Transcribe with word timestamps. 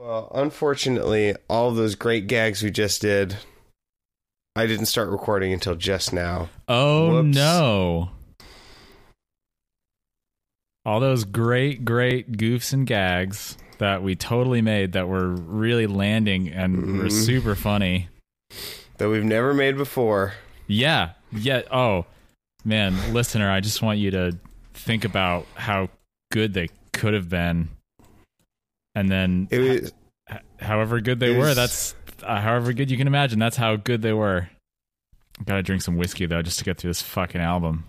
Well, 0.00 0.32
unfortunately, 0.34 1.34
all 1.50 1.72
those 1.72 1.94
great 1.94 2.26
gags 2.26 2.62
we 2.62 2.70
just 2.70 3.02
did, 3.02 3.36
I 4.56 4.66
didn't 4.66 4.86
start 4.86 5.10
recording 5.10 5.52
until 5.52 5.74
just 5.74 6.10
now. 6.14 6.48
Oh 6.68 7.22
Whoops. 7.22 7.36
no. 7.36 8.10
All 10.86 11.00
those 11.00 11.24
great, 11.24 11.84
great 11.84 12.32
goofs 12.32 12.72
and 12.72 12.86
gags 12.86 13.58
that 13.76 14.02
we 14.02 14.16
totally 14.16 14.62
made 14.62 14.92
that 14.92 15.06
were 15.06 15.28
really 15.28 15.86
landing 15.86 16.48
and 16.48 16.96
were 16.98 17.04
Mhm. 17.04 17.12
super 17.12 17.54
funny. 17.54 18.08
That 18.96 19.10
we've 19.10 19.22
never 19.22 19.52
made 19.52 19.76
before. 19.76 20.32
Yeah. 20.66 21.10
Yeah. 21.30 21.60
Oh, 21.70 22.06
man, 22.64 23.12
listener, 23.12 23.50
I 23.50 23.60
just 23.60 23.82
want 23.82 23.98
you 23.98 24.10
to 24.12 24.38
think 24.72 25.04
about 25.04 25.46
how 25.56 25.90
good 26.32 26.54
they 26.54 26.68
could 26.94 27.12
have 27.12 27.28
been. 27.28 27.68
And 29.00 29.10
then, 29.10 29.48
It 29.50 29.58
was 29.58 29.92
h- 30.30 30.38
however 30.60 31.00
good 31.00 31.20
they 31.20 31.30
were, 31.34 31.46
was- 31.46 31.56
that's 31.56 31.94
uh, 32.22 32.38
however 32.40 32.72
good 32.74 32.90
you 32.90 32.96
can 32.98 33.06
imagine. 33.06 33.38
That's 33.38 33.56
how 33.56 33.76
good 33.76 34.02
they 34.02 34.12
were. 34.12 34.48
Gotta 35.46 35.62
drink 35.62 35.80
some 35.80 35.96
whiskey, 35.96 36.26
though, 36.26 36.42
just 36.42 36.58
to 36.58 36.64
get 36.64 36.76
through 36.78 36.90
this 36.90 37.00
fucking 37.02 37.40
album. 37.40 37.84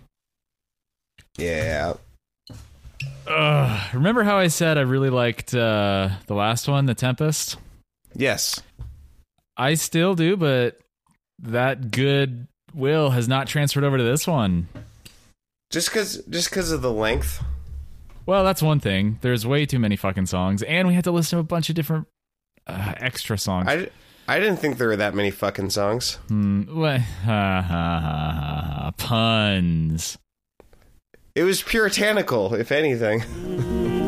yeah. 1.36 1.94
Ugh. 3.26 3.94
Remember 3.94 4.22
how 4.24 4.38
I 4.38 4.48
said 4.48 4.78
I 4.78 4.82
really 4.82 5.10
liked 5.10 5.54
uh, 5.54 6.08
the 6.26 6.34
last 6.34 6.66
one, 6.68 6.86
The 6.86 6.94
Tempest? 6.94 7.56
Yes. 8.14 8.60
I 9.56 9.74
still 9.74 10.14
do, 10.14 10.36
but 10.36 10.78
that 11.40 11.90
good 11.90 12.46
will 12.74 13.10
has 13.10 13.28
not 13.28 13.46
transferred 13.46 13.84
over 13.84 13.98
to 13.98 14.02
this 14.04 14.26
one. 14.26 14.68
Just 15.70 15.90
cuz 15.92 16.22
just 16.30 16.50
cuz 16.50 16.70
of 16.72 16.82
the 16.82 16.92
length. 16.92 17.42
Well, 18.24 18.44
that's 18.44 18.62
one 18.62 18.80
thing. 18.80 19.18
There's 19.20 19.46
way 19.46 19.66
too 19.66 19.78
many 19.78 19.96
fucking 19.96 20.26
songs, 20.26 20.62
and 20.62 20.86
we 20.86 20.94
had 20.94 21.04
to 21.04 21.10
listen 21.10 21.38
to 21.38 21.40
a 21.40 21.44
bunch 21.44 21.68
of 21.68 21.74
different 21.74 22.06
uh, 22.66 22.94
extra 22.96 23.36
songs. 23.36 23.68
I, 23.68 23.88
I 24.28 24.38
didn't 24.38 24.58
think 24.58 24.78
there 24.78 24.88
were 24.88 24.96
that 24.96 25.14
many 25.14 25.30
fucking 25.30 25.70
songs. 25.70 26.14
Hmm. 26.28 26.62
Puns. 28.96 30.18
It 31.34 31.44
was 31.44 31.62
puritanical, 31.62 32.54
if 32.54 32.70
anything. 32.70 33.22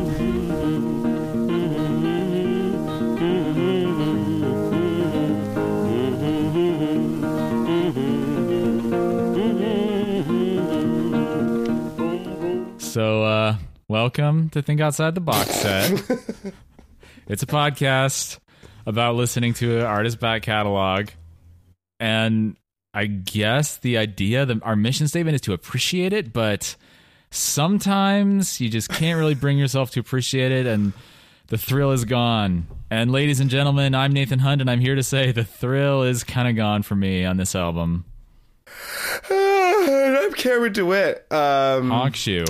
So, 12.95 13.23
uh, 13.23 13.57
welcome 13.87 14.49
to 14.49 14.61
Think 14.61 14.81
Outside 14.81 15.13
the 15.13 15.21
Box 15.21 15.49
Set. 15.51 15.91
it's 17.27 17.43
a 17.43 17.47
podcast 17.47 18.39
about 18.85 19.15
listening 19.15 19.53
to 19.55 19.79
an 19.79 19.85
artist 19.85 20.19
back 20.19 20.41
catalog. 20.41 21.09
And 21.99 22.55
I 22.93 23.05
guess 23.05 23.77
the 23.77 23.97
idea, 23.97 24.45
the, 24.45 24.59
our 24.63 24.75
mission 24.75 25.07
statement 25.07 25.35
is 25.35 25.41
to 25.41 25.53
appreciate 25.53 26.13
it, 26.13 26.33
but 26.33 26.75
sometimes 27.29 28.59
you 28.59 28.69
just 28.69 28.89
can't 28.89 29.19
really 29.19 29.35
bring 29.35 29.57
yourself 29.57 29.91
to 29.91 29.99
appreciate 29.99 30.51
it, 30.51 30.65
and 30.65 30.93
the 31.47 31.57
thrill 31.57 31.91
is 31.91 32.05
gone. 32.05 32.67
And, 32.89 33.11
ladies 33.11 33.39
and 33.39 33.49
gentlemen, 33.49 33.93
I'm 33.93 34.13
Nathan 34.13 34.39
Hunt, 34.39 34.61
and 34.61 34.69
I'm 34.69 34.79
here 34.79 34.95
to 34.95 35.03
say 35.03 35.31
the 35.31 35.43
thrill 35.43 36.03
is 36.03 36.23
kind 36.23 36.47
of 36.47 36.55
gone 36.55 36.81
for 36.81 36.95
me 36.95 37.23
on 37.23 37.37
this 37.37 37.55
album. 37.55 38.05
I'm 39.29 40.33
Cameron 40.33 40.73
DeWitt. 40.73 41.31
Um, 41.31 41.91
Honk 41.91 42.15
shoe. 42.15 42.45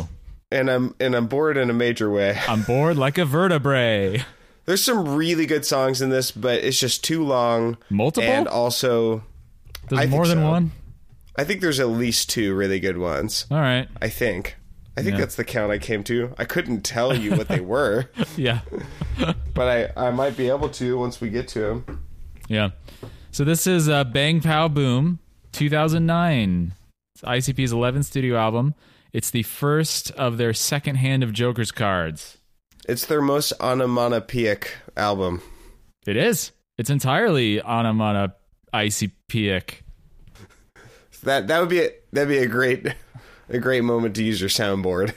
And 0.51 0.69
I'm 0.69 0.95
and 0.99 1.15
I'm 1.15 1.27
bored 1.27 1.57
in 1.57 1.69
a 1.69 1.73
major 1.73 2.09
way. 2.11 2.39
I'm 2.47 2.63
bored 2.63 2.97
like 2.97 3.17
a 3.17 3.25
vertebrae. 3.25 4.23
There's 4.65 4.83
some 4.83 5.15
really 5.15 5.45
good 5.45 5.63
songs 5.65 6.01
in 6.01 6.09
this, 6.09 6.31
but 6.31 6.63
it's 6.63 6.79
just 6.79 7.03
too 7.03 7.23
long. 7.23 7.77
Multiple? 7.89 8.27
And 8.29 8.47
also, 8.47 9.23
There's 9.89 10.01
I 10.01 10.05
more 10.07 10.25
than 10.27 10.39
so. 10.39 10.49
one? 10.49 10.71
I 11.37 11.43
think 11.43 11.61
there's 11.61 11.79
at 11.79 11.87
least 11.89 12.29
two 12.31 12.55
really 12.55 12.79
good 12.79 12.97
ones. 12.97 13.45
All 13.51 13.59
right. 13.59 13.87
I 14.01 14.09
think. 14.09 14.55
I 14.97 15.01
think 15.03 15.15
Yeah. 15.15 15.19
that's 15.19 15.35
the 15.35 15.43
count 15.43 15.71
I 15.71 15.77
came 15.77 16.03
to. 16.05 16.33
I 16.39 16.45
couldn't 16.45 16.81
tell 16.81 17.15
you 17.15 17.35
what 17.35 17.47
they 17.47 17.59
were, 17.75 18.09
Yeah. 18.37 18.61
but 19.53 19.93
I, 19.97 20.07
I 20.07 20.09
might 20.11 20.35
be 20.37 20.47
able 20.49 20.69
to 20.69 20.97
once 20.97 21.21
we 21.21 21.29
get 21.29 21.47
to 21.49 21.59
them. 21.59 22.03
Yeah. 22.47 22.69
So 23.31 23.43
this 23.43 23.67
is 23.67 23.87
uh, 23.89 24.05
Bang 24.05 24.41
Pow 24.41 24.67
Boom 24.69 25.19
2009. 25.51 26.73
It's 27.13 27.21
ICP's 27.23 27.71
11th 27.73 28.05
studio 28.05 28.37
album. 28.37 28.73
It's 29.15 29.29
the 29.31 29.43
first 29.43 30.11
of 30.11 30.37
their 30.37 30.53
second 30.53 30.95
hand 30.97 31.23
of 31.23 31.31
Joker's 31.31 31.71
cards. 31.71 32.37
It's 32.85 33.05
their 33.05 33.21
most 33.21 33.53
onomatopoeic 33.61 34.73
album. 34.97 35.41
It 36.05 36.17
is. 36.17 36.51
It's 36.77 36.89
entirely 36.89 37.61
onomatopoeic. 37.61 38.33
That 41.23 41.47
that 41.47 41.59
would 41.61 41.69
be 41.69 41.79
a, 41.79 41.91
that'd 42.11 42.27
be 42.27 42.39
a 42.39 42.47
great 42.47 42.93
a 43.49 43.57
great 43.57 43.85
moment 43.85 44.15
to 44.17 44.23
use 44.23 44.41
your 44.41 44.49
soundboard. 44.49 45.13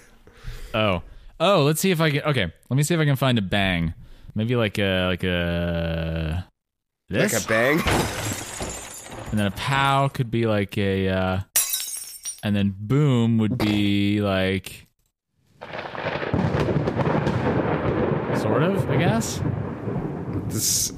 Oh. 0.75 1.03
Oh, 1.41 1.65
let's 1.65 1.81
see 1.81 1.91
if 1.91 2.01
I 2.01 2.11
can. 2.11 2.23
Okay, 2.23 2.53
let 2.71 2.77
me 2.77 2.85
see 2.85 2.95
if 2.95 3.01
I 3.01 3.05
can 3.05 3.17
find 3.17 3.37
a 3.37 3.43
bang. 3.43 3.95
Maybe 4.37 4.55
like 4.55 4.79
a 4.79 5.07
like 5.09 5.25
a 5.25 6.47
this, 7.09 7.33
Like 7.35 7.43
a 7.43 7.49
bang. 7.49 7.81
and 9.31 9.41
then 9.41 9.47
a 9.47 9.51
pow 9.57 10.07
could 10.07 10.31
be 10.31 10.47
like 10.47 10.79
a, 10.79 11.09
uh, 11.09 11.41
and 12.49 12.57
then 12.57 12.75
boom 12.79 13.37
would 13.37 13.59
be 13.59 14.23
like, 14.23 14.87
sort 18.41 18.63
of, 18.63 18.89
I 18.89 18.97
guess. 18.99 19.41
This 20.47 20.93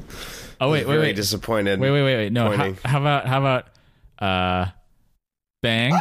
Oh 0.60 0.70
wait, 0.70 0.86
wait, 0.86 0.98
wait, 0.98 1.16
disappointed. 1.16 1.80
wait, 1.80 1.90
wait, 1.90 2.04
wait, 2.04 2.16
wait. 2.16 2.32
No, 2.32 2.52
how, 2.56 2.72
how 2.84 3.00
about 3.00 3.26
how 3.26 3.40
about 3.40 3.66
uh, 4.20 4.70
bang, 5.60 5.92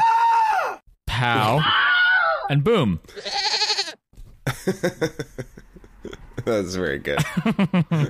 pow, 1.07 1.61
and 2.49 2.63
boom. 2.63 2.99
That's 6.45 6.75
very 6.75 6.99
good. 6.99 7.17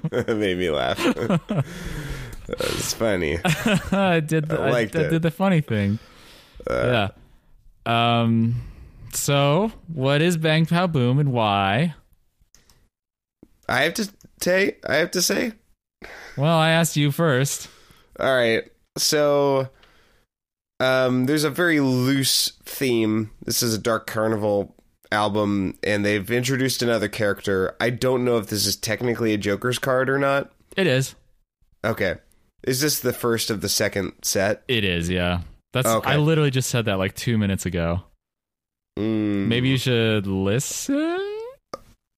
that 0.09 0.35
made 0.37 0.57
me 0.57 0.69
laugh. 0.71 0.97
that 0.97 1.63
was 2.59 2.93
funny. 2.95 3.37
I 3.91 4.19
did 4.19 4.49
the, 4.49 4.59
I 4.59 4.67
I, 4.67 4.71
liked 4.71 4.95
I 4.95 5.01
it. 5.01 5.09
did 5.09 5.21
the 5.21 5.31
funny 5.31 5.61
thing. 5.61 5.99
yeah. 6.69 7.09
Um. 7.89 8.61
So, 9.13 9.71
what 9.87 10.21
is 10.21 10.37
Bang 10.37 10.67
Pow 10.67 10.85
Boom 10.85 11.17
and 11.17 11.31
why? 11.31 11.95
I 13.67 13.81
have 13.81 13.95
to 13.95 14.09
say, 14.41 14.77
I 14.87 14.95
have 14.95 15.11
to 15.11 15.21
say. 15.21 15.53
Well, 16.37 16.57
I 16.57 16.69
asked 16.69 16.95
you 16.95 17.11
first. 17.11 17.69
All 18.19 18.35
right. 18.35 18.63
So, 18.97 19.69
um, 20.79 21.25
there's 21.25 21.43
a 21.43 21.49
very 21.49 21.79
loose 21.79 22.53
theme. 22.63 23.31
This 23.43 23.63
is 23.63 23.73
a 23.73 23.79
Dark 23.79 24.05
Carnival 24.07 24.75
album, 25.11 25.77
and 25.83 26.05
they've 26.05 26.29
introduced 26.29 26.81
another 26.81 27.07
character. 27.07 27.75
I 27.79 27.89
don't 27.89 28.23
know 28.23 28.37
if 28.37 28.47
this 28.47 28.65
is 28.65 28.75
technically 28.75 29.33
a 29.33 29.37
Joker's 29.37 29.79
card 29.79 30.09
or 30.09 30.19
not. 30.19 30.51
It 30.77 30.87
is. 30.87 31.15
Okay. 31.83 32.15
Is 32.63 32.81
this 32.81 32.99
the 32.99 33.13
first 33.13 33.49
of 33.49 33.61
the 33.61 33.69
second 33.69 34.13
set? 34.21 34.63
It 34.67 34.83
is. 34.83 35.09
Yeah. 35.09 35.41
That's. 35.73 35.87
Okay. 35.87 36.11
I 36.11 36.17
literally 36.17 36.51
just 36.51 36.69
said 36.69 36.85
that 36.85 36.97
like 36.97 37.15
two 37.15 37.37
minutes 37.37 37.65
ago. 37.65 38.03
Mm. 38.97 39.47
Maybe 39.47 39.69
you 39.69 39.77
should 39.77 40.27
listen. 40.27 41.19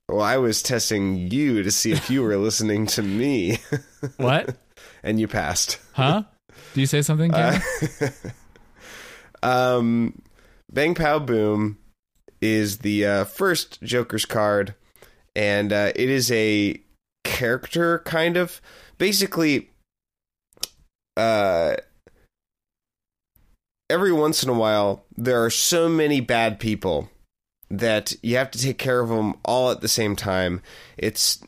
Well, 0.09 0.21
I 0.21 0.37
was 0.37 0.61
testing 0.61 1.31
you 1.31 1.63
to 1.63 1.71
see 1.71 1.91
if 1.91 2.09
you 2.09 2.21
were 2.21 2.35
listening 2.35 2.85
to 2.87 3.01
me, 3.01 3.59
What? 4.17 4.57
and 5.03 5.19
you 5.19 5.27
passed. 5.27 5.79
Huh? 5.93 6.23
Do 6.73 6.81
you 6.81 6.87
say 6.87 7.01
something? 7.01 7.33
Uh, 7.33 7.59
um, 9.43 10.21
Bang 10.69 10.95
Pow 10.95 11.19
Boom 11.19 11.77
is 12.41 12.79
the 12.79 13.05
uh, 13.05 13.23
first 13.25 13.81
Joker's 13.83 14.25
card, 14.25 14.75
and 15.33 15.71
uh, 15.71 15.93
it 15.95 16.09
is 16.09 16.31
a 16.31 16.81
character 17.23 17.99
kind 17.99 18.35
of. 18.35 18.59
Basically, 18.97 19.69
uh, 21.15 21.75
every 23.91 24.11
once 24.11 24.41
in 24.41 24.49
a 24.49 24.53
while, 24.53 25.03
there 25.15 25.43
are 25.43 25.49
so 25.49 25.87
many 25.87 26.21
bad 26.21 26.59
people 26.59 27.09
that 27.69 28.15
you 28.23 28.37
have 28.37 28.49
to 28.51 28.59
take 28.59 28.77
care 28.77 29.01
of 29.01 29.09
them 29.09 29.35
all 29.45 29.69
at 29.71 29.81
the 29.81 29.87
same 29.87 30.15
time. 30.15 30.61
It's 30.97 31.43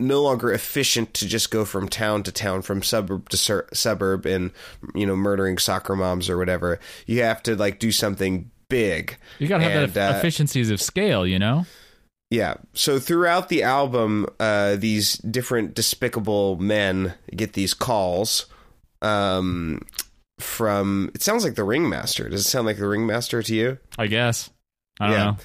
no 0.00 0.22
longer 0.22 0.52
efficient 0.52 1.14
to 1.14 1.26
just 1.26 1.50
go 1.50 1.64
from 1.64 1.88
town 1.88 2.22
to 2.24 2.32
town, 2.32 2.62
from 2.62 2.82
suburb 2.82 3.28
to 3.30 3.36
sur- 3.36 3.68
suburb, 3.72 4.26
and 4.26 4.50
you 4.94 5.06
know, 5.06 5.16
murdering 5.16 5.58
soccer 5.58 5.96
moms 5.96 6.28
or 6.28 6.36
whatever. 6.36 6.78
You 7.06 7.22
have 7.22 7.42
to 7.44 7.56
like 7.56 7.78
do 7.78 7.90
something 7.90 8.50
big. 8.68 9.16
you 9.38 9.48
gotta 9.48 9.64
have 9.64 9.84
and, 9.84 9.92
the 9.92 10.14
uh, 10.14 10.18
efficiencies 10.18 10.70
of 10.70 10.80
scale. 10.80 11.26
You 11.26 11.38
know. 11.38 11.66
Yeah. 12.30 12.54
So 12.74 12.98
throughout 12.98 13.48
the 13.48 13.62
album, 13.62 14.26
uh, 14.38 14.76
these 14.76 15.14
different 15.14 15.74
despicable 15.74 16.56
men 16.56 17.14
get 17.34 17.54
these 17.54 17.72
calls 17.72 18.44
um, 19.02 19.80
from. 20.40 21.10
It 21.14 21.22
sounds 21.22 21.44
like 21.44 21.54
the 21.54 21.64
ringmaster. 21.64 22.28
Does 22.28 22.42
it 22.46 22.48
sound 22.48 22.66
like 22.66 22.78
the 22.78 22.86
ringmaster 22.88 23.42
to 23.42 23.54
you? 23.54 23.78
I 23.98 24.06
guess. 24.06 24.50
I 25.00 25.06
don't 25.06 25.16
Yeah. 25.16 25.24
know. 25.24 25.36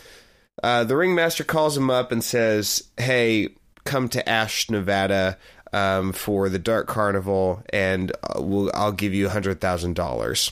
Uh, 0.61 0.83
the 0.83 0.95
ringmaster 0.95 1.43
calls 1.43 1.75
him 1.75 1.89
up 1.89 2.11
and 2.11 2.23
says, 2.23 2.83
"Hey, 2.97 3.49
come 3.85 4.07
to 4.09 4.27
Ash, 4.29 4.69
Nevada, 4.69 5.37
um, 5.73 6.13
for 6.13 6.47
the 6.49 6.59
Dark 6.59 6.87
Carnival, 6.87 7.63
and 7.71 8.11
uh, 8.11 8.41
we'll, 8.41 8.71
I'll 8.75 8.91
give 8.91 9.13
you 9.13 9.25
a 9.25 9.29
hundred 9.31 9.59
thousand 9.59 9.95
dollars. 9.95 10.51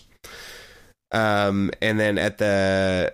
Um, 1.11 1.71
and 1.81 1.99
then 1.99 2.17
at 2.17 2.37
the 2.37 3.13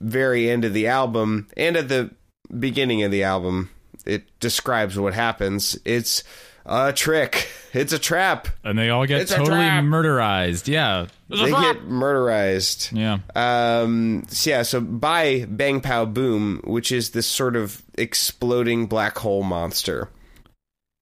very 0.00 0.50
end 0.50 0.64
of 0.64 0.74
the 0.74 0.88
album, 0.88 1.48
and 1.56 1.76
at 1.76 1.88
the 1.88 2.10
beginning 2.58 3.02
of 3.02 3.10
the 3.10 3.22
album, 3.22 3.70
it 4.04 4.24
describes 4.40 4.98
what 4.98 5.14
happens. 5.14 5.78
It's 5.84 6.24
a 6.66 6.92
trick. 6.92 7.48
It's 7.72 7.92
a 7.92 7.98
trap. 7.98 8.48
And 8.64 8.78
they 8.78 8.90
all 8.90 9.06
get 9.06 9.20
It's 9.20 9.30
a 9.30 9.36
totally 9.36 9.58
trap. 9.58 9.84
murderized. 9.84 10.66
Yeah. 10.66 11.06
They 11.28 11.50
get 11.50 11.82
murderized. 11.88 12.90
Yeah. 12.96 13.18
Um, 13.36 14.24
so 14.28 14.50
yeah, 14.50 14.62
so 14.62 14.80
by 14.80 15.46
Bang 15.48 15.80
Pow 15.80 16.04
Boom, 16.04 16.60
which 16.64 16.90
is 16.90 17.10
this 17.10 17.26
sort 17.28 17.54
of 17.54 17.82
exploding 17.96 18.86
black 18.86 19.18
hole 19.18 19.44
monster. 19.44 20.08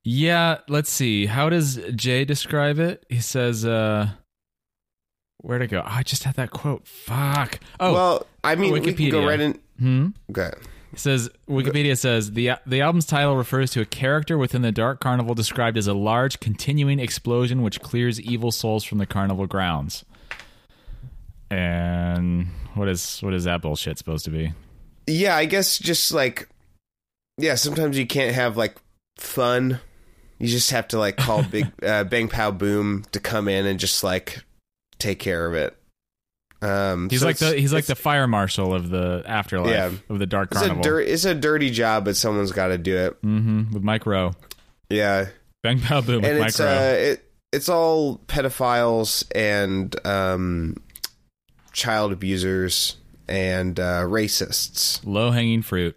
Yeah, 0.04 0.58
let's 0.68 0.90
see. 0.90 1.26
How 1.26 1.48
does 1.48 1.76
Jay 1.94 2.24
describe 2.24 2.78
it? 2.78 3.04
He 3.08 3.20
says, 3.20 3.64
uh 3.64 4.08
where'd 5.38 5.62
it 5.62 5.68
go? 5.68 5.80
Oh, 5.80 5.88
I 5.88 6.02
just 6.02 6.24
had 6.24 6.34
that 6.36 6.50
quote. 6.50 6.86
Fuck. 6.86 7.60
Oh, 7.80 7.92
well, 7.94 8.26
I 8.44 8.54
mean, 8.56 8.72
we 8.72 8.80
can 8.80 8.92
go 9.10 9.20
Wikipedia. 9.22 9.26
right 9.28 9.40
in. 9.40 9.58
hmm? 9.78 10.06
Okay. 10.30 10.50
It 10.98 11.02
says 11.02 11.30
Wikipedia 11.48 11.96
says 11.96 12.32
the 12.32 12.54
the 12.66 12.80
album's 12.80 13.06
title 13.06 13.36
refers 13.36 13.70
to 13.70 13.80
a 13.80 13.84
character 13.84 14.36
within 14.36 14.62
the 14.62 14.72
Dark 14.72 14.98
Carnival 14.98 15.32
described 15.32 15.78
as 15.78 15.86
a 15.86 15.94
large 15.94 16.40
continuing 16.40 16.98
explosion 16.98 17.62
which 17.62 17.80
clears 17.80 18.20
evil 18.20 18.50
souls 18.50 18.82
from 18.82 18.98
the 18.98 19.06
carnival 19.06 19.46
grounds. 19.46 20.04
And 21.52 22.48
what 22.74 22.88
is 22.88 23.20
what 23.20 23.32
is 23.32 23.44
that 23.44 23.62
bullshit 23.62 23.96
supposed 23.96 24.24
to 24.24 24.32
be? 24.32 24.52
Yeah, 25.06 25.36
I 25.36 25.44
guess 25.44 25.78
just 25.78 26.10
like, 26.10 26.48
yeah, 27.36 27.54
sometimes 27.54 27.96
you 27.96 28.04
can't 28.04 28.34
have 28.34 28.56
like 28.56 28.76
fun. 29.18 29.78
You 30.40 30.48
just 30.48 30.72
have 30.72 30.88
to 30.88 30.98
like 30.98 31.16
call 31.16 31.42
Big 31.48 31.68
uh, 31.80 32.02
Bang 32.02 32.26
Pow 32.26 32.50
Boom 32.50 33.04
to 33.12 33.20
come 33.20 33.46
in 33.46 33.66
and 33.66 33.78
just 33.78 34.02
like 34.02 34.42
take 34.98 35.20
care 35.20 35.46
of 35.46 35.54
it. 35.54 35.77
Um, 36.60 37.08
He's 37.08 37.20
so 37.20 37.26
like 37.26 37.36
the 37.36 37.54
he's 37.58 37.72
like 37.72 37.84
the 37.86 37.94
fire 37.94 38.26
marshal 38.26 38.74
of 38.74 38.90
the 38.90 39.22
afterlife 39.26 39.70
Yeah. 39.70 39.90
of 40.08 40.18
the 40.18 40.26
Dark 40.26 40.50
It's 40.52 40.60
a, 40.60 40.66
Carnival. 40.66 40.82
dir- 40.82 41.00
it's 41.00 41.24
a 41.24 41.34
dirty 41.34 41.70
job, 41.70 42.04
but 42.04 42.16
someone's 42.16 42.50
got 42.52 42.68
to 42.68 42.78
do 42.78 42.96
it. 42.96 43.22
Mm-hmm, 43.22 43.72
With 43.74 43.82
Mike 43.84 44.06
Rowe, 44.06 44.32
Yeah, 44.90 45.26
Bang 45.62 45.80
Pow 45.80 46.00
Boom 46.00 46.22
with 46.22 46.30
and 46.32 46.44
it's 46.44 46.58
uh, 46.58 46.96
it 46.98 47.24
it's 47.52 47.68
all 47.68 48.18
pedophiles 48.26 49.24
and 49.34 49.94
um, 50.06 50.76
child 51.72 52.12
abusers 52.12 52.96
and 53.28 53.78
uh, 53.78 54.02
racists. 54.02 55.00
Low 55.04 55.30
hanging 55.30 55.62
fruit. 55.62 55.96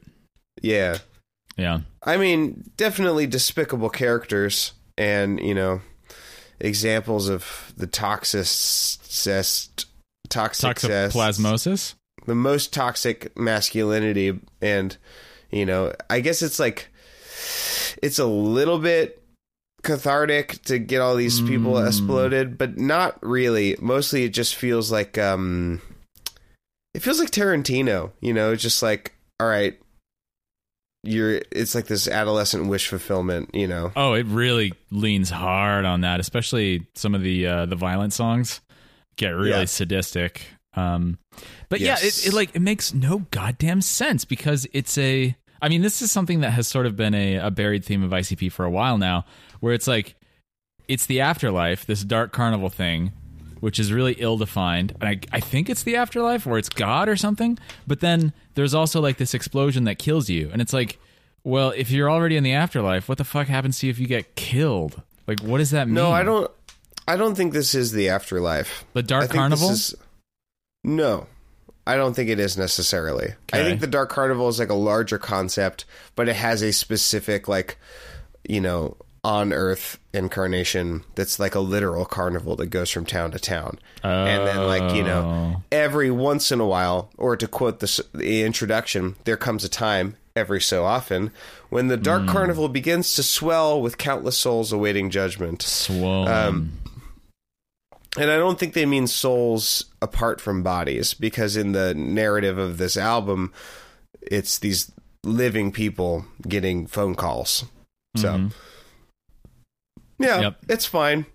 Yeah, 0.61 0.97
Yeah. 1.57 1.79
I 2.03 2.17
mean, 2.17 2.69
definitely 2.77 3.25
despicable 3.27 3.89
characters, 3.89 4.73
and 4.97 5.39
you 5.39 5.55
know, 5.55 5.81
examples 6.59 7.29
of 7.29 7.73
the 7.77 7.87
toxicest, 7.87 9.85
toxic, 10.31 10.75
Toxoplasmosis. 10.77 11.93
the 12.25 12.35
most 12.35 12.73
toxic 12.73 13.37
masculinity, 13.37 14.39
and 14.61 14.97
you 15.51 15.65
know, 15.65 15.93
I 16.09 16.21
guess 16.21 16.41
it's 16.41 16.59
like 16.59 16.89
it's 18.01 18.17
a 18.19 18.25
little 18.25 18.79
bit 18.79 19.21
cathartic 19.83 20.61
to 20.63 20.77
get 20.79 21.01
all 21.01 21.15
these 21.15 21.41
people 21.41 21.73
Mm. 21.73 21.87
exploded, 21.87 22.57
but 22.57 22.77
not 22.77 23.17
really. 23.21 23.75
Mostly, 23.81 24.23
it 24.23 24.29
just 24.33 24.55
feels 24.55 24.91
like 24.91 25.17
um, 25.17 25.81
it 26.93 27.01
feels 27.01 27.19
like 27.19 27.31
Tarantino. 27.31 28.11
You 28.21 28.33
know, 28.33 28.55
just 28.55 28.81
like 28.83 29.13
all 29.39 29.47
right, 29.47 29.79
you're. 31.03 31.41
It's 31.51 31.73
like 31.75 31.87
this 31.87 32.07
adolescent 32.07 32.67
wish 32.67 32.87
fulfillment. 32.87 33.53
You 33.53 33.67
know, 33.67 33.91
Oh, 33.95 34.13
it 34.13 34.25
really 34.27 34.73
leans 34.91 35.29
hard 35.29 35.85
on 35.85 36.01
that, 36.01 36.19
especially 36.19 36.85
some 36.95 37.15
of 37.15 37.21
the 37.21 37.47
uh, 37.47 37.65
the 37.65 37.75
violent 37.75 38.13
songs 38.13 38.61
get 39.15 39.29
really 39.29 39.49
Yeah. 39.51 39.65
sadistic. 39.65 40.43
Um, 40.73 41.17
but 41.69 41.79
Yes. 41.81 42.01
yeah, 42.01 42.07
it, 42.07 42.27
it 42.27 42.33
like 42.35 42.55
it 42.55 42.61
makes 42.61 42.93
no 42.93 43.19
goddamn 43.31 43.81
sense 43.81 44.25
because 44.25 44.67
it's 44.73 44.97
a. 44.97 45.35
I 45.61 45.69
mean, 45.69 45.81
this 45.83 46.01
is 46.01 46.11
something 46.11 46.39
that 46.41 46.51
has 46.51 46.67
sort 46.67 46.85
of 46.87 46.95
been 46.95 47.13
a, 47.13 47.35
a 47.35 47.51
buried 47.51 47.85
theme 47.85 48.03
of 48.03 48.11
ICP 48.11 48.51
for 48.51 48.65
a 48.65 48.69
while 48.71 48.97
now, 48.97 49.25
where 49.59 49.73
it's 49.73 49.87
like 49.87 50.15
it's 50.87 51.05
the 51.05 51.21
afterlife, 51.21 51.85
this 51.85 52.03
dark 52.03 52.31
carnival 52.31 52.69
thing, 52.69 53.11
which 53.59 53.79
is 53.79 53.93
really 53.93 54.13
ill 54.13 54.37
defined. 54.37 54.95
And 54.99 55.07
I, 55.09 55.19
I 55.31 55.39
think 55.39 55.69
it's 55.69 55.83
the 55.83 55.95
afterlife 55.97 56.47
or 56.47 56.57
it's 56.57 56.67
God 56.69 57.07
or 57.07 57.15
something. 57.15 57.59
But 57.85 57.99
then 57.99 58.33
there's 58.55 58.73
also 58.73 58.99
like 59.01 59.17
this 59.17 59.33
explosion 59.35 59.83
that 59.83 59.99
kills 59.99 60.29
you. 60.29 60.49
And 60.51 60.61
it's 60.63 60.73
like, 60.73 60.97
well, 61.43 61.69
if 61.75 61.91
you're 61.91 62.09
already 62.09 62.37
in 62.37 62.43
the 62.43 62.53
afterlife, 62.53 63.07
what 63.07 63.17
the 63.19 63.23
fuck 63.23 63.47
happens 63.47 63.77
to 63.79 63.87
you 63.87 63.91
if 63.91 63.99
you 63.99 64.07
get 64.07 64.35
killed? 64.35 65.01
Like, 65.27 65.41
what 65.41 65.59
does 65.59 65.69
that 65.71 65.87
mean? 65.87 65.93
no, 65.95 66.11
I 66.11 66.23
don't. 66.23 66.49
I 67.07 67.17
don't 67.17 67.35
think 67.35 67.53
this 67.53 67.73
is 67.75 67.91
the 67.91 68.09
afterlife. 68.09 68.85
The 68.93 69.03
Dark 69.03 69.29
Carnival? 69.31 69.69
Is, 69.71 69.95
no, 70.83 71.27
I 71.85 71.95
don't 71.95 72.13
think 72.15 72.29
it 72.29 72.39
is 72.39 72.57
necessarily. 72.57 73.33
I 73.51 73.63
think 73.63 73.81
the 73.81 73.87
Dark 73.87 74.09
Carnival 74.09 74.47
is 74.49 74.59
like 74.59 74.69
a 74.69 74.73
larger 74.75 75.17
concept, 75.17 75.85
but 76.15 76.29
it 76.29 76.35
has 76.35 76.61
a 76.61 76.71
specific, 76.71 77.47
like, 77.47 77.77
you 78.47 78.61
know, 78.61 78.97
on 79.23 79.53
Earth 79.53 79.99
incarnation 80.13 81.03
that's 81.13 81.39
like 81.39 81.53
a 81.53 81.59
literal 81.59 82.05
carnival 82.05 82.55
that 82.55 82.67
goes 82.67 82.89
from 82.89 83.05
town 83.05 83.31
to 83.31 83.39
town. 83.39 83.77
and 84.03 84.47
then, 84.47 84.65
like, 84.65 84.95
you 84.95 85.03
know, 85.03 85.55
Oh. 85.57 85.63
every 85.71 86.09
once 86.09 86.51
in 86.51 86.59
a 86.59 86.65
while, 86.65 87.11
or 87.17 87.35
to 87.37 87.47
quote 87.47 87.79
the, 87.81 88.03
the 88.13 88.43
introduction, 88.43 89.15
there 89.25 89.37
comes 89.37 89.63
a 89.63 89.69
time. 89.69 90.15
Every 90.33 90.61
so 90.61 90.85
often, 90.85 91.31
when 91.69 91.89
the. 91.89 91.97
Dark 91.97 92.25
Carnival 92.25 92.69
begins 92.69 93.15
to 93.15 93.21
swell 93.23 93.81
with 93.81 93.97
countless 93.97 94.37
souls 94.37 94.71
awaiting 94.71 95.09
judgment. 95.09 95.61
swollen. 95.61 96.31
Um, 96.31 96.71
And 98.17 98.29
I 98.29 98.35
don't 98.37 98.59
think 98.59 98.73
they 98.73 98.85
mean 98.85 99.07
souls 99.07 99.85
apart 100.01 100.41
from 100.41 100.63
bodies, 100.63 101.13
because 101.13 101.55
in 101.55 101.71
the 101.71 101.93
narrative 101.93 102.57
of 102.57 102.77
this 102.77 102.97
album, 102.97 103.53
it's 104.21 104.59
these 104.59 104.91
living 105.23 105.71
people 105.71 106.25
getting 106.47 106.87
phone 106.87 107.15
calls. 107.15 107.63
So, 108.17 108.33
Mhm. 108.33 108.51
yeah, 110.19 110.41
Yep. 110.41 110.57
it's 110.69 110.85
fine. 110.85 111.25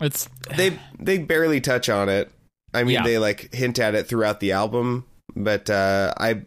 it's 0.00 0.28
They 0.56 0.78
they 0.98 1.18
barely 1.18 1.60
touch 1.60 1.90
on 1.90 2.08
it. 2.08 2.30
I 2.72 2.84
mean, 2.84 2.94
Yeah. 2.94 3.02
they 3.02 3.18
like 3.18 3.52
hint 3.52 3.78
at 3.78 3.94
it 3.94 4.06
throughout 4.08 4.40
the 4.40 4.52
album, 4.52 5.04
but 5.36 5.68
uh, 5.68 6.14
I 6.16 6.42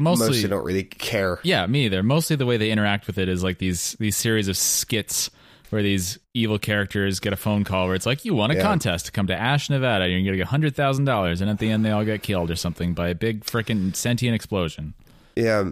mostly, 0.00 0.28
mostly 0.30 0.48
don't 0.48 0.64
really 0.64 0.82
care. 0.82 1.38
Yeah, 1.44 1.64
me 1.68 1.84
either. 1.84 2.02
Mostly 2.02 2.34
the 2.34 2.46
way 2.46 2.56
they 2.56 2.72
interact 2.72 3.06
with 3.06 3.18
it 3.18 3.28
is 3.28 3.44
like 3.44 3.58
these 3.58 3.94
these 4.00 4.16
series 4.16 4.48
of 4.48 4.56
skits 4.56 5.30
where 5.70 5.82
these 5.82 6.18
evil 6.34 6.58
characters 6.58 7.20
get 7.20 7.32
a 7.32 7.36
phone 7.36 7.64
call 7.64 7.86
where 7.86 7.94
it's 7.94 8.06
like, 8.06 8.24
you 8.24 8.34
won 8.34 8.50
a 8.50 8.54
Yeah. 8.54 8.62
contest 8.62 9.06
to 9.06 9.12
come 9.12 9.26
to 9.28 9.34
Ash, 9.36 9.68
Nevada. 9.70 10.08
You're 10.08 10.20
gonna 10.20 10.36
get 10.36 10.46
hundred 10.46 10.74
thousand 10.76 11.04
dollars, 11.04 11.40
and 11.40 11.50
at 11.50 11.58
the 11.58 11.70
end 11.70 11.84
they 11.84 11.90
all 11.90 12.04
get 12.04 12.22
killed 12.22 12.50
or 12.50 12.56
something 12.56 12.94
by 12.94 13.08
a 13.08 13.14
big 13.14 13.44
freaking 13.44 13.94
sentient 13.94 14.34
explosion. 14.34 14.94
Yeah. 15.36 15.70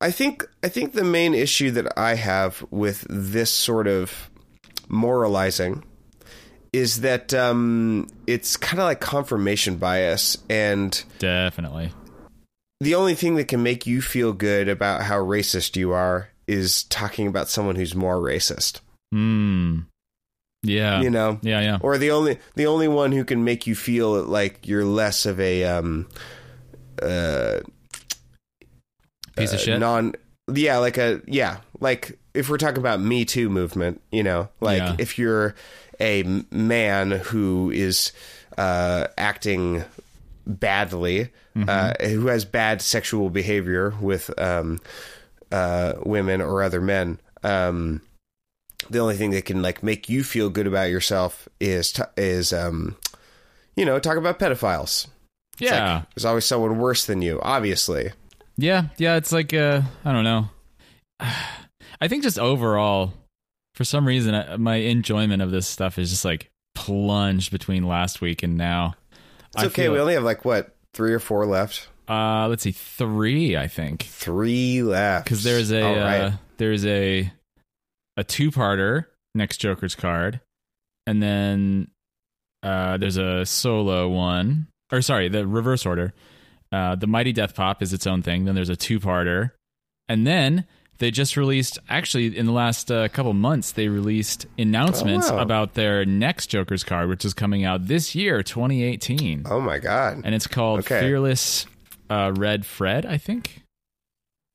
I 0.00 0.10
think 0.10 0.44
I 0.64 0.68
think 0.68 0.92
the 0.94 1.04
main 1.04 1.32
issue 1.34 1.70
that 1.72 1.96
I 1.96 2.14
have 2.16 2.64
with 2.70 3.06
this 3.08 3.50
sort 3.50 3.86
of 3.86 4.30
moralizing 4.88 5.84
is 6.72 7.00
that 7.02 7.32
um, 7.34 8.08
it's 8.26 8.56
kind 8.56 8.80
of 8.80 8.86
like 8.86 9.00
confirmation 9.00 9.76
bias, 9.76 10.38
and 10.48 11.02
Definitely. 11.18 11.92
the 12.80 12.94
only 12.94 13.14
thing 13.14 13.34
that 13.36 13.46
can 13.48 13.62
make 13.62 13.86
you 13.86 14.00
feel 14.00 14.32
good 14.32 14.68
about 14.68 15.02
how 15.02 15.18
racist 15.18 15.76
you 15.76 15.92
are 15.92 16.30
is 16.46 16.84
talking 16.84 17.26
about 17.26 17.48
someone 17.48 17.76
who's 17.76 17.94
more 17.94 18.16
racist. 18.16 18.80
Hmm. 19.12 19.80
Yeah. 20.62 21.00
You 21.02 21.10
know, 21.10 21.38
Yeah. 21.42 21.60
Yeah. 21.60 21.78
or 21.80 21.98
the 21.98 22.10
only 22.12 22.38
the 22.54 22.66
only 22.66 22.88
one 22.88 23.12
who 23.12 23.24
can 23.24 23.44
make 23.44 23.66
you 23.66 23.74
feel 23.74 24.22
like 24.22 24.66
you're 24.66 24.84
less 24.84 25.26
of 25.26 25.38
a 25.40 25.64
um, 25.64 26.08
uh, 27.02 27.60
Piece 29.36 29.52
of 29.52 29.58
uh, 29.58 29.62
shit. 29.62 29.80
Non, 29.80 30.14
yeah, 30.52 30.78
like 30.78 30.98
a 30.98 31.20
yeah, 31.26 31.58
like 31.80 32.18
if 32.34 32.48
we're 32.48 32.58
talking 32.58 32.78
about 32.78 33.00
Me 33.00 33.24
Too 33.24 33.48
movement, 33.48 34.00
you 34.10 34.22
know, 34.22 34.48
like 34.60 34.78
Yeah. 34.78 34.96
if 34.98 35.18
you're 35.18 35.54
a 36.00 36.22
man 36.50 37.10
who 37.10 37.70
is 37.70 38.12
uh, 38.58 39.08
acting 39.18 39.84
badly, 40.46 41.30
Mm-hmm. 41.54 41.68
uh, 41.68 42.08
who 42.08 42.28
has 42.28 42.46
bad 42.46 42.80
sexual 42.80 43.28
behavior 43.28 43.92
with 44.00 44.30
um, 44.40 44.80
uh, 45.50 45.92
women 46.02 46.40
or 46.40 46.62
other 46.62 46.80
men. 46.80 47.18
Um, 47.42 48.00
the 48.90 48.98
only 48.98 49.16
thing 49.16 49.30
that 49.30 49.44
can 49.44 49.62
like 49.62 49.82
make 49.82 50.08
you 50.08 50.22
feel 50.24 50.50
good 50.50 50.66
about 50.66 50.90
yourself 50.90 51.48
is 51.60 51.92
t- 51.92 52.02
is 52.16 52.52
um, 52.52 52.96
you 53.76 53.84
know 53.84 53.98
talk 53.98 54.16
about 54.16 54.38
pedophiles. 54.38 55.06
It's 55.54 55.60
like, 55.62 55.70
yeah. 55.70 56.02
there's 56.14 56.24
always 56.24 56.44
someone 56.44 56.78
worse 56.78 57.04
than 57.04 57.20
you, 57.22 57.38
obviously. 57.42 58.12
Yeah, 58.56 58.84
yeah, 58.98 59.16
it's 59.16 59.32
like 59.32 59.52
uh, 59.54 59.82
I 60.04 60.12
don't 60.12 60.24
know. 60.24 60.48
I 62.00 62.08
think 62.08 62.22
just 62.22 62.38
overall, 62.38 63.12
for 63.74 63.84
some 63.84 64.06
reason, 64.06 64.34
I- 64.34 64.56
my 64.56 64.76
enjoyment 64.76 65.42
of 65.42 65.50
this 65.50 65.66
stuff 65.66 65.98
is 65.98 66.10
just 66.10 66.24
like 66.24 66.50
plunged 66.74 67.50
between 67.52 67.86
last 67.86 68.20
week 68.20 68.42
and 68.42 68.56
now. 68.56 68.94
It's 69.54 69.64
I 69.64 69.66
okay. 69.66 69.88
we 69.88 69.98
only 69.98 70.14
have 70.14 70.24
like 70.24 70.44
what 70.44 70.74
three 70.94 71.12
or 71.12 71.18
four 71.18 71.46
left. 71.46 71.88
Uh, 72.08 72.48
let's 72.48 72.64
see, 72.64 72.72
three, 72.72 73.56
I 73.56 73.68
think, 73.68 74.02
Three 74.02 74.82
left. 74.82 75.24
because 75.24 75.44
there's 75.44 75.70
a 75.70 75.82
right. 75.82 76.20
uh, 76.20 76.30
there's 76.56 76.84
a 76.84 77.30
a 78.16 78.24
two 78.24 78.50
parter 78.50 79.06
next 79.34 79.58
Joker's 79.58 79.94
card, 79.94 80.40
and 81.06 81.22
then 81.22 81.90
uh, 82.62 82.96
there's 82.96 83.16
a 83.16 83.44
solo 83.46 84.08
one, 84.08 84.68
or 84.92 85.02
sorry, 85.02 85.28
the 85.28 85.46
reverse 85.46 85.84
order. 85.86 86.12
Uh, 86.70 86.94
the 86.94 87.06
Mighty 87.06 87.32
Death 87.32 87.54
Pop 87.54 87.82
is 87.82 87.92
its 87.92 88.06
own 88.06 88.22
thing. 88.22 88.44
Then 88.44 88.54
there's 88.54 88.68
a 88.70 88.76
two 88.76 88.98
parter, 89.00 89.50
and 90.08 90.26
then 90.26 90.66
they 90.98 91.10
just 91.10 91.36
released. 91.36 91.78
Actually, 91.88 92.36
in 92.38 92.46
the 92.46 92.52
last 92.52 92.90
uh, 92.90 93.08
couple 93.08 93.32
months, 93.34 93.72
they 93.72 93.88
released 93.88 94.46
announcements 94.58 95.28
Oh, 95.30 95.36
wow. 95.36 95.42
about 95.42 95.74
their 95.74 96.04
next 96.04 96.46
Joker's 96.46 96.84
card, 96.84 97.08
which 97.08 97.24
is 97.24 97.34
coming 97.34 97.64
out 97.64 97.86
this 97.88 98.14
year, 98.14 98.42
2018, 98.42 99.42
Oh 99.50 99.60
my 99.60 99.78
god. 99.78 100.22
and 100.24 100.34
it's 100.34 100.46
called 100.46 100.80
Okay. 100.80 101.00
Fearless 101.00 101.66
uh, 102.08 102.32
Red 102.36 102.64
Fred, 102.64 103.04
I 103.04 103.16
think. 103.18 103.62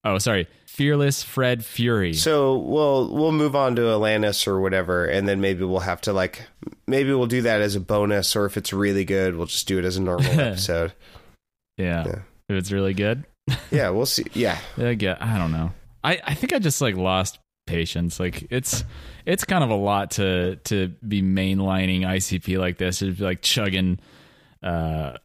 Oh, 0.04 0.18
sorry, 0.20 0.48
Fearless 0.78 1.24
Fred 1.24 1.66
Fury. 1.66 2.14
So 2.14 2.56
we'll 2.58 3.12
we'll 3.12 3.32
move 3.32 3.56
on 3.56 3.76
to 3.78 3.90
Atlantis 3.90 4.46
or 4.48 4.60
whatever, 4.60 5.06
and 5.06 5.28
then 5.28 5.42
maybe 5.42 5.64
we'll 5.66 5.80
have 5.80 6.02
to 6.02 6.14
like 6.14 6.44
maybe 6.86 7.12
we'll 7.14 7.26
do 7.26 7.42
that 7.42 7.62
as 7.62 7.76
a 7.76 7.80
bonus, 7.80 8.36
or 8.36 8.46
if 8.46 8.58
it's 8.58 8.72
really 8.72 9.04
good, 9.04 9.36
we'll 9.36 9.48
just 9.48 9.68
do 9.68 9.80
it 9.80 9.86
as 9.86 9.98
a 9.98 10.02
normal 10.04 10.32
episode. 10.40 10.94
yeah. 11.78 12.06
Yeah. 12.06 12.16
if 12.50 12.56
it's 12.58 12.72
really 12.72 12.94
good. 12.94 13.26
Yeah, 13.72 13.90
we'll 13.90 14.06
see. 14.06 14.26
Yeah, 14.34 14.60
I 14.78 14.94
get. 14.94 15.22
I 15.22 15.38
don't 15.38 15.52
know. 15.52 15.72
I 16.04 16.20
I 16.24 16.34
think 16.36 16.54
I 16.54 16.60
just 16.60 16.80
like 16.82 16.96
lost 16.96 17.40
patience. 17.66 18.20
Like 18.20 18.46
it's 18.52 18.84
it's 19.26 19.46
kind 19.46 19.64
of 19.64 19.70
a 19.72 19.76
lot 19.76 20.12
to 20.12 20.58
to 20.66 20.90
be 21.08 21.22
mainlining 21.24 22.02
ICP 22.02 22.60
like 22.60 22.78
this. 22.78 23.02
It'd 23.02 23.18
be 23.18 23.24
like 23.24 23.42
chugging 23.42 24.00
uh 24.68 25.18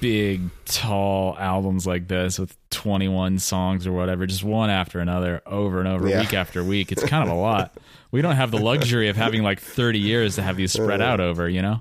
big 0.00 0.42
tall 0.66 1.36
albums 1.38 1.86
like 1.86 2.08
this 2.08 2.38
with 2.38 2.54
21 2.70 3.38
songs 3.38 3.86
or 3.86 3.92
whatever 3.92 4.26
just 4.26 4.44
one 4.44 4.68
after 4.68 5.00
another 5.00 5.40
over 5.46 5.78
and 5.78 5.88
over 5.88 6.06
Yeah. 6.08 6.20
week 6.20 6.34
after 6.34 6.62
week 6.62 6.92
it's 6.92 7.02
kind 7.04 7.24
of 7.28 7.34
a 7.34 7.38
lot 7.40 7.76
we 8.10 8.20
don't 8.20 8.36
have 8.36 8.50
the 8.50 8.58
luxury 8.58 9.08
of 9.08 9.16
having 9.16 9.42
like 9.42 9.60
30 9.60 9.98
years 9.98 10.34
to 10.36 10.42
have 10.42 10.56
these 10.56 10.72
spread 10.72 11.00
out 11.00 11.20
over 11.20 11.48
you 11.48 11.62
know 11.62 11.80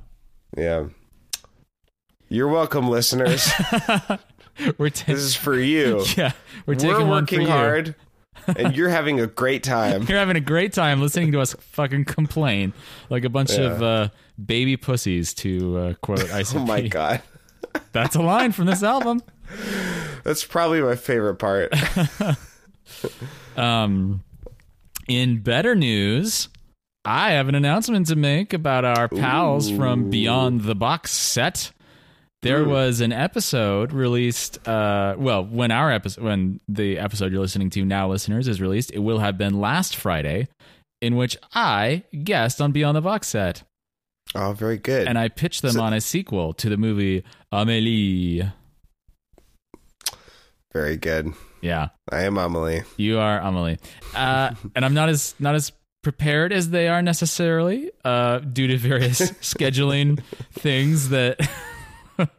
yeah. 0.57 0.85
You're 2.29 2.47
welcome, 2.47 2.89
listeners. 2.89 3.51
we're 4.77 4.89
this 4.89 5.07
is 5.19 5.35
for 5.35 5.57
you. 5.59 6.03
yeah 6.17 6.31
we're 6.65 6.75
taking 6.75 7.07
We're 7.07 7.09
working 7.09 7.45
hard, 7.45 7.95
and 8.47 8.75
you're 8.75 8.89
having 8.89 9.19
a 9.19 9.27
great 9.27 9.63
time. 9.75 10.03
You're 10.03 10.17
having 10.17 10.35
a 10.35 10.41
great 10.41 10.73
time 10.73 11.01
listening 11.01 11.31
to 11.33 11.41
us 11.41 11.53
fucking 11.59 12.05
complain 12.05 12.73
like 13.09 13.25
a 13.25 13.29
bunch 13.29 13.51
of 13.51 13.83
uh, 13.83 14.09
baby 14.43 14.77
pussies, 14.77 15.33
to 15.35 15.77
uh, 15.77 15.93
quote 16.01 16.19
ICP. 16.19 16.55
Oh 16.61 16.65
my 16.65 16.81
god, 16.87 17.21
That's 17.91 18.15
a 18.15 18.21
line 18.21 18.51
from 18.51 18.65
this 18.67 18.83
album. 18.83 19.21
that's 20.23 20.43
probably 20.43 20.81
my 20.81 20.95
favorite 20.95 21.35
part. 21.35 21.73
Um, 23.57 24.23
in 25.07 25.39
better 25.39 25.75
news, 25.75 26.49
I 27.05 27.31
have 27.31 27.47
an 27.47 27.55
announcement 27.55 28.07
to 28.07 28.15
make 28.15 28.53
about 28.53 28.83
our 28.85 29.07
pals 29.07 29.71
from 29.71 30.09
Beyond 30.09 30.61
the 30.61 30.75
Box 30.75 31.11
set. 31.11 31.71
There 32.41 32.65
was 32.65 33.01
an 33.01 33.11
episode 33.11 33.91
released. 33.91 34.67
Uh, 34.67 35.15
well, 35.17 35.43
when 35.45 35.71
our 35.71 35.91
episode, 35.91 36.23
when 36.23 36.59
the 36.67 36.99
episode 36.99 37.31
you're 37.31 37.41
listening 37.41 37.69
to 37.71 37.85
now, 37.85 38.09
listeners, 38.09 38.47
is 38.47 38.61
released, 38.61 38.91
it 38.91 38.99
will 38.99 39.19
have 39.19 39.37
been 39.37 39.59
last 39.61 39.95
Friday, 39.95 40.47
in 41.01 41.15
which 41.15 41.37
I 41.53 42.03
guest 42.23 42.61
on 42.61 42.71
Beyond 42.71 42.97
the 42.97 43.01
Box 43.01 43.27
set. 43.29 43.63
Oh, 44.34 44.53
very 44.53 44.77
good. 44.77 45.08
and 45.08 45.17
I 45.17 45.27
pitched 45.29 45.62
them 45.62 45.72
So- 45.74 45.84
on 45.84 45.94
a 45.94 46.01
sequel 46.01 46.53
to 46.55 46.70
the 46.70 46.77
movie 46.77 47.24
Amelie. 47.51 48.50
very 50.74 50.98
good. 50.98 51.34
Yeah, 51.62 51.89
I 52.12 52.24
am 52.24 52.38
Amelie. 52.38 52.84
you 52.98 53.17
are 53.20 53.39
Amelie, 53.39 53.77
uh, 54.15 54.51
and 54.75 54.84
I'm 54.86 54.94
not 54.94 55.10
as 55.10 55.34
not 55.39 55.55
as 55.55 55.72
prepared 56.03 56.53
as 56.53 56.70
they 56.70 56.88
are 56.88 57.01
necessarily 57.01 57.89
uh, 58.03 58.39
due 58.39 58.67
to 58.67 58.77
various 58.77 59.20
scheduling 59.41 60.22
things 60.53 61.10
that 61.10 61.39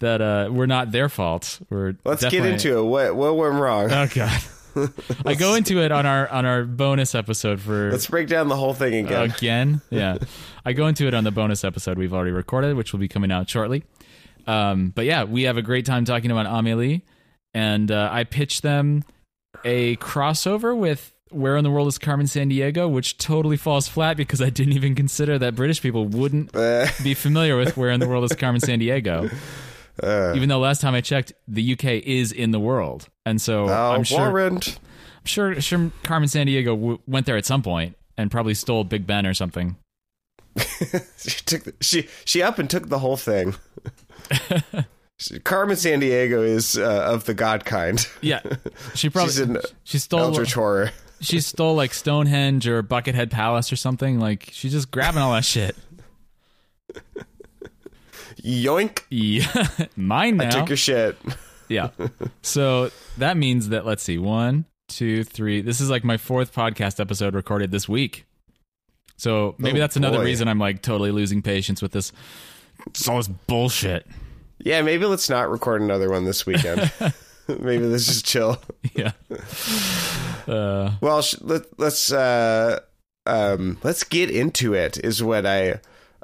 that 0.00 0.20
uh, 0.20 0.48
were 0.52 0.66
not 0.66 0.90
their 0.92 1.08
fault. 1.08 1.60
We're 1.70 1.94
Let's 2.04 2.24
get 2.24 2.44
into 2.44 2.78
it. 2.78 2.82
What 2.84 3.16
what 3.16 3.36
went 3.36 3.54
wrong? 3.54 3.90
Oh 3.90 4.08
god. 4.14 4.40
I 5.26 5.34
go 5.34 5.54
into 5.54 5.80
it 5.82 5.92
on 5.92 6.06
our 6.06 6.28
on 6.28 6.44
our 6.46 6.64
bonus 6.64 7.14
episode 7.14 7.60
for 7.60 7.90
Let's 7.90 8.06
break 8.06 8.28
down 8.28 8.48
the 8.48 8.56
whole 8.56 8.74
thing 8.74 9.06
again. 9.06 9.30
again. 9.30 9.80
Yeah, 9.90 10.18
I 10.64 10.72
go 10.72 10.86
into 10.86 11.06
it 11.06 11.14
on 11.14 11.24
the 11.24 11.30
bonus 11.30 11.64
episode 11.64 11.98
we've 11.98 12.14
already 12.14 12.30
recorded, 12.30 12.76
which 12.76 12.92
will 12.92 13.00
be 13.00 13.08
coming 13.08 13.32
out 13.32 13.48
shortly. 13.48 13.84
Um, 14.46 14.90
but 14.94 15.04
yeah, 15.04 15.24
we 15.24 15.42
have 15.44 15.56
a 15.56 15.62
great 15.62 15.84
time 15.86 16.04
talking 16.04 16.30
about 16.30 16.46
Amelie, 16.46 17.04
and 17.54 17.90
uh, 17.90 18.08
I 18.12 18.24
pitched 18.24 18.62
them 18.62 19.04
a 19.64 19.96
crossover 19.96 20.76
with 20.76 21.12
Where 21.30 21.56
in 21.56 21.64
the 21.64 21.70
World 21.70 21.88
is 21.88 21.98
Carmen 21.98 22.26
Sandiego, 22.26 22.90
which 22.90 23.18
totally 23.18 23.56
falls 23.56 23.88
flat 23.88 24.16
because 24.16 24.40
I 24.40 24.50
didn't 24.50 24.72
even 24.74 24.94
consider 24.94 25.38
that 25.38 25.54
British 25.54 25.82
people 25.82 26.06
wouldn't 26.06 26.52
be 27.02 27.14
familiar 27.14 27.56
with 27.56 27.76
Where 27.76 27.90
in 27.90 28.00
the 28.00 28.08
World 28.08 28.24
is 28.24 28.34
Carmen 28.34 28.60
Sandiego. 28.60 29.32
Uh, 30.02 30.32
Even 30.34 30.48
though 30.48 30.58
last 30.58 30.80
time 30.80 30.94
I 30.94 31.00
checked, 31.00 31.32
the 31.48 31.72
UK 31.72 31.84
is 32.04 32.32
in 32.32 32.50
the 32.50 32.60
world, 32.60 33.08
and 33.26 33.40
so 33.40 33.68
I'm 33.68 34.04
sure 34.04 34.18
Warren. 34.30 34.56
I'm 34.56 35.26
sure, 35.26 35.60
sure 35.60 35.90
Carmen 36.02 36.28
Sandiego 36.28 36.66
w- 36.76 36.98
went 37.06 37.26
there 37.26 37.36
at 37.36 37.44
some 37.44 37.62
point 37.62 37.96
and 38.16 38.30
probably 38.30 38.54
stole 38.54 38.84
Big 38.84 39.06
Ben 39.06 39.26
or 39.26 39.34
something. 39.34 39.76
she 40.56 41.40
took 41.44 41.62
the, 41.64 41.74
she 41.80 42.08
she 42.24 42.42
up 42.42 42.58
and 42.58 42.68
took 42.70 42.88
the 42.88 42.98
whole 42.98 43.16
thing. 43.16 43.54
Carmen 45.44 45.76
Sandiego 45.76 46.42
is 46.44 46.78
uh, 46.78 47.04
of 47.12 47.24
the 47.26 47.34
god 47.34 47.64
kind. 47.64 48.06
Yeah, 48.22 48.40
she 48.94 49.10
probably 49.10 49.32
She's 49.32 49.40
an 49.40 49.58
she 49.84 49.98
stole 49.98 50.20
eldritch 50.20 50.54
horror. 50.54 50.90
she 51.20 51.40
stole 51.40 51.74
like 51.74 51.92
Stonehenge 51.92 52.66
or 52.66 52.82
Buckethead 52.82 53.30
Palace 53.30 53.70
or 53.72 53.76
something. 53.76 54.18
Like 54.18 54.48
she's 54.52 54.72
just 54.72 54.90
grabbing 54.90 55.20
all 55.20 55.34
that 55.34 55.44
shit. 55.44 55.76
Yoink! 58.42 59.02
Yeah, 59.10 59.86
mine 59.96 60.36
now. 60.38 60.46
I 60.46 60.50
took 60.50 60.68
your 60.68 60.76
shit. 60.76 61.16
yeah. 61.68 61.90
So 62.42 62.90
that 63.18 63.36
means 63.36 63.68
that 63.70 63.84
let's 63.86 64.02
see, 64.02 64.18
one, 64.18 64.64
two, 64.88 65.24
three. 65.24 65.60
This 65.60 65.80
is 65.80 65.90
like 65.90 66.04
my 66.04 66.16
fourth 66.16 66.54
podcast 66.54 67.00
episode 67.00 67.34
recorded 67.34 67.70
this 67.70 67.88
week. 67.88 68.24
So 69.16 69.54
maybe 69.58 69.78
Oh, 69.78 69.80
that's 69.80 69.96
another 69.96 70.18
boy. 70.18 70.24
reason 70.24 70.48
I'm 70.48 70.58
like 70.58 70.80
totally 70.82 71.10
losing 71.10 71.42
patience 71.42 71.82
with 71.82 71.92
this. 71.92 72.12
It's 72.86 73.06
all 73.06 73.18
this 73.18 73.28
bullshit. 73.28 74.06
Yeah, 74.58 74.80
maybe 74.82 75.04
let's 75.06 75.28
not 75.28 75.50
record 75.50 75.82
another 75.82 76.08
one 76.10 76.24
this 76.24 76.46
weekend. 76.46 76.90
maybe 77.48 77.84
let's 77.84 78.06
just 78.06 78.24
chill. 78.24 78.58
Yeah. 78.94 79.12
Uh, 80.48 80.92
Well, 81.00 81.22
sh- 81.22 81.36
let, 81.42 81.62
let's 81.78 82.10
uh, 82.12 82.80
um, 83.26 83.78
let's 83.82 84.04
get 84.04 84.30
into 84.30 84.74
it. 84.74 84.98
Is 85.04 85.22
what 85.22 85.44
I 85.46 85.80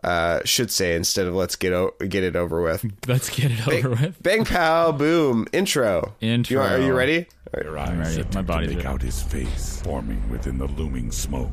uh, 0.06 0.40
should 0.44 0.70
say 0.70 0.94
instead 0.96 1.26
of 1.26 1.34
let's 1.34 1.56
get 1.56 1.72
o- 1.74 1.94
get 2.08 2.24
it 2.24 2.36
over 2.36 2.62
with. 2.62 2.84
let's 3.06 3.28
get 3.28 3.50
it 3.50 3.68
over 3.68 3.90
with. 3.90 4.22
Bang 4.22 4.44
pow 4.44 4.92
boom 4.92 5.46
intro. 5.52 6.14
Intro. 6.20 6.54
You 6.54 6.60
are, 6.62 6.76
are 6.76 6.80
you 6.80 6.94
ready? 6.94 7.26
All 7.52 7.52
right. 7.54 7.64
Your 7.64 7.78
I'm 7.78 8.00
eyes 8.00 8.08
ready. 8.16 8.20
attempt 8.22 8.34
My 8.34 8.40
to 8.40 8.46
body's 8.46 8.76
make 8.76 8.84
out 8.86 9.02
his 9.02 9.22
face 9.22 9.80
forming 9.82 10.28
within 10.30 10.56
the 10.58 10.66
looming 10.68 11.10
smoke. 11.12 11.52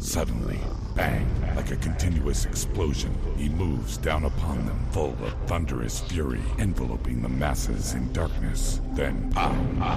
Suddenly, 0.00 0.58
bang, 0.94 1.26
like 1.56 1.70
a 1.70 1.76
continuous 1.76 2.44
explosion, 2.44 3.16
he 3.38 3.48
moves 3.48 3.96
down 3.96 4.24
upon 4.24 4.66
them, 4.66 4.78
full 4.92 5.16
of 5.24 5.34
thunderous 5.46 6.00
fury, 6.00 6.42
enveloping 6.58 7.22
the 7.22 7.28
masses 7.28 7.94
in 7.94 8.12
darkness. 8.12 8.80
Then, 8.92 9.32
pow, 9.32 9.50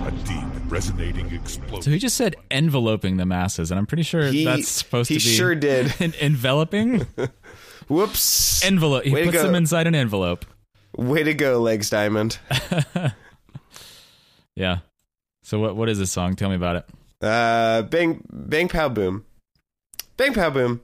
a 0.07 0.11
deep, 0.25 0.71
resonating 0.71 1.29
explosion. 1.33 1.81
So 1.83 1.91
he 1.91 1.99
just 1.99 2.15
said 2.15 2.35
enveloping 2.49 3.17
the 3.17 3.25
masses, 3.25 3.69
and 3.69 3.77
I'm 3.77 3.85
pretty 3.85 4.03
sure 4.03 4.23
He- 4.27 4.45
that's 4.45 4.69
supposed 4.69 5.09
he 5.09 5.19
to 5.19 5.25
be 5.25 5.35
sure 5.35 5.55
did. 5.55 5.93
en- 5.99 6.13
enveloping 6.21 7.05
Whoops! 7.87 8.63
envelope. 8.63 9.03
He 9.03 9.11
Way 9.11 9.25
puts 9.25 9.41
them 9.41 9.55
inside 9.55 9.87
an 9.87 9.95
envelope. 9.95 10.45
Way 10.97 11.23
to 11.23 11.33
go, 11.33 11.59
Legs 11.61 11.89
Diamond. 11.89 12.37
Yeah. 14.55 14.79
So 15.43 15.59
what 15.59 15.75
what 15.75 15.89
is 15.89 15.97
this 15.97 16.11
song? 16.11 16.35
Tell 16.35 16.49
me 16.49 16.55
about 16.55 16.77
it. 16.77 16.85
Uh, 17.21 17.83
bang, 17.83 18.23
bang, 18.31 18.67
pow, 18.67 18.89
boom, 18.89 19.25
bang, 20.17 20.33
pow, 20.33 20.49
boom. 20.49 20.81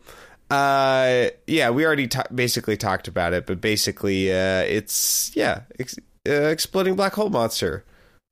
Uh, 0.50 1.28
yeah, 1.46 1.70
we 1.70 1.86
already 1.86 2.08
ta- 2.08 2.24
basically 2.34 2.78
talked 2.78 3.08
about 3.08 3.34
it, 3.34 3.46
but 3.46 3.60
basically, 3.60 4.32
uh, 4.32 4.62
it's 4.62 5.32
yeah, 5.36 5.62
ex- 5.80 6.00
uh, 6.28 6.32
exploding 6.32 6.96
black 6.96 7.14
hole 7.14 7.30
monster. 7.30 7.84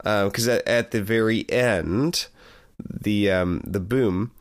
Because 0.04 0.48
at, 0.48 0.68
at 0.68 0.92
the 0.92 1.02
very 1.02 1.50
end, 1.50 2.28
the 2.80 3.32
um, 3.32 3.62
the 3.66 3.80
boom 3.80 4.32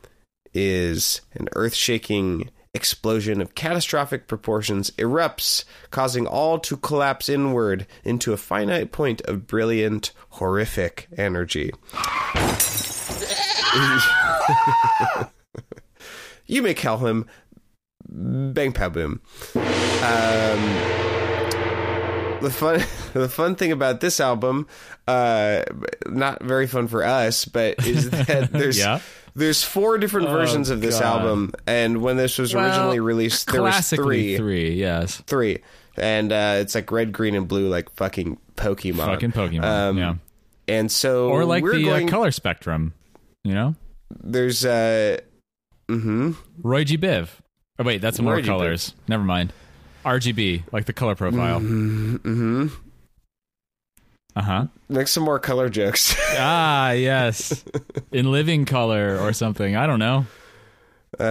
is 0.53 1.21
an 1.35 1.49
earth-shaking 1.57 2.51
explosion 2.75 3.41
of 3.41 3.55
catastrophic 3.55 4.27
proportions 4.27 4.91
erupts, 4.93 5.65
causing 5.91 6.27
all 6.27 6.59
to 6.59 6.77
collapse 6.77 7.29
inward 7.29 7.87
into 8.05 8.33
a 8.33 8.37
finite 8.37 8.93
point 8.93 9.21
of 9.23 9.47
brilliant, 9.47 10.13
horrific 10.31 11.09
energy. 11.17 11.71
you 16.47 16.63
may 16.63 16.75
call 16.75 16.99
him 16.99 17.27
Bang 18.09 18.73
Pow 18.73 18.89
Boom. 18.89 19.21
Um, 19.55 21.14
the 22.45 22.51
fun 22.51 22.79
the 23.15 23.29
fun 23.29 23.57
thing 23.57 23.73
about 23.73 24.01
this 24.01 24.21
album, 24.21 24.67
uh, 25.09 25.65
not 26.07 26.43
very 26.43 26.67
fun 26.67 26.87
for 26.89 27.05
us, 27.05 27.45
but 27.45 27.85
is 27.87 28.11
that 28.11 28.53
there's 28.53 28.79
Yeah? 28.79 29.01
there's 29.35 29.63
four 29.65 29.99
different 29.99 30.29
versions 30.29 30.71
of 30.71 30.81
this 30.81 30.97
Oh, 30.97 31.01
God. 31.01 31.21
album, 31.21 31.53
and 31.67 32.01
when 32.03 32.17
this 32.17 32.39
was 32.39 32.55
originally 32.55 33.01
released, 33.01 33.51
there 33.51 33.63
was 33.63 33.91
three, 33.91 34.37
three, 34.37 34.75
yes. 34.75 35.17
three, 35.27 35.59
and 35.97 36.33
uh, 36.33 36.57
it's 36.59 36.75
like 36.75 36.91
red, 36.93 37.13
green, 37.13 37.35
and 37.35 37.49
blue, 37.49 37.69
like 37.69 37.91
fucking 37.95 38.39
Pokemon, 38.57 39.07
Fucking 39.07 39.33
Pokemon. 39.33 39.65
Um, 39.65 39.99
yeah. 39.99 40.15
And 40.69 40.91
so, 40.91 41.29
Or 41.29 41.45
like 41.45 41.63
we're 41.65 41.75
the 41.77 41.85
going, 41.85 42.09
uh, 42.09 42.11
color 42.11 42.31
spectrum, 42.31 42.95
you 43.43 43.53
know? 43.55 43.75
there's 44.23 44.65
uh, 44.65 45.19
mm-hmm. 45.89 46.33
Roy 46.63 46.85
G. 46.85 46.97
Biv. 46.97 47.29
Oh, 47.79 47.85
wait, 47.85 48.01
that's 48.01 48.21
more 48.21 48.35
Roy 48.35 48.43
Biv. 48.43 48.47
colors. 48.47 48.95
Never 49.09 49.25
mind. 49.25 49.53
RGB, 50.05 50.63
like 50.73 50.85
the 50.87 50.93
color 50.93 51.15
profile. 51.15 51.61
Mm-hmm. 51.61 52.67
Uh 54.37 54.43
huh. 54.43 54.67
Make 54.89 55.09
some 55.09 55.23
more 55.23 55.39
color 55.39 55.69
jokes. 55.69 56.15
Ah, 56.37 56.91
yes. 56.91 57.65
In 58.11 58.33
living 58.33 58.65
color 58.65 59.17
or 59.21 59.33
something. 59.33 59.77
I 59.77 59.87
don't 59.87 60.01
know. 60.01 60.27
uh, 61.21 61.23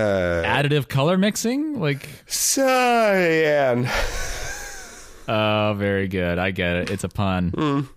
Additive 0.46 0.88
color 0.88 1.18
mixing? 1.18 1.78
Like, 1.82 2.08
Cyan. 2.26 3.86
oh, 5.28 5.74
very 5.78 6.08
good. 6.08 6.40
I 6.40 6.52
get 6.52 6.78
it. 6.78 6.90
It's 6.92 7.04
a 7.04 7.10
pun. 7.10 7.90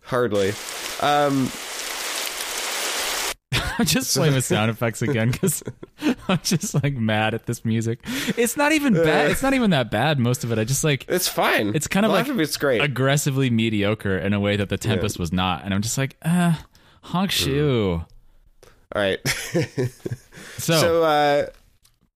Hardly. 0.00 0.54
Um, 1.02 1.50
I'm 3.78 3.84
just 3.84 4.16
playing 4.16 4.32
with 4.34 4.46
sound 4.46 4.70
effects 4.70 5.02
again 5.02 5.30
because 5.30 5.62
I'm 6.30 6.40
just 6.42 6.74
like 6.74 6.94
mad 6.94 7.34
at 7.34 7.46
this 7.46 7.64
music. 7.64 8.00
It's 8.36 8.56
not 8.56 8.72
even 8.72 8.94
bad. 8.94 9.30
It's 9.30 9.42
not 9.42 9.54
even 9.54 9.70
that 9.70 9.90
bad. 9.90 10.18
Most 10.18 10.44
of 10.44 10.52
it, 10.52 10.58
I 10.58 10.64
just 10.64 10.84
like 10.84 11.04
it's 11.08 11.28
fine. 11.28 11.74
It's 11.74 11.86
kind 11.86 12.04
of 12.06 12.12
like 12.12 12.28
of 12.28 12.38
it's 12.40 12.56
great. 12.56 12.80
aggressively 12.82 13.50
mediocre 13.50 14.18
in 14.18 14.32
a 14.32 14.40
way 14.40 14.56
that 14.56 14.68
the 14.68 14.76
Tempest 14.78 15.18
was 15.18 15.32
not, 15.32 15.64
and 15.64 15.72
I'm 15.72 15.82
just 15.82 15.96
like, 15.98 16.16
uh, 16.22 16.54
honk 17.02 17.30
shoe. 17.30 18.02
All 18.94 19.02
right. 19.02 19.18
So, 20.58 20.80
so 20.80 21.02
uh, 21.04 21.46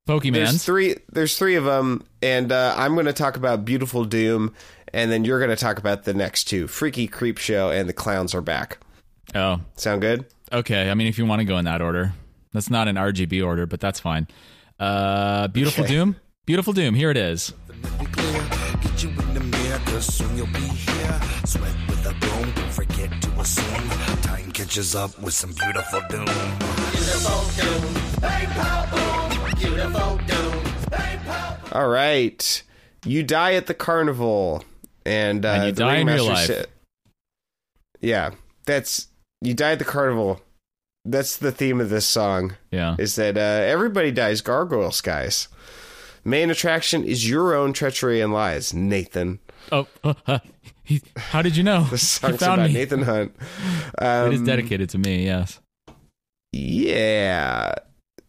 Pokemon. 0.07 0.33
there's 0.35 0.65
three. 0.65 0.97
There's 1.13 1.39
three 1.39 1.55
of 1.55 1.65
them, 1.65 2.05
and 2.23 2.51
uh, 2.51 2.75
I'm 2.77 2.95
going 2.95 3.07
to 3.07 3.13
talk 3.13 3.37
about 3.37 3.65
Beautiful 3.65 4.05
Doom, 4.05 4.55
and 4.93 5.13
then 5.13 5.25
you're 5.25 5.39
going 5.39 5.51
to 5.51 5.57
talk 5.57 5.79
about 5.79 6.05
the 6.05 6.15
next 6.15 6.45
two: 6.45 6.67
Freaky 6.67 7.07
Creep 7.07 7.39
Show 7.39 7.71
and 7.71 7.89
The 7.89 7.93
Clowns 7.93 8.35
Are 8.35 8.41
Back. 8.41 8.79
oh, 9.35 9.61
Sound 9.77 10.01
good? 10.03 10.27
okay. 10.53 10.91
I 10.91 10.95
mean, 10.95 11.07
if 11.07 11.19
you 11.19 11.27
want 11.27 11.39
to 11.41 11.45
go 11.45 11.57
in 11.59 11.65
that 11.67 11.81
order, 11.83 12.13
that's 12.53 12.71
not 12.71 12.89
an 12.89 12.97
RGB 12.97 13.45
order, 13.45 13.67
but 13.67 13.81
that's 13.81 14.01
fine. 14.01 14.27
Uh, 14.79 15.49
Beautiful 15.49 15.85
Okay. 15.85 15.95
Doom. 15.95 16.17
Beautiful 16.47 16.73
Doom. 16.73 16.95
Here 16.95 17.11
it 17.11 17.17
is. 17.17 17.53
be 17.99 18.07
clear. 18.07 18.43
Get 18.83 19.03
you 19.03 19.11
in 19.11 19.35
the 19.35 19.41
mirror, 19.41 19.79
cause 19.87 20.07
soon 20.15 20.37
you'll 20.37 20.47
be 20.47 20.61
here. 20.61 21.21
Sweat 21.45 21.75
with 21.89 22.07
a 22.07 22.15
broom, 22.21 22.51
don't 22.53 22.73
forget 22.73 23.11
to 23.23 23.31
assume. 23.41 23.89
Time 24.23 24.51
catches 24.53 24.95
up 24.95 25.19
with 25.21 25.35
some 25.35 25.53
beautiful 25.53 26.01
doom. 26.09 26.27
All 31.73 31.89
right. 31.89 32.63
You 33.05 33.23
die 33.23 33.55
at 33.55 33.67
the 33.67 33.75
carnival, 33.75 34.65
and, 35.07 35.45
uh, 35.45 35.49
And 35.49 35.67
you 35.67 35.73
die 35.73 35.97
in 35.97 36.07
real 36.07 36.27
life. 36.27 36.67
yeah, 38.01 38.31
that's 38.67 39.09
you 39.41 39.55
die 39.55 39.73
at 39.73 39.79
the 39.79 39.85
carnival. 39.85 40.41
That's 41.05 41.37
the 41.37 41.51
theme 41.53 41.81
of 41.81 41.91
this 41.91 42.07
song. 42.07 42.57
Yeah. 42.71 42.95
is 42.99 43.17
that 43.17 43.37
uh, 43.37 43.41
everybody 43.41 44.11
dies 44.13 44.41
gargoyle 44.41 44.93
skies. 44.93 45.49
Main 46.25 46.51
attraction 46.51 47.03
is 47.05 47.29
your 47.29 47.55
own 47.55 47.73
treachery 47.73 48.21
and 48.21 48.33
lies, 48.33 48.73
Nathan. 48.73 49.41
Oh, 49.73 49.89
uh, 50.05 50.15
uh, 50.27 50.39
he, 50.85 51.03
how 51.17 51.43
did 51.43 51.57
you 51.57 51.65
know? 51.65 51.85
The 51.91 51.99
song's 51.99 52.39
found 52.39 52.61
about 52.61 52.69
me. 52.69 52.75
Nathan 52.75 53.03
Hunt. 53.03 53.35
it 54.01 54.33
is 54.35 54.41
Um, 54.41 54.45
dedicated 54.47 54.91
to 54.91 54.99
me. 54.99 55.25
Yes. 55.25 55.59
Yeah, 56.53 57.75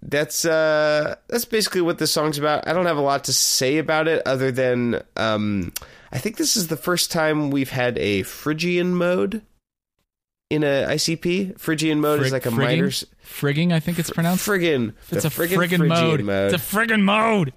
that's 0.01 0.45
uh, 0.45 1.15
that's 1.27 1.45
basically 1.45 1.81
what 1.81 1.97
this 1.97 2.11
song's 2.11 2.37
about. 2.37 2.67
I 2.67 2.73
don't 2.73 2.85
have 2.85 2.97
a 2.97 3.01
lot 3.01 3.25
to 3.25 3.33
say 3.33 3.77
about 3.77 4.07
it 4.07 4.21
other 4.25 4.49
than 4.51 5.01
um, 5.17 5.73
I 6.11 6.19
think 6.19 6.37
this 6.37 6.55
is 6.55 6.67
the 6.69 6.77
first 6.77 7.11
time 7.11 7.51
we've 7.51 7.69
had 7.71 7.97
a 7.99 8.23
Phrygian 8.23 8.95
mode 8.95 9.41
in 10.53 10.63
a 10.63 10.85
ICP. 10.89 11.59
Phrygian 11.59 11.99
mode 11.99 12.21
is 12.21 12.31
like 12.31 12.45
a 12.45 12.49
frigging? 12.49 12.57
minor. 12.57 12.87
Frigging, 12.87 13.73
I 13.73 13.79
think 13.79 13.99
it's 13.99 14.09
pronounced. 14.09 14.45
Friggin, 14.47 14.93
it's 15.11 15.25
a 15.25 15.29
friggin' 15.29 15.57
friggin' 15.57 15.77
Phrygian 15.87 16.25
mode. 16.25 16.53
It's 16.53 16.73
a 16.73 16.75
friggin' 16.75 17.01
mode. 17.01 17.53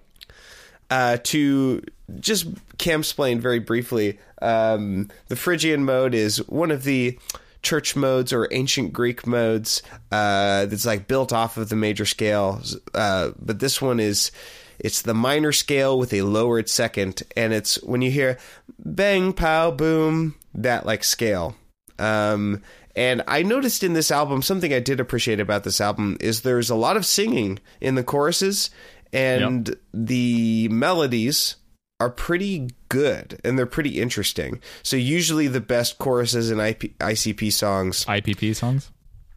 uh, 0.90 1.18
to 1.24 1.82
just 2.20 2.46
cam 2.78 3.00
explain 3.00 3.40
very 3.40 3.59
briefly, 3.59 4.18
um, 4.40 5.11
the 5.28 5.37
Phrygian 5.37 5.85
mode 5.85 6.14
is 6.14 6.38
one 6.48 6.70
of 6.70 6.85
the 6.85 7.18
church 7.62 7.96
modes 7.96 8.32
or 8.32 8.48
ancient 8.52 8.92
Greek 8.92 9.26
modes 9.26 9.82
uh, 10.12 10.66
that's 10.66 10.87
like 10.87 11.09
built 11.09 11.32
off 11.32 11.56
of 11.56 11.68
the 11.68 11.76
major 11.76 12.04
scale. 12.06 12.62
Uh, 12.94 13.30
but 13.40 13.59
this 13.59 13.82
one 13.82 13.98
is 13.98 14.30
it's 14.78 15.02
the 15.02 15.14
minor 15.14 15.52
scale 15.52 15.98
with 15.98 16.12
a 16.14 16.22
lowered 16.22 16.68
second, 16.68 17.22
and 17.37 17.52
it's 17.52 17.82
when 17.82 18.02
you 18.02 18.11
hear 18.11 18.38
bang 18.78 19.32
pow 19.32 19.70
boom 19.70 20.37
that 20.54 20.87
like 20.87 21.02
scale. 21.02 21.56
Um, 21.98 22.62
and 22.96 23.22
I 23.28 23.42
noticed 23.42 23.85
in 23.85 23.92
this 23.92 24.11
album 24.11 24.42
something 24.42 24.72
I 24.72 24.80
did 24.80 24.98
appreciate 24.98 25.38
about 25.38 25.62
this 25.64 25.80
album 25.80 26.16
is 26.20 26.40
there's 26.40 26.70
a 26.70 26.74
lot 26.74 26.96
of 26.96 27.06
singing 27.06 27.59
in 27.80 27.94
the 27.94 28.02
choruses, 28.02 28.70
and 29.12 29.76
the 29.94 30.68
melodies 30.68 31.56
are 32.00 32.11
pretty 32.11 32.68
good 32.90 33.40
and 33.44 33.59
they're 33.59 33.64
pretty 33.64 34.00
interesting. 34.00 34.61
So 34.82 34.96
usually 34.96 35.46
the 35.48 35.61
best 35.62 35.98
choruses 35.98 36.50
in 36.50 36.61
IP, 36.61 36.96
ICP 36.98 37.50
songs 37.52 38.04
IPP 38.04 38.54
songs. 38.54 38.90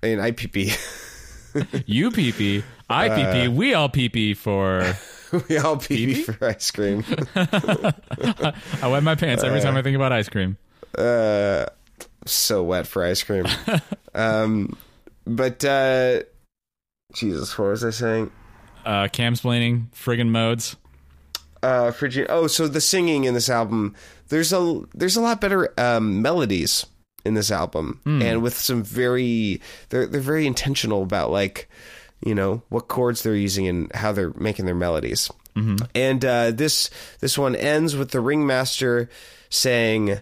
in 0.03 0.19
IPP, 0.19 0.75
You 1.87 2.11
PP, 2.11 2.63
I 2.89 3.07
Uh, 3.07 3.17
PP, 3.17 3.55
we 3.55 3.73
all 3.73 3.87
PP 3.89 4.35
for. 4.35 4.79
we 5.47 5.57
all 5.57 5.77
PP 5.77 6.23
for 6.23 6.45
ice 6.45 6.69
cream. 6.71 7.03
I 7.35 8.87
wet 8.87 9.03
my 9.03 9.15
pants 9.15 9.43
every 9.43 9.61
time 9.61 9.75
I 9.77 9.81
think 9.81 9.95
about 9.95 10.11
ice 10.11 10.27
cream. 10.29 10.57
uh, 10.97 11.65
so 12.25 12.63
wet 12.63 12.87
for 12.87 13.03
ice 13.03 13.23
cream. 13.23 13.45
um, 14.15 14.77
but 15.25 15.63
uh, 15.63 16.21
Jesus, 17.13 17.57
what 17.57 17.69
was 17.69 17.83
I 17.83 17.91
saying? 17.91 18.31
Uh, 18.85 19.07
camsplaining, 19.07 19.89
friggin' 19.91 20.29
modes. 20.29 20.75
uh. 21.61 21.91
Oh, 22.29 22.47
so 22.47 22.67
the 22.67 22.81
singing 22.81 23.25
in 23.25 23.33
this 23.33 23.49
album, 23.49 23.95
there's 24.29 24.53
a 24.53 24.81
there's 24.93 25.17
a 25.17 25.21
lot 25.21 25.41
better 25.41 25.73
um, 25.77 26.21
melodies 26.21 26.85
in 27.25 27.33
this 27.33 27.51
album, 27.51 27.99
and 28.05 28.41
with 28.41 28.57
some 28.57 28.81
very 28.81 29.61
they're 29.89 30.07
they're 30.07 30.21
very 30.21 30.47
intentional 30.47 31.03
about 31.03 31.31
like 31.31 31.69
you 32.25 32.33
know 32.33 32.61
what 32.69 32.87
chords 32.87 33.23
they're 33.23 33.35
using 33.35 33.67
and 33.67 33.93
how 33.93 34.11
they're 34.13 34.33
making 34.35 34.65
their 34.65 34.75
melodies. 34.75 35.29
And 35.93 36.23
uh, 36.23 36.51
this 36.51 36.89
this 37.19 37.37
one 37.37 37.55
ends 37.55 37.95
with 37.95 38.11
the 38.11 38.21
ringmaster 38.21 39.09
saying. 39.49 40.21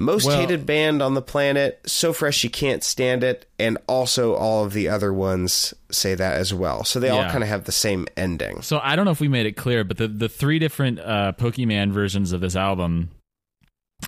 Most 0.00 0.26
Well- 0.26 0.38
hated 0.38 0.64
band 0.64 1.02
on 1.02 1.14
the 1.14 1.20
planet, 1.20 1.80
so 1.84 2.12
fresh 2.12 2.44
you 2.44 2.50
can't 2.50 2.84
stand 2.84 3.24
it, 3.24 3.46
and 3.58 3.78
also 3.88 4.34
all 4.34 4.64
of 4.64 4.72
the 4.72 4.88
other 4.88 5.12
ones 5.12 5.74
say 5.90 6.14
that 6.14 6.36
as 6.36 6.54
well. 6.54 6.84
So 6.84 7.00
they 7.00 7.08
all 7.08 7.24
kind 7.24 7.42
of 7.42 7.48
have 7.48 7.64
the 7.64 7.72
same 7.72 8.06
ending. 8.16 8.62
So 8.62 8.80
I 8.80 8.94
don't 8.94 9.04
know 9.06 9.10
if 9.10 9.20
we 9.20 9.26
made 9.26 9.46
it 9.46 9.56
clear, 9.56 9.82
but 9.82 9.96
the, 9.96 10.06
the 10.06 10.28
three 10.28 10.60
different 10.60 11.00
uh, 11.00 11.32
Pokemon 11.36 11.90
versions 11.90 12.30
of 12.30 12.40
this 12.40 12.54
album 12.54 13.10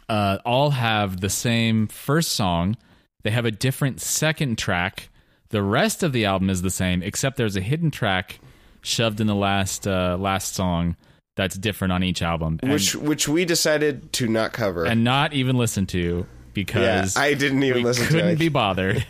uh, 0.09 0.38
all 0.44 0.70
have 0.70 1.20
the 1.20 1.29
same 1.29 1.88
first 1.88 2.33
song. 2.35 2.76
They 3.24 3.31
have 3.31 3.44
a 3.44 3.50
different 3.50 4.00
second 4.00 4.59
track. 4.59 5.09
The 5.48 5.62
rest 5.62 6.05
of 6.05 6.12
the 6.12 6.24
album 6.24 6.50
is 6.50 6.62
the 6.62 6.70
same, 6.70 7.03
except 7.03 7.37
there's 7.37 7.57
a 7.57 7.61
hidden 7.61 7.90
track 7.90 8.38
shoved 8.81 9.20
in 9.20 9.26
the 9.26 9.35
last 9.35 9.88
uh, 9.88 10.16
last 10.18 10.55
song 10.55 10.94
that's 11.40 11.57
different 11.57 11.90
on 11.90 12.03
each 12.03 12.20
album, 12.20 12.61
and, 12.62 12.70
which 12.70 12.94
which 12.94 13.26
we 13.26 13.46
decided 13.46 14.12
to 14.12 14.29
not 14.29 14.53
cover. 14.53 14.85
and 14.85 15.03
not 15.03 15.33
even 15.33 15.57
listen 15.57 15.87
to 15.87 15.98
yeah, 16.18 16.24
because 16.53 17.16
I 17.16 17.33
didn't 17.33 17.62
even 17.62 17.79
we 17.79 17.85
listen 17.85 18.05
to 18.05 18.11
couldn't 18.11 18.31
it. 18.33 18.38
be 18.38 18.50
bothered. 18.50 19.07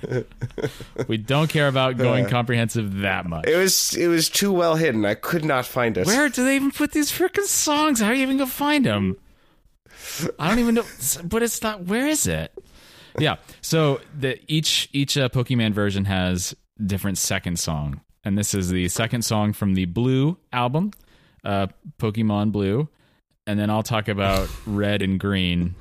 we 1.08 1.16
don't 1.16 1.50
care 1.50 1.66
about 1.66 1.96
going 1.96 2.26
comprehensive 2.26 3.00
that 3.00 3.26
much. 3.26 3.48
it 3.48 3.56
was 3.56 3.96
it 3.96 4.06
was 4.06 4.28
too 4.28 4.52
well 4.52 4.76
hidden. 4.76 5.04
I 5.04 5.14
could 5.14 5.44
not 5.44 5.66
find 5.66 5.98
it. 5.98 6.06
Where 6.06 6.28
do 6.28 6.44
they 6.44 6.54
even 6.54 6.70
put 6.70 6.92
these 6.92 7.10
freaking 7.10 7.42
songs? 7.46 8.00
How 8.00 8.06
are 8.06 8.14
you 8.14 8.22
even 8.22 8.38
gonna 8.38 8.48
find 8.48 8.86
them? 8.86 9.16
I 10.38 10.48
don't 10.48 10.60
even 10.60 10.76
know. 10.76 10.84
But 11.24 11.42
it's 11.42 11.60
not. 11.62 11.82
Where 11.82 12.06
is 12.06 12.28
it? 12.28 12.52
Yeah. 13.18 13.36
So 13.60 14.00
the 14.16 14.38
each 14.46 14.88
each 14.92 15.18
uh, 15.18 15.28
Pokemon 15.30 15.72
version 15.72 16.04
has 16.04 16.54
different 16.86 17.18
second 17.18 17.58
song, 17.58 18.02
and 18.22 18.38
this 18.38 18.54
is 18.54 18.70
the 18.70 18.88
second 18.88 19.22
song 19.22 19.52
from 19.52 19.74
the 19.74 19.86
Blue 19.86 20.36
album, 20.52 20.92
uh, 21.44 21.68
Pokemon 21.98 22.52
Blue, 22.52 22.88
and 23.46 23.58
then 23.58 23.70
I'll 23.70 23.82
talk 23.82 24.08
about 24.08 24.48
Red 24.66 25.02
and 25.02 25.18
Green, 25.18 25.74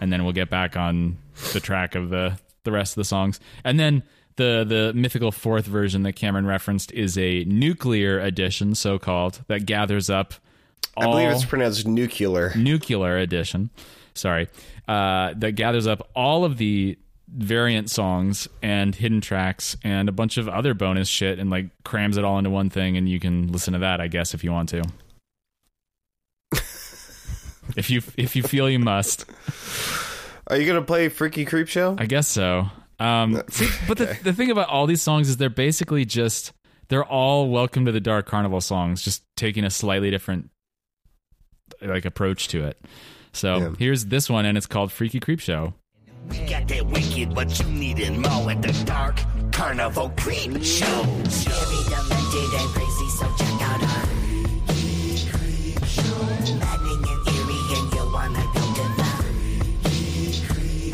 and 0.00 0.12
then 0.12 0.24
we'll 0.24 0.32
get 0.32 0.50
back 0.50 0.76
on 0.76 1.18
the 1.52 1.60
track 1.60 1.94
of 1.94 2.10
the 2.10 2.38
the 2.64 2.72
rest 2.72 2.92
of 2.92 2.96
the 2.96 3.04
songs, 3.04 3.40
and 3.64 3.78
then. 3.78 4.02
The, 4.36 4.64
the 4.66 4.92
mythical 4.94 5.32
fourth 5.32 5.66
version 5.66 6.02
that 6.04 6.14
Cameron 6.14 6.46
referenced 6.46 6.92
is 6.92 7.18
a 7.18 7.44
nuclear 7.44 8.18
edition, 8.20 8.74
so 8.74 8.98
called, 8.98 9.44
that 9.48 9.66
gathers 9.66 10.08
up 10.08 10.32
I 10.96 11.04
believe 11.04 11.28
it's 11.30 11.44
pronounced 11.44 11.86
nuclear. 11.86 12.52
nuclear 12.56 13.18
edition. 13.18 13.68
sorry, 14.14 14.48
uh, 14.88 15.34
that 15.36 15.56
gathers 15.56 15.86
up 15.86 16.08
all 16.14 16.44
of 16.46 16.56
the 16.56 16.98
variant 17.32 17.88
songs 17.90 18.48
and 18.62 18.94
hidden 18.94 19.20
tracks 19.20 19.76
and 19.84 20.08
a 20.08 20.12
bunch 20.12 20.36
of 20.36 20.48
other 20.48 20.74
bonus 20.74 21.08
shit 21.08 21.38
and 21.38 21.48
like 21.50 21.66
crams 21.84 22.16
it 22.16 22.24
all 22.24 22.38
into 22.38 22.50
one 22.50 22.70
thing 22.70 22.96
and 22.96 23.08
you 23.08 23.20
can 23.20 23.52
listen 23.52 23.72
to 23.74 23.78
that 23.80 24.00
I 24.00 24.08
guess 24.08 24.34
if 24.34 24.42
you 24.42 24.50
want 24.52 24.68
to. 24.70 24.82
if 27.76 27.90
you 27.90 28.02
if 28.16 28.36
you 28.36 28.42
feel 28.42 28.68
you 28.68 28.78
must. 28.78 29.24
Are 30.48 30.56
you 30.56 30.66
gonna 30.66 30.82
play 30.82 31.08
Freaky 31.08 31.44
Creep 31.44 31.68
Show? 31.68 31.96
I 31.98 32.06
guess 32.06 32.26
so. 32.26 32.66
Um, 32.98 33.42
see, 33.48 33.68
but 33.86 33.98
the 33.98 34.18
the 34.22 34.32
thing 34.32 34.50
about 34.50 34.68
all 34.68 34.86
these 34.86 35.02
songs 35.02 35.28
is 35.28 35.36
they're 35.36 35.48
basically 35.50 36.04
just 36.04 36.52
they're 36.88 37.04
all 37.04 37.48
Welcome 37.48 37.86
to 37.86 37.92
the 37.92 38.00
Dark 38.00 38.26
Carnival 38.26 38.60
songs, 38.60 39.02
just 39.02 39.22
taking 39.36 39.64
a 39.64 39.70
slightly 39.70 40.10
different 40.10 40.50
like 41.80 42.04
approach 42.04 42.48
to 42.48 42.64
it. 42.64 42.78
So 43.32 43.58
Yeah. 43.58 43.74
here's 43.78 44.06
this 44.06 44.28
one, 44.28 44.44
and 44.44 44.58
it's 44.58 44.66
called 44.66 44.90
Freaky 44.90 45.20
Creep 45.20 45.38
Show. 45.40 45.74
We 46.28 46.38
got 46.48 46.68
that 46.68 46.86
wicked, 46.86 47.34
but 47.34 47.58
you 47.58 47.66
needed 47.66 48.16
more 48.18 48.50
at 48.50 48.62
the 48.62 48.72
dark 48.84 49.20
carnival 49.52 50.10
creep 50.16 50.62
show. 50.62 51.02
Very 51.02 51.82
demented 51.88 52.54
and 52.60 52.68
crazy, 52.74 53.08
so 53.10 53.26
check 53.36 53.62
out 53.62 53.82
our 53.82 54.06
maddening 56.60 57.04
and 57.08 57.20
eerie, 57.28 57.62
and 57.76 57.86
you'll 57.92 58.12
wanna 58.12 58.44
go 58.54 58.62
to 58.76 58.84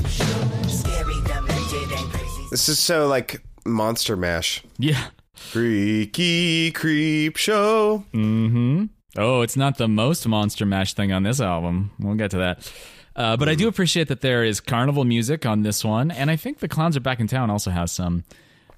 the 0.03 0.69
scary, 0.69 1.19
demented 1.27 1.91
and 1.93 2.07
crazy. 2.13 2.45
This 2.51 2.69
is 2.69 2.79
so 2.79 3.07
like 3.07 3.43
Monster 3.65 4.17
Mash. 4.17 4.63
Yeah. 4.79 5.09
Freaky 5.35 6.71
Creep 6.73 7.37
Show. 7.37 8.05
Mm-hmm. 8.13 8.85
Oh, 9.19 9.41
it's 9.43 9.57
not 9.57 9.79
the 9.79 9.89
most 9.89 10.27
Monster 10.27 10.67
Mash 10.67 10.95
thing 10.95 11.13
on 11.13 11.23
this 11.23 11.41
album. 11.41 11.91
We'll 11.99 12.15
get 12.17 12.31
to 12.33 12.39
that. 12.39 12.71
Uh, 13.17 13.35
but 13.35 13.49
I 13.49 13.55
do 13.55 13.67
appreciate 13.67 14.09
that 14.09 14.21
there 14.21 14.45
is 14.45 14.61
carnival 14.61 15.05
music 15.05 15.47
on 15.47 15.63
this 15.63 15.83
one, 15.83 16.11
and 16.11 16.31
I 16.31 16.37
think 16.37 16.59
the 16.59 16.69
Clowns 16.69 16.99
Are 16.99 17.01
Back 17.01 17.19
in 17.19 17.27
Town 17.27 17.51
also 17.51 17.71
has 17.71 17.91
some. 17.91 18.25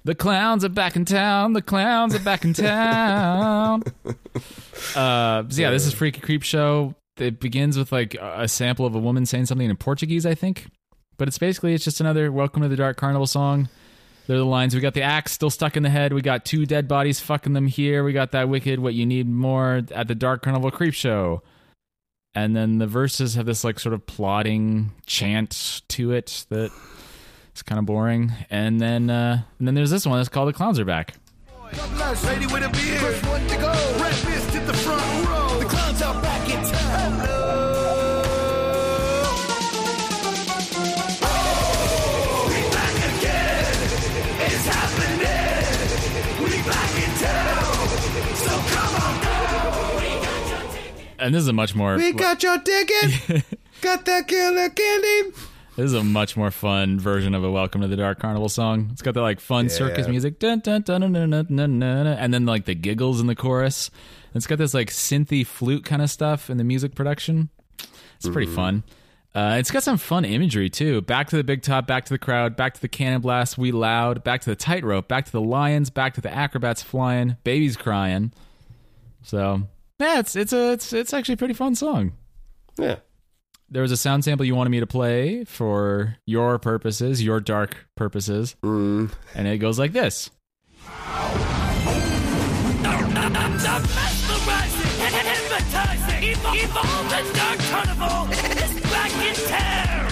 The 0.05 0.15
clowns 0.15 0.63
are 0.63 0.69
back 0.69 0.95
in 0.95 1.03
town. 1.03 1.51
The 1.51 1.61
clowns 1.61 2.15
are 2.15 2.19
back 2.19 2.45
in 2.45 2.53
town. 2.53 3.83
uh, 4.95 5.43
so 5.49 5.61
yeah, 5.61 5.71
this 5.71 5.85
is 5.85 5.93
Freaky 5.93 6.21
Creep 6.21 6.41
Show. 6.41 6.95
It 7.17 7.41
begins 7.41 7.77
with 7.77 7.91
like 7.91 8.15
a 8.15 8.47
sample 8.47 8.85
of 8.85 8.95
a 8.95 8.99
woman 8.99 9.25
saying 9.25 9.47
something 9.47 9.69
in 9.69 9.75
Portuguese, 9.75 10.25
I 10.25 10.35
think. 10.35 10.67
But 11.17 11.27
it's 11.27 11.37
basically 11.37 11.73
it's 11.73 11.83
just 11.83 11.99
another 11.99 12.31
Welcome 12.31 12.61
to 12.61 12.69
the 12.69 12.77
Dark 12.77 12.95
Carnival 12.95 13.27
song. 13.27 13.67
They're 14.25 14.37
the 14.37 14.45
lines. 14.45 14.73
We 14.73 14.79
got 14.79 14.93
the 14.93 15.01
axe 15.01 15.33
still 15.33 15.49
stuck 15.49 15.75
in 15.75 15.83
the 15.83 15.89
head. 15.89 16.13
We 16.13 16.21
got 16.21 16.45
two 16.45 16.65
dead 16.65 16.87
bodies 16.87 17.19
fucking 17.19 17.51
them 17.51 17.67
here. 17.67 18.05
We 18.05 18.13
got 18.13 18.31
that 18.31 18.47
wicked 18.47 18.79
what 18.79 18.93
you 18.93 19.05
need 19.05 19.27
more 19.27 19.83
at 19.91 20.07
the 20.07 20.15
Dark 20.15 20.43
Carnival 20.43 20.71
Creep 20.71 20.93
Show. 20.93 21.41
And 22.35 22.55
then 22.55 22.77
the 22.77 22.87
verses 22.87 23.35
have 23.35 23.45
this 23.45 23.63
like 23.63 23.79
sort 23.79 23.93
of 23.93 24.05
plodding 24.05 24.91
chant 25.05 25.81
to 25.89 26.11
it 26.11 26.45
that 26.49 26.71
is 27.55 27.63
kind 27.63 27.79
of 27.79 27.85
boring. 27.85 28.31
And 28.49 28.79
then 28.79 29.09
uh 29.09 29.43
and 29.57 29.67
then 29.67 29.75
there's 29.75 29.91
this 29.91 30.05
one 30.05 30.17
that's 30.19 30.29
called 30.29 30.49
The 30.49 30.53
Clowns 30.53 30.79
Are 30.79 30.85
Back. 30.85 31.15
And 51.19 51.35
this 51.35 51.41
is 51.41 51.47
a 51.49 51.53
much 51.53 51.75
more 51.75 51.97
We 51.97 52.13
got 52.13 52.41
your 52.43 52.57
ticket. 52.59 53.43
got 53.81 54.05
that 54.05 54.27
killer 54.27 54.69
candy. 54.69 55.35
This 55.75 55.85
is 55.85 55.93
a 55.93 56.03
much 56.03 56.37
more 56.37 56.49
fun 56.49 56.99
version 56.99 57.33
of 57.33 57.43
a 57.43 57.51
Welcome 57.51 57.81
to 57.81 57.87
the 57.87 57.97
Dark 57.97 58.19
Carnival 58.19 58.47
song. 58.47 58.89
It's 58.91 59.01
got 59.01 59.13
the 59.13 59.21
like 59.21 59.39
fun 59.39 59.69
circus 59.69 60.07
music, 60.07 60.39
dun, 60.39 60.59
dun, 60.59 60.81
dun, 60.81 61.01
dun, 61.01 61.13
dun, 61.13 61.29
dun, 61.29 61.55
dun, 61.55 61.79
dun, 61.79 62.07
and 62.07 62.33
then 62.33 62.45
like 62.45 62.65
the 62.65 62.75
giggles 62.75 63.19
in 63.19 63.27
the 63.27 63.35
chorus. 63.35 63.91
It's 64.33 64.47
got 64.47 64.57
this 64.57 64.73
like 64.73 64.89
synthy 64.89 65.45
flute 65.45 65.83
kind 65.83 66.01
of 66.01 66.09
stuff 66.09 66.49
in 66.49 66.57
the 66.57 66.63
music 66.63 66.95
production. 66.95 67.49
It's 68.15 68.29
pretty 68.29 68.51
fun. 68.51 68.83
Uh, 69.35 69.57
it's 69.59 69.71
got 69.71 69.83
some 69.83 69.97
fun 69.97 70.25
imagery 70.25 70.69
too. 70.69 71.01
Back 71.01 71.29
to 71.29 71.35
the 71.37 71.43
big 71.43 71.61
top, 71.61 71.85
back 71.85 72.05
to 72.05 72.13
the 72.13 72.17
crowd, 72.17 72.55
back 72.55 72.73
to 72.73 72.81
the 72.81 72.87
cannon 72.87 73.21
blast, 73.21 73.57
we 73.57 73.71
loud, 73.71 74.23
back 74.23 74.41
to 74.41 74.49
the 74.49 74.55
tightrope, 74.55 75.07
back 75.07 75.25
to 75.25 75.31
the 75.31 75.41
lions, 75.41 75.89
back 75.89 76.13
to 76.15 76.21
the 76.21 76.33
acrobats 76.33 76.81
flying, 76.81 77.37
babies 77.43 77.77
crying. 77.77 78.33
So 79.21 79.67
yeah, 79.99 80.19
it's 80.19 80.35
it's 80.35 80.53
a 80.53 80.71
it's 80.73 80.93
it's 80.93 81.13
actually 81.13 81.33
a 81.33 81.37
pretty 81.37 81.53
fun 81.53 81.75
song 81.75 82.13
Yeah. 82.77 82.95
there 83.69 83.81
was 83.81 83.91
a 83.91 83.97
sound 83.97 84.23
sample 84.23 84.45
you 84.45 84.55
wanted 84.55 84.69
me 84.71 84.79
to 84.79 84.87
play 84.87 85.43
for 85.43 86.15
your 86.25 86.57
purposes, 86.59 87.21
your 87.23 87.39
dark 87.39 87.87
purposes, 87.95 88.55
Mm. 88.63 89.11
and 89.35 89.47
it 89.47 89.57
goes 89.57 89.77
like 89.79 89.91
this. 89.93 90.29
mesmerizing 93.69 95.01
and 95.01 95.15
hypnotizing. 95.15 96.33
Dark 97.33 97.59
Carnival 97.69 98.31
is 98.33 98.73
back 98.89 99.11
in 99.27 99.35
town. 99.47 100.07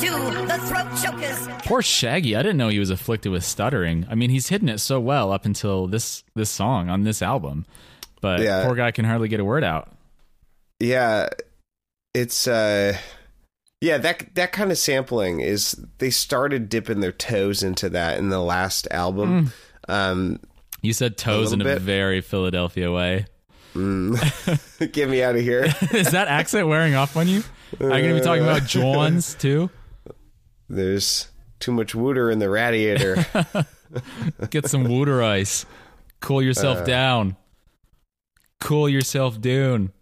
Without 0.00 0.10
further 0.20 0.30
ado, 0.38 0.46
the 0.46 0.58
throat 0.58 0.88
chokers. 1.02 1.48
Poor 1.66 1.82
Shaggy, 1.82 2.36
I 2.36 2.42
didn't 2.42 2.56
know 2.56 2.68
he 2.68 2.78
was 2.78 2.90
afflicted 2.90 3.32
with 3.32 3.44
stuttering. 3.44 4.06
I 4.10 4.14
mean, 4.14 4.30
he's 4.30 4.48
hidden 4.48 4.68
it 4.68 4.78
so 4.78 5.00
well 5.00 5.32
up 5.32 5.44
until 5.44 5.86
this 5.86 6.24
this 6.34 6.50
song 6.50 6.88
on 6.88 7.04
this 7.04 7.22
album, 7.22 7.66
but 8.20 8.40
Yeah. 8.40 8.64
poor 8.64 8.74
guy 8.74 8.90
can 8.90 9.04
hardly 9.04 9.28
get 9.28 9.40
a 9.40 9.44
word 9.44 9.64
out. 9.64 9.92
Yeah. 10.80 11.28
It's 12.14 12.46
uh 12.48 12.96
yeah, 13.80 13.98
that 13.98 14.34
that 14.34 14.52
kind 14.52 14.70
of 14.72 14.78
sampling 14.78 15.40
is 15.40 15.72
they 15.98 16.10
started 16.10 16.68
dipping 16.68 17.00
their 17.00 17.12
toes 17.12 17.62
into 17.62 17.88
that 17.90 18.18
in 18.18 18.28
the 18.28 18.40
last 18.40 18.88
album. 18.90 19.52
Um 19.88 20.40
You 20.82 20.92
said 20.92 21.16
toes 21.16 21.52
in 21.52 21.60
a 21.60 21.64
bit. 21.64 21.80
very 21.82 22.20
Philadelphia 22.20 22.90
way. 22.90 23.26
get 24.92 25.08
me 25.08 25.22
out 25.22 25.36
of 25.36 25.40
here. 25.42 25.64
Is 25.92 26.10
that 26.10 26.26
accent 26.26 26.66
wearing 26.66 26.96
off 26.96 27.16
on 27.16 27.28
you? 27.28 27.44
Are 27.80 27.84
you 27.84 27.88
going 27.90 28.08
to 28.08 28.14
be 28.14 28.20
talking 28.20 28.42
about 28.42 28.64
Johns 28.66 29.34
too? 29.34 29.70
There's 30.68 31.28
too 31.60 31.72
much 31.72 31.94
wooter 31.94 32.30
in 32.30 32.38
the 32.38 32.50
radiator. 32.50 33.26
Get 34.50 34.66
some 34.66 34.84
water 34.84 35.22
ice. 35.22 35.66
Cool 36.20 36.42
yourself 36.42 36.78
uh. 36.78 36.84
down. 36.84 37.36
Cool 38.60 38.88
yourself 38.88 39.40
down. 39.40 39.92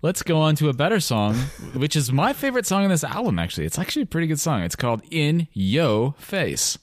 Let's 0.00 0.22
go 0.22 0.38
on 0.38 0.54
to 0.56 0.68
a 0.68 0.72
better 0.72 1.00
song, 1.00 1.34
which 1.74 1.96
is 1.96 2.12
my 2.12 2.32
favorite 2.32 2.66
song 2.66 2.84
on 2.84 2.90
this 2.90 3.02
album, 3.02 3.38
actually. 3.38 3.66
It's 3.66 3.78
actually 3.78 4.02
a 4.02 4.06
pretty 4.06 4.28
good 4.28 4.38
song. 4.38 4.62
It's 4.62 4.76
called 4.76 5.02
In 5.10 5.48
Yo 5.52 6.14
Face. 6.18 6.78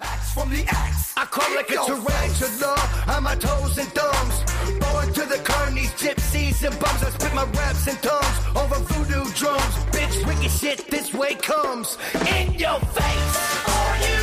Axe 0.00 0.32
from 0.34 0.50
the 0.50 0.64
axe. 0.68 1.12
I 1.16 1.24
crawl 1.24 1.54
like 1.54 1.70
a 1.70 1.74
tarantula 1.74 2.76
on 3.08 3.22
my 3.22 3.34
toes 3.36 3.78
and 3.78 3.88
thumbs. 3.88 4.44
Born 4.80 5.12
to 5.14 5.20
the 5.24 5.40
carnies, 5.44 5.92
gypsies, 5.96 6.62
and 6.66 6.78
bums. 6.80 7.02
I 7.02 7.10
spit 7.10 7.34
my 7.34 7.44
raps 7.44 7.86
and 7.86 7.98
tongues 8.02 8.38
over 8.56 8.76
voodoo 8.76 9.24
drums. 9.34 9.74
Bitch, 9.92 10.26
wicked 10.26 10.50
shit 10.50 10.90
this 10.90 11.12
way 11.14 11.34
comes. 11.34 11.96
In 12.36 12.54
your 12.54 12.78
face. 12.80 13.36
For 13.66 13.96
you, 14.06 14.20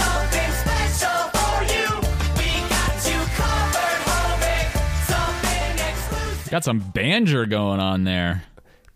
something 0.00 0.52
special 0.64 1.20
for 1.38 1.62
you. 1.74 1.86
We 2.38 2.50
got 2.68 2.96
you 3.10 3.20
covered, 3.38 4.00
homie. 4.10 4.66
Got 6.50 6.64
some 6.64 6.80
banjo 6.80 7.46
going 7.46 7.80
on 7.80 8.04
there. 8.04 8.44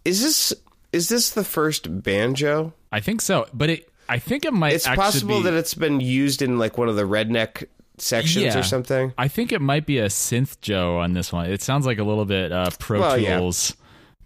is 0.04 0.22
this 0.22 0.52
is 0.92 1.08
this 1.08 1.30
the 1.30 1.44
first 1.44 2.02
banjo? 2.02 2.72
I 2.90 3.00
think 3.00 3.20
so, 3.20 3.46
but 3.52 3.70
it. 3.70 3.88
I 4.08 4.18
think 4.18 4.44
it 4.44 4.52
might. 4.52 4.72
It's 4.74 4.86
actually 4.86 5.02
possible 5.02 5.36
be, 5.38 5.44
that 5.44 5.54
it's 5.54 5.74
been 5.74 6.00
used 6.00 6.42
in 6.42 6.58
like 6.58 6.76
one 6.78 6.88
of 6.88 6.96
the 6.96 7.04
redneck 7.04 7.64
sections 7.98 8.44
Yeah. 8.46 8.58
or 8.58 8.62
something. 8.62 9.12
I 9.16 9.28
think 9.28 9.52
it 9.52 9.60
might 9.60 9.86
be 9.86 9.98
a 9.98 10.06
synth 10.06 10.60
Joe 10.60 10.98
on 10.98 11.12
this 11.14 11.32
one. 11.32 11.50
It 11.50 11.62
sounds 11.62 11.86
like 11.86 11.98
a 11.98 12.04
little 12.04 12.24
bit 12.24 12.52
uh, 12.52 12.70
Pro 12.78 13.00
Well, 13.00 13.18
yeah. 13.18 13.38
Tools 13.38 13.76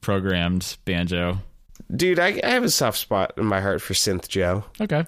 programmed 0.00 0.76
banjo. 0.84 1.38
Dude, 1.94 2.18
I, 2.18 2.40
I 2.42 2.50
have 2.50 2.64
a 2.64 2.70
soft 2.70 2.98
spot 2.98 3.32
in 3.36 3.46
my 3.46 3.60
heart 3.60 3.80
for 3.80 3.94
Synth 3.94 4.28
Joe. 4.28 4.64
Okay. 4.80 5.06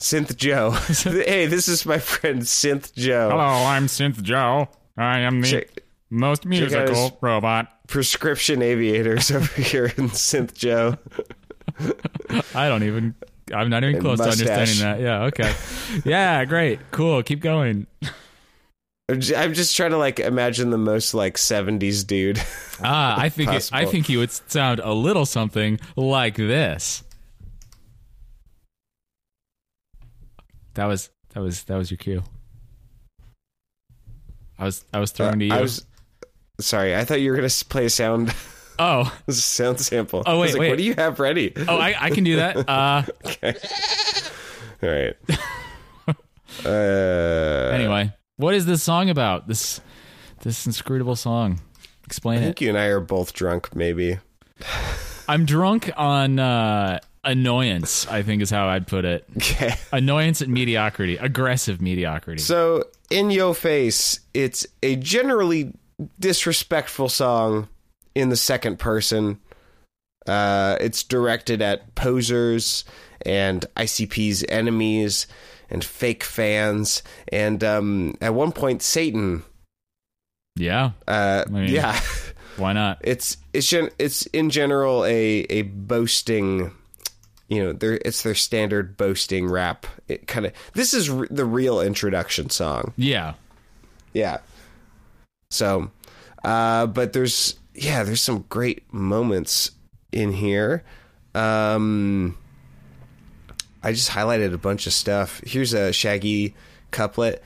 Synth 0.00 0.36
Joe. 0.36 0.70
hey, 1.26 1.46
this 1.46 1.68
is 1.68 1.84
my 1.84 1.98
friend 1.98 2.42
Synth 2.42 2.92
Joe. 2.94 3.30
Hello, 3.30 3.42
I'm 3.42 3.86
Synth 3.86 4.22
Joe. 4.22 4.68
I 4.96 5.20
am 5.20 5.40
the 5.42 5.46
Check- 5.48 5.80
most 6.10 6.42
check 6.44 6.52
out 6.52 6.88
his 6.88 6.96
musical 6.98 7.18
robot. 7.20 7.68
prescription 7.88 8.62
aviators 8.62 9.30
over 9.30 9.52
here 9.60 9.86
in 9.86 10.08
Synth 10.10 10.54
Joe. 10.54 10.96
I 12.54 12.68
don't 12.68 12.82
even. 12.84 13.14
I'm 13.52 13.68
not 13.68 13.84
even 13.84 14.00
close 14.00 14.18
mustache. 14.18 14.46
to 14.46 14.52
understanding 14.52 14.84
that. 14.84 15.00
Yeah. 15.00 15.24
Okay. 15.24 15.54
yeah. 16.04 16.44
Great. 16.44 16.80
Cool. 16.90 17.22
Keep 17.22 17.40
going. 17.40 17.86
I'm 19.10 19.20
just 19.20 19.76
trying 19.76 19.90
to 19.90 19.98
like 19.98 20.18
imagine 20.18 20.70
the 20.70 20.78
most 20.78 21.12
like 21.12 21.36
70s 21.36 22.06
dude. 22.06 22.40
Ah, 22.82 23.20
I 23.20 23.28
think 23.28 23.52
it, 23.52 23.70
I 23.72 23.84
think 23.84 24.06
he 24.06 24.16
would 24.16 24.30
sound 24.32 24.80
a 24.80 24.92
little 24.92 25.26
something 25.26 25.78
like 25.94 26.36
this. 26.36 27.04
That 30.74 30.86
was 30.86 31.10
that 31.34 31.40
was 31.40 31.64
that 31.64 31.76
was 31.76 31.90
your 31.90 31.98
cue. 31.98 32.24
I 34.58 34.64
was 34.64 34.84
I 34.92 34.98
was 34.98 35.12
throwing 35.12 35.38
to 35.38 35.44
you. 35.44 35.52
I 35.52 35.60
was 35.60 35.84
sorry. 36.60 36.96
I 36.96 37.04
thought 37.04 37.20
you 37.20 37.30
were 37.30 37.36
gonna 37.36 37.48
play 37.68 37.84
a 37.84 37.90
sound 37.90 38.34
oh 38.78 39.16
a 39.26 39.32
sound 39.32 39.80
sample. 39.80 40.22
Oh, 40.26 40.40
wait, 40.40 40.52
like, 40.52 40.60
wait. 40.60 40.68
What 40.70 40.78
do 40.78 40.84
you 40.84 40.94
have 40.94 41.20
ready? 41.20 41.52
oh 41.56 41.78
I, 41.78 41.94
I 41.98 42.10
can 42.10 42.24
do 42.24 42.36
that. 42.36 42.56
Uh, 42.68 43.02
All 44.82 44.88
right. 44.90 45.16
uh, 46.64 47.72
anyway, 47.72 48.12
what 48.36 48.54
is 48.54 48.66
this 48.66 48.82
song 48.82 49.10
about? 49.10 49.48
This 49.48 49.80
this 50.42 50.66
inscrutable 50.66 51.16
song. 51.16 51.60
Explain 52.04 52.38
I 52.38 52.42
it. 52.42 52.44
think 52.44 52.60
you 52.60 52.68
and 52.68 52.78
I 52.78 52.86
are 52.86 53.00
both 53.00 53.32
drunk. 53.32 53.74
Maybe. 53.74 54.18
I'm 55.28 55.46
drunk 55.46 55.90
on 55.96 56.38
uh, 56.38 57.00
annoyance. 57.24 58.06
I 58.08 58.22
think 58.22 58.42
is 58.42 58.50
how 58.50 58.68
I'd 58.68 58.86
put 58.86 59.04
it. 59.04 59.24
Okay. 59.36 59.74
Annoyance 59.92 60.40
and 60.40 60.52
mediocrity, 60.52 61.16
aggressive 61.16 61.80
mediocrity. 61.80 62.42
So, 62.42 62.84
in 63.10 63.30
your 63.30 63.54
face, 63.54 64.20
it's 64.34 64.66
a 64.82 64.96
generally 64.96 65.72
disrespectful 66.20 67.08
song 67.08 67.68
in 68.14 68.28
the 68.28 68.36
second 68.36 68.78
person. 68.78 69.40
Uh, 70.26 70.76
it's 70.80 71.02
directed 71.02 71.60
at 71.60 71.94
posers 71.94 72.84
and 73.26 73.66
ICP's 73.76 74.44
enemies 74.48 75.26
and 75.70 75.84
fake 75.84 76.22
fans, 76.24 77.02
and 77.32 77.62
um, 77.64 78.14
at 78.20 78.34
one 78.34 78.52
point, 78.52 78.82
Satan. 78.82 79.42
yeah, 80.56 80.92
Uh, 81.08 81.44
mean- 81.50 81.68
yeah, 81.68 82.00
why 82.56 82.72
not? 82.72 82.98
it's 83.04 83.36
it's 83.52 83.68
gen- 83.68 83.90
it's 83.98 84.24
in 84.26 84.50
general 84.50 85.04
a 85.04 85.40
a 85.50 85.62
boasting. 85.62 86.70
You 87.48 87.62
know, 87.62 87.72
their 87.74 87.98
it's 88.04 88.22
their 88.22 88.34
standard 88.34 88.96
boasting 88.96 89.46
rap. 89.50 89.86
It 90.08 90.26
kind 90.26 90.46
of 90.46 90.52
this 90.72 90.94
is 90.94 91.10
r- 91.10 91.28
the 91.30 91.44
real 91.44 91.80
introduction 91.80 92.48
song. 92.50 92.94
Yeah, 92.96 93.34
Yeah. 94.14 94.38
So, 95.50 95.90
uh, 96.42 96.86
but 96.86 97.12
there's 97.12 97.58
yeah, 97.74 98.02
there's 98.02 98.20
some 98.22 98.44
great 98.48 98.92
moments 98.92 99.70
in 100.12 100.32
here. 100.32 100.84
Um, 101.34 102.36
I 103.82 103.92
just 103.92 104.10
highlighted 104.10 104.52
a 104.54 104.58
bunch 104.58 104.86
of 104.86 104.92
stuff. 104.92 105.40
Here's 105.44 105.72
a 105.74 105.92
Shaggy 105.92 106.54
couplet. 106.90 107.42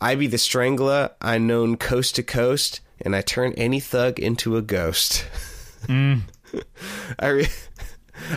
I 0.00 0.14
be 0.14 0.26
the 0.26 0.38
strangler, 0.38 1.10
I 1.20 1.38
known 1.38 1.76
coast 1.76 2.16
to 2.16 2.22
coast, 2.22 2.80
and 3.00 3.14
I 3.14 3.20
turn 3.20 3.52
any 3.54 3.78
thug 3.80 4.18
into 4.18 4.56
a 4.56 4.62
ghost. 4.62 5.24
I 5.88 6.22
re- 7.28 7.48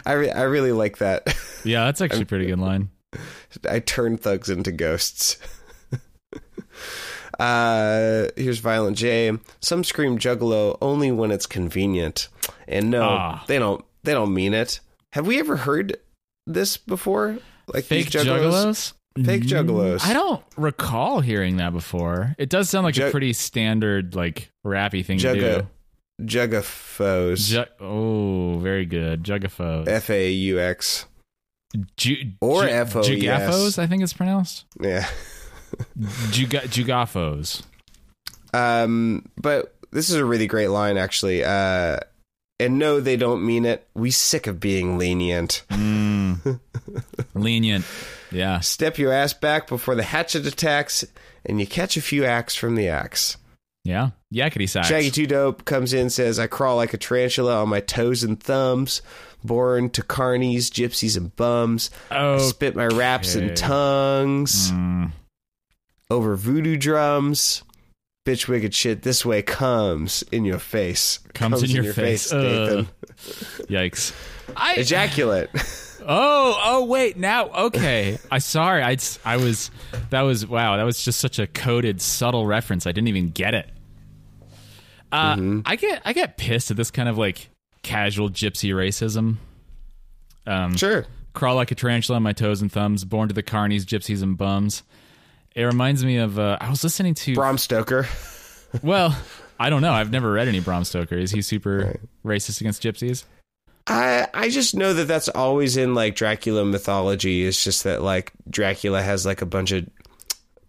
I 0.06 0.14
re- 0.14 0.32
I 0.32 0.42
really 0.44 0.72
like 0.72 0.98
that. 1.00 1.36
yeah, 1.64 1.86
that's 1.86 2.02
actually 2.02 2.22
a 2.24 2.26
pretty 2.28 2.48
good 2.48 2.60
line. 2.60 2.90
I 3.70 3.80
turn 3.80 4.18
thugs 4.18 4.50
into 4.50 4.72
ghosts. 4.72 5.38
Uh, 7.40 8.28
here's 8.36 8.60
Violent 8.60 8.98
J. 8.98 9.32
Some 9.62 9.84
scream 9.84 10.18
Juggalo 10.18 10.78
only 10.82 11.12
when 11.12 11.32
it's 11.32 11.46
convenient, 11.46 12.30
and 12.68 12.90
no, 12.92 13.04
Ah. 13.04 13.44
they 13.48 13.60
don't. 13.60 13.84
They 14.04 14.14
don't 14.14 14.34
mean 14.34 14.54
it. 14.54 14.80
Have 15.14 15.26
we 15.28 15.40
ever 15.40 15.56
heard 15.58 15.98
this 16.46 16.78
before? 16.78 17.38
Like 17.74 17.86
Fake 17.86 18.12
these 18.12 18.24
juggalos? 18.24 18.94
Fake 19.24 19.44
juggalos. 19.44 20.06
I 20.06 20.14
don't 20.14 20.44
recall 20.58 21.22
hearing 21.22 21.58
that 21.58 21.72
before. 21.74 22.36
It 22.38 22.50
does 22.50 22.70
sound 22.70 22.84
like 22.84 22.98
a 22.98 23.10
pretty 23.12 23.34
standard, 23.34 24.14
like 24.14 24.50
rappy 24.66 25.04
thing 25.06 25.18
to 25.20 25.28
Jugga, 25.28 25.68
do. 26.20 26.26
Juggafos. 26.26 27.50
Ju- 27.50 27.66
oh, 27.80 28.60
very 28.60 28.86
good. 28.86 29.24
Juggafos. 29.24 29.88
F 29.88 30.10
A 30.10 30.32
U 30.32 30.60
X. 30.60 31.06
Ju- 31.98 32.32
Or 32.42 32.64
ju- 32.64 32.70
F-O-E-S. 32.70 33.08
Jugafos, 33.10 33.80
I 33.80 33.88
think 33.88 34.04
it's 34.04 34.14
pronounced. 34.14 34.66
Yeah. 34.80 35.06
Juga- 36.32 36.68
Jugafos. 36.68 37.64
Um, 38.54 39.28
but 39.38 39.76
this 39.92 40.10
is 40.10 40.16
a 40.16 40.26
really 40.26 40.48
great 40.48 40.70
line, 40.70 40.98
actually. 40.98 41.44
Uh, 41.44 41.98
and 42.60 42.80
no, 42.80 43.00
they 43.02 43.18
don't 43.18 43.46
mean 43.46 43.66
it. 43.66 43.86
We 43.96 44.12
sick 44.12 44.48
of 44.48 44.60
being 44.60 44.98
lenient. 44.98 45.64
Mm. 45.70 46.60
Lenient. 47.34 47.86
Yeah. 48.32 48.60
Step 48.62 48.98
your 48.98 49.12
ass 49.12 49.34
back 49.34 49.68
before 49.68 49.96
the 49.96 50.04
hatchet 50.04 50.46
attacks, 50.46 51.04
and 51.46 51.60
you 51.60 51.68
catch 51.68 51.98
a 51.98 52.02
few 52.02 52.24
acts 52.24 52.56
from 52.56 52.76
the 52.76 52.88
axe. 52.88 53.38
Yeah. 53.84 54.12
Yakety 54.34 54.68
sax. 54.70 54.88
Shaggy 54.88 55.12
Two 55.12 55.28
Dope 55.28 55.66
comes 55.66 55.94
in, 55.94 56.10
says, 56.10 56.40
"I 56.40 56.48
crawl 56.48 56.76
like 56.78 56.94
a 56.94 56.98
tarantula 56.98 57.62
on 57.62 57.70
my 57.70 57.82
toes 57.82 58.24
and 58.24 58.42
thumbs, 58.42 59.02
born 59.44 59.90
to 59.92 60.02
carnies, 60.02 60.70
gypsies, 60.72 61.16
and 61.18 61.36
bums. 61.36 61.92
I 62.10 62.18
Oh, 62.18 62.38
spit 62.40 62.76
my 62.76 62.88
raps 62.88 63.36
and 63.36 63.56
tongues 63.56 64.72
mm. 64.72 65.12
Over 66.10 66.36
voodoo 66.36 66.78
drums." 66.78 67.64
Bitch, 68.26 68.48
wicked 68.48 68.74
shit. 68.74 69.04
This 69.04 69.24
way 69.24 69.44
comes 69.44 70.24
in 70.32 70.46
your 70.46 70.58
face. 70.58 71.20
Comes 71.36 71.62
in 71.62 71.70
your 71.70 71.94
face. 71.94 72.34
Nathan. 72.34 72.88
yikes. 73.68 74.14
I 74.58 74.76
Ejaculate. 74.76 75.50
Oh, 76.08 76.62
oh 76.64 76.86
wait, 76.86 77.18
now 77.18 77.48
okay. 77.48 78.20
I 78.30 78.38
sorry. 78.38 78.84
I 78.84 78.98
I 79.26 79.38
was 79.38 79.72
that 80.12 80.22
was 80.22 80.46
wow, 80.46 80.78
that 80.78 80.84
was 80.84 81.04
just 81.04 81.20
such 81.20 81.40
a 81.40 81.48
coded 81.48 82.00
subtle 82.00 82.46
reference. 82.46 82.86
I 82.86 82.92
didn't 82.92 83.08
even 83.08 83.32
get 83.32 83.56
it. 83.56 83.70
Uh 85.12 85.36
Mm-hmm. 85.36 85.60
I 85.66 85.76
get 85.78 86.02
I 86.06 86.14
get 86.14 86.38
pissed 86.38 86.70
at 86.70 86.78
this 86.78 86.92
kind 86.92 87.10
of 87.10 87.18
like 87.18 87.50
casual 87.82 88.30
gypsy 88.30 88.72
racism. 88.72 89.38
Um 90.46 90.78
sure. 90.78 91.08
crawl 91.34 91.56
like 91.56 91.72
a 91.72 91.76
tarantula 91.76 92.18
on 92.18 92.24
my 92.24 92.34
toes 92.34 92.62
and 92.62 92.72
thumbs, 92.72 93.04
born 93.04 93.28
to 93.30 93.34
the 93.34 93.42
carnies, 93.42 93.82
gypsies 93.82 94.22
and 94.22 94.38
bums. 94.38 94.84
It 95.56 95.64
reminds 95.64 96.04
me 96.04 96.18
of 96.18 96.38
uh, 96.38 96.58
I 96.60 96.70
was 96.70 96.84
listening 96.84 97.14
to 97.16 97.34
Bram 97.36 97.58
Stoker. 97.58 98.08
well, 98.84 99.18
I 99.60 99.70
don't 99.70 99.82
know. 99.82 99.94
I've 99.94 100.12
never 100.12 100.32
read 100.32 100.48
any 100.50 100.60
Bram 100.60 100.84
Stoker. 100.84 101.16
Is 101.18 101.32
he 101.32 101.42
super 101.42 101.98
racist 102.26 102.60
against 102.60 102.84
gypsies? 102.84 103.24
I 103.88 104.28
I 104.34 104.50
just 104.50 104.76
know 104.76 104.94
that 104.94 105.08
that's 105.08 105.30
always 105.30 105.78
in 105.78 105.94
like 105.96 106.16
Dracula 106.16 106.66
mythology. 106.66 107.46
It's 107.46 107.64
just 107.64 107.84
that 107.86 108.02
like 108.02 108.34
Dracula 108.50 109.02
has 109.02 109.26
like 109.26 109.42
a 109.42 109.46
bunch 109.46 109.72
of 109.72 109.88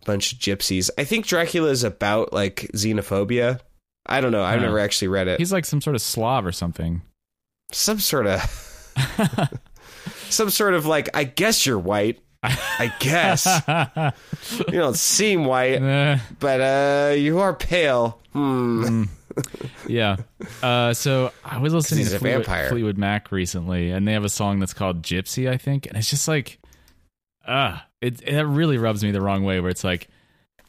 bunch 0.05 0.33
of 0.35 0.38
gypsies. 0.38 0.88
I 0.96 1.05
think 1.05 1.27
Dracula 1.27 1.70
is 1.70 1.83
about 1.83 2.33
like 2.33 2.70
xenophobia. 2.75 3.61
I 4.05 4.20
don't 4.20 4.31
know. 4.31 4.44
I've 4.44 4.61
Huh. 4.61 4.66
never 4.66 4.79
actually 4.79 5.09
read 5.09 5.27
it. 5.27 5.38
He's 5.40 5.53
like 5.53 5.64
some 5.64 5.81
sort 5.81 5.96
of 5.96 6.03
Slav 6.03 6.46
or 6.46 6.53
something. 6.53 7.03
some 7.72 7.99
sort 7.99 8.27
of 8.29 8.40
some 10.31 10.51
sort 10.51 10.75
of 10.75 10.87
like 10.87 11.09
I 11.16 11.25
guess 11.25 11.66
you're 11.66 11.79
white. 11.79 12.20
I 12.49 12.93
guess 13.01 13.47
you 14.69 14.79
don't 14.79 14.97
seem 14.97 15.45
white, 15.45 15.79
but 16.39 16.61
uh 16.61 17.15
you 17.15 17.41
are 17.41 17.55
pale. 17.55 18.21
Hmm. 18.33 19.05
Yeah. 19.87 20.17
Uh, 20.63 20.95
so 20.95 21.31
I 21.45 21.59
was 21.59 21.75
listening 21.75 22.07
to 22.07 22.19
Fleetwood. 22.19 22.69
Fleetwood 22.69 22.97
Mac 22.99 23.31
recently, 23.31 23.91
and 23.91 24.07
they 24.09 24.13
have 24.13 24.25
a 24.25 24.29
song 24.31 24.61
that's 24.61 24.73
called 24.73 25.03
Gypsy, 25.03 25.49
I 25.51 25.57
think, 25.59 25.87
and 25.87 25.97
it's 25.97 26.09
just 26.09 26.27
like, 26.27 26.59
ah, 27.47 27.87
it 28.01 28.23
it 28.23 28.43
really 28.45 28.79
rubs 28.79 29.03
me 29.05 29.11
the 29.11 29.21
wrong 29.21 29.45
way. 29.45 29.61
Where 29.61 29.71
it's 29.71 29.85
like 29.85 30.09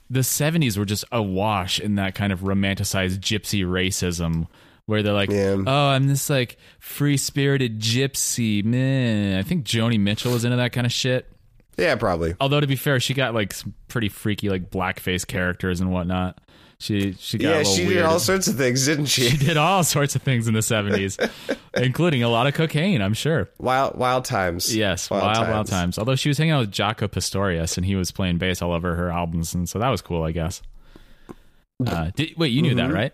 the 0.09 0.19
'70s 0.19 0.77
were 0.77 0.85
just 0.85 1.05
awash 1.11 1.79
in 1.79 1.95
that 1.95 2.13
kind 2.15 2.33
of 2.33 2.41
romanticized 2.41 3.19
gypsy 3.19 3.65
racism, 3.65 4.47
where 4.85 5.01
they're 5.01 5.13
like, 5.13 5.29
Yeah. 5.29 5.55
oh, 5.65 5.87
I'm 5.89 6.07
this 6.07 6.29
like 6.29 6.57
free 6.79 7.17
spirited 7.17 7.79
gypsy, 7.79 8.63
man. 8.65 9.37
I 9.39 9.43
think 9.43 9.65
Joni 9.65 9.99
Mitchell 9.99 10.33
was 10.33 10.43
into 10.43 10.57
that 10.57 10.73
kind 10.73 10.85
of 10.85 10.91
shit. 10.91 11.25
Yeah, 11.77 11.95
probably. 11.95 12.35
Although 12.39 12.59
to 12.59 12.67
be 12.67 12.75
fair, 12.75 12.99
she 12.99 13.13
got 13.13 13.33
like 13.33 13.53
some 13.53 13.73
pretty 13.87 14.09
freaky 14.09 14.49
like 14.49 14.69
blackface 14.71 15.25
characters 15.27 15.79
and 15.79 15.91
whatnot. 15.91 16.39
She 16.79 17.13
she 17.13 17.37
got 17.39 17.49
Yeah, 17.49 17.63
she 17.63 17.81
weird. 17.85 17.93
did 17.97 18.03
all 18.05 18.19
sorts 18.19 18.47
of 18.47 18.55
things, 18.55 18.85
didn't 18.85 19.07
she? 19.07 19.29
She 19.29 19.37
did 19.37 19.57
all 19.57 19.83
sorts 19.83 20.15
of 20.15 20.21
things 20.21 20.47
in 20.47 20.53
the 20.53 20.59
70s, 20.59 21.57
including 21.75 22.21
a 22.23 22.29
lot 22.29 22.45
of 22.45 22.53
cocaine, 22.53 23.01
I'm 23.01 23.15
sure. 23.15 23.49
Wild, 23.59 23.97
wild 23.97 24.25
times. 24.25 24.75
Yes, 24.75 25.09
wild, 25.09 25.47
wild, 25.47 25.67
times. 25.67 25.97
Although 25.97 26.15
she 26.15 26.29
was 26.29 26.37
hanging 26.37 26.53
out 26.53 26.59
with 26.61 26.71
Jaco 26.71 27.09
Pastorius 27.11 27.77
and 27.77 27.85
he 27.85 27.95
was 27.95 28.11
playing 28.11 28.37
bass 28.37 28.61
all 28.61 28.73
over 28.73 28.93
her 28.95 29.11
albums. 29.11 29.55
And 29.55 29.67
so 29.67 29.79
that 29.79 29.89
was 29.89 30.01
cool, 30.03 30.21
I 30.23 30.31
guess. 30.31 30.61
Uh, 31.85 32.11
did, 32.15 32.33
wait, 32.37 32.51
you 32.51 32.61
knew 32.61 32.75
that, 32.75 32.91
right? 32.91 33.13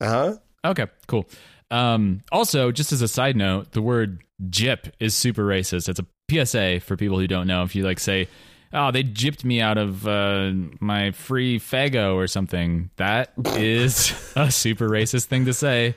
Uh 0.00 0.08
huh. 0.08 0.36
Okay, 0.64 0.86
cool. 1.06 1.26
Um, 1.70 2.20
also, 2.30 2.70
just 2.72 2.92
as 2.92 3.02
a 3.02 3.08
side 3.08 3.36
note, 3.36 3.72
the 3.72 3.82
word 3.82 4.22
"jip" 4.50 4.94
is 5.00 5.14
super 5.14 5.42
racist. 5.46 5.88
It's 5.88 5.98
a 5.98 6.06
PSA 6.30 6.80
for 6.80 6.96
people 6.96 7.18
who 7.18 7.26
don't 7.26 7.46
know. 7.46 7.62
If 7.62 7.74
you 7.74 7.84
like 7.84 8.00
say, 8.00 8.28
oh, 8.72 8.90
they 8.90 9.04
gypped 9.04 9.44
me 9.44 9.60
out 9.60 9.78
of 9.78 10.06
uh, 10.06 10.52
my 10.80 11.12
free 11.12 11.58
fago 11.60 12.14
or 12.14 12.26
something, 12.26 12.90
that 12.96 13.32
is 13.56 14.12
a 14.36 14.50
super 14.50 14.88
racist 14.88 15.26
thing 15.26 15.44
to 15.44 15.54
say. 15.54 15.94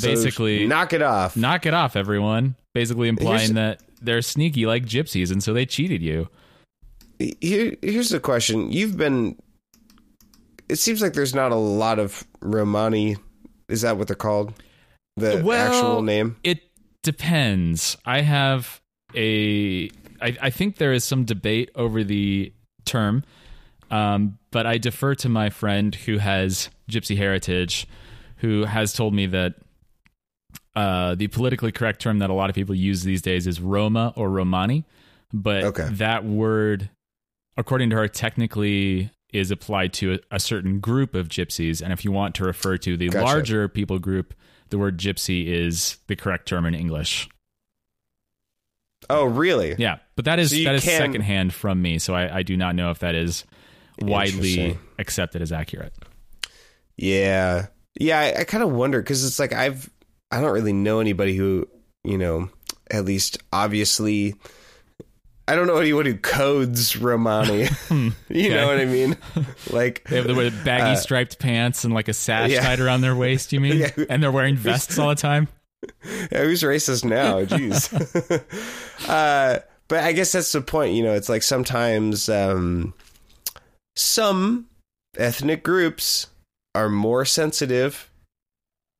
Basically, 0.00 0.66
knock 0.66 0.92
it 0.92 1.02
off. 1.02 1.36
knock 1.36 1.66
it 1.66 1.74
off, 1.74 1.96
everyone. 1.96 2.54
Basically 2.74 3.08
implying 3.08 3.54
Here's- 3.54 3.78
that 3.78 3.82
they're 4.00 4.22
sneaky 4.22 4.64
like 4.66 4.84
gypsies, 4.84 5.32
and 5.32 5.42
so 5.42 5.52
they 5.52 5.66
cheated 5.66 6.00
you. 6.02 6.28
Here, 7.40 7.76
here's 7.82 8.10
the 8.10 8.20
question: 8.20 8.70
You've 8.70 8.96
been. 8.96 9.36
It 10.68 10.76
seems 10.76 11.02
like 11.02 11.14
there's 11.14 11.34
not 11.34 11.50
a 11.50 11.56
lot 11.56 11.98
of 11.98 12.24
Romani. 12.40 13.16
Is 13.68 13.82
that 13.82 13.96
what 13.96 14.06
they're 14.06 14.14
called? 14.16 14.54
The 15.16 15.42
Well, 15.44 15.74
actual 15.74 16.02
name. 16.02 16.36
It 16.44 16.60
depends. 17.02 17.96
I 18.06 18.20
have 18.20 18.79
a. 19.14 19.90
I, 20.22 20.36
I 20.42 20.50
think 20.50 20.76
there 20.76 20.92
is 20.92 21.04
some 21.04 21.24
debate 21.24 21.70
over 21.74 22.04
the 22.04 22.52
term. 22.84 23.24
Um, 23.90 24.38
but 24.52 24.66
I 24.66 24.78
defer 24.78 25.14
to 25.16 25.28
my 25.28 25.50
friend 25.50 25.94
who 25.94 26.18
has 26.18 26.70
gypsy 26.90 27.16
heritage, 27.16 27.86
who 28.36 28.64
has 28.64 28.92
told 28.92 29.14
me 29.14 29.26
that 29.26 29.54
uh, 30.76 31.14
the 31.16 31.26
politically 31.28 31.72
correct 31.72 32.00
term 32.00 32.20
that 32.20 32.30
a 32.30 32.32
lot 32.32 32.50
of 32.50 32.54
people 32.54 32.74
use 32.74 33.02
these 33.02 33.22
days 33.22 33.46
is 33.46 33.60
Roma 33.60 34.12
or 34.16 34.30
Romani. 34.30 34.84
But 35.32 35.64
Okay. 35.64 35.88
that 35.92 36.24
word, 36.24 36.90
according 37.56 37.90
to 37.90 37.96
her, 37.96 38.08
technically 38.08 39.10
is 39.32 39.50
applied 39.50 39.92
to 39.94 40.14
a, 40.14 40.18
a 40.32 40.40
certain 40.40 40.80
group 40.80 41.14
of 41.14 41.28
gypsies. 41.28 41.82
And 41.82 41.92
if 41.92 42.04
you 42.04 42.12
want 42.12 42.34
to 42.36 42.44
refer 42.44 42.76
to 42.78 42.96
the 42.96 43.08
Gotcha. 43.08 43.24
larger 43.24 43.68
people 43.68 43.98
group, 43.98 44.34
the 44.70 44.78
word 44.78 44.98
gypsy 44.98 45.46
is 45.46 45.98
the 46.06 46.16
correct 46.16 46.46
term 46.46 46.64
in 46.64 46.74
English. 46.74 47.28
Oh, 49.10 49.24
really? 49.24 49.74
Yeah, 49.78 49.98
but 50.16 50.24
that 50.24 50.38
is 50.38 50.50
so 50.50 50.62
that 50.64 50.74
is 50.76 50.84
can- 50.84 50.98
secondhand 50.98 51.52
from 51.54 51.80
me, 51.82 51.98
so 51.98 52.14
I, 52.14 52.38
I 52.38 52.42
do 52.42 52.56
not 52.56 52.74
know 52.74 52.90
if 52.90 53.00
that 53.00 53.14
is 53.14 53.44
widely 54.00 54.78
accepted 54.98 55.42
as 55.42 55.52
accurate. 55.52 55.92
Yeah, 56.96 57.66
yeah. 57.98 58.18
I, 58.20 58.40
I 58.40 58.44
kind 58.44 58.62
of 58.62 58.70
wonder 58.72 59.00
because 59.00 59.24
it's 59.24 59.38
like 59.38 59.52
I've 59.52 59.90
I 60.30 60.40
don't 60.40 60.52
really 60.52 60.72
know 60.72 61.00
anybody 61.00 61.36
who 61.36 61.68
you 62.04 62.18
know 62.18 62.48
at 62.90 63.04
least 63.04 63.38
obviously. 63.52 64.34
I 65.48 65.56
don't 65.56 65.66
know 65.66 65.78
anyone 65.78 66.06
who 66.06 66.14
codes 66.16 66.96
Romani. 66.96 67.66
you 68.28 68.50
know 68.50 68.68
what 68.68 68.78
I 68.78 68.84
mean? 68.84 69.16
Like 69.70 70.04
They 70.08 70.16
have 70.16 70.28
the 70.28 70.52
baggy 70.64 70.92
Uh, 70.92 70.96
striped 70.96 71.40
pants 71.40 71.82
and 71.82 71.92
like 71.92 72.06
a 72.06 72.12
sash 72.12 72.50
yeah. 72.50 72.60
tied 72.60 72.78
around 72.78 73.00
their 73.00 73.16
waist. 73.16 73.52
You 73.52 73.58
mean? 73.60 73.78
Yeah. 73.78 73.90
And 74.08 74.22
they're 74.22 74.30
wearing 74.30 74.54
vests 74.56 74.96
all 74.96 75.08
the 75.08 75.16
time. 75.16 75.48
Yeah, 76.32 76.44
who's 76.44 76.62
racist 76.62 77.04
now? 77.04 77.44
Jeez. 77.44 77.90
uh, 79.08 79.60
but 79.88 80.04
I 80.04 80.12
guess 80.12 80.32
that's 80.32 80.52
the 80.52 80.60
point. 80.60 80.94
You 80.94 81.02
know, 81.02 81.14
it's 81.14 81.28
like 81.28 81.42
sometimes 81.42 82.28
um, 82.28 82.94
some 83.96 84.66
ethnic 85.16 85.62
groups 85.62 86.28
are 86.74 86.88
more 86.88 87.24
sensitive 87.24 88.10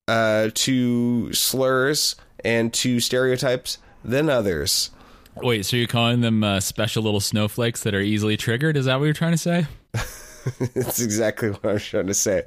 uh, 0.09 0.51
to 0.55 1.33
slurs 1.33 2.16
and 2.45 2.73
to 2.75 3.01
stereotypes 3.01 3.79
than 4.05 4.29
others. 4.29 4.90
Wait, 5.37 5.64
so 5.64 5.77
you're 5.77 5.87
calling 5.87 6.21
them 6.21 6.43
uh, 6.43 6.61
special 6.61 7.03
little 7.03 7.21
snowflakes 7.21 7.83
that 7.85 7.95
are 7.95 8.01
easily 8.01 8.37
triggered? 8.37 8.77
Is 8.77 8.87
that 8.87 8.99
what 8.99 9.05
you're 9.05 9.14
trying 9.14 9.33
to 9.33 9.38
say? 9.38 9.66
That's 10.74 11.00
exactly 11.00 11.50
what 11.50 11.64
I 11.64 11.72
was 11.74 11.85
trying 11.85 12.07
to 12.07 12.14
say. 12.14 12.44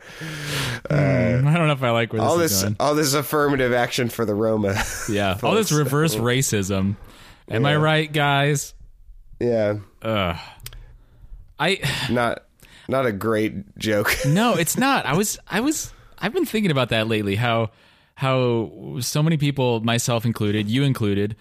Mm, 0.89 1.45
I 1.45 1.58
don't 1.58 1.67
know 1.67 1.73
if 1.73 1.84
I 1.84 1.91
like 1.91 2.13
where 2.13 2.21
this 2.21 2.29
all 2.29 2.39
is 2.39 2.51
this, 2.51 2.63
going. 2.63 2.75
all 2.79 2.95
this 2.95 3.13
affirmative 3.13 3.73
action 3.73 4.10
for 4.10 4.25
the 4.25 4.34
Roma. 4.36 4.82
Yeah, 5.10 5.38
all 5.43 5.56
this 5.56 5.71
reverse 5.71 6.15
racism. 6.15 6.95
Am 7.49 7.65
I 7.65 7.75
right, 7.75 8.12
guys? 8.12 8.73
yeah, 9.39 9.75
Ugh. 10.01 10.38
I 11.60 11.79
not 12.10 12.43
not 12.88 13.06
a 13.06 13.12
great 13.12 13.77
joke. 13.77 14.15
no, 14.25 14.56
it's 14.56 14.77
not. 14.77 15.06
I 15.06 15.15
was 15.15 15.38
I 15.47 15.60
was 15.60 15.93
I've 16.17 16.34
been 16.34 16.45
thinking 16.45 16.71
about 16.71 16.89
that 16.89 17.08
lately. 17.08 17.36
How 17.36 17.71
how 18.15 18.97
so 18.99 19.23
many 19.23 19.38
people, 19.38 19.82
myself 19.82 20.25
included, 20.25 20.69
you 20.69 20.84
included, 20.84 21.36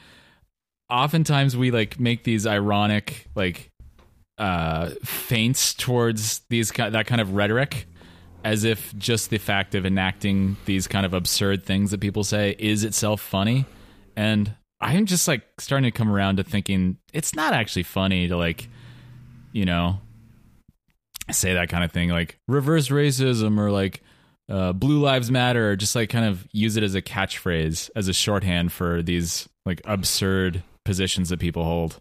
oftentimes 0.88 1.56
we 1.56 1.70
like 1.70 1.98
make 1.98 2.24
these 2.24 2.46
ironic 2.46 3.26
like 3.34 3.71
uh 4.38 4.90
feints 5.04 5.74
towards 5.74 6.40
these 6.48 6.70
that 6.72 7.06
kind 7.06 7.20
of 7.20 7.34
rhetoric 7.34 7.86
as 8.44 8.64
if 8.64 8.96
just 8.96 9.30
the 9.30 9.38
fact 9.38 9.74
of 9.74 9.86
enacting 9.86 10.56
these 10.64 10.88
kind 10.88 11.06
of 11.06 11.14
absurd 11.14 11.64
things 11.64 11.92
that 11.92 12.00
people 12.00 12.24
say 12.24 12.56
is 12.58 12.82
itself 12.82 13.20
funny. 13.20 13.64
And 14.16 14.54
i'm 14.82 15.06
just 15.06 15.28
like 15.28 15.42
starting 15.58 15.90
to 15.90 15.96
come 15.96 16.10
around 16.10 16.36
to 16.36 16.44
thinking 16.44 16.98
it's 17.14 17.34
not 17.34 17.54
actually 17.54 17.84
funny 17.84 18.28
to 18.28 18.36
like 18.36 18.68
you 19.52 19.64
know 19.64 19.98
say 21.30 21.54
that 21.54 21.68
kind 21.68 21.84
of 21.84 21.92
thing 21.92 22.10
like 22.10 22.38
reverse 22.48 22.88
racism 22.88 23.58
or 23.58 23.70
like 23.70 24.02
uh, 24.50 24.72
blue 24.72 24.98
lives 24.98 25.30
matter 25.30 25.70
or 25.70 25.76
just 25.76 25.94
like 25.94 26.10
kind 26.10 26.26
of 26.26 26.46
use 26.52 26.76
it 26.76 26.82
as 26.82 26.94
a 26.94 27.00
catchphrase 27.00 27.88
as 27.94 28.08
a 28.08 28.12
shorthand 28.12 28.72
for 28.72 29.00
these 29.02 29.48
like 29.64 29.80
absurd 29.84 30.62
positions 30.84 31.28
that 31.28 31.38
people 31.38 31.64
hold 31.64 32.00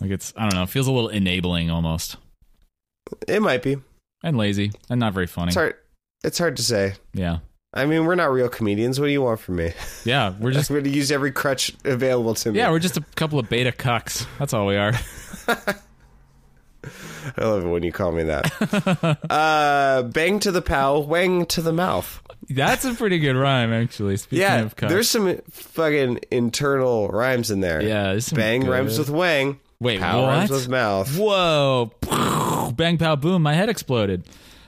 like 0.00 0.10
it's 0.10 0.32
i 0.36 0.42
don't 0.42 0.54
know 0.54 0.62
it 0.62 0.68
feels 0.68 0.86
a 0.86 0.92
little 0.92 1.08
enabling 1.10 1.70
almost 1.70 2.16
It 3.28 3.40
might 3.42 3.62
be. 3.62 3.76
and 4.22 4.36
lazy 4.36 4.72
and 4.88 5.00
not 5.00 5.12
very 5.14 5.26
funny 5.26 5.48
It's 5.48 5.56
hard. 5.56 5.74
It's 6.22 6.38
hard 6.38 6.56
to 6.58 6.62
say. 6.62 6.94
yeah 7.14 7.38
I 7.72 7.86
mean, 7.86 8.04
we're 8.04 8.16
not 8.16 8.32
real 8.32 8.48
comedians. 8.48 8.98
What 8.98 9.06
do 9.06 9.12
you 9.12 9.22
want 9.22 9.38
from 9.38 9.56
me? 9.56 9.72
yeah 10.04 10.34
we're 10.40 10.50
just 10.60 10.70
going 10.70 10.84
to 10.84 10.90
use 10.90 11.10
every 11.12 11.30
crutch 11.32 11.72
available 11.84 12.34
to 12.34 12.52
me. 12.52 12.58
yeah 12.58 12.70
we're 12.70 12.78
just 12.80 12.96
a 12.96 13.00
couple 13.14 13.38
of 13.38 13.48
beta 13.48 13.72
cucks 13.72 14.26
that's 14.38 14.52
all 14.52 14.66
we 14.66 14.76
are 14.76 14.92
I 17.36 17.44
love 17.44 17.64
it 17.64 17.68
when 17.68 17.82
you 17.82 17.92
call 17.92 18.10
me 18.12 18.22
that. 18.24 19.18
uh, 19.30 20.02
bang 20.04 20.40
to 20.40 20.50
the 20.50 20.62
pow, 20.62 21.00
wang 21.00 21.44
to 21.46 21.60
the 21.60 21.72
mouth. 21.72 22.22
that's 22.48 22.84
a 22.86 22.94
pretty 22.94 23.18
good 23.18 23.36
rhyme 23.36 23.72
actually 23.72 24.16
speaking 24.16 24.40
yeah, 24.42 24.60
of 24.62 24.74
cucks. 24.76 24.88
there's 24.88 25.08
some 25.10 25.36
fucking 25.50 26.20
internal 26.30 27.08
rhymes 27.08 27.50
in 27.50 27.60
there. 27.60 27.82
yeah 27.82 28.18
bang 28.32 28.62
good- 28.62 28.70
rhymes 28.70 28.98
with 28.98 29.10
wang. 29.10 29.60
Wait 29.80 30.00
Pow 30.00 30.22
what 30.22 30.28
rhymes 30.28 30.50
with 30.50 30.68
mouth. 30.68 31.18
whoa 31.18 31.90
bang 32.76 32.98
pow 32.98 33.16
boom 33.16 33.42
my 33.42 33.54
head 33.54 33.68
exploded 33.68 34.24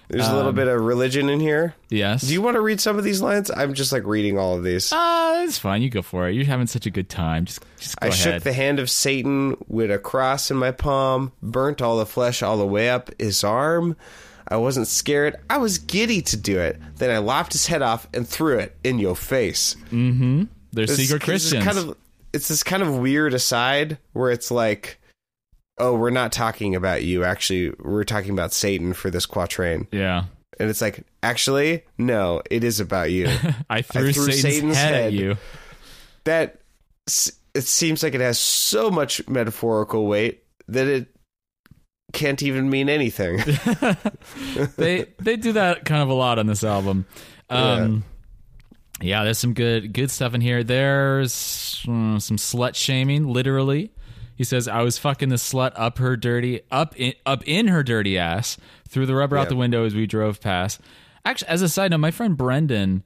There's 0.08 0.26
a 0.28 0.34
little 0.34 0.52
bit 0.52 0.68
of 0.68 0.80
religion 0.80 1.28
in 1.30 1.40
here. 1.40 1.74
yes 1.88 2.22
Do 2.22 2.32
you 2.32 2.42
want 2.42 2.56
to 2.56 2.60
read 2.60 2.80
some 2.80 2.98
of 2.98 3.04
these 3.04 3.20
lines? 3.22 3.50
I'm 3.50 3.72
just 3.74 3.92
like 3.92 4.04
reading 4.04 4.38
all 4.38 4.54
of 4.56 4.62
these. 4.64 4.90
Ah, 4.92 5.42
it's 5.44 5.58
fine. 5.58 5.80
You 5.82 5.88
go 5.90 6.02
for 6.02 6.28
it. 6.28 6.34
You're 6.34 6.44
having 6.44 6.66
such 6.66 6.84
a 6.86 6.90
good 6.90 7.08
time. 7.08 7.46
Just, 7.46 7.64
just 7.78 7.98
go 7.98 8.06
I 8.06 8.08
ahead. 8.10 8.18
shook 8.18 8.42
the 8.42 8.52
hand 8.52 8.78
of 8.78 8.90
Satan 8.90 9.56
with 9.68 9.90
a 9.90 9.98
cross 9.98 10.50
in 10.50 10.56
my 10.58 10.70
palm, 10.70 11.32
burnt 11.42 11.80
all 11.80 11.96
the 11.98 12.04
flesh 12.06 12.42
all 12.42 12.56
the 12.58 12.66
way 12.66 12.90
up 12.90 13.10
his 13.18 13.42
arm. 13.42 13.96
I 14.46 14.56
wasn't 14.56 14.86
scared. 14.88 15.36
I 15.48 15.56
was 15.58 15.78
giddy 15.78 16.20
to 16.22 16.36
do 16.36 16.58
it. 16.60 16.78
Then 16.96 17.10
I 17.10 17.18
lopped 17.18 17.52
his 17.52 17.66
head 17.66 17.80
off 17.80 18.06
and 18.12 18.28
threw 18.28 18.58
it 18.58 18.76
in 18.84 18.98
your 18.98 19.16
face. 19.16 19.76
Mm-hmm. 19.90 20.44
They're 20.72 20.84
It's- 20.84 20.98
secret 20.98 21.16
it's 21.16 21.24
Christians. 21.24 21.64
Kind 21.64 21.78
of, 21.78 21.96
it's 22.34 22.48
this 22.48 22.62
kind 22.62 22.82
of 22.82 22.96
weird 22.98 23.32
aside 23.34 23.96
where 24.12 24.30
it's 24.30 24.50
like, 24.50 24.98
oh, 25.82 25.94
we're 25.96 26.10
not 26.10 26.32
talking 26.32 26.74
about 26.76 27.02
you. 27.02 27.24
Actually, 27.24 27.74
we're 27.80 28.04
talking 28.04 28.30
about 28.30 28.52
Satan 28.52 28.92
for 28.92 29.10
this 29.10 29.26
quatrain. 29.26 29.88
yeah. 29.92 30.24
And 30.60 30.70
it's 30.70 30.80
like, 30.80 31.04
actually, 31.22 31.82
no, 31.98 32.40
it 32.50 32.62
is 32.62 32.78
about 32.78 33.10
you. 33.10 33.26
I 33.70 33.82
threw, 33.82 34.12
threw 34.12 34.30
Satan's, 34.32 34.42
Satan's 34.42 34.76
head, 34.76 34.94
at 34.94 35.12
you. 35.12 35.36
that 36.24 36.60
it 37.54 37.64
seems 37.64 38.02
like 38.02 38.14
it 38.14 38.20
has 38.20 38.38
so 38.38 38.90
much 38.90 39.26
metaphorical 39.26 40.06
weight 40.06 40.44
that 40.68 40.86
it 40.86 41.08
can't 42.12 42.42
even 42.42 42.70
mean 42.70 42.88
anything. 42.88 43.40
They 44.76 45.06
they 45.18 45.36
do 45.36 45.52
that 45.54 45.84
kind 45.84 46.02
of 46.02 46.08
a 46.10 46.14
lot 46.14 46.38
on 46.38 46.46
this 46.46 46.62
album. 46.62 47.06
Um, 47.50 48.04
yeah. 49.00 49.24
there's 49.24 49.38
some 49.38 49.54
good 49.54 49.92
good 49.92 50.10
stuff 50.10 50.34
in 50.34 50.40
here. 50.40 50.62
There's 50.62 51.82
uh, 51.88 52.18
some 52.18 52.36
slut 52.36 52.74
shaming, 52.74 53.26
literally. 53.26 53.91
He 54.34 54.44
says, 54.44 54.68
"I 54.68 54.82
was 54.82 54.98
fucking 54.98 55.28
the 55.28 55.36
slut 55.36 55.72
up 55.76 55.98
her 55.98 56.16
dirty 56.16 56.60
up 56.70 56.98
in 56.98 57.14
up 57.26 57.42
in 57.46 57.68
her 57.68 57.82
dirty 57.82 58.18
ass, 58.18 58.56
threw 58.88 59.06
the 59.06 59.14
rubber 59.14 59.36
out 59.36 59.48
the 59.48 59.56
window 59.56 59.84
as 59.84 59.94
we 59.94 60.06
drove 60.06 60.40
past." 60.40 60.80
Actually, 61.24 61.48
as 61.48 61.62
a 61.62 61.68
side 61.68 61.90
note, 61.90 61.98
my 61.98 62.10
friend 62.10 62.36
Brendan 62.36 63.04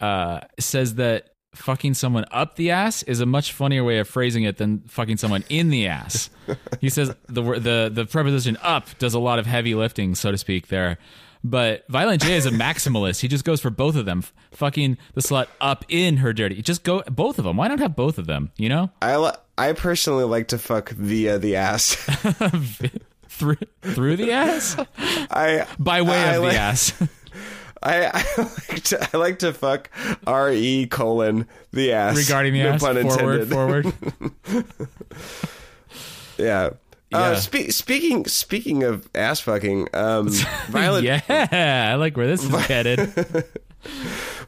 uh, 0.00 0.40
says 0.58 0.94
that 0.94 1.30
fucking 1.54 1.94
someone 1.94 2.24
up 2.30 2.56
the 2.56 2.70
ass 2.70 3.02
is 3.02 3.20
a 3.20 3.26
much 3.26 3.52
funnier 3.52 3.82
way 3.82 3.98
of 3.98 4.08
phrasing 4.08 4.44
it 4.44 4.56
than 4.56 4.80
fucking 4.86 5.16
someone 5.16 5.44
in 5.48 5.68
the 5.68 5.86
ass. 5.86 6.30
he 6.80 6.88
says 6.88 7.14
the 7.28 7.42
the 7.42 7.90
the 7.92 8.06
preposition 8.06 8.56
up 8.62 8.86
does 8.98 9.14
a 9.14 9.18
lot 9.18 9.38
of 9.38 9.46
heavy 9.46 9.74
lifting, 9.74 10.14
so 10.14 10.30
to 10.30 10.38
speak. 10.38 10.68
There, 10.68 10.98
but 11.42 11.84
Violent 11.88 12.22
J 12.22 12.34
is 12.36 12.46
a 12.46 12.50
maximalist. 12.50 13.20
He 13.20 13.28
just 13.28 13.44
goes 13.44 13.60
for 13.60 13.70
both 13.70 13.96
of 13.96 14.04
them. 14.06 14.22
Fucking 14.52 14.96
the 15.14 15.20
slut 15.20 15.46
up 15.60 15.84
in 15.88 16.18
her 16.18 16.32
dirty. 16.32 16.62
Just 16.62 16.84
go 16.84 17.02
both 17.02 17.38
of 17.38 17.44
them. 17.44 17.56
Why 17.56 17.68
not 17.68 17.78
have 17.80 17.96
both 17.96 18.18
of 18.18 18.26
them? 18.26 18.52
You 18.56 18.68
know, 18.68 18.90
I 19.02 19.16
li- 19.16 19.32
I 19.60 19.72
personally 19.74 20.24
like 20.24 20.48
to 20.48 20.58
fuck 20.58 20.88
via 20.90 21.38
the 21.38 21.56
ass. 21.56 21.94
through 23.28 23.56
through 23.82 24.16
the 24.16 24.32
ass 24.32 24.76
I 25.30 25.66
by 25.78 26.02
way 26.02 26.18
I 26.18 26.34
of 26.34 26.42
like, 26.42 26.52
the 26.52 26.58
ass. 26.58 26.92
I, 27.82 28.06
I 28.12 28.42
like 28.68 28.82
to 28.84 29.08
I 29.12 29.16
like 29.16 29.38
to 29.38 29.52
fuck 29.54 29.88
R 30.26 30.50
E 30.52 30.86
colon 30.86 31.46
the 31.72 31.92
ass 31.92 32.16
Regarding 32.16 32.52
the 32.52 32.62
no 32.64 32.68
ass, 32.70 32.82
pun 32.82 33.00
forward, 33.02 33.40
intended. 33.40 33.48
forward. 33.50 33.92
Yeah. 36.38 36.70
Yeah. 37.10 37.18
Uh, 37.18 37.36
spe- 37.36 37.70
speaking 37.70 38.24
speaking 38.26 38.82
of 38.84 39.08
ass 39.14 39.40
fucking, 39.40 39.88
um, 39.94 40.28
Violent 40.68 41.04
yeah, 41.04 41.90
I 41.92 41.96
like 41.96 42.16
where 42.16 42.26
this 42.28 42.44
is 42.44 42.50
headed. 42.66 43.12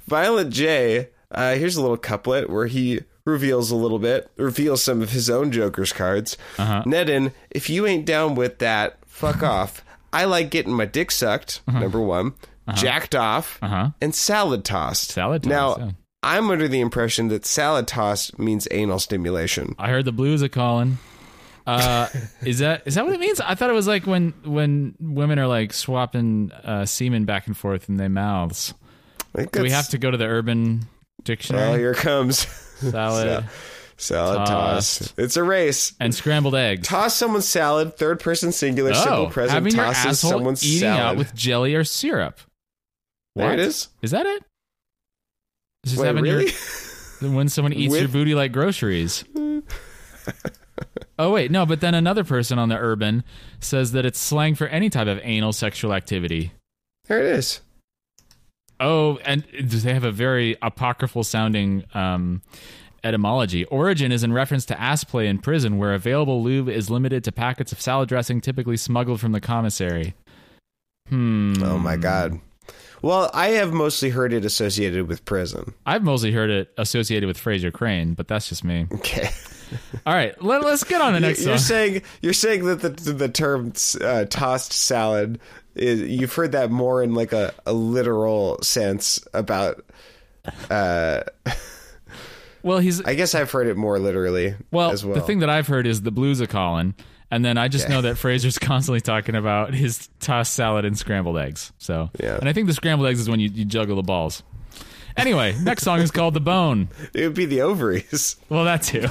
Violent 0.06 0.52
J, 0.52 1.08
uh, 1.32 1.54
here's 1.54 1.76
a 1.76 1.82
little 1.82 1.96
couplet 1.96 2.48
where 2.48 2.66
he 2.66 3.00
reveals 3.24 3.70
a 3.70 3.76
little 3.76 3.98
bit, 3.98 4.30
reveals 4.36 4.82
some 4.82 5.02
of 5.02 5.10
his 5.10 5.28
own 5.30 5.52
Joker's 5.52 5.92
cards. 5.92 6.36
Uh-huh. 6.58 6.82
Nedden, 6.86 7.32
if 7.50 7.70
you 7.70 7.86
ain't 7.86 8.04
down 8.04 8.34
with 8.34 8.58
that, 8.58 8.98
fuck 9.06 9.42
off. 9.42 9.84
I 10.12 10.24
like 10.24 10.50
getting 10.50 10.72
my 10.74 10.84
dick 10.84 11.10
sucked, 11.10 11.62
number 11.66 12.00
one, 12.00 12.34
jacked 12.74 13.14
off, 13.14 13.58
Uh-huh. 13.62 13.90
and 14.00 14.14
salad 14.14 14.64
tossed. 14.64 15.10
Salad 15.12 15.42
tossed, 15.44 15.50
Now, 15.50 15.76
yeah. 15.86 15.90
I'm 16.22 16.50
under 16.50 16.68
the 16.68 16.80
impression 16.80 17.28
that 17.28 17.44
salad 17.46 17.88
tossed 17.88 18.38
means 18.38 18.68
anal 18.70 18.98
stimulation. 18.98 19.74
I 19.78 19.88
heard 19.88 20.04
the 20.04 20.12
blues 20.12 20.42
are 20.42 20.48
calling. 20.48 20.98
Uh, 21.66 22.08
is 22.44 22.58
that 22.58 22.82
is 22.86 22.94
that 22.96 23.04
what 23.04 23.14
it 23.14 23.20
means? 23.20 23.40
I 23.40 23.54
thought 23.54 23.70
it 23.70 23.74
was 23.74 23.86
like 23.86 24.06
when 24.06 24.34
when 24.44 24.94
women 25.00 25.38
are 25.38 25.46
like 25.46 25.72
swapping 25.72 26.50
uh, 26.64 26.84
semen 26.86 27.24
back 27.24 27.46
and 27.46 27.56
forth 27.56 27.88
in 27.88 27.96
their 27.96 28.08
mouths. 28.08 28.74
Do 29.52 29.62
we 29.62 29.70
have 29.70 29.88
to 29.90 29.98
go 29.98 30.10
to 30.10 30.16
the 30.16 30.26
Urban 30.26 30.82
dictionary? 31.24 31.70
Oh, 31.72 31.76
here 31.78 31.94
comes 31.94 32.46
Salad 32.90 33.44
salad 33.96 34.38
Toss. 34.46 34.98
toss. 34.98 35.14
It's 35.16 35.36
a 35.36 35.44
race. 35.44 35.92
and 36.00 36.12
scrambled 36.14 36.54
eggs. 36.56 36.88
Toss 36.88 37.14
someone's 37.16 37.46
salad. 37.46 37.96
Third 37.96 38.18
person 38.20 38.50
singular. 38.52 38.90
Oh, 38.90 38.94
simple 38.94 39.18
Oh, 39.26 39.26
present. 39.30 39.52
having 39.54 39.74
your 39.74 39.84
tosses 39.84 40.06
asshole 40.06 40.30
someone's 40.32 40.64
eating 40.64 40.80
salad. 40.80 41.00
out 41.02 41.16
with 41.16 41.34
jelly 41.34 41.74
or 41.74 41.84
syrup. 41.84 42.40
there 43.36 43.46
What? 43.50 43.58
it 43.58 43.64
is. 43.66 43.88
Is 44.02 44.10
that 44.10 44.26
it? 44.26 44.42
This 45.84 45.92
is 45.94 45.98
Wait, 46.00 46.06
having 46.06 46.24
your- 46.24 46.38
really? 46.38 46.52
when 47.36 47.48
someone 47.48 47.72
eats 47.72 47.90
With- 47.92 48.00
your 48.00 48.08
booty 48.08 48.34
like 48.34 48.50
groceries. 48.52 49.24
oh 51.18 51.30
wait, 51.32 51.50
no, 51.50 51.66
but 51.66 51.80
then 51.80 51.94
another 51.94 52.24
person 52.24 52.58
on 52.58 52.68
the 52.68 52.76
urban 52.76 53.22
says 53.60 53.92
that 53.92 54.04
it's 54.06 54.18
slang 54.18 54.54
for 54.54 54.66
any 54.66 54.90
type 54.90 55.06
of 55.06 55.20
anal 55.22 55.52
sexual 55.52 55.92
activity. 55.94 56.52
there 57.06 57.20
it 57.20 57.26
is. 57.36 57.60
Oh, 58.80 59.18
and 59.24 59.44
they 59.60 59.92
have 59.92 60.04
a 60.04 60.12
very 60.12 60.56
apocryphal 60.62 61.24
sounding 61.24 61.84
um, 61.94 62.42
etymology. 63.04 63.64
Origin 63.66 64.12
is 64.12 64.24
in 64.24 64.32
reference 64.32 64.64
to 64.66 64.80
ass 64.80 65.04
play 65.04 65.26
in 65.26 65.38
prison, 65.38 65.78
where 65.78 65.94
available 65.94 66.42
lube 66.42 66.68
is 66.68 66.90
limited 66.90 67.24
to 67.24 67.32
packets 67.32 67.72
of 67.72 67.80
salad 67.80 68.08
dressing 68.08 68.40
typically 68.40 68.76
smuggled 68.76 69.20
from 69.20 69.32
the 69.32 69.40
commissary. 69.40 70.14
Hmm. 71.08 71.54
Oh 71.62 71.78
my 71.78 71.96
god. 71.96 72.40
Well, 73.02 73.30
I 73.34 73.48
have 73.48 73.72
mostly 73.72 74.10
heard 74.10 74.32
it 74.32 74.44
associated 74.44 75.08
with 75.08 75.24
prison. 75.24 75.74
I've 75.84 76.04
mostly 76.04 76.30
heard 76.30 76.50
it 76.50 76.72
associated 76.78 77.26
with 77.26 77.36
Frasier 77.36 77.72
Crane, 77.72 78.14
but 78.14 78.28
that's 78.28 78.48
just 78.48 78.62
me. 78.62 78.86
Okay. 78.92 79.28
All 80.06 80.14
right, 80.14 80.40
let, 80.42 80.62
us 80.64 80.84
get 80.84 81.00
on 81.00 81.12
the 81.12 81.20
next 81.20 81.44
you're 81.44 81.58
song. 81.58 81.66
saying 81.66 82.02
you're 82.20 82.32
saying 82.32 82.64
that 82.66 82.80
the 82.80 82.90
the 82.90 83.28
term 83.28 83.72
uh, 84.00 84.26
tossed 84.26 84.72
salad 84.72 85.40
is 85.74 86.00
you've 86.02 86.34
heard 86.34 86.52
that 86.52 86.70
more 86.70 87.02
in 87.02 87.14
like 87.14 87.32
a, 87.32 87.52
a 87.66 87.72
literal 87.72 88.60
sense 88.62 89.22
about 89.34 89.84
uh 90.70 91.22
well, 92.62 92.78
he's 92.78 93.02
I 93.04 93.14
guess 93.14 93.34
I've 93.34 93.50
heard 93.50 93.66
it 93.66 93.76
more 93.76 93.98
literally 93.98 94.54
Well, 94.70 94.90
as 94.90 95.04
well. 95.04 95.14
the 95.14 95.20
thing 95.20 95.40
that 95.40 95.50
I've 95.50 95.66
heard 95.66 95.86
is 95.86 96.02
the 96.02 96.10
blues 96.12 96.40
are 96.40 96.46
calling, 96.46 96.94
and 97.30 97.44
then 97.44 97.58
I 97.58 97.68
just 97.68 97.84
Okay. 97.86 97.94
know 97.94 98.02
that 98.02 98.16
Frasier's 98.16 98.58
constantly 98.70 99.00
talking 99.00 99.34
about 99.34 99.74
his 99.74 100.08
tossed 100.20 100.54
salad 100.54 100.84
and 100.84 100.96
scrambled 100.98 101.38
eggs. 101.38 101.72
So, 101.78 102.10
Yeah. 102.20 102.36
and 102.38 102.48
I 102.48 102.52
think 102.52 102.66
the 102.66 102.74
scrambled 102.74 103.08
eggs 103.08 103.20
is 103.20 103.28
when 103.30 103.40
you, 103.40 103.48
you 103.52 103.64
juggle 103.64 103.96
the 103.96 104.02
balls. 104.02 104.42
Anyway, 105.16 105.54
next 105.62 105.82
song 105.82 106.00
is 106.00 106.10
called 106.10 106.34
"The 106.34 106.40
Bone." 106.40 106.88
it 107.14 107.24
would 107.24 107.34
be 107.34 107.44
the 107.46 107.60
ovaries. 107.62 108.36
Well, 108.48 108.64
that 108.64 108.82
too. 108.82 109.06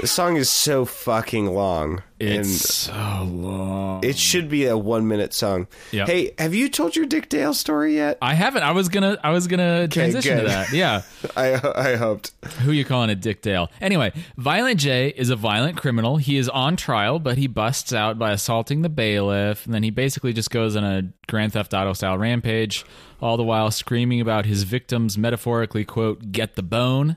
The 0.00 0.06
song 0.06 0.36
is 0.36 0.48
so 0.48 0.84
fucking 0.84 1.46
long. 1.46 2.02
It's 2.18 2.50
so 2.50 3.22
long. 3.30 4.04
it 4.04 4.16
should 4.16 4.48
be 4.48 4.66
a 4.66 4.76
one 4.76 5.08
minute 5.08 5.32
song. 5.32 5.66
Yep. 5.92 6.06
Hey, 6.08 6.32
have 6.38 6.54
you 6.54 6.68
told 6.68 6.96
your 6.96 7.06
Dick 7.06 7.28
Dale 7.28 7.54
story 7.54 7.96
yet? 7.96 8.18
I 8.20 8.34
haven't. 8.34 8.62
I 8.62 8.72
was 8.72 8.88
gonna. 8.88 9.18
I 9.22 9.30
was 9.30 9.46
gonna 9.46 9.88
transition 9.88 10.38
to 10.38 10.44
that. 10.44 10.72
Yeah. 10.72 11.02
I 11.36 11.60
I 11.74 11.96
hoped. 11.96 12.32
Who 12.60 12.72
you 12.72 12.84
calling 12.84 13.10
a 13.10 13.14
Dick 13.14 13.42
Dale? 13.42 13.70
Anyway, 13.80 14.12
Violent 14.36 14.80
J 14.80 15.08
is 15.16 15.30
a 15.30 15.36
violent 15.36 15.76
criminal. 15.76 16.16
He 16.18 16.36
is 16.36 16.48
on 16.48 16.76
trial, 16.76 17.18
but 17.18 17.38
he 17.38 17.46
busts 17.46 17.92
out 17.92 18.18
by 18.18 18.32
assaulting 18.32 18.82
the 18.82 18.88
bailiff, 18.88 19.64
and 19.66 19.74
then 19.74 19.82
he 19.82 19.90
basically 19.90 20.32
just 20.32 20.50
goes 20.50 20.76
on 20.76 20.84
a 20.84 21.10
Grand 21.28 21.52
Theft 21.52 21.72
Auto 21.74 21.92
style 21.92 22.18
rampage, 22.18 22.84
all 23.20 23.36
the 23.36 23.44
while 23.44 23.70
screaming 23.70 24.20
about 24.20 24.44
his 24.46 24.62
victims 24.64 25.16
metaphorically 25.16 25.84
quote 25.84 26.32
get 26.32 26.54
the 26.56 26.62
bone, 26.62 27.16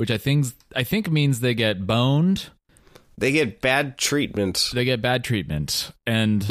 which 0.00 0.10
I 0.10 0.16
think 0.16 0.46
I 0.74 0.82
think 0.82 1.10
means 1.10 1.40
they 1.40 1.52
get 1.52 1.86
boned, 1.86 2.48
They 3.18 3.32
get 3.32 3.60
bad 3.60 3.98
treatment. 3.98 4.70
they 4.72 4.86
get 4.86 5.02
bad 5.02 5.22
treatment, 5.22 5.92
and 6.06 6.42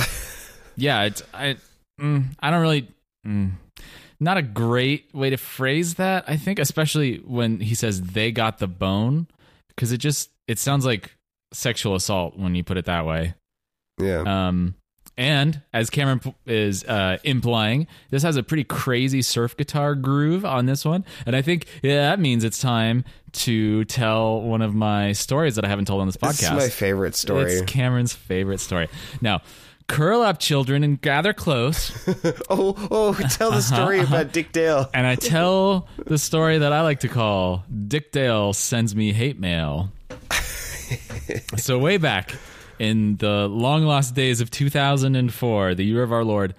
yeah, 0.75 1.05
it's 1.05 1.23
I 1.33 1.55
mm, 1.99 2.25
I 2.39 2.51
don't 2.51 2.61
really. 2.61 2.87
Mm, 3.25 3.53
not 4.19 4.37
a 4.37 4.43
great 4.43 5.09
way 5.15 5.31
to 5.31 5.37
phrase 5.37 5.95
that, 5.95 6.25
I 6.27 6.37
think, 6.37 6.59
especially 6.59 7.17
when 7.25 7.59
he 7.59 7.73
says 7.73 8.03
they 8.03 8.31
got 8.31 8.59
the 8.59 8.67
bone, 8.67 9.25
because 9.69 9.91
it 9.91 9.97
just 9.97 10.29
it 10.47 10.59
sounds 10.59 10.85
like 10.85 11.15
sexual 11.51 11.95
assault 11.95 12.37
when 12.37 12.53
you 12.53 12.63
put 12.63 12.77
it 12.77 12.85
that 12.85 13.07
way. 13.07 13.33
Yeah. 13.99 14.21
Um, 14.27 14.75
and 15.19 15.61
as 15.73 15.89
Cameron 15.89 16.33
is 16.45 16.85
uh, 16.85 17.17
implying, 17.25 17.87
this 18.09 18.23
has 18.23 18.37
a 18.37 18.41
pretty 18.41 18.63
crazy 18.63 19.21
surf 19.21 19.57
guitar 19.57 19.93
groove 19.93 20.45
on 20.45 20.65
this 20.65 20.85
one, 20.85 21.03
and 21.25 21.35
I 21.35 21.41
think 21.41 21.67
yeah, 21.83 22.09
that 22.09 22.21
means 22.21 22.45
it's 22.45 22.57
time 22.57 23.03
to 23.33 23.83
tell 23.85 24.41
one 24.41 24.61
of 24.61 24.73
my 24.73 25.11
stories 25.11 25.55
that 25.55 25.65
I 25.65 25.67
haven't 25.67 25.85
told 25.85 25.99
on 25.99 26.07
this 26.07 26.15
podcast. 26.15 26.29
this 26.29 26.41
is 26.43 26.49
podcast. 26.49 26.55
my 26.55 26.69
favorite 26.69 27.15
story. 27.15 27.51
It's 27.51 27.69
Cameron's 27.69 28.13
favorite 28.13 28.61
story. 28.61 28.87
Now, 29.19 29.41
curl 29.87 30.21
up, 30.21 30.39
children, 30.39 30.85
and 30.85 31.01
gather 31.01 31.33
close. 31.33 31.91
oh, 32.49 32.87
oh, 32.89 33.13
tell 33.29 33.51
the 33.51 33.61
story 33.61 33.99
about 33.99 34.31
Dick 34.31 34.53
Dale. 34.53 34.89
and 34.93 35.05
I 35.05 35.15
tell 35.15 35.89
the 35.97 36.17
story 36.17 36.59
that 36.59 36.71
I 36.71 36.81
like 36.81 37.01
to 37.01 37.09
call 37.09 37.65
Dick 37.87 38.13
Dale 38.13 38.53
sends 38.53 38.95
me 38.95 39.11
hate 39.11 39.37
mail. 39.37 39.91
so 41.57 41.77
way 41.77 41.97
back 41.97 42.35
in 42.79 43.17
the 43.17 43.47
long 43.47 43.83
lost 43.83 44.15
days 44.15 44.41
of 44.41 44.49
2004, 44.49 45.75
the 45.75 45.83
year 45.83 46.03
of 46.03 46.11
our 46.11 46.23
Lord, 46.23 46.55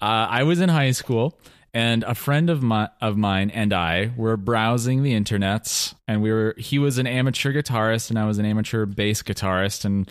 uh, 0.00 0.26
I 0.30 0.42
was 0.42 0.60
in 0.60 0.68
high 0.68 0.92
school. 0.92 1.38
And 1.74 2.02
a 2.04 2.14
friend 2.14 2.48
of 2.48 2.62
my 2.62 2.88
of 3.02 3.18
mine 3.18 3.50
and 3.50 3.74
I 3.74 4.10
were 4.16 4.38
browsing 4.38 5.02
the 5.02 5.12
internets, 5.12 5.94
and 6.08 6.22
we 6.22 6.32
were. 6.32 6.54
He 6.56 6.78
was 6.78 6.96
an 6.96 7.06
amateur 7.06 7.52
guitarist, 7.52 8.08
and 8.08 8.18
I 8.18 8.24
was 8.24 8.38
an 8.38 8.46
amateur 8.46 8.86
bass 8.86 9.22
guitarist, 9.22 9.84
and 9.84 10.10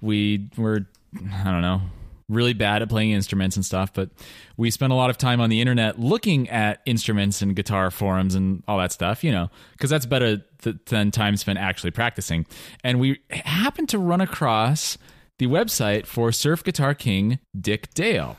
we 0.00 0.48
were, 0.56 0.86
I 1.16 1.50
don't 1.50 1.60
know, 1.60 1.82
really 2.28 2.52
bad 2.52 2.82
at 2.82 2.88
playing 2.88 3.10
instruments 3.10 3.56
and 3.56 3.64
stuff, 3.64 3.92
but 3.92 4.10
we 4.62 4.70
spent 4.70 4.92
a 4.92 4.96
lot 4.96 5.10
of 5.10 5.18
time 5.18 5.40
on 5.40 5.50
the 5.50 5.60
internet 5.60 5.98
looking 5.98 6.48
at 6.48 6.80
instruments 6.86 7.42
and 7.42 7.56
guitar 7.56 7.90
forums 7.90 8.36
and 8.36 8.62
all 8.68 8.78
that 8.78 8.92
stuff, 8.92 9.24
you 9.24 9.32
know, 9.32 9.50
because 9.72 9.90
that's 9.90 10.06
better 10.06 10.40
th- 10.62 10.76
than 10.86 11.10
time 11.10 11.36
spent 11.36 11.58
actually 11.58 11.90
practicing. 11.90 12.46
And 12.84 13.00
we 13.00 13.18
happened 13.30 13.88
to 13.88 13.98
run 13.98 14.20
across 14.20 14.98
the 15.40 15.48
website 15.48 16.06
for 16.06 16.30
Surf 16.30 16.62
Guitar 16.62 16.94
King 16.94 17.40
Dick 17.60 17.92
Dale. 17.92 18.36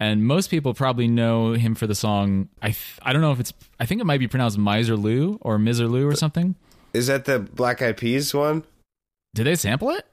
And 0.00 0.24
most 0.24 0.48
people 0.48 0.72
probably 0.72 1.08
know 1.08 1.52
him 1.52 1.74
for 1.74 1.86
the 1.86 1.94
song. 1.94 2.48
I 2.62 2.68
th- 2.68 2.98
I 3.02 3.12
don't 3.12 3.20
know 3.20 3.32
if 3.32 3.38
it's. 3.38 3.52
I 3.78 3.84
think 3.84 4.00
it 4.00 4.04
might 4.04 4.20
be 4.20 4.26
pronounced 4.26 4.56
Miser 4.56 4.96
Lou 4.96 5.38
or 5.42 5.58
Miser 5.58 5.86
Lou 5.86 6.08
or 6.08 6.16
something. 6.16 6.54
Is 6.94 7.08
that 7.08 7.26
the 7.26 7.38
Black 7.38 7.82
Eyed 7.82 7.98
Peas 7.98 8.32
one? 8.32 8.64
Did 9.34 9.44
they 9.44 9.56
sample 9.56 9.90
it? 9.90 10.06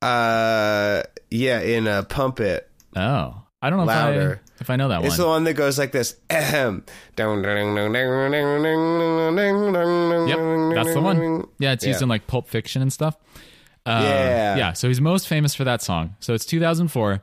Uh, 0.00 1.02
yeah, 1.30 1.60
in 1.60 1.86
uh, 1.86 2.04
Pump 2.04 2.40
It. 2.40 2.70
Oh, 2.96 3.42
I 3.60 3.70
don't 3.70 3.78
know 3.80 3.84
Louder. 3.86 4.40
if 4.60 4.60
I 4.60 4.62
if 4.62 4.70
I 4.70 4.76
know 4.76 4.88
that 4.88 4.98
It's 5.00 5.02
one. 5.02 5.08
It's 5.08 5.16
the 5.18 5.26
one 5.26 5.44
that 5.44 5.54
goes 5.54 5.78
like 5.78 5.92
this. 5.92 6.16
Ahem. 6.30 6.84
Yep, 10.28 10.74
that's 10.74 10.94
the 10.94 11.00
one. 11.00 11.44
Yeah, 11.58 11.72
it's 11.72 11.84
used 11.86 12.00
Yeah. 12.00 12.04
in 12.04 12.08
like 12.08 12.26
Pulp 12.26 12.48
Fiction 12.48 12.82
and 12.82 12.92
stuff. 12.92 13.16
Uh, 13.86 14.00
Yeah. 14.04 14.56
yeah. 14.56 14.72
So 14.74 14.88
he's 14.88 15.00
most 15.00 15.28
famous 15.28 15.54
for 15.54 15.64
that 15.64 15.82
song. 15.82 16.14
So 16.20 16.34
it's 16.34 16.44
2004, 16.44 17.22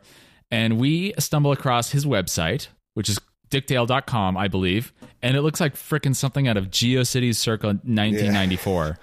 and 0.52 0.78
we 0.80 1.14
stumble 1.20 1.52
across 1.52 1.92
his 1.92 2.06
website, 2.06 2.68
which 2.96 3.10
is 3.10 3.20
dickdale.com, 3.50 4.36
I 4.38 4.48
believe, 4.48 4.92
and 5.22 5.38
it 5.38 5.42
looks 5.42 5.60
like 5.62 5.76
frickin' 5.76 6.16
something 6.16 6.48
out 6.48 6.58
of 6.58 6.70
GeoCities 6.72 7.36
circa 7.36 7.68
1994, 7.84 8.98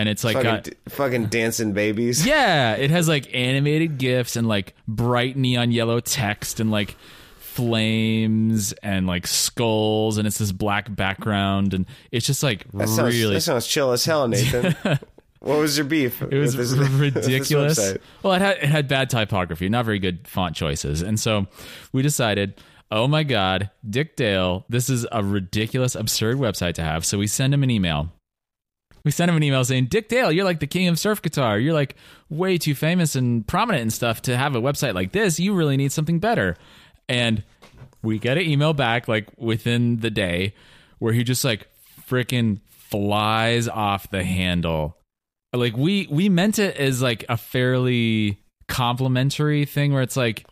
and 0.00 0.08
it's 0.08 0.24
like 0.24 0.36
Fucking, 0.36 0.50
got. 0.50 0.92
fucking 0.92 1.26
dancing 1.26 1.72
babies. 1.74 2.24
Yeah, 2.30 2.72
it 2.74 2.90
has 2.90 3.06
like 3.08 3.28
animated 3.34 3.98
gifs 3.98 4.34
and 4.36 4.48
like 4.48 4.74
bright 4.88 5.36
neon 5.36 5.70
yellow 5.70 6.00
text 6.00 6.58
and 6.58 6.70
like 6.70 6.96
flames 7.38 8.72
and 8.82 9.06
like 9.06 9.26
skulls 9.26 10.16
and 10.18 10.26
it's 10.26 10.38
this 10.38 10.52
black 10.52 10.94
background 10.94 11.74
and 11.74 11.84
it's 12.10 12.26
just 12.26 12.42
like 12.42 12.64
That 12.72 12.88
sounds, 12.88 13.14
really 13.14 13.34
that 13.34 13.40
sounds 13.42 13.66
chill 13.66 13.92
as 13.92 14.04
hell, 14.04 14.26
Nathan. 14.28 14.74
what 15.40 15.58
was 15.58 15.76
your 15.76 15.84
beef? 15.86 16.22
it 16.22 16.32
was 16.38 16.54
this- 16.56 16.72
ridiculous. 16.72 17.96
well, 18.22 18.32
it 18.34 18.40
had 18.40 18.56
it 18.58 18.64
had 18.64 18.88
bad 18.88 19.10
typography, 19.10 19.68
not 19.68 19.84
very 19.84 19.98
good 19.98 20.26
font 20.26 20.56
choices, 20.56 21.02
and 21.02 21.20
so 21.20 21.46
we 21.92 22.02
decided, 22.02 22.54
oh 22.90 23.06
my 23.06 23.22
god, 23.24 23.70
Dick 23.88 24.16
Dale, 24.16 24.64
this 24.68 24.88
is 24.88 25.06
a 25.12 25.22
ridiculous, 25.22 25.94
absurd 25.94 26.38
website 26.38 26.74
to 26.74 26.82
have. 26.82 27.04
So 27.04 27.18
we 27.18 27.26
send 27.26 27.52
him 27.52 27.62
an 27.62 27.70
email. 27.70 28.10
We 29.04 29.10
sent 29.10 29.30
him 29.30 29.36
an 29.36 29.42
email 29.42 29.64
saying, 29.64 29.86
Dick 29.86 30.08
Dale, 30.08 30.30
you're 30.30 30.44
like 30.44 30.60
the 30.60 30.66
king 30.66 30.88
of 30.88 30.98
surf 30.98 31.22
guitar. 31.22 31.58
You're 31.58 31.74
like 31.74 31.96
way 32.28 32.58
too 32.58 32.74
famous 32.74 33.16
and 33.16 33.46
prominent 33.46 33.82
and 33.82 33.92
stuff 33.92 34.22
to 34.22 34.36
have 34.36 34.54
a 34.54 34.60
website 34.60 34.94
like 34.94 35.12
this. 35.12 35.40
You 35.40 35.54
really 35.54 35.76
need 35.76 35.92
something 35.92 36.18
better. 36.18 36.56
And 37.08 37.42
we 38.02 38.18
get 38.18 38.36
an 38.38 38.44
email 38.44 38.72
back 38.72 39.08
like 39.08 39.28
within 39.36 39.98
the 39.98 40.10
day 40.10 40.54
where 40.98 41.12
he 41.12 41.24
just 41.24 41.44
like 41.44 41.66
freaking 42.08 42.60
flies 42.70 43.68
off 43.68 44.10
the 44.10 44.24
handle. 44.24 44.96
Like 45.52 45.76
we 45.76 46.06
we 46.10 46.28
meant 46.28 46.58
it 46.58 46.76
as 46.76 47.02
like 47.02 47.24
a 47.28 47.36
fairly 47.36 48.38
complimentary 48.68 49.64
thing 49.64 49.92
where 49.92 50.02
it's 50.02 50.16
like 50.16 50.46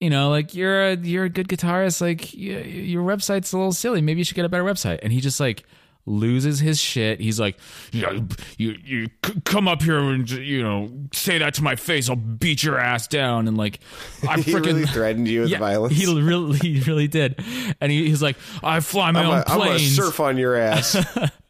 you 0.00 0.08
know 0.08 0.30
like 0.30 0.54
you're 0.54 0.90
a 0.90 0.96
you're 0.96 1.24
a 1.24 1.28
good 1.28 1.48
guitarist 1.48 2.00
like 2.00 2.20
y- 2.32 2.62
your 2.62 3.02
website's 3.02 3.52
a 3.52 3.56
little 3.58 3.72
silly 3.72 4.00
maybe 4.00 4.20
you 4.20 4.24
should 4.24 4.36
get 4.36 4.44
a 4.44 4.48
better 4.48 4.62
website 4.62 5.00
and 5.02 5.12
he 5.12 5.20
just 5.20 5.40
like 5.40 5.64
loses 6.06 6.60
his 6.60 6.80
shit. 6.80 7.20
He's 7.20 7.38
like 7.38 7.58
yeah, 7.92 8.20
you 8.56 8.76
you 8.84 9.08
come 9.44 9.68
up 9.68 9.82
here 9.82 9.98
and 9.98 10.28
you 10.30 10.62
know 10.62 10.90
say 11.12 11.38
that 11.38 11.54
to 11.54 11.62
my 11.62 11.76
face. 11.76 12.08
I'll 12.08 12.16
beat 12.16 12.62
your 12.62 12.78
ass 12.78 13.06
down. 13.08 13.48
And 13.48 13.56
like 13.56 13.80
I 14.28 14.40
He 14.40 14.52
freaking 14.52 14.66
really 14.66 14.86
threatened 14.86 15.28
you 15.28 15.42
with 15.42 15.50
yeah, 15.50 15.58
violence. 15.58 15.94
He 15.96 16.06
really, 16.06 16.58
he 16.62 16.80
really 16.80 17.08
did, 17.08 17.42
and 17.80 17.90
he, 17.92 18.08
he's 18.08 18.22
like, 18.22 18.36
"I 18.62 18.80
fly 18.80 19.10
my 19.10 19.20
I'm 19.20 19.26
own 19.26 19.42
gonna- 19.44 19.44
I'm 19.48 19.66
gonna 19.68 19.78
surf 19.80 20.20
on 20.20 20.38
your 20.38 20.56
ass. 20.56 20.96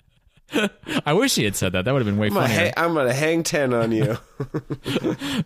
I 1.07 1.13
wish 1.13 1.35
he 1.35 1.45
had 1.45 1.57
said 1.57 1.73
that. 1.73 1.85
That 1.85 1.93
would 1.93 2.01
have 2.01 2.07
been 2.07 2.19
way 2.19 2.29
I'm 2.29 2.35
funnier. 2.35 2.73
ha- 2.77 2.85
I'm 2.85 2.95
gonna 2.95 3.13
hang 3.13 3.43
ten 3.43 3.75
on 3.75 3.93
you. 3.93 4.17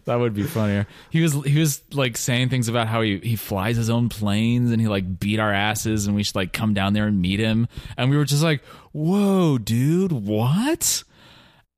that 0.05 0.17
would 0.19 0.35
be 0.35 0.43
funnier. 0.43 0.87
He 1.11 1.23
was 1.23 1.33
he 1.45 1.59
was 1.59 1.83
like 1.93 2.17
saying 2.17 2.51
things 2.51 2.69
about 2.69 2.87
how 2.87 3.01
he 3.01 3.19
he 3.19 3.37
flies 3.37 3.77
his 3.77 3.89
own 3.89 4.09
planes 4.09 4.71
and 4.71 4.81
he 4.81 4.89
like 4.89 5.19
beat 5.19 5.41
our 5.41 5.53
asses 5.53 6.07
and 6.07 6.15
we 6.15 6.23
should 6.23 6.37
like 6.37 6.53
come 6.53 6.75
down 6.75 6.93
there 6.93 7.07
and 7.07 7.21
meet 7.21 7.41
him. 7.41 7.67
And 7.97 8.11
we 8.11 8.17
were 8.17 8.25
just 8.27 8.43
like, 8.43 8.63
"Whoa, 8.93 9.59
dude, 9.59 10.13
what?" 10.13 11.03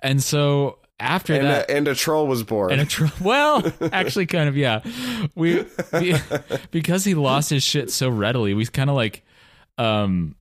And 0.01 0.23
so 0.23 0.79
after 1.03 1.35
and, 1.35 1.45
that, 1.45 1.71
a, 1.71 1.77
and 1.77 1.89
a 1.89 1.95
troll 1.95 2.27
was 2.27 2.43
born. 2.43 2.73
and 2.73 2.81
a 2.81 2.85
tr- 2.85 3.07
well, 3.21 3.63
actually, 3.93 4.27
kind 4.27 4.49
of, 4.49 4.57
yeah. 4.57 4.81
We, 5.35 5.67
we 5.93 6.15
because 6.71 7.05
he 7.05 7.15
lost 7.15 7.51
his 7.51 7.63
shit 7.63 7.91
so 7.91 8.09
readily, 8.09 8.55
we 8.55 8.65
kind 8.67 8.89
of 8.89 8.97
like, 8.97 9.25
um, 9.79 10.37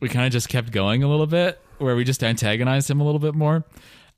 we 0.00 0.08
kind 0.08 0.26
of 0.26 0.32
just 0.32 0.48
kept 0.48 0.72
going 0.72 1.02
a 1.02 1.08
little 1.08 1.26
bit, 1.26 1.60
where 1.82 1.96
we 1.96 2.04
just 2.04 2.22
antagonized 2.22 2.90
him 2.90 3.00
a 3.00 3.04
little 3.04 3.18
bit 3.18 3.34
more, 3.34 3.64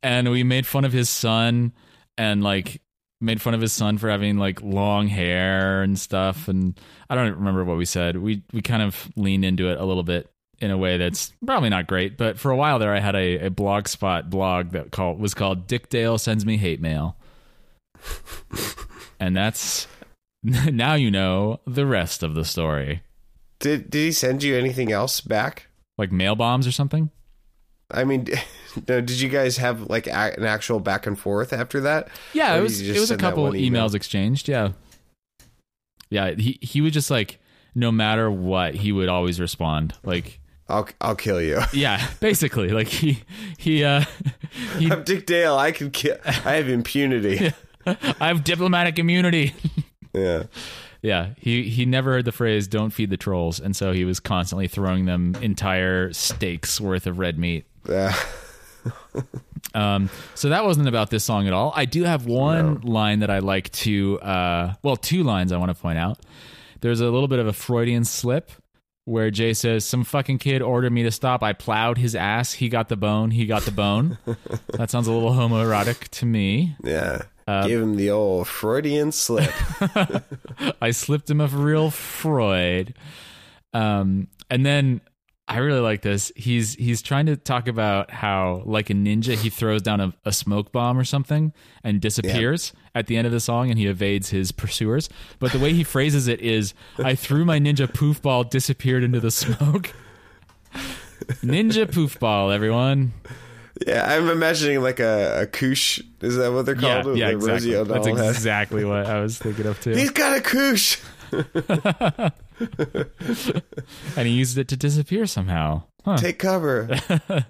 and 0.02 0.30
we 0.30 0.42
made 0.42 0.66
fun 0.66 0.84
of 0.84 0.92
his 0.92 1.08
son, 1.08 1.72
and 2.16 2.42
like 2.42 2.80
made 3.20 3.40
fun 3.40 3.54
of 3.54 3.60
his 3.60 3.72
son 3.72 3.96
for 3.98 4.10
having 4.10 4.36
like 4.38 4.62
long 4.62 5.08
hair 5.08 5.82
and 5.82 5.98
stuff, 5.98 6.48
and 6.48 6.78
I 7.08 7.14
don't 7.14 7.36
remember 7.36 7.64
what 7.64 7.76
we 7.76 7.84
said. 7.84 8.16
We 8.16 8.42
we 8.52 8.62
kind 8.62 8.82
of 8.82 9.10
leaned 9.16 9.44
into 9.44 9.68
it 9.70 9.80
a 9.80 9.84
little 9.84 10.02
bit 10.02 10.30
in 10.60 10.70
a 10.70 10.78
way 10.78 10.96
that's 10.98 11.32
probably 11.44 11.68
not 11.68 11.86
great. 11.86 12.16
But 12.16 12.38
for 12.38 12.50
a 12.50 12.56
while 12.56 12.78
there, 12.78 12.94
I 12.94 13.00
had 13.00 13.16
a, 13.16 13.46
a 13.46 13.50
blogspot 13.50 14.30
blog 14.30 14.70
that 14.70 14.92
called 14.92 15.18
was 15.18 15.34
called 15.34 15.66
Dick 15.66 15.88
Dale 15.88 16.18
sends 16.18 16.44
me 16.46 16.56
hate 16.56 16.80
mail, 16.80 17.16
and 19.18 19.36
that's 19.36 19.86
now 20.42 20.94
you 20.94 21.10
know 21.10 21.60
the 21.66 21.86
rest 21.86 22.22
of 22.22 22.34
the 22.34 22.44
story, 22.44 23.02
did 23.58 23.90
did 23.90 23.98
he 23.98 24.12
send 24.12 24.42
you 24.42 24.56
anything 24.56 24.92
else 24.92 25.20
back? 25.20 25.68
like 25.96 26.12
mail 26.12 26.34
bombs 26.34 26.66
or 26.66 26.72
something. 26.72 27.10
I 27.90 28.04
mean, 28.04 28.26
did 28.84 29.10
you 29.10 29.28
guys 29.28 29.56
have 29.58 29.82
like 29.90 30.06
a- 30.06 30.34
an 30.38 30.44
actual 30.44 30.80
back 30.80 31.06
and 31.06 31.18
forth 31.18 31.52
after 31.52 31.80
that? 31.82 32.08
Yeah, 32.32 32.56
it 32.56 32.60
was 32.60 32.80
it 32.80 32.98
was 32.98 33.10
a 33.10 33.16
couple 33.16 33.54
email? 33.54 33.88
emails 33.88 33.94
exchanged. 33.94 34.48
Yeah, 34.48 34.72
yeah. 36.10 36.32
He 36.32 36.58
he 36.60 36.80
would 36.80 36.92
just 36.92 37.10
like 37.10 37.40
no 37.74 37.90
matter 37.90 38.30
what, 38.30 38.74
he 38.74 38.92
would 38.92 39.08
always 39.08 39.40
respond. 39.40 39.94
Like 40.04 40.40
I'll 40.68 40.88
I'll 41.00 41.16
kill 41.16 41.40
you. 41.40 41.60
yeah, 41.72 42.06
basically. 42.20 42.68
Like 42.68 42.88
he 42.88 43.22
he 43.58 43.84
uh 43.84 44.04
he 44.78 44.90
I'm 44.90 45.04
Dick 45.04 45.26
Dale. 45.26 45.56
I 45.56 45.72
can 45.72 45.90
kill. 45.90 46.16
I 46.24 46.54
have 46.54 46.68
impunity. 46.68 47.52
I 47.86 48.28
have 48.28 48.44
diplomatic 48.44 48.98
immunity. 48.98 49.54
yeah. 50.12 50.44
Yeah, 51.02 51.34
he 51.36 51.64
he 51.68 51.84
never 51.84 52.12
heard 52.12 52.24
the 52.24 52.32
phrase 52.32 52.66
"don't 52.66 52.88
feed 52.88 53.10
the 53.10 53.18
trolls," 53.18 53.60
and 53.60 53.76
so 53.76 53.92
he 53.92 54.06
was 54.06 54.20
constantly 54.20 54.68
throwing 54.68 55.04
them 55.04 55.34
entire 55.42 56.14
steaks 56.14 56.80
worth 56.80 57.06
of 57.06 57.18
red 57.18 57.38
meat. 57.38 57.66
Yeah. 57.88 58.14
Um, 59.74 60.08
so 60.36 60.50
that 60.50 60.64
wasn't 60.64 60.86
about 60.86 61.10
this 61.10 61.24
song 61.24 61.48
at 61.48 61.52
all. 61.52 61.72
I 61.74 61.84
do 61.84 62.04
have 62.04 62.26
one 62.26 62.82
line 62.82 63.20
that 63.20 63.30
I 63.30 63.40
like 63.40 63.72
to, 63.72 64.20
uh, 64.20 64.74
well, 64.84 64.96
two 64.96 65.24
lines 65.24 65.50
I 65.50 65.56
want 65.56 65.74
to 65.74 65.80
point 65.80 65.98
out. 65.98 66.20
There's 66.80 67.00
a 67.00 67.10
little 67.10 67.26
bit 67.26 67.40
of 67.40 67.48
a 67.48 67.52
Freudian 67.52 68.04
slip 68.04 68.52
where 69.04 69.30
Jay 69.30 69.52
says, 69.52 69.84
"Some 69.84 70.04
fucking 70.04 70.38
kid 70.38 70.62
ordered 70.62 70.92
me 70.92 71.02
to 71.02 71.10
stop. 71.10 71.42
I 71.42 71.54
plowed 71.54 71.98
his 71.98 72.14
ass. 72.14 72.52
He 72.52 72.68
got 72.68 72.88
the 72.88 72.96
bone. 72.96 73.32
He 73.32 73.46
got 73.46 73.62
the 73.62 73.72
bone." 73.72 74.18
that 74.68 74.90
sounds 74.90 75.08
a 75.08 75.12
little 75.12 75.32
homoerotic 75.32 76.08
to 76.08 76.26
me. 76.26 76.76
Yeah. 76.84 77.22
Uh, 77.46 77.66
Give 77.66 77.82
him 77.82 77.96
the 77.96 78.10
old 78.10 78.46
Freudian 78.46 79.12
slip. 79.12 79.52
I 80.80 80.92
slipped 80.92 81.28
him 81.28 81.40
a 81.40 81.46
real 81.46 81.90
Freud. 81.90 82.94
Um, 83.74 84.28
and 84.48 84.64
then 84.64 85.00
I 85.46 85.58
really 85.58 85.80
like 85.80 86.00
this. 86.00 86.32
He's 86.36 86.74
he's 86.74 87.02
trying 87.02 87.26
to 87.26 87.36
talk 87.36 87.68
about 87.68 88.10
how, 88.10 88.62
like 88.64 88.88
a 88.88 88.94
ninja, 88.94 89.36
he 89.36 89.50
throws 89.50 89.82
down 89.82 90.00
a, 90.00 90.14
a 90.24 90.32
smoke 90.32 90.72
bomb 90.72 90.98
or 90.98 91.04
something 91.04 91.52
and 91.82 92.00
disappears 92.00 92.72
at 92.94 93.08
the 93.08 93.16
end 93.18 93.26
of 93.26 93.32
the 93.32 93.40
song, 93.40 93.68
and 93.68 93.78
he 93.78 93.86
evades 93.86 94.30
his 94.30 94.52
pursuers. 94.52 95.10
But 95.40 95.52
the 95.52 95.58
way 95.58 95.74
he 95.74 95.84
phrases 95.84 96.28
it 96.28 96.40
is, 96.40 96.72
"I 96.98 97.14
threw 97.14 97.44
my 97.44 97.58
ninja 97.60 97.92
poof 97.92 98.22
ball, 98.22 98.44
disappeared 98.44 99.02
into 99.04 99.20
the 99.20 99.30
smoke." 99.30 99.92
ninja 101.42 101.92
poof 101.92 102.18
ball, 102.18 102.50
everyone. 102.50 103.12
yeah, 103.86 104.04
I'm 104.14 104.30
imagining 104.30 104.80
like 104.80 104.98
a, 104.98 105.42
a 105.42 105.46
koosh. 105.46 106.00
Is 106.22 106.36
that 106.36 106.52
what 106.52 106.64
they're 106.64 106.74
called? 106.74 107.18
yeah, 107.18 107.28
The 107.30 107.36
exactly. 107.36 107.84
That's 107.84 108.06
exactly 108.06 108.84
what 108.86 109.04
I 109.04 109.20
was 109.20 109.36
thinking 109.38 109.66
of 109.66 109.78
too. 109.78 109.90
He's 109.90 110.10
got 110.10 110.38
a 110.38 110.40
koosh. 110.40 110.98
and 114.16 114.26
he 114.26 114.34
used 114.34 114.58
it 114.58 114.68
to 114.68 114.76
disappear 114.76 115.26
somehow. 115.26 115.82
Huh. 116.04 116.16
Take 116.16 116.38
cover. 116.38 116.88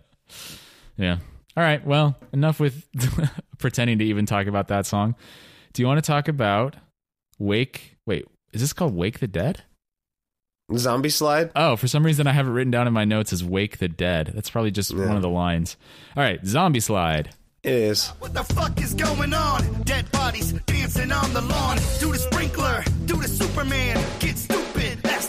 Yeah. 0.96 1.18
All 1.56 1.62
right. 1.62 1.84
Well, 1.84 2.16
enough 2.32 2.60
with 2.60 2.86
pretending 3.58 3.98
to 3.98 4.04
even 4.04 4.26
talk 4.26 4.46
about 4.46 4.68
that 4.68 4.86
song. 4.86 5.14
Do 5.72 5.82
you 5.82 5.88
want 5.88 5.98
to 6.02 6.06
talk 6.06 6.28
about 6.28 6.76
Wake? 7.38 7.96
Wait, 8.06 8.26
is 8.52 8.60
this 8.60 8.72
called 8.72 8.94
Wake 8.94 9.18
the 9.18 9.26
Dead? 9.26 9.62
Zombie 10.76 11.10
slide. 11.10 11.50
Oh, 11.54 11.76
for 11.76 11.88
some 11.88 12.06
reason 12.06 12.26
I 12.26 12.32
have 12.32 12.46
it 12.46 12.50
written 12.50 12.70
down 12.70 12.86
in 12.86 12.92
my 12.92 13.04
notes 13.04 13.32
as 13.32 13.44
Wake 13.44 13.78
the 13.78 13.88
Dead. 13.88 14.32
That's 14.34 14.50
probably 14.50 14.70
just 14.70 14.94
one 14.96 15.16
of 15.16 15.22
the 15.22 15.28
lines. 15.28 15.76
All 16.16 16.22
right, 16.22 16.44
Zombie 16.46 16.80
Slide. 16.80 17.30
It 17.62 17.72
is. 17.72 18.08
What 18.18 18.34
the 18.34 18.44
fuck 18.44 18.80
is 18.80 18.94
going 18.94 19.34
on? 19.34 19.82
Dead 19.82 20.10
bodies 20.12 20.52
dancing 20.66 21.12
on 21.12 21.32
the 21.34 21.40
lawn. 21.42 21.76
Do 22.00 22.12
the 22.12 22.18
sprinkler, 22.18 22.84
do 23.06 23.16
the 23.16 23.28
Superman. 23.28 24.02
Get 24.20 24.38
stupid, 24.38 24.63
that's 24.63 24.63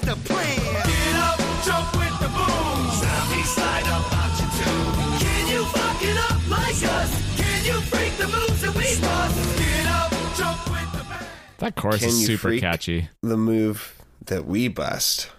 the 0.05 0.15
plan. 0.27 0.57
Get 0.85 1.15
up, 1.15 1.37
jump 1.65 1.97
with 1.97 2.19
the 2.19 2.27
boom. 2.29 2.89
Zombie 3.01 3.43
slide 3.43 3.87
up 3.87 4.13
option 4.13 4.49
two. 4.57 5.25
Can 5.25 5.47
you 5.47 5.65
fuck 5.65 6.01
it 6.03 6.17
up 6.17 6.49
like 6.49 6.83
us? 6.83 7.37
Can 7.37 7.65
you 7.65 7.73
freak 7.81 8.13
the 8.17 8.27
moves 8.27 8.61
that 8.61 8.73
we 8.75 9.01
bust? 9.01 9.57
Get 9.59 9.87
up, 9.87 10.11
jump 10.37 10.69
with 10.71 10.91
the 10.93 11.03
bang. 11.09 11.27
That 11.59 11.75
chorus 11.75 11.99
Can 12.01 12.09
is 12.09 12.21
you 12.21 12.27
super 12.27 12.49
freak? 12.49 12.61
catchy. 12.61 13.09
The 13.21 13.37
move 13.37 13.95
that 14.25 14.45
we 14.45 14.67
bust. 14.67 15.29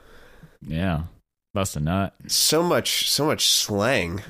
Yeah. 0.66 1.02
Bust 1.54 1.76
a 1.76 1.80
nut. 1.80 2.14
So 2.26 2.62
much, 2.62 3.08
so 3.08 3.24
much 3.26 3.46
slang. 3.48 4.22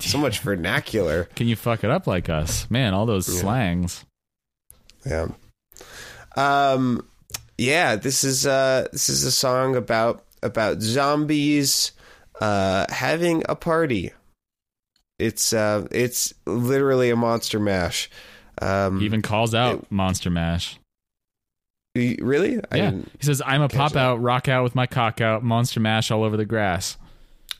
So 0.00 0.18
much 0.18 0.38
vernacular. 0.40 1.24
Can 1.36 1.46
you 1.46 1.56
fuck 1.56 1.84
it 1.84 1.90
up 1.90 2.06
like 2.06 2.28
us? 2.28 2.68
Man, 2.70 2.94
all 2.94 3.06
those 3.06 3.26
slangs. 3.26 4.04
Yeah. 5.06 5.28
Um 6.36 7.06
yeah, 7.58 7.96
this 7.96 8.24
is 8.24 8.46
uh 8.46 8.88
this 8.92 9.08
is 9.08 9.24
a 9.24 9.32
song 9.32 9.76
about 9.76 10.24
about 10.42 10.80
zombies 10.80 11.92
uh 12.40 12.86
having 12.88 13.42
a 13.48 13.54
party. 13.54 14.12
It's 15.18 15.52
uh 15.52 15.86
it's 15.90 16.34
literally 16.46 17.10
a 17.10 17.16
monster 17.16 17.60
mash. 17.60 18.10
Um 18.60 19.00
He 19.00 19.06
even 19.06 19.22
calls 19.22 19.54
out 19.54 19.90
Monster 19.90 20.30
Mash. 20.30 20.78
really? 21.94 22.58
I 22.72 22.76
Yeah. 22.76 22.90
He 22.90 23.22
says, 23.26 23.40
I'm 23.44 23.62
a 23.62 23.68
pop 23.68 23.92
that. 23.92 23.98
out, 23.98 24.20
rock 24.20 24.48
out 24.48 24.64
with 24.64 24.74
my 24.74 24.86
cock 24.86 25.20
out, 25.20 25.42
monster 25.44 25.80
mash 25.80 26.10
all 26.10 26.24
over 26.24 26.36
the 26.36 26.44
grass. 26.44 26.96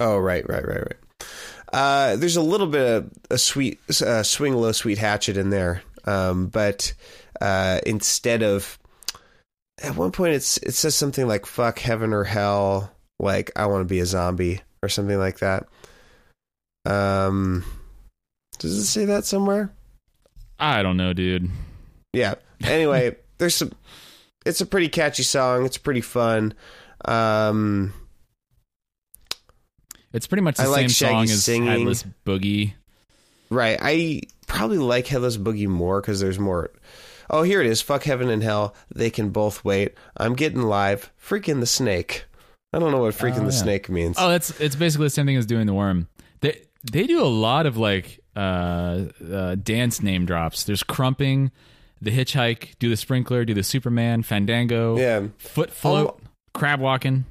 Oh, 0.00 0.18
right, 0.18 0.48
right, 0.48 0.66
right, 0.66 0.80
right. 0.80 1.26
Uh, 1.72 2.16
there's 2.16 2.36
a 2.36 2.42
little 2.42 2.66
bit 2.66 2.82
of 2.82 3.10
a 3.30 3.38
sweet 3.38 3.80
uh, 4.02 4.22
swing 4.22 4.54
low, 4.54 4.72
sweet 4.72 4.98
hatchet 4.98 5.36
in 5.36 5.50
there, 5.50 5.82
um, 6.04 6.46
but 6.46 6.92
uh, 7.40 7.80
instead 7.86 8.42
of 8.42 8.78
at 9.82 9.96
one 9.96 10.12
point, 10.12 10.34
it's 10.34 10.56
it 10.58 10.72
says 10.72 10.94
something 10.94 11.26
like 11.26 11.46
"fuck 11.46 11.78
heaven 11.78 12.12
or 12.12 12.24
hell," 12.24 12.92
like 13.18 13.50
"I 13.56 13.66
want 13.66 13.80
to 13.82 13.92
be 13.92 14.00
a 14.00 14.06
zombie" 14.06 14.60
or 14.82 14.88
something 14.88 15.18
like 15.18 15.38
that. 15.40 15.66
Um, 16.86 17.64
does 18.58 18.76
it 18.76 18.84
say 18.84 19.04
that 19.06 19.24
somewhere? 19.24 19.72
I 20.58 20.82
don't 20.82 20.96
know, 20.96 21.12
dude. 21.12 21.50
Yeah. 22.12 22.34
Anyway, 22.62 23.16
there's 23.38 23.54
some. 23.54 23.72
It's 24.46 24.60
a 24.60 24.66
pretty 24.66 24.88
catchy 24.88 25.22
song. 25.22 25.64
It's 25.64 25.78
pretty 25.78 26.02
fun. 26.02 26.54
Um, 27.06 27.92
It's 30.12 30.26
pretty 30.26 30.42
much 30.42 30.56
the 30.58 30.64
I 30.64 30.66
like 30.66 30.90
same 30.90 31.08
song 31.08 31.22
Shaggy 31.26 31.32
as 31.32 31.44
singing. 31.44 31.68
Headless 31.68 32.04
Boogie. 32.26 32.74
Right. 33.50 33.78
I 33.80 34.20
probably 34.46 34.78
like 34.78 35.06
Headless 35.06 35.36
Boogie 35.36 35.66
more 35.66 36.00
because 36.00 36.20
there's 36.20 36.38
more. 36.38 36.70
Oh, 37.30 37.42
here 37.42 37.60
it 37.60 37.66
is. 37.66 37.80
Fuck 37.82 38.04
heaven 38.04 38.28
and 38.28 38.42
hell. 38.42 38.74
They 38.94 39.10
can 39.10 39.30
both 39.30 39.64
wait. 39.64 39.94
I'm 40.16 40.34
getting 40.34 40.62
live. 40.62 41.10
Freaking 41.22 41.60
the 41.60 41.66
snake. 41.66 42.24
I 42.72 42.78
don't 42.78 42.90
know 42.90 42.98
what 43.02 43.14
freaking 43.14 43.42
Oh, 43.42 43.46
the 43.46 43.52
snake 43.52 43.88
means. 43.88 44.16
Oh, 44.18 44.30
it's 44.30 44.58
it's 44.60 44.76
basically 44.76 45.06
the 45.06 45.10
same 45.10 45.26
thing 45.26 45.36
as 45.36 45.46
doing 45.46 45.66
the 45.66 45.74
worm. 45.74 46.08
They, 46.40 46.60
they 46.90 47.06
do 47.06 47.22
a 47.22 47.26
lot 47.28 47.66
of 47.66 47.76
like 47.76 48.20
uh, 48.36 49.04
uh, 49.32 49.54
dance 49.54 50.02
name 50.02 50.26
drops. 50.26 50.64
There's 50.64 50.82
crumping, 50.82 51.52
the 52.02 52.10
hitchhike, 52.10 52.70
do 52.80 52.88
the 52.90 52.96
sprinkler, 52.96 53.44
do 53.44 53.54
the 53.54 53.62
Superman, 53.62 54.22
Fandango, 54.24 54.98
Yeah. 54.98 55.28
foot 55.38 55.70
float, 55.70 56.20
crab 56.52 56.80
walking. 56.80 57.24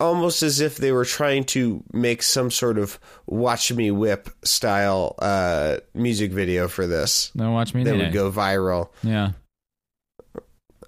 Almost 0.00 0.42
as 0.42 0.60
if 0.60 0.76
they 0.76 0.92
were 0.92 1.04
trying 1.04 1.44
to 1.44 1.82
make 1.92 2.22
some 2.22 2.50
sort 2.50 2.78
of 2.78 2.98
"Watch 3.26 3.72
Me 3.72 3.90
Whip" 3.90 4.28
style 4.44 5.14
uh, 5.18 5.78
music 5.94 6.32
video 6.32 6.68
for 6.68 6.86
this 6.86 7.30
No, 7.34 7.50
watch 7.52 7.74
me. 7.74 7.84
that 7.84 7.94
Nay 7.96 8.04
would 8.04 8.12
go 8.12 8.30
viral. 8.30 8.88
Yeah, 9.02 9.32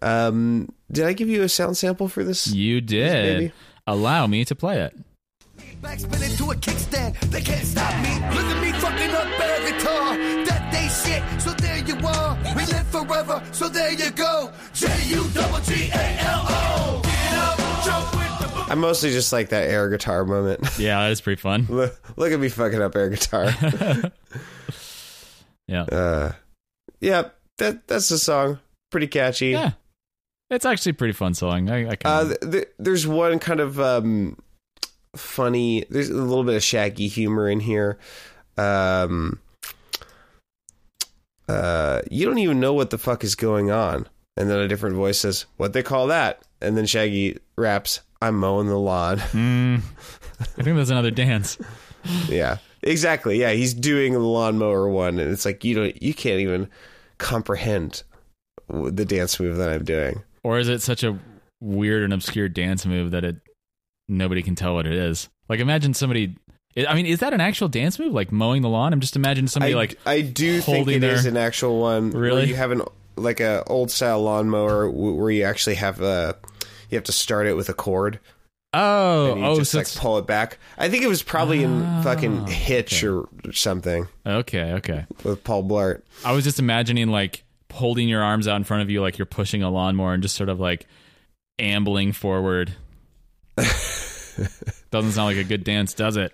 Um, 0.02 0.68
did 0.90 1.04
I 1.04 1.12
give 1.12 1.28
you 1.28 1.42
a 1.42 1.48
sound 1.48 1.76
sample 1.76 2.08
for 2.08 2.22
this? 2.24 2.46
you 2.48 2.80
did. 2.80 3.38
baby. 3.38 3.52
Allow 3.86 4.26
me 4.26 4.44
to 4.44 4.54
play 4.54 4.80
it. 4.82 4.96
Back 5.82 6.00
spinning 6.00 6.36
to 6.36 6.50
a 6.50 6.54
kickstand, 6.56 7.18
they 7.30 7.40
can't 7.40 7.64
stop 7.64 7.94
me. 8.02 8.14
Look 8.34 8.44
at 8.44 8.60
me 8.62 8.72
fucking 8.80 9.10
up 9.10 9.40
air 9.40 9.70
guitar. 9.70 10.16
That 10.46 10.72
they 10.72 10.88
shit, 10.88 11.40
so 11.40 11.50
there 11.54 11.78
you 11.78 11.94
are. 12.06 12.36
We 12.56 12.64
live 12.66 12.86
forever, 12.88 13.42
so 13.52 13.68
there 13.68 13.92
you 13.92 14.10
go. 14.10 14.50
J 14.74 14.88
U 15.06 15.28
double 15.32 15.60
G 15.60 15.88
A 15.94 16.17
I 18.68 18.74
mostly 18.74 19.10
just 19.10 19.32
like 19.32 19.48
that 19.50 19.68
air 19.68 19.88
guitar 19.90 20.24
moment. 20.24 20.60
Yeah, 20.78 21.00
that 21.02 21.10
is 21.12 21.20
pretty 21.20 21.40
fun. 21.40 21.66
look, 21.68 21.98
look 22.16 22.32
at 22.32 22.38
me 22.40 22.48
fucking 22.48 22.80
up 22.82 22.94
air 22.96 23.10
guitar. 23.10 23.50
Yeah, 25.68 25.82
uh, 25.82 26.32
yeah, 27.00 27.28
that 27.58 27.86
that's 27.86 28.08
the 28.08 28.16
song. 28.18 28.58
Pretty 28.90 29.06
catchy. 29.06 29.48
yeah. 29.48 29.72
It's 30.48 30.64
actually 30.64 30.92
a 30.92 30.94
pretty 30.94 31.12
fun 31.12 31.34
song. 31.34 31.68
I, 31.68 31.90
I 31.90 31.96
Uh, 32.06 32.34
th- 32.40 32.68
there's 32.78 33.06
one 33.06 33.38
kind 33.38 33.60
of 33.60 33.78
um, 33.78 34.38
funny. 35.14 35.84
There's 35.90 36.08
a 36.08 36.14
little 36.14 36.42
bit 36.44 36.54
of 36.54 36.62
shaggy 36.62 37.06
humor 37.06 37.50
in 37.50 37.60
here. 37.60 37.98
Um, 38.56 39.40
uh, 41.48 42.00
you 42.10 42.24
don't 42.24 42.38
even 42.38 42.60
know 42.60 42.72
what 42.72 42.88
the 42.88 42.96
fuck 42.98 43.22
is 43.24 43.34
going 43.34 43.70
on, 43.70 44.08
and 44.38 44.48
then 44.48 44.58
a 44.60 44.68
different 44.68 44.96
voice 44.96 45.18
says, 45.20 45.44
"What 45.58 45.74
they 45.74 45.82
call 45.82 46.06
that?" 46.06 46.40
And 46.62 46.78
then 46.78 46.86
Shaggy 46.86 47.38
raps, 47.56 48.00
"I'm 48.22 48.36
mowing 48.36 48.66
the 48.68 48.78
lawn." 48.78 49.18
Mm, 49.32 49.80
I 50.40 50.62
think 50.62 50.76
there's 50.76 50.90
another 50.90 51.10
dance. 51.10 51.58
yeah, 52.28 52.58
exactly. 52.82 53.40
Yeah, 53.40 53.50
he's 53.52 53.74
doing 53.74 54.12
the 54.12 54.18
lawnmower 54.20 54.88
one, 54.88 55.18
and 55.18 55.32
it's 55.32 55.44
like 55.44 55.64
you 55.64 55.74
don't, 55.74 56.00
you 56.02 56.14
can't 56.14 56.40
even 56.40 56.68
comprehend 57.18 58.02
the 58.68 59.04
dance 59.04 59.38
move 59.40 59.56
that 59.56 59.70
I'm 59.70 59.84
doing. 59.84 60.22
Or 60.44 60.58
is 60.58 60.68
it 60.68 60.80
such 60.82 61.02
a 61.02 61.18
weird 61.60 62.04
and 62.04 62.12
obscure 62.12 62.48
dance 62.48 62.86
move 62.86 63.10
that 63.10 63.24
it 63.24 63.36
nobody 64.08 64.42
can 64.42 64.54
tell 64.54 64.74
what 64.74 64.86
it 64.86 64.92
is? 64.94 65.28
Like, 65.48 65.60
imagine 65.60 65.94
somebody. 65.94 66.36
I 66.88 66.94
mean, 66.94 67.06
is 67.06 67.18
that 67.20 67.32
an 67.32 67.40
actual 67.40 67.66
dance 67.68 67.98
move? 67.98 68.12
Like 68.12 68.30
mowing 68.30 68.62
the 68.62 68.68
lawn? 68.68 68.92
I'm 68.92 69.00
just 69.00 69.16
imagining 69.16 69.48
somebody 69.48 69.74
I, 69.74 69.76
like 69.76 69.98
I 70.06 70.20
do 70.20 70.60
think 70.60 70.86
it 70.88 71.02
is 71.02 71.24
their- 71.24 71.30
an 71.32 71.36
actual 71.36 71.80
one. 71.80 72.10
Really? 72.10 72.46
you 72.46 72.54
have 72.54 72.70
an 72.70 72.82
like 73.16 73.40
a 73.40 73.64
old 73.66 73.90
style 73.90 74.22
lawnmower 74.22 74.88
where 74.88 75.30
you 75.32 75.42
actually 75.42 75.74
have 75.74 76.00
a 76.00 76.36
you 76.88 76.96
have 76.96 77.04
to 77.04 77.12
start 77.12 77.46
it 77.46 77.54
with 77.54 77.68
a 77.68 77.74
cord 77.74 78.18
oh 78.74 79.32
and 79.32 79.40
you 79.40 79.46
oh 79.46 79.56
just 79.56 79.72
so 79.72 79.78
like 79.78 79.86
it's, 79.86 79.98
pull 79.98 80.18
it 80.18 80.26
back. 80.26 80.58
I 80.76 80.88
think 80.88 81.02
it 81.02 81.08
was 81.08 81.22
probably 81.22 81.62
in 81.62 81.82
Ah, 81.82 82.02
fucking 82.02 82.46
Hitch 82.48 83.02
or 83.04 83.28
something 83.52 84.06
okay 84.26 84.72
okay. 84.74 85.06
with 85.24 85.42
Paul 85.44 85.64
Blart. 85.64 86.02
I 86.24 86.32
was 86.32 86.44
just 86.44 86.58
imagining 86.58 87.08
like 87.08 87.44
holding 87.72 88.08
your 88.08 88.22
arms 88.22 88.48
out 88.48 88.56
in 88.56 88.64
front 88.64 88.82
of 88.82 88.90
you 88.90 89.00
like 89.00 89.18
you're 89.18 89.26
pushing 89.26 89.62
a 89.62 89.70
lawnmower 89.70 90.12
and 90.14 90.22
just 90.22 90.34
sort 90.36 90.48
of 90.48 90.58
like 90.60 90.86
ambling 91.58 92.12
forward. 92.12 92.72
Doesn't 93.56 95.12
sound 95.12 95.26
like 95.26 95.36
a 95.36 95.44
good 95.44 95.64
dance, 95.64 95.94
does 95.94 96.16
it? 96.16 96.32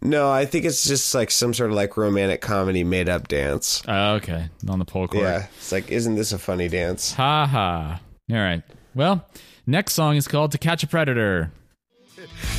No, 0.00 0.30
I 0.30 0.46
think 0.46 0.64
it's 0.64 0.84
just 0.86 1.14
like 1.14 1.30
some 1.30 1.54
sort 1.54 1.70
of 1.70 1.76
like 1.76 1.96
romantic 1.96 2.40
comedy 2.40 2.82
made 2.82 3.08
up 3.08 3.28
dance. 3.28 3.82
Oh, 3.86 4.14
okay, 4.14 4.48
on 4.68 4.78
the 4.80 4.84
pole 4.84 5.06
cord. 5.06 5.22
Yeah, 5.22 5.46
it's 5.56 5.70
like, 5.70 5.90
isn't 5.92 6.16
this 6.16 6.32
a 6.32 6.38
funny 6.38 6.68
dance? 6.68 7.12
Ha 7.12 7.46
ha. 7.46 8.00
All 8.30 8.36
right. 8.36 8.62
Well, 8.94 9.24
next 9.66 9.94
song 9.94 10.16
is 10.16 10.28
called 10.28 10.52
"To 10.52 10.58
Catch 10.58 10.82
a 10.82 10.86
Predator." 10.86 11.52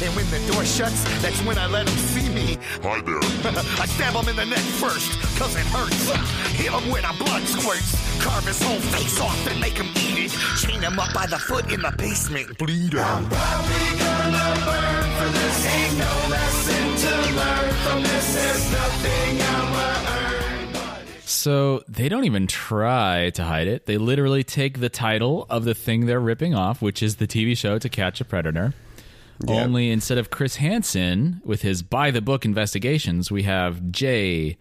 And 0.02 0.14
when 0.16 0.26
the 0.30 0.52
door 0.52 0.66
shuts, 0.66 1.04
that's 1.22 1.40
when 1.46 1.58
I 1.58 1.68
let 1.68 1.88
him 1.88 1.98
see 1.98 2.28
me. 2.34 2.58
Hi 2.82 3.00
there. 3.02 3.20
I 3.80 3.86
stab 3.86 4.14
him 4.14 4.28
in 4.28 4.36
the 4.36 4.46
neck 4.46 4.66
first, 4.82 5.12
cause 5.38 5.56
it 5.56 5.66
hurts. 5.68 6.10
Hit 6.58 6.72
him 6.72 6.92
where 6.92 7.02
the 7.02 7.16
blood 7.24 7.44
squirts. 7.44 7.96
Carve 8.22 8.46
his 8.46 8.62
whole 8.62 8.80
face 8.80 9.22
off 9.22 9.48
and 9.48 9.60
make 9.62 9.78
him 9.78 9.88
eat 9.96 10.26
it. 10.26 10.32
Chain 10.60 10.82
him 10.82 11.00
up 11.00 11.14
by 11.14 11.28
the 11.28 11.40
foot 11.40 11.72
in 11.72 11.82
the 11.82 11.94
basement. 11.98 12.58
Bleed 12.58 12.96
out. 12.96 13.24
probably 13.30 13.88
gonna 14.04 14.48
burn 14.68 15.08
for 15.16 15.30
this. 15.32 15.66
Ain't 15.66 15.98
no 15.98 16.14
lesson 16.28 16.84
to 17.04 17.14
learn 17.38 17.74
from 17.86 18.04
this. 18.04 18.34
There's 18.34 18.72
nothing 18.72 19.42
I'ma 19.42 19.98
earn. 19.98 20.03
So 21.34 21.84
they 21.88 22.10
don't 22.10 22.26
even 22.26 22.48
try 22.48 23.32
to 23.32 23.44
hide 23.44 23.68
it. 23.68 23.86
They 23.86 23.98
literally 23.98 24.44
take 24.44 24.80
the 24.80 24.90
title 24.90 25.46
of 25.50 25.66
the 25.66 25.74
thing 25.74 26.06
they're 26.06 26.20
ripping 26.20 26.54
off, 26.54 26.82
which 26.82 27.02
is 27.02 27.16
the 27.18 27.28
TV 27.28 27.58
show 27.58 27.80
To 27.80 27.90
Catch 27.90 28.22
a 28.22 28.26
Predator. 28.26 28.74
Only 29.48 29.90
instead 29.90 30.18
of 30.18 30.30
Chris 30.30 30.58
Hansen 30.58 31.42
with 31.44 31.64
his 31.64 31.82
by 31.82 32.12
the 32.12 32.22
book 32.22 32.46
investigations, 32.46 33.32
we 33.32 33.44
have 33.44 33.92
Jay 33.92 34.58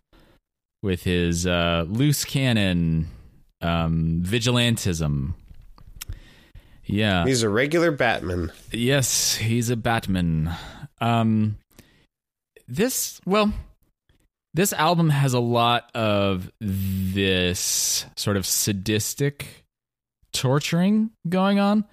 with 0.82 1.04
his 1.04 1.46
uh, 1.46 1.84
loose 1.86 2.24
cannon 2.24 3.08
um, 3.60 4.22
vigilantism. 4.24 5.34
Yeah. 6.84 7.24
He's 7.24 7.42
a 7.42 7.48
regular 7.48 7.92
Batman. 7.92 8.50
Yes, 8.72 9.36
he's 9.36 9.70
a 9.70 9.76
Batman. 9.76 10.56
Um, 11.00 11.58
this 12.66 13.20
well, 13.24 13.52
this 14.54 14.72
album 14.72 15.10
has 15.10 15.34
a 15.34 15.40
lot 15.40 15.90
of 15.94 16.50
this 16.60 18.04
sort 18.16 18.36
of 18.36 18.46
sadistic 18.46 19.64
torturing 20.32 21.10
going 21.28 21.58
on, 21.58 21.84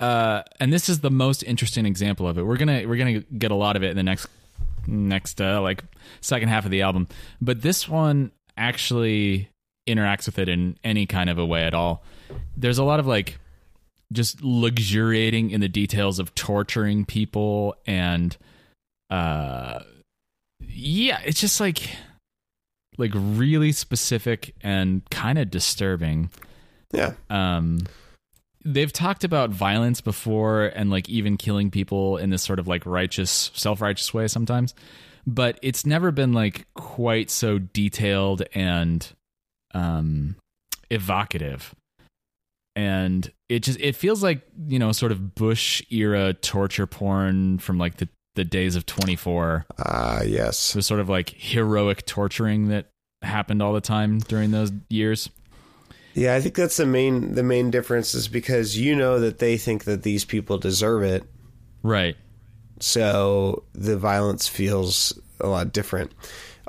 uh, 0.00 0.42
and 0.60 0.72
this 0.72 0.88
is 0.88 1.00
the 1.00 1.10
most 1.10 1.42
interesting 1.42 1.86
example 1.86 2.26
of 2.28 2.38
it. 2.38 2.42
We're 2.44 2.56
gonna 2.56 2.84
we're 2.86 2.96
gonna 2.96 3.20
get 3.20 3.50
a 3.50 3.56
lot 3.56 3.76
of 3.76 3.82
it 3.82 3.90
in 3.90 3.96
the 3.96 4.02
next 4.02 4.26
next 4.86 5.40
uh, 5.40 5.60
like 5.62 5.84
second 6.20 6.48
half 6.48 6.64
of 6.64 6.70
the 6.70 6.82
album, 6.82 7.08
but 7.40 7.62
this 7.62 7.88
one 7.88 8.32
actually 8.56 9.48
interacts 9.88 10.26
with 10.26 10.38
it 10.38 10.48
in 10.48 10.76
any 10.84 11.06
kind 11.06 11.30
of 11.30 11.38
a 11.38 11.46
way 11.46 11.64
at 11.64 11.74
all. 11.74 12.02
There's 12.56 12.78
a 12.78 12.84
lot 12.84 13.00
of 13.00 13.06
like 13.06 13.38
just 14.12 14.42
luxuriating 14.42 15.50
in 15.50 15.60
the 15.60 15.68
details 15.68 16.18
of 16.18 16.34
torturing 16.34 17.04
people 17.04 17.74
and 17.86 18.36
uh 19.08 19.80
yeah 20.72 21.20
it's 21.24 21.40
just 21.40 21.60
like 21.60 21.88
like 22.98 23.12
really 23.14 23.72
specific 23.72 24.54
and 24.62 25.02
kind 25.10 25.38
of 25.38 25.50
disturbing 25.50 26.30
Yeah. 26.92 27.14
um 27.30 27.80
they've 28.64 28.92
talked 28.92 29.24
about 29.24 29.50
violence 29.50 30.00
before 30.00 30.66
and 30.66 30.90
like 30.90 31.08
even 31.08 31.36
killing 31.36 31.70
people 31.70 32.16
in 32.16 32.30
this 32.30 32.42
sort 32.42 32.58
of 32.58 32.68
like 32.68 32.86
righteous 32.86 33.50
self-righteous 33.54 34.12
way 34.14 34.28
sometimes 34.28 34.74
but 35.26 35.58
it's 35.62 35.86
never 35.86 36.10
been 36.10 36.32
like 36.32 36.66
quite 36.74 37.30
so 37.30 37.58
detailed 37.58 38.42
and 38.54 39.08
um 39.74 40.36
evocative 40.90 41.74
and 42.76 43.30
it 43.48 43.60
just 43.60 43.80
it 43.80 43.96
feels 43.96 44.22
like 44.22 44.42
you 44.68 44.78
know 44.78 44.92
sort 44.92 45.12
of 45.12 45.34
bush 45.34 45.82
era 45.90 46.32
torture 46.34 46.86
porn 46.86 47.58
from 47.58 47.78
like 47.78 47.96
the 47.96 48.08
the 48.34 48.44
days 48.44 48.76
of 48.76 48.86
24 48.86 49.66
Ah, 49.78 50.22
yes. 50.22 50.72
The 50.72 50.82
sort 50.82 51.00
of 51.00 51.08
like 51.08 51.30
heroic 51.36 52.06
torturing 52.06 52.68
that 52.68 52.90
happened 53.22 53.62
all 53.62 53.72
the 53.72 53.80
time 53.80 54.18
during 54.20 54.50
those 54.50 54.72
years 54.88 55.28
Yeah, 56.14 56.34
I 56.34 56.40
think 56.40 56.54
that's 56.54 56.76
the 56.76 56.86
main 56.86 57.34
the 57.34 57.42
main 57.42 57.70
difference 57.70 58.14
is 58.14 58.28
because 58.28 58.76
you 58.78 58.94
know 58.96 59.20
that 59.20 59.38
they 59.38 59.56
think 59.56 59.84
that 59.84 60.02
these 60.02 60.24
people 60.24 60.58
deserve 60.58 61.02
it, 61.04 61.24
right 61.82 62.16
so 62.80 63.62
the 63.74 63.96
violence 63.96 64.48
feels 64.48 65.18
a 65.40 65.46
lot 65.46 65.72
different. 65.72 66.10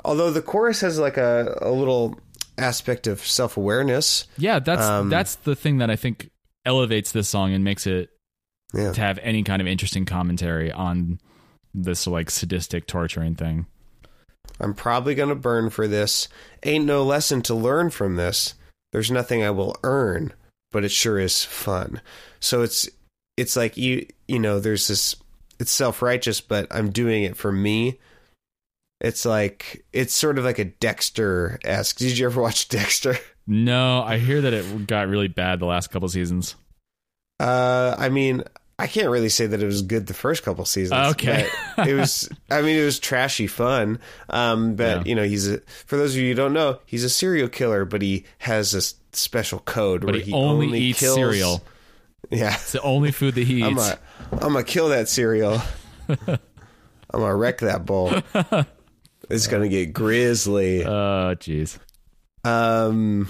Although 0.04 0.30
the 0.30 0.42
chorus 0.42 0.80
has 0.82 0.98
like 0.98 1.16
a, 1.16 1.58
a 1.60 1.70
little 1.70 2.20
aspect 2.56 3.06
of 3.08 3.20
self 3.26 3.56
awareness. 3.56 4.26
Yeah, 4.38 4.58
that's 4.60 4.82
Um, 4.82 5.08
that's 5.08 5.34
the 5.36 5.56
thing 5.56 5.78
that 5.78 5.90
I 5.90 5.96
think 5.96 6.30
elevates 6.64 7.10
this 7.12 7.28
song 7.28 7.52
and 7.52 7.64
makes 7.64 7.86
it 7.86 8.10
Yeah. 8.72 8.92
to 8.92 9.00
have 9.00 9.18
any 9.22 9.42
kind 9.42 9.60
of 9.60 9.66
interesting 9.68 10.04
commentary 10.04 10.70
on 10.70 11.18
this 11.74 12.06
like 12.06 12.30
sadistic 12.30 12.86
torturing 12.86 13.34
thing. 13.34 13.66
I'm 14.60 14.74
probably 14.74 15.14
gonna 15.14 15.34
burn 15.34 15.70
for 15.70 15.88
this. 15.88 16.28
Ain't 16.62 16.84
no 16.84 17.02
lesson 17.02 17.42
to 17.42 17.54
learn 17.54 17.90
from 17.90 18.16
this. 18.16 18.54
There's 18.92 19.10
nothing 19.10 19.42
I 19.42 19.50
will 19.50 19.76
earn, 19.82 20.32
but 20.70 20.84
it 20.84 20.90
sure 20.90 21.18
is 21.18 21.44
fun. 21.44 22.00
So 22.40 22.62
it's 22.62 22.88
it's 23.36 23.56
like 23.56 23.76
you 23.76 24.06
you 24.28 24.38
know, 24.38 24.60
there's 24.60 24.86
this 24.86 25.16
it's 25.58 25.72
self 25.72 26.02
righteous, 26.02 26.40
but 26.40 26.66
I'm 26.70 26.90
doing 26.90 27.24
it 27.24 27.36
for 27.36 27.50
me. 27.50 27.98
It's 29.00 29.24
like 29.24 29.84
it's 29.92 30.14
sort 30.14 30.38
of 30.38 30.44
like 30.44 30.58
a 30.58 30.64
Dexter 30.64 31.58
esque. 31.64 31.98
Did 31.98 32.16
you 32.16 32.26
ever 32.26 32.40
watch 32.40 32.68
Dexter? 32.70 33.16
No, 33.46 34.02
I 34.02 34.18
hear 34.18 34.40
that 34.40 34.54
it 34.54 34.86
got 34.86 35.08
really 35.08 35.28
bad 35.28 35.60
the 35.60 35.66
last 35.66 35.90
couple 35.90 36.08
seasons. 36.08 36.56
Uh, 37.40 37.94
I 37.98 38.08
mean, 38.08 38.44
I 38.78 38.86
can't 38.88 39.08
really 39.08 39.28
say 39.28 39.46
that 39.46 39.62
it 39.62 39.66
was 39.66 39.82
good 39.82 40.06
the 40.08 40.14
first 40.14 40.42
couple 40.42 40.64
seasons. 40.64 41.12
Okay. 41.12 41.48
it 41.78 41.94
was. 41.94 42.28
I 42.50 42.60
mean, 42.62 42.76
it 42.76 42.84
was 42.84 42.98
trashy 42.98 43.46
fun. 43.46 44.00
Um, 44.30 44.74
but 44.74 44.98
Yeah. 44.98 45.02
you 45.06 45.14
know, 45.14 45.22
he's 45.24 45.48
a. 45.48 45.60
For 45.86 45.96
those 45.96 46.14
of 46.14 46.20
you 46.20 46.28
who 46.30 46.34
don't 46.34 46.52
know, 46.52 46.80
he's 46.86 47.04
a 47.04 47.08
serial 47.10 47.48
killer, 47.48 47.84
but 47.84 48.02
he 48.02 48.24
has 48.38 48.74
a 48.74 48.82
special 49.16 49.60
code 49.60 50.00
But 50.04 50.14
where 50.16 50.20
he, 50.22 50.32
only, 50.32 50.78
eats 50.80 50.98
kills, 51.00 51.14
cereal. 51.14 51.62
Yeah, 52.30 52.54
It's 52.54 52.72
the 52.72 52.80
only 52.82 53.12
food 53.12 53.34
that 53.36 53.44
he 53.46 53.62
I'm 53.62 53.74
eats. 53.74 53.94
I'm 54.32 54.38
gonna 54.52 54.64
kill 54.64 54.88
that 54.88 55.08
cereal. 55.08 55.60
I'm 56.08 56.38
gonna 57.12 57.36
wreck 57.36 57.58
that 57.58 57.84
bowl. 57.86 58.12
It's 59.30 59.46
gonna 59.46 59.68
get 59.68 59.94
grisly. 59.94 60.84
Oh, 60.84 61.34
jeez. 61.38 61.78
Um, 62.44 63.26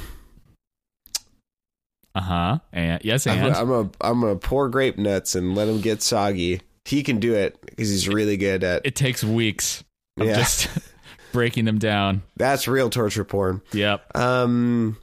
Uh 2.14 2.20
huh. 2.20 2.58
And 2.72 3.04
yes, 3.04 3.26
I'm, 3.26 3.38
and 3.38 3.54
I'm 3.54 3.68
gonna 3.68 3.90
I'm 4.00 4.20
gonna 4.20 4.36
pour 4.36 4.68
grape 4.68 4.98
nuts 4.98 5.34
and 5.34 5.54
let 5.54 5.68
him 5.68 5.80
get 5.80 6.00
soggy. 6.02 6.60
He 6.84 7.02
can 7.02 7.18
do 7.18 7.34
it 7.34 7.60
because 7.64 7.88
he's 7.90 8.08
really 8.08 8.36
good 8.36 8.62
at. 8.62 8.84
it 8.84 8.94
takes 8.94 9.24
weeks 9.24 9.82
of 10.18 10.26
Yeah. 10.26 10.36
just 10.36 10.68
breaking 11.32 11.64
them 11.64 11.78
down. 11.78 12.22
That's 12.36 12.68
real 12.68 12.90
torture 12.90 13.24
porn. 13.24 13.62
Yep. 13.72 14.16
Um, 14.16 14.96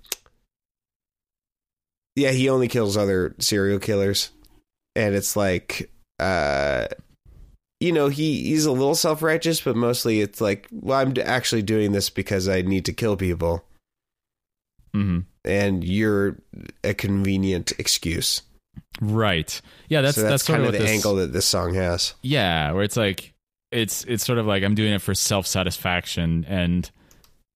yeah, 2.16 2.32
he 2.32 2.50
only 2.50 2.68
kills 2.68 2.96
other 2.98 3.36
serial 3.40 3.80
killers, 3.80 4.32
and 4.96 5.16
it's 5.16 5.36
like, 5.36 5.92
uh, 6.20 6.88
you 7.80 7.92
know, 7.92 8.10
he 8.10 8.44
he's 8.44 8.66
a 8.66 8.72
little 8.72 8.96
self 8.96 9.22
righteous, 9.22 9.60
but 9.62 9.76
mostly 9.76 10.22
it's 10.22 10.40
like, 10.40 10.68
well, 10.72 11.00
I'm 11.00 11.14
actually 11.26 11.64
doing 11.64 11.92
this 11.94 12.10
because 12.10 12.48
I 12.48 12.62
need 12.62 12.86
to 12.86 12.94
kill 12.94 13.18
people, 13.18 13.66
hmm 14.94 15.20
and 15.46 15.84
you're 15.84 16.38
a 16.84 16.94
convenient 16.94 17.74
excuse. 17.80 18.42
Right. 19.00 19.62
Yeah. 19.90 20.02
That's 20.02 20.16
so 20.16 20.22
that's, 20.22 20.32
that's, 20.32 20.44
sort 20.44 20.58
kind 20.58 20.68
of 20.68 20.74
the 20.74 20.80
this, 20.80 20.90
angle 20.90 21.16
that 21.16 21.34
this 21.34 21.46
song 21.46 21.74
has. 21.74 22.14
Yeah, 22.22 22.72
where 22.72 22.84
it's 22.84 22.98
like 22.98 23.34
it's 23.72 24.04
it's 24.06 24.26
sort 24.26 24.38
of 24.38 24.46
like 24.46 24.64
I'm 24.64 24.76
doing 24.76 24.94
it 24.94 25.02
for 25.02 25.16
self 25.16 25.48
satisfaction 25.48 26.46
and 26.48 26.90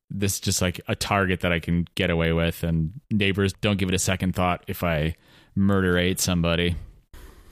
this 0.09 0.35
is 0.35 0.39
just 0.39 0.61
like 0.61 0.79
a 0.87 0.95
target 0.95 1.41
that 1.41 1.51
I 1.51 1.59
can 1.59 1.87
get 1.95 2.09
away 2.09 2.31
with 2.31 2.63
and 2.63 2.93
neighbors 3.11 3.53
don't 3.53 3.77
give 3.77 3.89
it 3.89 3.95
a 3.95 3.99
second 3.99 4.35
thought 4.35 4.63
if 4.67 4.83
I 4.83 5.15
murderate 5.55 6.19
somebody. 6.19 6.75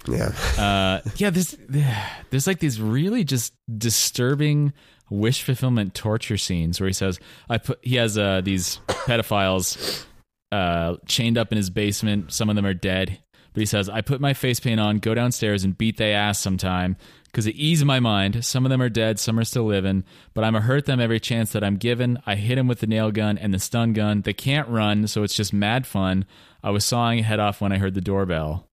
Yeah, 0.07 0.31
Uh 0.57 1.09
yeah, 1.17 1.29
there's 1.29 1.57
there's 2.29 2.47
like 2.47 2.59
these 2.59 2.79
really 2.79 3.23
just 3.23 3.53
disturbing 3.77 4.73
wish 5.09 5.43
fulfillment 5.43 5.93
torture 5.93 6.37
scenes 6.37 6.79
where 6.79 6.87
he 6.87 6.93
says 6.93 7.19
I 7.49 7.57
put 7.57 7.79
he 7.81 7.97
has 7.97 8.17
uh 8.17 8.41
these 8.41 8.79
pedophiles 8.87 10.05
uh 10.53 10.97
chained 11.07 11.37
up 11.37 11.51
in 11.51 11.57
his 11.57 11.69
basement, 11.69 12.31
some 12.31 12.49
of 12.49 12.55
them 12.55 12.65
are 12.65 12.73
dead. 12.73 13.19
But 13.53 13.61
he 13.61 13.65
says, 13.65 13.87
I 13.87 14.01
put 14.01 14.19
my 14.19 14.33
face 14.33 14.59
paint 14.59 14.79
on, 14.79 14.97
go 14.97 15.13
downstairs 15.13 15.63
and 15.63 15.77
beat 15.77 15.97
they 15.97 16.13
ass 16.13 16.39
sometime 16.39 16.97
because 17.25 17.45
it 17.45 17.55
eases 17.55 17.85
my 17.85 17.99
mind. 17.99 18.43
Some 18.43 18.65
of 18.65 18.71
them 18.71 18.81
are 18.81 18.89
dead, 18.89 19.19
some 19.19 19.39
are 19.39 19.43
still 19.43 19.65
living, 19.65 20.03
but 20.33 20.43
I'm 20.43 20.53
going 20.53 20.63
to 20.63 20.67
hurt 20.67 20.85
them 20.85 20.99
every 20.99 21.19
chance 21.19 21.51
that 21.51 21.63
I'm 21.63 21.77
given. 21.77 22.19
I 22.25 22.35
hit 22.35 22.57
him 22.57 22.67
with 22.67 22.79
the 22.79 22.87
nail 22.87 23.11
gun 23.11 23.37
and 23.37 23.53
the 23.53 23.59
stun 23.59 23.93
gun. 23.93 24.21
They 24.21 24.33
can't 24.33 24.67
run, 24.69 25.07
so 25.07 25.21
it's 25.23 25.35
just 25.35 25.53
mad 25.53 25.85
fun. 25.85 26.25
I 26.63 26.71
was 26.71 26.83
sawing 26.83 27.19
a 27.19 27.23
head 27.23 27.39
off 27.39 27.61
when 27.61 27.71
I 27.71 27.77
heard 27.77 27.93
the 27.93 28.01
doorbell. 28.01 28.67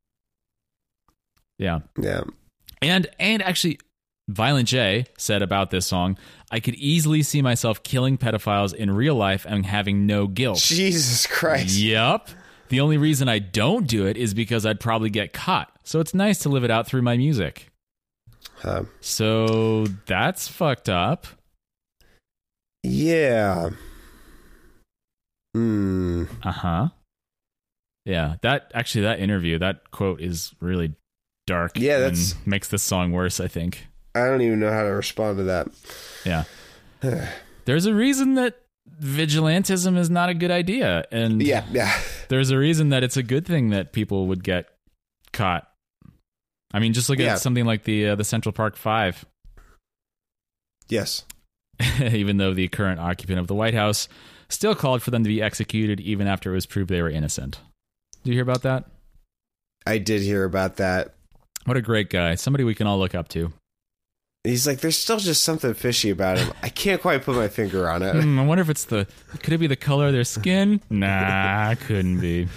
Yeah. 1.58 1.80
yeah. 1.98 2.22
And 2.80 3.06
and 3.18 3.42
actually 3.42 3.78
Violent 4.28 4.68
J 4.68 5.06
said 5.18 5.42
about 5.42 5.70
this 5.70 5.86
song, 5.86 6.16
I 6.50 6.60
could 6.60 6.74
easily 6.74 7.22
see 7.22 7.42
myself 7.42 7.82
killing 7.82 8.18
pedophiles 8.18 8.74
in 8.74 8.90
real 8.90 9.14
life 9.14 9.46
and 9.48 9.64
having 9.64 10.06
no 10.06 10.26
guilt. 10.26 10.58
Jesus 10.58 11.26
Christ. 11.26 11.78
Yep. 11.78 12.28
The 12.70 12.80
only 12.80 12.98
reason 12.98 13.28
I 13.28 13.38
don't 13.38 13.86
do 13.86 14.06
it 14.06 14.16
is 14.16 14.34
because 14.34 14.66
I'd 14.66 14.80
probably 14.80 15.10
get 15.10 15.32
caught. 15.32 15.70
So 15.84 16.00
it's 16.00 16.14
nice 16.14 16.38
to 16.40 16.48
live 16.48 16.64
it 16.64 16.70
out 16.70 16.86
through 16.86 17.02
my 17.02 17.16
music. 17.16 17.68
Uh, 18.64 18.84
So 19.00 19.86
that's 20.06 20.48
fucked 20.48 20.88
up. 20.88 21.26
yeah. 22.82 23.70
Hmm. 25.54 26.24
Uh 26.42 26.52
huh. 26.52 26.88
Yeah, 28.04 28.36
that 28.42 28.70
actually 28.74 29.02
that 29.02 29.20
interview, 29.20 29.58
that 29.58 29.90
quote 29.90 30.20
is 30.20 30.54
really 30.60 30.94
dark. 31.46 31.72
Yeah, 31.76 31.98
that's- 31.98 32.32
and 32.32 32.46
makes 32.46 32.68
this 32.68 32.82
song 32.82 33.12
worse. 33.12 33.40
I 33.40 33.48
think. 33.48 33.86
I 34.14 34.26
don't 34.26 34.40
even 34.42 34.60
know 34.60 34.72
how 34.72 34.82
to 34.82 34.88
respond 34.90 35.38
to 35.38 35.44
that. 35.44 35.68
Yeah. 36.24 36.44
There's 37.64 37.86
a 37.86 37.94
reason 37.94 38.34
that 38.34 38.60
vigilantism 39.00 39.96
is 39.96 40.10
not 40.10 40.28
a 40.28 40.34
good 40.34 40.50
idea, 40.50 41.04
and 41.12 41.40
Yeah, 41.42 41.64
yeah. 41.70 41.96
there's 42.28 42.50
a 42.50 42.58
reason 42.58 42.88
that 42.90 43.02
it's 43.02 43.16
a 43.16 43.22
good 43.22 43.46
thing 43.46 43.70
that 43.70 43.92
people 43.92 44.26
would 44.26 44.42
get 44.42 44.68
caught. 45.32 45.68
I 46.72 46.80
mean, 46.80 46.92
just 46.92 47.08
look 47.08 47.18
Yeah. 47.18 47.34
at 47.34 47.38
something 47.38 47.64
like 47.64 47.84
the 47.84 48.08
uh, 48.08 48.14
the 48.16 48.24
Central 48.24 48.52
Park 48.52 48.76
Five. 48.76 49.24
Yes. 50.88 51.24
even 52.00 52.36
though 52.38 52.52
the 52.52 52.68
current 52.68 53.00
occupant 53.00 53.38
of 53.38 53.46
the 53.46 53.54
White 53.54 53.74
House 53.74 54.08
still 54.48 54.74
called 54.74 55.02
for 55.02 55.10
them 55.10 55.22
to 55.22 55.28
be 55.28 55.40
executed 55.40 56.00
even 56.00 56.26
after 56.26 56.50
it 56.50 56.54
was 56.54 56.66
proved 56.66 56.90
they 56.90 57.00
were 57.02 57.08
innocent. 57.10 57.60
Do 58.24 58.30
you 58.30 58.34
hear 58.36 58.42
about 58.42 58.62
that? 58.62 58.84
I 59.86 59.98
did 59.98 60.20
hear 60.22 60.44
about 60.44 60.76
that. 60.76 61.14
What 61.64 61.76
a 61.76 61.82
great 61.82 62.10
guy. 62.10 62.34
Somebody 62.34 62.64
we 62.64 62.74
can 62.74 62.86
all 62.86 62.98
look 62.98 63.14
up 63.14 63.28
to. 63.28 63.52
He's 64.44 64.66
like, 64.66 64.80
there's 64.80 64.96
still 64.96 65.18
just 65.18 65.44
something 65.44 65.74
fishy 65.74 66.08
about 66.08 66.38
him. 66.38 66.50
I 66.62 66.70
can't 66.70 67.00
quite 67.02 67.22
put 67.22 67.36
my 67.36 67.48
finger 67.48 67.90
on 67.90 68.02
it. 68.02 68.14
Hmm, 68.14 68.38
I 68.38 68.46
wonder 68.46 68.62
if 68.62 68.70
it's 68.70 68.84
the. 68.84 69.06
Could 69.42 69.52
it 69.52 69.58
be 69.58 69.66
the 69.66 69.76
color 69.76 70.06
of 70.06 70.12
their 70.14 70.24
skin? 70.24 70.80
Nah, 70.88 71.74
couldn't 71.74 72.20
be. 72.20 72.48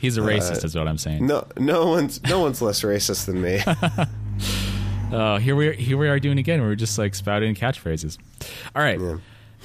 He's 0.00 0.16
a 0.16 0.22
racist, 0.22 0.64
is 0.64 0.74
what 0.74 0.88
I'm 0.88 0.96
saying. 0.96 1.26
No, 1.26 1.46
no 1.58 1.86
one's 1.86 2.22
no 2.22 2.40
one's 2.40 2.62
less 2.62 2.82
racist 2.82 3.26
than 3.26 3.42
me. 3.42 3.60
Oh, 5.10 5.38
here 5.38 5.56
we 5.56 5.68
are, 5.68 5.72
here 5.72 5.96
we 5.96 6.06
are 6.06 6.20
doing 6.20 6.38
again. 6.38 6.60
We're 6.60 6.74
just 6.74 6.98
like 6.98 7.14
spouting 7.14 7.54
catchphrases. 7.54 8.18
All 8.76 8.82
right. 8.82 9.00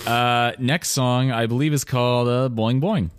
Uh, 0.07 0.53
next 0.57 0.91
song 0.91 1.31
I 1.31 1.47
believe 1.47 1.73
is 1.73 1.83
called 1.83 2.29
uh, 2.29 2.47
"Boing 2.47 2.81
Boing." 2.81 3.09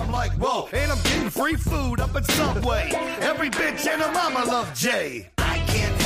I'm 0.00 0.10
like, 0.10 0.32
whoa, 0.32 0.68
and 0.72 0.90
I'm 0.90 1.00
getting 1.04 1.30
free 1.30 1.54
food 1.54 2.00
up 2.00 2.14
at 2.16 2.24
Subway. 2.26 2.90
Every 3.20 3.50
bitch 3.50 3.86
and 3.86 4.02
her 4.02 4.12
mama 4.12 4.44
love 4.46 4.74
Jay. 4.74 5.30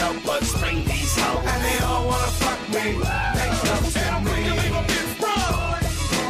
I 0.00 0.12
help 0.12 0.24
but 0.24 0.42
spring 0.44 0.84
these 0.84 1.14
hoes. 1.18 1.44
And 1.46 1.64
they 1.64 1.78
all 1.84 2.06
wanna 2.06 2.26
fuck 2.28 2.60
me. 2.70 2.84
Make 2.96 3.64
love 3.68 3.92
to 3.92 4.20
me. 4.24 4.32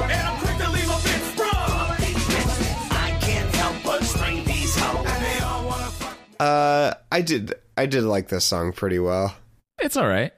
And 0.02 0.22
I'm 0.26 0.36
quick 0.40 0.56
to 0.58 0.70
leave 0.70 0.90
a 0.90 0.98
bitch 1.06 1.36
broke. 1.36 2.90
I 2.90 3.18
can't 3.20 3.54
help 3.54 3.76
but 3.84 4.02
spring 4.02 4.44
these 4.44 4.76
hoes. 4.76 5.06
And 5.06 5.24
they 5.24 5.38
all 5.44 5.66
wanna 5.66 5.84
fuck 5.86 6.18
me. 6.18 6.36
Uh, 6.40 6.94
I 7.12 7.20
did 7.20 7.54
I 7.76 7.86
did 7.86 8.02
like 8.02 8.28
this 8.28 8.44
song 8.44 8.72
pretty 8.72 8.98
well. 8.98 9.36
It's 9.80 9.96
all 9.96 10.08
right. 10.08 10.32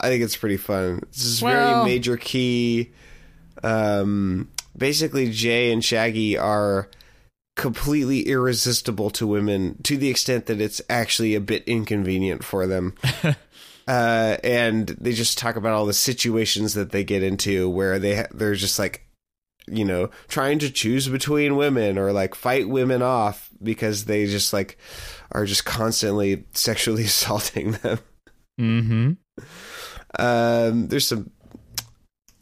I 0.00 0.08
think 0.08 0.22
it's 0.22 0.36
pretty 0.36 0.56
fun. 0.58 1.00
This 1.12 1.24
is 1.24 1.42
Well- 1.42 1.82
very 1.84 1.94
major 1.94 2.16
key. 2.16 2.90
Um, 3.64 4.48
basically, 4.76 5.30
Jay 5.32 5.72
and 5.72 5.84
Shaggy 5.84 6.38
are 6.38 6.88
completely 7.58 8.22
irresistible 8.22 9.10
to 9.10 9.26
women 9.26 9.82
to 9.82 9.98
the 9.98 10.08
extent 10.08 10.46
that 10.46 10.60
it's 10.60 10.80
actually 10.88 11.34
a 11.34 11.40
bit 11.40 11.64
inconvenient 11.66 12.44
for 12.44 12.66
them. 12.68 12.94
uh, 13.88 14.36
and 14.44 14.86
they 15.00 15.12
just 15.12 15.36
talk 15.36 15.56
about 15.56 15.72
all 15.72 15.84
the 15.84 15.92
situations 15.92 16.74
that 16.74 16.92
they 16.92 17.02
get 17.02 17.22
into 17.22 17.68
where 17.68 17.98
they 17.98 18.16
ha- 18.16 18.28
they're 18.32 18.54
just 18.54 18.78
like, 18.78 19.04
you 19.66 19.84
know, 19.84 20.08
trying 20.28 20.60
to 20.60 20.70
choose 20.70 21.08
between 21.08 21.56
women 21.56 21.98
or 21.98 22.12
like 22.12 22.36
fight 22.36 22.68
women 22.68 23.02
off 23.02 23.50
because 23.60 24.04
they 24.04 24.24
just 24.26 24.52
like 24.52 24.78
are 25.32 25.44
just 25.44 25.64
constantly 25.64 26.44
sexually 26.54 27.04
assaulting 27.12 27.72
them 27.72 27.98
Mm-hmm. 28.60 29.12
um, 30.18 30.88
there's 30.88 31.06
some 31.06 31.30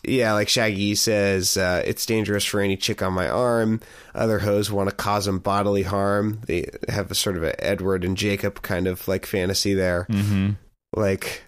yeah 0.07 0.33
like 0.33 0.49
shaggy 0.49 0.95
says 0.95 1.57
uh, 1.57 1.83
it's 1.85 2.07
dangerous 2.07 2.45
for 2.45 2.61
any 2.61 2.77
chick 2.77 3.03
on 3.03 3.13
my 3.13 3.29
arm. 3.29 3.81
Other 4.15 4.39
hoes 4.39 4.71
want 4.71 4.89
to 4.89 4.95
cause 4.95 5.27
him 5.27 5.39
bodily 5.39 5.83
harm. 5.83 6.41
They 6.47 6.71
have 6.89 7.11
a 7.11 7.15
sort 7.15 7.37
of 7.37 7.43
a 7.43 7.65
edward 7.65 8.05
and 8.05 8.17
jacob 8.17 8.63
kind 8.63 8.87
of 8.87 9.07
like 9.09 9.27
fantasy 9.27 9.75
there. 9.75 10.07
Mm-hmm. 10.09 10.51
like 10.95 11.43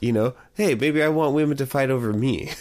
you 0.00 0.12
know 0.12 0.34
hey 0.54 0.74
maybe 0.74 1.02
i 1.02 1.08
want 1.08 1.34
women 1.34 1.56
to 1.58 1.66
fight 1.66 1.90
over 1.90 2.12
me. 2.12 2.52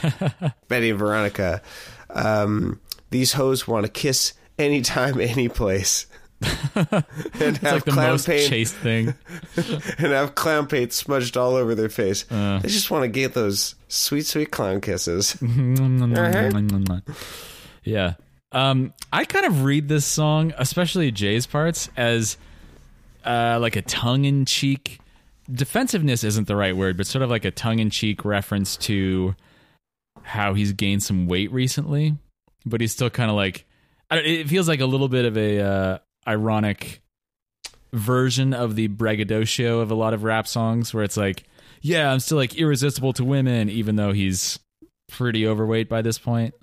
Betty 0.68 0.90
and 0.90 0.98
veronica 0.98 1.62
um, 2.10 2.80
these 3.10 3.34
hoes 3.34 3.68
want 3.68 3.86
to 3.86 3.92
kiss 3.92 4.32
anytime 4.58 5.20
any 5.20 5.48
place 5.48 6.06
and 6.74 7.04
It's 7.34 7.62
like 7.62 7.84
the 7.84 7.90
clown 7.92 8.10
most 8.12 8.26
paint 8.26 8.68
thing. 8.68 9.14
and 9.98 10.12
have 10.12 10.34
clown 10.34 10.66
paint 10.66 10.92
smudged 10.92 11.36
all 11.36 11.54
over 11.54 11.74
their 11.74 11.88
face. 11.88 12.30
Uh. 12.30 12.60
they 12.60 12.68
just 12.68 12.90
want 12.90 13.02
to 13.02 13.08
get 13.08 13.34
those 13.34 13.74
sweet, 13.88 14.26
sweet 14.26 14.50
clown 14.50 14.80
kisses. 14.80 15.36
yeah. 17.84 18.14
Um, 18.52 18.94
I 19.12 19.24
kind 19.24 19.46
of 19.46 19.64
read 19.64 19.88
this 19.88 20.06
song, 20.06 20.54
especially 20.56 21.10
Jay's 21.10 21.46
parts, 21.46 21.90
as 21.96 22.36
uh, 23.24 23.58
like 23.60 23.76
a 23.76 23.82
tongue 23.82 24.24
in 24.24 24.44
cheek. 24.44 25.00
Defensiveness 25.50 26.24
isn't 26.24 26.46
the 26.46 26.56
right 26.56 26.76
word, 26.76 26.96
but 26.96 27.06
sort 27.06 27.22
of 27.22 27.30
like 27.30 27.44
a 27.44 27.50
tongue 27.50 27.78
in 27.78 27.90
cheek 27.90 28.24
reference 28.24 28.76
to 28.76 29.34
how 30.22 30.54
he's 30.54 30.72
gained 30.72 31.02
some 31.02 31.26
weight 31.26 31.50
recently, 31.50 32.16
but 32.64 32.80
he's 32.80 32.92
still 32.92 33.10
kind 33.10 33.30
of 33.30 33.36
like. 33.36 33.64
I 34.10 34.16
don't, 34.16 34.24
it 34.24 34.48
feels 34.48 34.68
like 34.68 34.80
a 34.80 34.86
little 34.86 35.08
bit 35.08 35.26
of 35.26 35.36
a 35.36 35.60
uh, 35.60 35.98
ironic 36.28 37.02
version 37.92 38.52
of 38.52 38.76
the 38.76 38.88
braggadocio 38.88 39.80
of 39.80 39.90
a 39.90 39.94
lot 39.94 40.14
of 40.14 40.22
rap 40.22 40.46
songs 40.46 40.92
where 40.92 41.02
it's 41.02 41.16
like, 41.16 41.44
yeah, 41.80 42.12
I'm 42.12 42.20
still 42.20 42.36
like 42.36 42.56
irresistible 42.56 43.12
to 43.14 43.24
women, 43.24 43.70
even 43.70 43.96
though 43.96 44.12
he's 44.12 44.58
pretty 45.08 45.46
overweight 45.46 45.88
by 45.88 46.02
this 46.02 46.18
point. 46.18 46.54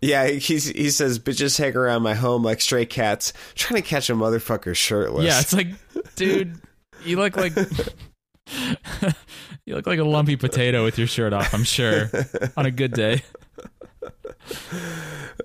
Yeah, 0.00 0.28
he's, 0.28 0.66
he 0.66 0.90
says, 0.90 1.18
bitches 1.18 1.58
hang 1.58 1.76
around 1.76 2.02
my 2.02 2.14
home 2.14 2.42
like 2.42 2.60
stray 2.60 2.84
cats, 2.84 3.32
trying 3.54 3.82
to 3.82 3.88
catch 3.88 4.10
a 4.10 4.12
motherfucker 4.12 4.76
shirtless. 4.76 5.24
Yeah, 5.24 5.40
it's 5.40 5.54
like, 5.54 5.68
dude, 6.14 6.60
you 7.04 7.16
look 7.16 7.36
like 7.36 7.56
you 9.64 9.74
look 9.74 9.86
like 9.86 9.98
a 9.98 10.04
lumpy 10.04 10.36
potato 10.36 10.84
with 10.84 10.98
your 10.98 11.06
shirt 11.06 11.32
off. 11.32 11.54
I'm 11.54 11.64
sure 11.64 12.10
on 12.56 12.66
a 12.66 12.70
good 12.70 12.92
day. 12.92 13.22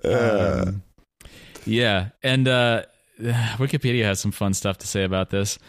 Um, 0.03 0.83
yeah, 1.65 2.09
and 2.21 2.47
uh, 2.47 2.83
Wikipedia 3.57 4.03
has 4.03 4.19
some 4.19 4.31
fun 4.31 4.53
stuff 4.53 4.77
to 4.79 4.87
say 4.87 5.03
about 5.03 5.29
this. 5.29 5.59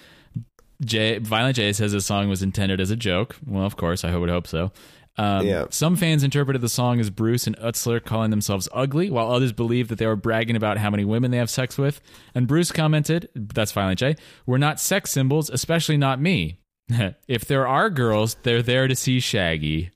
Jay, 0.85 1.19
Violent 1.19 1.57
J 1.57 1.73
says 1.73 1.93
the 1.93 2.01
song 2.01 2.29
was 2.29 2.43
intended 2.43 2.81
as 2.81 2.91
a 2.91 2.97
joke. 2.97 3.37
Well, 3.47 3.65
of 3.65 3.77
course, 3.77 4.05
I 4.05 4.17
would 4.17 4.31
hope 4.31 4.47
so. 4.47 4.73
Um, 5.19 5.45
Yeah. 5.47 5.67
Some 5.71 5.97
fans 5.97 6.23
interpreted 6.23 6.63
the 6.63 6.69
song 6.69 7.01
as 7.01 7.11
Bruce 7.11 7.47
and 7.47 7.57
Utsler 7.59 8.03
calling 8.03 8.31
themselves 8.31 8.69
ugly, 8.73 9.11
while 9.11 9.31
others 9.31 9.53
believed 9.53 9.91
that 9.91 9.99
they 9.99 10.07
were 10.07 10.17
bragging 10.17 10.57
about 10.57 10.79
how 10.79 10.89
many 10.89 11.05
women 11.05 11.31
they 11.31 11.37
have 11.37 11.51
sex 11.51 11.77
with. 11.77 12.01
And 12.35 12.47
Bruce 12.47 12.73
commented, 12.73 13.29
that's 13.35 13.73
Violent 13.73 13.99
J, 13.99 14.17
we're 14.47 14.59
not 14.59 14.81
sex 14.81 15.11
symbols, 15.11 15.51
especially 15.51 15.99
not 15.99 16.21
me. 16.21 16.61
if 17.29 17.45
there 17.45 17.69
are 17.69 17.91
girls, 17.91 18.37
they're 18.43 18.63
there 18.63 18.89
to 18.89 18.97
see 18.97 19.21
Shaggy. 19.21 19.91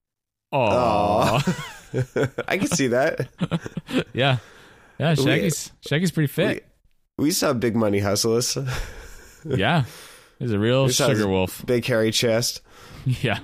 Aww. 0.52 2.42
I 2.48 2.58
can 2.58 2.66
see 2.68 2.88
that. 2.88 3.28
yeah. 4.12 4.38
Yeah, 4.98 5.14
Shaggy's 5.14 5.72
Shaggy's 5.80 6.12
pretty 6.12 6.28
fit. 6.28 6.46
We 6.48 6.60
saw 7.30 7.52
Big 7.52 7.76
Money 7.76 8.00
Hustlers, 8.00 8.56
yeah. 9.44 9.84
He's 10.38 10.52
a 10.52 10.58
real 10.58 10.86
his- 10.86 10.96
sugar 10.96 11.28
wolf. 11.28 11.64
big 11.66 11.84
hairy 11.84 12.10
chest. 12.10 12.60
Yeah. 13.06 13.40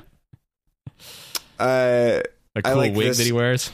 Uh, 1.58 2.20
A 2.56 2.62
cool 2.62 2.76
like 2.76 2.94
wig 2.94 3.08
this. 3.08 3.18
that 3.18 3.24
he 3.24 3.32
wears. 3.32 3.70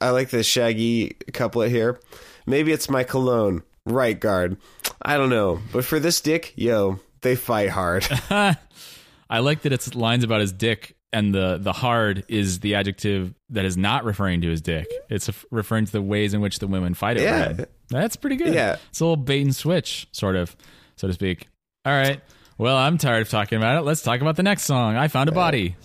I 0.00 0.10
like 0.10 0.28
the 0.30 0.42
shaggy 0.42 1.16
couplet 1.32 1.70
here. 1.70 1.98
Maybe 2.46 2.72
it's 2.72 2.90
my 2.90 3.04
cologne, 3.04 3.62
right 3.86 4.18
guard. 4.18 4.58
I 5.00 5.16
don't 5.16 5.30
know, 5.30 5.60
but 5.72 5.84
for 5.84 5.98
this 5.98 6.20
dick, 6.20 6.52
yo, 6.56 6.98
they 7.22 7.36
fight 7.36 7.70
hard. 7.70 8.06
I 8.30 9.38
like 9.38 9.62
that 9.62 9.72
it's 9.72 9.94
lines 9.94 10.24
about 10.24 10.40
his 10.40 10.52
dick, 10.52 10.96
and 11.12 11.34
the 11.34 11.58
the 11.58 11.72
hard 11.72 12.24
is 12.28 12.60
the 12.60 12.74
adjective 12.74 13.34
that 13.50 13.64
is 13.64 13.76
not 13.76 14.04
referring 14.04 14.40
to 14.42 14.48
his 14.48 14.60
dick. 14.60 14.86
It's 15.10 15.30
referring 15.50 15.86
to 15.86 15.92
the 15.92 16.02
ways 16.02 16.34
in 16.34 16.40
which 16.40 16.58
the 16.58 16.66
women 16.66 16.94
fight 16.94 17.18
it. 17.18 17.24
Yeah. 17.24 17.52
him. 17.52 17.66
That's 17.90 18.16
pretty 18.16 18.36
good. 18.36 18.54
Yeah. 18.54 18.76
it's 18.90 19.00
a 19.00 19.04
little 19.04 19.16
bait 19.16 19.42
and 19.42 19.54
switch, 19.54 20.08
sort 20.12 20.36
of, 20.36 20.56
so 20.96 21.08
to 21.08 21.14
speak. 21.14 21.48
All 21.84 21.92
right. 21.92 22.20
Well, 22.58 22.76
I'm 22.76 22.98
tired 22.98 23.22
of 23.22 23.28
talking 23.28 23.58
about 23.58 23.78
it. 23.78 23.82
Let's 23.82 24.02
talk 24.02 24.20
about 24.20 24.36
the 24.36 24.42
next 24.42 24.62
song. 24.64 24.96
I 24.96 25.08
found 25.08 25.28
a 25.28 25.32
body. 25.32 25.76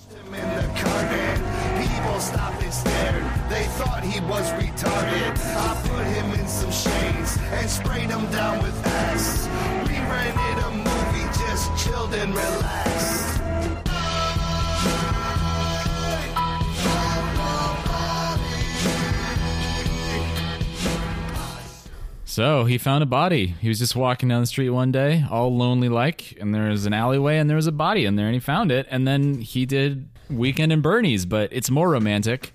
So 22.38 22.65
he 22.65 22.77
found 22.77 23.01
a 23.01 23.07
body. 23.07 23.47
He 23.47 23.67
was 23.67 23.79
just 23.79 23.95
walking 23.95 24.29
down 24.29 24.41
the 24.41 24.45
street 24.45 24.69
one 24.69 24.91
day, 24.91 25.25
all 25.27 25.57
lonely 25.57 25.89
like, 25.89 26.38
and 26.39 26.53
there 26.53 26.69
was 26.69 26.85
an 26.85 26.93
alleyway 26.93 27.38
and 27.38 27.49
there 27.49 27.55
was 27.55 27.65
a 27.65 27.71
body 27.71 28.05
in 28.05 28.15
there, 28.15 28.27
and 28.27 28.35
he 28.35 28.39
found 28.39 28.71
it. 28.71 28.85
And 28.91 29.07
then 29.07 29.41
he 29.41 29.65
did 29.65 30.07
Weekend 30.29 30.71
in 30.71 30.81
Bernie's, 30.81 31.25
but 31.25 31.51
it's 31.51 31.71
more 31.71 31.89
romantic. 31.89 32.53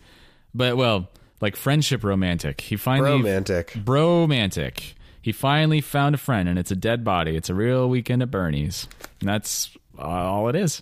But 0.54 0.76
well, 0.76 1.10
like 1.40 1.56
friendship 1.56 2.04
romantic. 2.04 2.60
He 2.60 2.76
finally 2.76 3.10
Romantic. 3.10 3.74
bromantic. 3.84 4.94
He 5.20 5.32
finally 5.32 5.80
found 5.80 6.14
a 6.14 6.18
friend, 6.18 6.48
and 6.48 6.60
it's 6.60 6.70
a 6.70 6.76
dead 6.76 7.02
body. 7.02 7.34
It's 7.34 7.50
a 7.50 7.54
real 7.54 7.88
Weekend 7.88 8.22
at 8.22 8.30
Bernie's, 8.30 8.86
and 9.18 9.28
that's 9.28 9.76
all 9.98 10.48
it 10.48 10.54
is. 10.54 10.80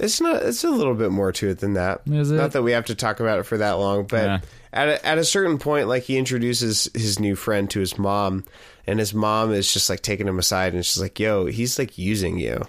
It's 0.00 0.20
not. 0.20 0.42
It's 0.42 0.64
a 0.64 0.70
little 0.70 0.94
bit 0.94 1.12
more 1.12 1.30
to 1.30 1.48
it 1.48 1.60
than 1.60 1.74
that. 1.74 2.00
Is 2.06 2.32
it? 2.32 2.38
Not 2.38 2.50
that 2.52 2.62
we 2.62 2.72
have 2.72 2.86
to 2.86 2.96
talk 2.96 3.20
about 3.20 3.38
it 3.38 3.44
for 3.44 3.58
that 3.58 3.72
long, 3.72 4.04
but 4.04 4.24
Yeah. 4.24 4.40
At 4.72 4.88
a, 4.88 5.06
at 5.06 5.18
a 5.18 5.24
certain 5.24 5.58
point, 5.58 5.88
like 5.88 6.02
he 6.04 6.16
introduces 6.18 6.88
his 6.94 7.18
new 7.18 7.34
friend 7.36 7.68
to 7.70 7.80
his 7.80 7.98
mom, 7.98 8.44
and 8.86 8.98
his 8.98 9.14
mom 9.14 9.52
is 9.52 9.72
just 9.72 9.88
like 9.90 10.00
taking 10.02 10.28
him 10.28 10.38
aside, 10.38 10.74
and 10.74 10.84
she's 10.84 11.00
like, 11.00 11.18
"Yo, 11.18 11.46
he's 11.46 11.78
like 11.78 11.96
using 11.98 12.38
you, 12.38 12.62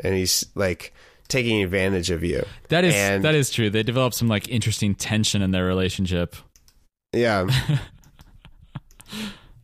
and 0.00 0.14
he's 0.14 0.44
like 0.54 0.92
taking 1.28 1.62
advantage 1.62 2.10
of 2.10 2.22
you." 2.24 2.44
That 2.68 2.84
is 2.84 2.94
And- 2.94 3.24
that 3.24 3.34
is 3.34 3.50
true. 3.50 3.70
They 3.70 3.82
develop 3.82 4.14
some 4.14 4.28
like 4.28 4.48
interesting 4.48 4.94
tension 4.94 5.42
in 5.42 5.50
their 5.50 5.64
relationship. 5.66 6.36
Yeah. 7.12 7.46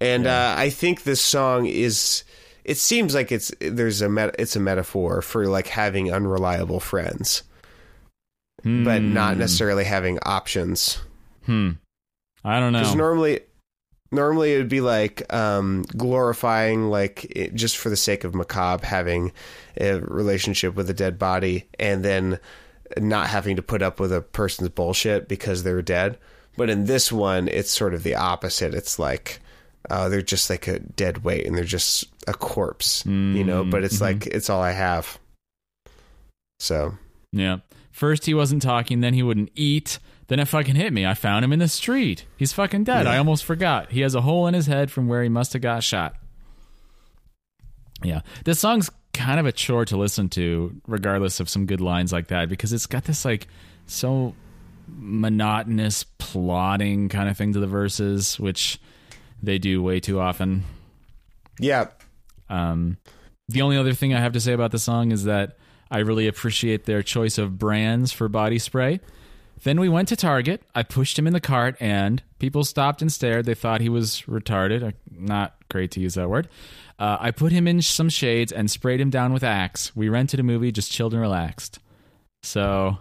and 0.01 0.27
Uh, 0.27 0.55
I 0.57 0.71
think 0.71 1.03
this 1.05 1.21
song 1.21 1.67
is. 1.67 2.25
It 2.65 2.77
seems 2.77 3.15
like 3.15 3.33
it's 3.33 3.51
there's 3.61 4.03
a 4.03 4.11
met, 4.11 4.35
it's 4.39 4.55
a 4.55 4.61
metaphor 4.61 5.23
for 5.23 5.47
like 5.47 5.69
having 5.69 6.13
unreliable 6.13 6.81
friends, 6.81 7.43
but 8.63 9.01
not 9.01 9.35
Hmm. 9.35 9.39
necessarily 9.41 9.85
having 9.85 10.19
options. 10.27 10.99
Hmm. 11.49 11.71
I 12.45 12.61
don't 12.61 12.73
Because 12.75 12.95
know. 12.95 12.99
normally, 12.99 13.41
normally 14.13 14.55
it 14.55 14.59
would 14.59 14.69
be 14.69 14.81
like 14.81 15.33
um, 15.33 15.83
glorifying, 15.97 16.91
like 16.91 17.25
it, 17.31 17.55
just 17.55 17.77
for 17.79 17.89
the 17.89 17.97
sake 17.97 18.23
of 18.25 18.35
macabre, 18.35 18.87
having 18.87 19.33
a 19.81 19.95
relationship 20.01 20.75
with 20.75 20.89
a 20.91 20.95
dead 20.95 21.19
body, 21.19 21.67
and 21.79 22.05
then 22.05 22.39
not 22.99 23.29
having 23.29 23.57
to 23.57 23.63
put 23.63 23.83
up 23.83 23.99
with 23.99 24.13
a 24.13 24.21
person's 24.21 24.69
bullshit 24.69 25.27
because 25.29 25.63
they're 25.63 25.83
dead. 25.83 26.19
But 26.57 26.71
in 26.71 26.85
this 26.85 27.11
one, 27.11 27.49
it's 27.49 27.71
sort 27.71 27.95
of 27.95 28.03
the 28.03 28.15
opposite. 28.15 28.75
It's 28.75 28.99
like 28.99 29.41
uh, 29.91 30.09
they're 30.09 30.23
just 30.23 30.51
like 30.51 30.67
a 30.69 30.79
dead 30.81 31.25
weight, 31.25 31.47
and 31.47 31.57
they're 31.57 31.65
just 31.65 32.05
a 32.27 32.35
corpse, 32.35 33.05
you 33.07 33.43
know. 33.45 33.65
But 33.65 33.85
it's 33.85 34.01
like 34.01 34.27
it's 34.27 34.51
all 34.51 34.61
I 34.61 34.73
have. 34.73 35.19
So 36.61 36.95
Yeah. 37.33 37.59
First 37.91 38.27
he 38.27 38.35
wasn't 38.35 38.63
talking, 38.63 39.01
then 39.01 39.15
he 39.15 39.23
wouldn't 39.23 39.51
eat. 39.55 39.99
Then 40.29 40.41
it 40.41 40.47
fucking 40.49 40.75
hit 40.75 40.93
me. 40.93 41.07
I 41.07 41.15
found 41.15 41.45
him 41.45 41.53
in 41.53 41.59
the 41.59 41.69
street. 41.69 42.25
He's 42.37 42.53
fucking 42.53 42.85
dead. 42.85 43.07
I 43.07 43.17
almost 43.19 43.45
forgot. 43.45 43.91
He 43.91 44.03
has 44.03 44.15
a 44.15 44.21
hole 44.21 44.47
in 44.47 44.55
his 44.55 44.67
head 44.67 44.91
from 44.91 45.09
where 45.09 45.23
he 45.23 45.29
must 45.29 45.55
have 45.55 45.63
got 45.63 45.83
shot. 45.83 46.15
Yeah. 48.03 48.21
This 48.45 48.61
song's 48.61 48.91
kind 49.15 49.41
of 49.41 49.47
a 49.47 49.53
chore 49.53 49.85
to 49.87 49.97
listen 49.97 50.29
to, 50.31 50.81
regardless 50.87 51.41
of 51.41 51.49
some 51.49 51.67
good 51.67 51.81
lines 51.81 52.13
like 52.13 52.29
that, 52.29 52.49
because 52.49 52.73
it's 52.73 52.87
got 52.87 53.05
this 53.05 53.25
like 53.25 53.49
so 53.87 54.35
monotonous 54.87 56.05
plotting 56.19 57.09
kind 57.09 57.29
of 57.29 57.37
thing 57.37 57.55
to 57.55 57.61
the 57.61 57.67
verses, 57.67 58.39
which 58.39 58.79
they 59.43 59.59
do 59.59 59.83
way 59.83 59.99
too 60.01 60.21
often. 60.21 60.65
yeah, 61.59 61.87
Um, 62.49 62.99
the 63.49 63.63
only 63.63 63.77
other 63.79 63.93
thing 63.95 64.15
I 64.15 64.21
have 64.21 64.33
to 64.33 64.41
say 64.41 64.53
about 64.53 64.73
the 64.73 64.79
song 64.79 65.11
is 65.11 65.25
that 65.25 65.57
I 65.91 65.99
really 65.99 66.27
appreciate 66.27 66.85
their 66.85 67.03
choice 67.03 67.39
of 67.39 67.59
brands 67.59 68.13
for 68.13 68.29
body 68.29 68.59
spray. 68.59 69.01
Then 69.65 69.81
we 69.81 69.89
went 69.89 70.09
to 70.09 70.17
Target. 70.17 70.63
I 70.75 70.83
pushed 70.83 71.19
him 71.19 71.27
in 71.27 71.33
the 71.33 71.41
cart, 71.41 71.77
and 71.81 72.23
people 72.39 72.65
stopped 72.65 73.03
and 73.03 73.13
stared. 73.13 73.45
They 73.45 73.55
thought 73.55 73.81
he 73.81 73.89
was 73.89 74.23
retarded. 74.29 74.83
Uh, 74.87 74.93
Not 75.11 75.55
great 75.71 75.91
to 75.93 76.01
use 76.01 76.15
that 76.15 76.29
word. 76.31 76.49
Uh, 76.99 77.17
I 77.21 77.31
put 77.31 77.53
him 77.53 77.67
in 77.69 77.83
some 77.83 78.09
shades 78.09 78.53
and 78.53 78.71
sprayed 78.71 79.01
him 79.01 79.11
down 79.11 79.33
with 79.33 79.43
Axe. 79.45 79.95
We 79.97 80.09
rented 80.09 80.41
a 80.41 80.43
movie, 80.43 80.73
just 80.73 80.91
chilled 80.93 81.13
and 81.13 81.21
relaxed. 81.23 81.79
So 82.43 82.99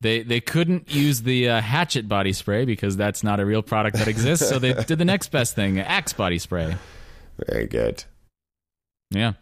they 0.00 0.22
they 0.22 0.40
couldn't 0.40 0.90
use 0.94 1.22
the 1.22 1.48
uh, 1.48 1.60
Hatchet 1.60 2.08
body 2.08 2.32
spray 2.32 2.64
because 2.64 2.96
that's 2.96 3.22
not 3.22 3.40
a 3.40 3.46
real 3.46 3.62
product 3.62 3.96
that 3.98 4.08
exists. 4.08 4.48
so 4.48 4.58
they 4.58 4.72
did 4.86 4.98
the 4.98 5.04
next 5.04 5.30
best 5.30 5.54
thing, 5.54 5.78
Axe 5.80 6.12
body 6.12 6.38
spray. 6.38 6.76
very 7.48 7.66
good. 7.66 8.04
Yeah. 9.10 9.32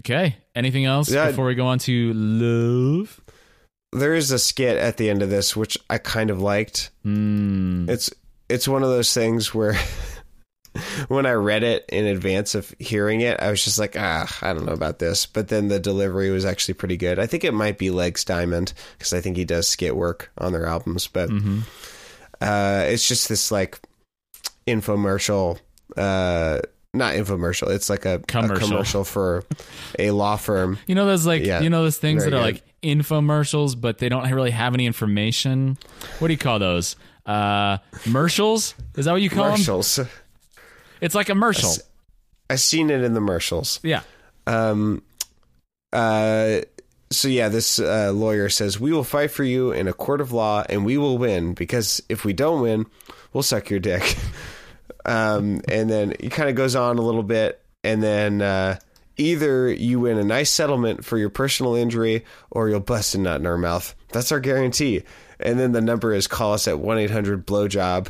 Okay. 0.00 0.36
Anything 0.54 0.84
else 0.84 1.10
Yeah. 1.10 1.28
before 1.28 1.46
we 1.46 1.54
go 1.54 1.66
on 1.66 1.78
to 1.80 2.12
love? 2.14 3.20
There 3.98 4.14
is 4.14 4.30
a 4.30 4.38
skit 4.38 4.76
at 4.76 4.96
the 4.96 5.10
end 5.10 5.22
of 5.22 5.30
this 5.30 5.56
which 5.56 5.76
I 5.90 5.98
kind 5.98 6.30
of 6.30 6.40
liked. 6.40 6.90
Hmm. 7.02 7.88
It's 7.88 8.10
it's 8.48 8.68
one 8.68 8.82
of 8.82 8.90
those 8.90 9.12
things 9.12 9.54
where 9.54 9.74
when 11.08 11.26
I 11.26 11.32
read 11.32 11.62
it 11.62 11.84
in 11.88 12.06
advance 12.06 12.54
of 12.54 12.72
hearing 12.78 13.22
it, 13.22 13.40
I 13.40 13.50
was 13.50 13.64
just 13.64 13.78
like, 13.78 13.96
ah, 13.98 14.26
I 14.42 14.52
don't 14.52 14.66
know 14.66 14.72
about 14.72 14.98
this. 14.98 15.26
But 15.26 15.48
then 15.48 15.68
the 15.68 15.78
delivery 15.80 16.30
was 16.30 16.44
actually 16.44 16.74
pretty 16.74 16.96
good. 16.96 17.18
I 17.18 17.26
think 17.26 17.44
it 17.44 17.54
might 17.54 17.78
be 17.78 17.88
Legz 17.88 18.24
Diamond 18.24 18.72
because 18.98 19.12
I 19.12 19.20
think 19.20 19.36
he 19.36 19.44
does 19.44 19.68
skit 19.68 19.96
work 19.96 20.30
on 20.38 20.52
their 20.52 20.66
albums. 20.66 21.06
But 21.08 21.30
uh, 22.40 22.84
it's 22.86 23.08
just 23.08 23.28
this 23.28 23.50
like 23.50 23.80
infomercial. 24.66 25.58
Uh, 25.96 26.60
not 26.94 27.14
infomercial. 27.14 27.68
It's 27.70 27.90
like 27.90 28.04
a 28.04 28.14
a 28.14 28.18
Commercial. 28.20 28.68
commercial 28.68 29.04
for 29.04 29.44
a 29.98 30.10
law 30.12 30.36
firm. 30.36 30.78
You 30.86 30.94
know 30.94 31.06
those 31.06 31.26
like 31.26 31.44
Yeah. 31.44 31.60
you 31.60 31.70
know 31.70 31.82
those 31.82 31.98
things 31.98 32.24
that 32.24 32.32
are 32.32 32.36
good. 32.38 32.42
like 32.42 32.62
infomercials, 32.94 33.80
but 33.80 33.98
they 33.98 34.08
don't 34.08 34.30
really 34.30 34.50
have 34.50 34.74
any 34.74 34.86
information. 34.86 35.78
What 36.18 36.28
do 36.28 36.34
you 36.34 36.38
call 36.38 36.58
those? 36.58 36.96
Uh, 37.24 37.78
commercials? 38.02 38.74
Is 38.96 39.04
that 39.04 39.12
what 39.12 39.22
you 39.22 39.30
call 39.30 39.44
them? 39.44 39.54
Commercials. 39.54 40.00
It's 41.00 41.14
like 41.14 41.28
a 41.28 41.32
commercial. 41.32 41.70
I 42.48 42.56
seen 42.56 42.90
it 42.90 43.02
in 43.02 43.12
the 43.12 43.20
commercials. 43.20 43.80
Yeah. 43.82 44.02
Um, 44.46 45.02
uh, 45.92 46.60
so 47.10 47.28
yeah, 47.28 47.48
this 47.48 47.78
uh, 47.78 48.12
lawyer 48.14 48.48
says 48.48 48.80
we 48.80 48.92
will 48.92 49.04
fight 49.04 49.30
for 49.30 49.44
you 49.44 49.72
in 49.72 49.88
a 49.88 49.92
court 49.92 50.20
of 50.20 50.32
law, 50.32 50.64
and 50.68 50.84
we 50.84 50.96
will 50.98 51.18
win 51.18 51.54
because 51.54 52.02
if 52.08 52.24
we 52.24 52.32
don't 52.32 52.62
win, 52.62 52.86
we'll 53.32 53.42
suck 53.42 53.70
your 53.70 53.80
dick. 53.80 54.16
um, 55.04 55.60
and 55.68 55.88
then 55.90 56.14
he 56.20 56.28
kind 56.28 56.48
of 56.48 56.54
goes 56.54 56.74
on 56.74 56.98
a 56.98 57.02
little 57.02 57.22
bit, 57.22 57.60
and 57.84 58.02
then 58.02 58.42
uh, 58.42 58.78
either 59.16 59.72
you 59.72 60.00
win 60.00 60.18
a 60.18 60.24
nice 60.24 60.50
settlement 60.50 61.04
for 61.04 61.16
your 61.18 61.30
personal 61.30 61.74
injury, 61.74 62.24
or 62.50 62.68
you'll 62.68 62.80
bust 62.80 63.14
a 63.14 63.18
nut 63.18 63.40
in 63.40 63.46
our 63.46 63.58
mouth. 63.58 63.94
That's 64.12 64.32
our 64.32 64.40
guarantee. 64.40 65.02
And 65.38 65.58
then 65.58 65.72
the 65.72 65.80
number 65.82 66.14
is 66.14 66.26
call 66.26 66.54
us 66.54 66.66
at 66.68 66.78
one 66.78 66.98
eight 66.98 67.10
hundred 67.10 67.46
blowjob, 67.46 68.08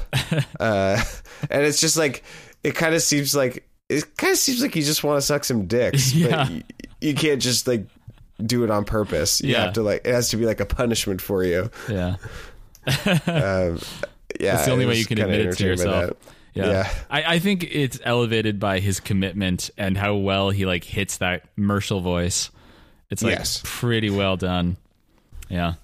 uh, 0.61 1.03
and 1.51 1.63
it's 1.65 1.81
just 1.81 1.97
like 1.97 2.23
it 2.63 2.75
kind 2.77 2.95
of 2.95 3.03
seems 3.03 3.35
like 3.35 3.69
it 3.89 4.17
kind 4.17 4.33
of 4.33 4.39
seems 4.39 4.63
like 4.63 4.77
you 4.77 4.83
just 4.83 5.03
want 5.03 5.17
to 5.19 5.23
suck 5.23 5.45
some 5.45 5.67
dicks, 5.67 6.15
Yeah. 6.15 6.29
but 6.45 6.51
you, 6.51 6.63
you 7.01 7.15
can't 7.15 7.43
just 7.43 7.67
like 7.67 7.87
do 8.45 8.63
it 8.65 8.71
on 8.71 8.85
purpose. 8.85 9.41
You 9.41 9.53
Yeah. 9.53 9.65
have 9.65 9.73
to 9.75 9.83
like 9.83 10.03
it 10.05 10.13
has 10.13 10.29
to 10.31 10.37
be 10.37 10.47
like 10.47 10.61
a 10.61 10.67
punishment 10.67 11.21
for 11.21 11.43
you. 11.43 11.71
Yeah. 11.89 12.17
Um, 12.87 13.05
yeah, 13.27 14.57
It's 14.57 14.67
the 14.67 14.71
only 14.71 14.87
way 14.87 14.97
you 14.97 15.07
can 15.07 15.19
admit 15.21 15.47
it 15.47 15.57
to 15.59 15.65
yourself. 15.65 16.11
That. 16.57 16.67
Yeah. 16.67 16.73
Yeah. 16.73 16.91
I, 17.11 17.35
I 17.35 17.39
think 17.39 17.65
it's 17.65 17.99
elevated 18.05 18.59
by 18.61 18.81
his 18.81 19.01
commitment 19.01 19.71
and 19.79 19.97
how 19.97 20.15
well 20.17 20.51
he 20.51 20.67
like 20.67 20.85
hits 20.85 21.19
that 21.19 21.45
Mercial 21.57 22.01
voice. 22.01 22.51
It's 23.11 23.23
like 23.23 23.39
Yes. 23.39 23.61
pretty 23.65 24.11
well 24.11 24.37
done. 24.37 24.77
Yeah. 25.49 25.75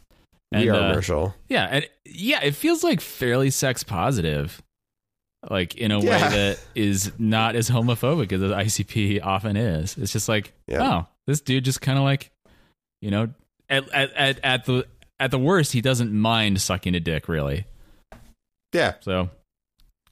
We 0.50 0.68
are 0.68 0.74
uh, 0.74 0.92
Marshall. 0.92 1.34
Yeah, 1.48 1.66
and 1.70 1.88
yeah, 2.04 2.42
it 2.42 2.54
feels 2.54 2.84
like 2.84 3.00
fairly 3.00 3.48
sex 3.50 3.82
positive. 3.84 4.60
Like 5.48 5.74
in 5.76 5.90
a 5.90 5.98
way 5.98 6.04
that 6.06 6.58
is 6.74 7.10
not 7.18 7.56
as 7.56 7.70
homophobic 7.70 8.32
as 8.32 8.40
the 8.40 8.48
ICP 8.48 9.24
often 9.24 9.56
is. 9.56 9.96
It's 9.96 10.12
just 10.12 10.28
like, 10.28 10.52
Yeah. 10.68 10.82
oh, 10.82 11.06
this 11.26 11.40
dude 11.40 11.64
just 11.64 11.80
kind 11.80 11.96
of 11.98 12.04
like, 12.04 12.30
you 13.00 13.10
know, 13.10 13.28
at, 13.68 13.88
at 13.92 14.12
at 14.12 14.40
at 14.44 14.64
the 14.66 14.86
at 15.18 15.30
the 15.30 15.38
worst, 15.38 15.72
he 15.72 15.80
doesn't 15.80 16.12
mind 16.12 16.60
sucking 16.60 16.94
a 16.94 17.00
dick, 17.00 17.28
really. 17.28 17.64
Yeah, 18.72 18.94
So, 19.00 19.30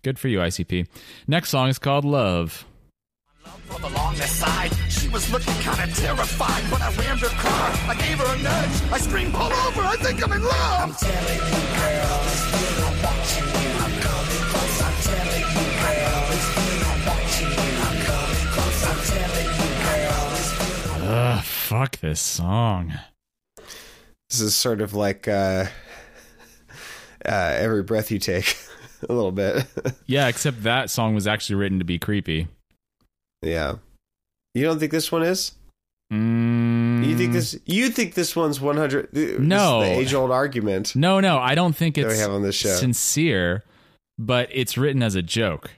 good 0.03 0.18
for 0.18 0.28
you, 0.28 0.38
ICP. 0.38 0.86
Next 1.26 1.51
song 1.51 1.68
is 1.68 1.78
called 1.78 2.05
Love. 2.05 2.64
From 3.66 3.84
along 3.84 4.16
the 4.16 4.22
side, 4.22 4.70
she 4.90 5.09
was 5.09 5.30
looking 5.32 5.55
kinda 5.55 5.86
terrified, 5.94 6.62
but 6.70 6.80
I 6.82 6.92
rammed 6.94 7.20
her 7.20 7.28
car. 7.28 7.70
I 7.88 7.94
gave 7.94 8.18
her 8.18 8.34
a 8.34 8.38
nudge. 8.42 8.92
I 8.92 8.98
screamed, 8.98 9.32
pull 9.34 9.53
over, 9.53 9.82
I 9.82 9.96
think 9.96 10.22
I'm 10.24 10.32
in 10.32 10.42
love. 10.42 10.80
I'm 10.82 10.94
telling 10.94 11.38
you, 11.38 11.62
girl, 11.78 12.18
this 12.24 12.44
thing 12.51 12.84
I 12.84 12.90
want 13.05 13.26
you. 13.36 13.44
I'm 13.80 13.94
coming 14.01 14.44
close, 14.51 14.82
I'm 14.82 14.96
telling 15.07 15.46
you, 15.55 15.66
girl, 15.80 16.22
this 16.30 16.46
thing 16.55 16.82
I 16.82 16.94
want 17.07 17.30
you. 17.40 17.48
I'm 17.86 17.96
coming 18.07 18.48
close, 18.53 18.82
I'm 18.90 19.01
telling 19.11 19.51
you, 19.57 19.70
girl, 19.84 20.24
this 20.30 20.51
thing 20.59 21.03
I 21.03 21.36
Ugh, 21.38 21.44
fuck 21.44 21.96
this 22.01 22.20
song. 22.20 22.92
this 24.28 24.40
is 24.40 24.55
sort 24.57 24.80
of 24.80 24.94
like 24.94 25.28
uh, 25.28 25.66
uh, 27.24 27.55
every 27.59 27.82
breath 27.84 28.11
you 28.11 28.18
take, 28.18 28.57
a 29.09 29.12
little 29.12 29.32
bit. 29.32 29.64
Yeah, 30.07 30.28
except 30.28 30.62
that 30.64 30.90
song 30.90 31.14
was 31.14 31.26
actually 31.26 31.57
written 31.57 31.78
to 31.78 31.84
be 31.84 31.98
creepy. 31.98 32.48
yeah, 33.42 33.76
you 34.55 34.64
don't 34.64 34.78
think 34.78 34.90
this 34.92 35.11
one 35.12 35.22
is? 35.22 35.53
Mm, 36.12 37.07
You 37.07 37.16
think 37.16 37.32
this? 37.32 37.57
You 37.66 37.90
think 37.90 38.14
this 38.14 38.34
one's 38.34 38.61
one 38.61 38.76
hundred? 38.76 39.12
No. 39.40 39.80
the 39.80 39.86
age 39.86 40.12
old 40.12 40.32
argument 40.32 40.96
No, 40.96 41.20
no, 41.20 41.38
I 41.38 41.55
don't 41.55 41.74
think 41.76 41.96
it's 41.96 42.12
we 42.12 42.18
have 42.18 42.32
on 42.32 42.42
this 42.42 42.57
show. 42.57 42.74
sincere, 42.74 43.62
but 44.18 44.48
it's 44.53 44.76
written 44.76 45.03
as 45.03 45.14
a 45.14 45.22
joke. 45.22 45.70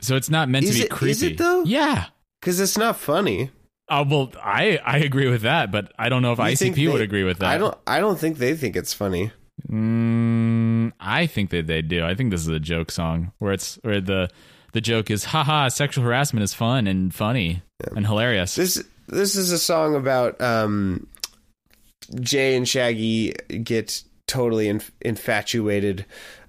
So 0.00 0.16
it's 0.16 0.28
not 0.28 0.48
meant 0.48 0.64
Is 0.64 0.72
to 0.72 0.76
be 0.78 0.84
it- 0.86 0.90
creepy. 0.90 1.10
is 1.12 1.22
it, 1.22 1.38
though? 1.38 1.62
Yeah. 1.62 2.06
Because 2.40 2.58
it's 2.58 2.76
not 2.76 2.96
funny. 2.96 3.50
Oh 3.88 4.02
well, 4.04 4.32
I 4.42 4.78
I 4.84 4.98
agree 4.98 5.28
with 5.28 5.42
that, 5.42 5.70
but 5.70 5.92
I 5.98 6.08
don't 6.08 6.22
know 6.22 6.32
if 6.32 6.38
You 6.38 6.44
ICP 6.44 6.90
would 6.92 7.00
agree 7.02 7.22
with 7.24 7.38
that. 7.38 7.50
I 7.50 7.58
don't. 7.58 7.76
I 7.86 8.00
don't 8.00 8.18
think 8.18 8.38
they 8.38 8.54
think 8.56 8.74
it's 8.74 8.92
funny. 8.92 9.30
Mm, 9.70 10.92
I 11.00 11.26
think 11.26 11.50
that 11.50 11.66
they 11.66 11.82
do. 11.82 12.04
I 12.04 12.14
think 12.14 12.30
this 12.30 12.40
is 12.40 12.48
a 12.48 12.60
joke 12.60 12.90
song 12.90 13.32
where 13.38 13.52
it's 13.52 13.76
where 13.82 14.00
the 14.00 14.28
the 14.72 14.80
joke 14.80 15.10
is, 15.10 15.24
haha, 15.24 15.68
sexual 15.68 16.04
harassment 16.04 16.42
is 16.42 16.54
fun 16.54 16.86
and 16.86 17.14
funny 17.14 17.62
and 17.94 18.06
hilarious. 18.06 18.54
This 18.54 18.82
this 19.08 19.36
is 19.36 19.52
a 19.52 19.58
song 19.58 19.94
about 19.94 20.40
um, 20.40 21.06
Jay 22.20 22.56
and 22.56 22.68
Shaggy 22.68 23.34
get 23.62 24.02
totally 24.26 24.68
inf- 24.68 24.92
infatuated 25.00 26.06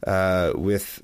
uh, 0.07 0.53
with 0.55 1.03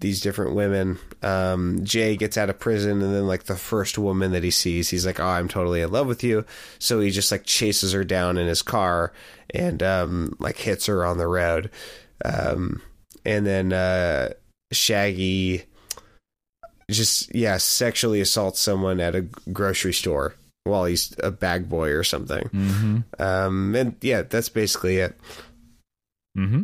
these 0.00 0.20
different 0.20 0.54
women. 0.54 0.98
Um, 1.22 1.84
Jay 1.84 2.16
gets 2.16 2.36
out 2.36 2.50
of 2.50 2.58
prison, 2.58 3.02
and 3.02 3.14
then 3.14 3.26
like 3.26 3.44
the 3.44 3.56
first 3.56 3.98
woman 3.98 4.32
that 4.32 4.44
he 4.44 4.50
sees, 4.50 4.90
he's 4.90 5.06
like, 5.06 5.20
"Oh, 5.20 5.26
I'm 5.26 5.48
totally 5.48 5.80
in 5.80 5.90
love 5.90 6.06
with 6.06 6.24
you." 6.24 6.44
So 6.78 7.00
he 7.00 7.10
just 7.10 7.32
like 7.32 7.44
chases 7.44 7.92
her 7.92 8.04
down 8.04 8.38
in 8.38 8.46
his 8.46 8.62
car 8.62 9.12
and 9.54 9.82
um, 9.82 10.36
like 10.38 10.56
hits 10.56 10.86
her 10.86 11.04
on 11.04 11.18
the 11.18 11.26
road. 11.26 11.70
Um, 12.24 12.82
and 13.24 13.46
then 13.46 13.72
uh, 13.72 14.30
Shaggy 14.72 15.64
just 16.90 17.32
yeah 17.34 17.56
sexually 17.56 18.20
assaults 18.20 18.58
someone 18.58 18.98
at 18.98 19.14
a 19.14 19.22
grocery 19.52 19.92
store 19.92 20.34
while 20.64 20.84
he's 20.84 21.14
a 21.22 21.30
bag 21.30 21.68
boy 21.68 21.90
or 21.90 22.04
something. 22.04 22.48
mm-hmm. 22.52 22.98
Um, 23.18 23.74
and 23.74 23.96
yeah, 24.00 24.22
that's 24.22 24.48
basically 24.48 24.98
it. 24.98 25.18
Mm-hmm. 26.36 26.62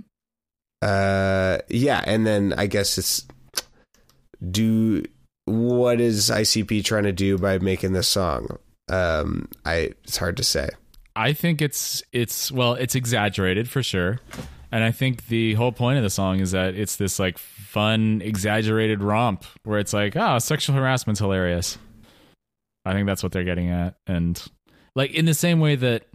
Uh, 0.87 1.59
yeah, 1.69 2.01
and 2.07 2.25
then 2.25 2.55
I 2.57 2.69
guess 2.69 2.97
it's 2.97 3.27
do 4.49 5.03
what 5.47 6.01
is 6.01 6.31
ICP 6.31 6.85
trying 6.85 7.03
to 7.03 7.13
do 7.13 7.39
by 7.39 7.59
making 7.59 7.93
this 7.93 8.07
song? 8.07 8.59
Um, 8.89 9.49
I 9.65 9.91
it's 10.05 10.17
hard 10.17 10.37
to 10.37 10.45
say. 10.45 10.69
I 11.17 11.33
think 11.33 11.61
it's 11.61 12.05
it's 12.13 12.53
well, 12.53 12.75
it's 12.75 12.95
exaggerated 12.95 13.69
for 13.69 13.83
sure. 13.83 14.21
And 14.71 14.85
I 14.85 14.93
think 14.93 15.27
the 15.27 15.55
whole 15.55 15.73
point 15.73 15.97
of 15.99 16.05
the 16.05 16.11
song 16.11 16.39
is 16.39 16.53
that 16.53 16.77
it's 16.77 16.97
this 16.97 17.19
like 17.19 17.39
fun, 17.39 18.23
exaggerated 18.23 19.03
romp 19.03 19.45
where 19.65 19.81
it's 19.81 19.93
like, 19.93 20.15
oh, 20.17 20.39
sexual 20.39 20.77
harassment's 20.77 21.19
hilarious. 21.19 21.79
I 22.85 22.93
think 22.93 23.09
that's 23.09 23.25
what 23.25 23.33
they're 23.33 23.43
getting 23.43 23.71
at. 23.71 23.97
And 24.07 24.41
like 24.95 25.13
in 25.15 25.25
the 25.25 25.35
same 25.35 25.59
way 25.59 25.75
that 25.75 26.07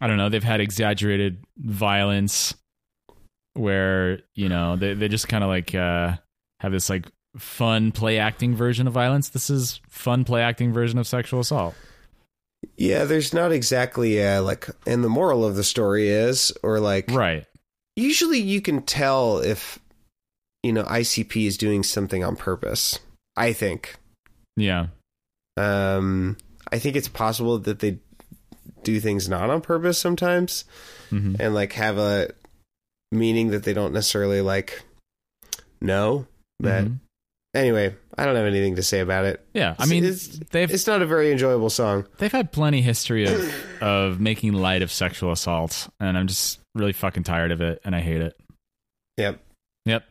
I 0.00 0.08
don't 0.08 0.16
know, 0.16 0.30
they've 0.30 0.42
had 0.42 0.60
exaggerated 0.60 1.44
violence 1.58 2.54
where, 3.54 4.20
you 4.34 4.48
know, 4.48 4.76
they 4.76 4.94
they 4.94 5.08
just 5.08 5.28
kind 5.28 5.44
of 5.44 5.48
like 5.48 5.74
uh 5.74 6.16
have 6.60 6.72
this 6.72 6.88
like 6.90 7.06
fun 7.36 7.92
play 7.92 8.18
acting 8.18 8.54
version 8.54 8.86
of 8.86 8.92
violence. 8.92 9.30
This 9.30 9.50
is 9.50 9.80
fun 9.88 10.24
play 10.24 10.42
acting 10.42 10.72
version 10.72 10.98
of 10.98 11.06
sexual 11.06 11.40
assault. 11.40 11.74
Yeah, 12.76 13.04
there's 13.04 13.34
not 13.34 13.50
exactly 13.50 14.22
uh, 14.24 14.40
like, 14.42 14.68
and 14.86 15.02
the 15.02 15.08
moral 15.08 15.44
of 15.44 15.56
the 15.56 15.64
story 15.64 16.08
is, 16.08 16.52
or 16.62 16.78
like, 16.78 17.10
Right. 17.10 17.44
usually 17.96 18.38
you 18.38 18.60
can 18.60 18.82
tell 18.82 19.38
if 19.38 19.80
you 20.62 20.72
know 20.72 20.84
ICP 20.84 21.46
is 21.46 21.56
doing 21.58 21.82
something 21.82 22.22
on 22.22 22.36
purpose. 22.36 22.98
I 23.36 23.52
think. 23.52 23.96
Yeah. 24.56 24.86
Um, 25.56 26.36
I 26.70 26.78
think 26.78 26.96
it's 26.96 27.08
possible 27.08 27.58
that 27.58 27.80
they 27.80 27.98
do 28.84 29.00
things 29.00 29.28
not 29.28 29.50
on 29.50 29.60
purpose 29.60 29.98
sometimes, 29.98 30.64
Mhm. 31.10 31.36
and 31.40 31.54
like 31.54 31.72
have 31.72 31.98
a 31.98 32.30
meaning 33.12 33.50
that 33.50 33.62
they 33.64 33.72
don't 33.74 33.92
necessarily 33.92 34.40
like 34.40 34.82
know. 35.80 36.26
But 36.58 36.84
Mhm. 36.84 36.98
anyway, 37.54 37.94
I 38.16 38.24
don't 38.24 38.36
have 38.36 38.46
anything 38.46 38.76
to 38.76 38.82
say 38.82 39.00
about 39.00 39.24
it. 39.24 39.44
Yeah, 39.54 39.74
I 39.78 39.86
mean, 39.86 40.04
it's, 40.04 40.28
they've 40.50 40.70
it's 40.70 40.86
not 40.86 41.02
a 41.02 41.06
very 41.06 41.30
enjoyable 41.32 41.70
song. 41.70 42.06
they've 42.18 42.32
had 42.32 42.52
plenty 42.52 42.82
history 42.82 43.26
of 43.26 43.54
of 43.82 44.20
making 44.20 44.52
light 44.54 44.82
of 44.82 44.92
sexual 44.92 45.32
assault, 45.32 45.88
and 46.00 46.16
I'm 46.16 46.26
just 46.28 46.58
really 46.74 46.92
fucking 46.92 47.24
tired 47.24 47.52
of 47.52 47.60
it, 47.60 47.80
and 47.84 47.94
I 47.94 48.00
hate 48.00 48.20
it. 48.22 48.34
Yep. 49.18 49.40
Yep. 49.84 50.04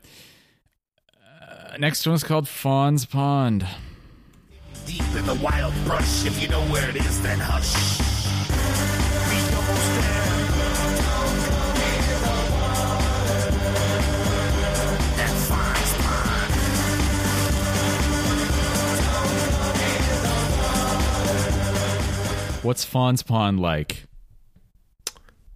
Uh, 1.42 1.78
next 1.78 2.06
one's 2.06 2.24
called 2.24 2.48
Fawn's 2.48 3.06
Pond. 3.06 3.66
Deep 4.86 5.02
in 5.16 5.26
the 5.26 5.36
wild 5.36 5.74
brush, 5.86 6.26
if 6.26 6.42
you 6.42 6.48
know 6.50 6.62
where 6.66 6.90
it 6.90 6.96
is, 6.98 7.22
then 7.22 7.40
hush. 7.40 8.21
What's 22.64 22.86
Fawn's 22.86 23.24
Pond 23.24 23.60
like? 23.60 24.06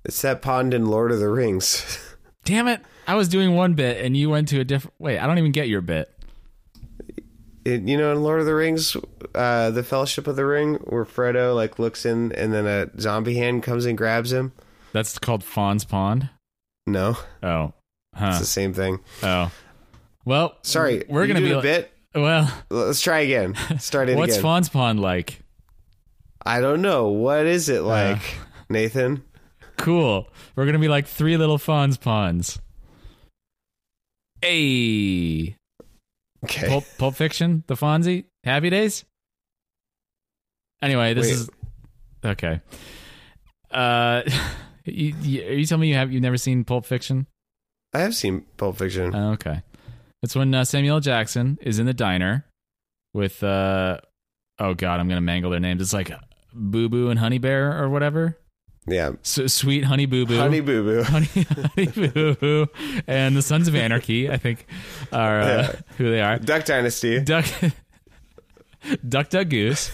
It's 0.04 0.22
that 0.22 0.42
pond 0.42 0.74
in 0.74 0.86
Lord 0.88 1.12
of 1.12 1.20
the 1.20 1.30
Rings. 1.30 2.00
Damn 2.46 2.68
it! 2.68 2.82
I 3.08 3.16
was 3.16 3.28
doing 3.28 3.56
one 3.56 3.74
bit, 3.74 4.04
and 4.04 4.16
you 4.16 4.30
went 4.30 4.48
to 4.50 4.60
a 4.60 4.64
different. 4.64 4.94
Wait, 5.00 5.20
I 5.20 5.26
don't 5.28 5.38
even 5.38 5.52
get 5.52 5.68
your 5.68 5.82
bit. 5.82 6.12
It, 7.64 7.82
you 7.88 7.98
know, 7.98 8.12
in 8.12 8.22
Lord 8.22 8.40
of 8.40 8.46
the 8.46 8.54
Rings, 8.54 8.96
uh, 9.34 9.72
the 9.72 9.84
Fellowship 9.84 10.28
of 10.28 10.36
the 10.36 10.46
Ring, 10.46 10.76
where 10.84 11.06
Frodo 11.06 11.56
like 11.56 11.80
looks 11.80 12.06
in, 12.06 12.32
and 12.34 12.54
then 12.54 12.68
a 12.68 12.90
zombie 13.00 13.36
hand 13.38 13.64
comes 13.64 13.86
and 13.86 13.98
grabs 13.98 14.32
him. 14.32 14.52
That's 14.94 15.18
called 15.18 15.44
Fawn's 15.44 15.86
Pond. 15.86 16.30
No, 16.88 17.18
Oh, 17.42 17.74
it's 18.16 18.40
the 18.40 18.46
same 18.46 18.74
thing. 18.74 19.00
Oh, 19.24 19.52
well, 20.24 20.56
Sorry, 20.62 21.04
we're 21.10 21.26
gonna 21.26 21.42
be 21.42 21.52
a 21.52 21.62
bit. 21.62 21.92
Well, 22.14 22.52
Let's 22.70 23.02
try 23.02 23.20
again. 23.22 23.56
Start 23.80 24.10
it 24.10 24.18
what's 24.18 24.34
again. 24.36 24.44
Fawn's 24.44 24.70
Pond 24.70 25.00
like? 25.00 25.42
I 26.46 26.62
don't 26.62 26.82
know. 26.82 27.08
What 27.10 27.46
is 27.46 27.70
it 27.70 27.82
like, 27.82 28.22
Nathan? 28.70 29.24
Cool. 29.78 30.28
We're 30.56 30.66
gonna 30.66 30.80
be 30.80 30.88
like 30.88 31.08
three 31.08 31.38
little 31.38 31.58
Fawn's 31.58 31.98
pawns. 31.98 32.60
Hey, 34.42 35.56
Okay. 36.46 36.68
Pulp, 36.68 36.84
Pulp 37.00 37.16
Fiction, 37.16 37.64
The 37.66 37.74
Fonzie, 37.74 38.26
Happy 38.44 38.70
Days. 38.70 39.04
Anyway, 40.82 41.16
this 41.16 41.26
Wait. 41.28 41.34
is 41.34 41.50
okay. 42.24 42.62
Uh, 43.72 44.22
you, 44.86 45.16
you, 45.22 45.42
are 45.48 45.54
you 45.54 45.66
telling 45.66 45.82
me 45.82 45.88
you 45.88 45.96
have 45.96 46.12
you've 46.12 46.22
never 46.22 46.38
seen 46.38 46.64
Pulp 46.64 46.86
Fiction? 46.86 47.26
I 47.94 48.00
have 48.00 48.14
seen 48.14 48.46
Pulp 48.58 48.78
Fiction. 48.78 49.16
Oh, 49.16 49.32
okay. 49.32 49.64
It's 50.22 50.36
when 50.36 50.54
uh, 50.54 50.66
Samuel 50.66 51.00
Jackson 51.00 51.58
is 51.62 51.80
in 51.80 51.86
the 51.88 51.94
diner 51.94 52.46
with 53.14 53.44
uh 53.44 53.98
oh 54.60 54.74
god, 54.76 55.00
I'm 55.00 55.08
gonna 55.08 55.22
mangle 55.22 55.50
their 55.50 55.60
names. 55.60 55.82
It's 55.82 55.94
like 55.94 56.12
Boo 56.56 56.90
Boo 56.90 57.10
and 57.10 57.20
Honey 57.20 57.38
Bear 57.38 57.78
or 57.82 57.90
whatever. 57.90 58.38
yeah. 58.88 59.12
So, 59.22 59.48
sweet 59.48 59.84
Honey 59.84 60.06
Boo 60.06 60.26
Boo. 60.26 60.38
Honey 60.38 60.62
Boo 60.62 60.84
Boo. 60.84 61.04
Honey, 61.12 61.28
Honey 61.28 61.88
Boo 61.88 62.36
Boo, 62.36 62.68
and 63.08 63.36
the 63.36 63.42
Sons 63.42 63.68
of 63.68 63.76
Anarchy, 63.76 64.30
I 64.30 64.38
think, 64.38 64.66
are 65.12 65.42
uh, 65.42 65.46
Yeah. 65.48 65.76
who 65.98 66.10
they 66.12 66.22
are. 66.22 66.40
Duck 66.40 66.66
Dynasty. 66.66 67.20
Duck, 67.20 67.46
Duck, 69.10 69.30
Duck, 69.30 69.50
Goose, 69.50 69.92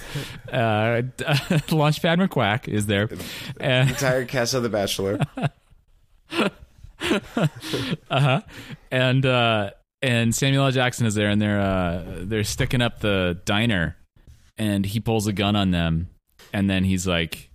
uh, 0.51 1.01
Launchpad 1.71 2.27
McQuack 2.27 2.67
is 2.67 2.85
there, 2.87 3.09
Entire 3.59 4.25
cast 4.25 4.53
of 4.53 4.63
The 4.63 4.69
Bachelor. 4.69 5.19
uh-huh. 8.09 8.41
and 8.91 9.25
uh, 9.25 9.71
and 10.01 10.33
Samuel 10.35 10.65
L. 10.65 10.71
Jackson 10.71 11.05
is 11.05 11.15
there, 11.15 11.29
and 11.29 11.41
they're 11.41 11.59
uh, 11.61 12.03
they're 12.23 12.43
sticking 12.43 12.81
up 12.81 12.99
the 12.99 13.39
diner, 13.45 13.95
and 14.57 14.85
he 14.85 14.99
pulls 14.99 15.27
a 15.27 15.33
gun 15.33 15.55
on 15.55 15.71
them, 15.71 16.09
and 16.53 16.69
then 16.69 16.83
he's 16.83 17.07
like, 17.07 17.49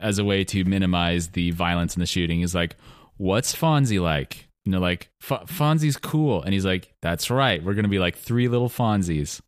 as 0.00 0.18
a 0.18 0.24
way 0.24 0.44
to 0.44 0.64
minimize 0.64 1.28
the 1.28 1.50
violence 1.52 1.96
in 1.96 2.00
the 2.00 2.06
shooting, 2.06 2.40
he's 2.40 2.54
like, 2.54 2.76
"What's 3.16 3.54
Fonzie 3.54 4.00
like?" 4.00 4.48
And 4.64 4.74
they're 4.74 4.80
like, 4.80 5.10
"F- 5.22 5.46
"Fonzie's 5.46 5.96
cool," 5.96 6.42
and 6.42 6.52
he's 6.52 6.66
like, 6.66 6.92
"That's 7.02 7.30
right, 7.30 7.62
we're 7.62 7.74
gonna 7.74 7.88
be 7.88 7.98
like 7.98 8.16
three 8.16 8.48
little 8.48 8.68
Fonzies. 8.68 9.40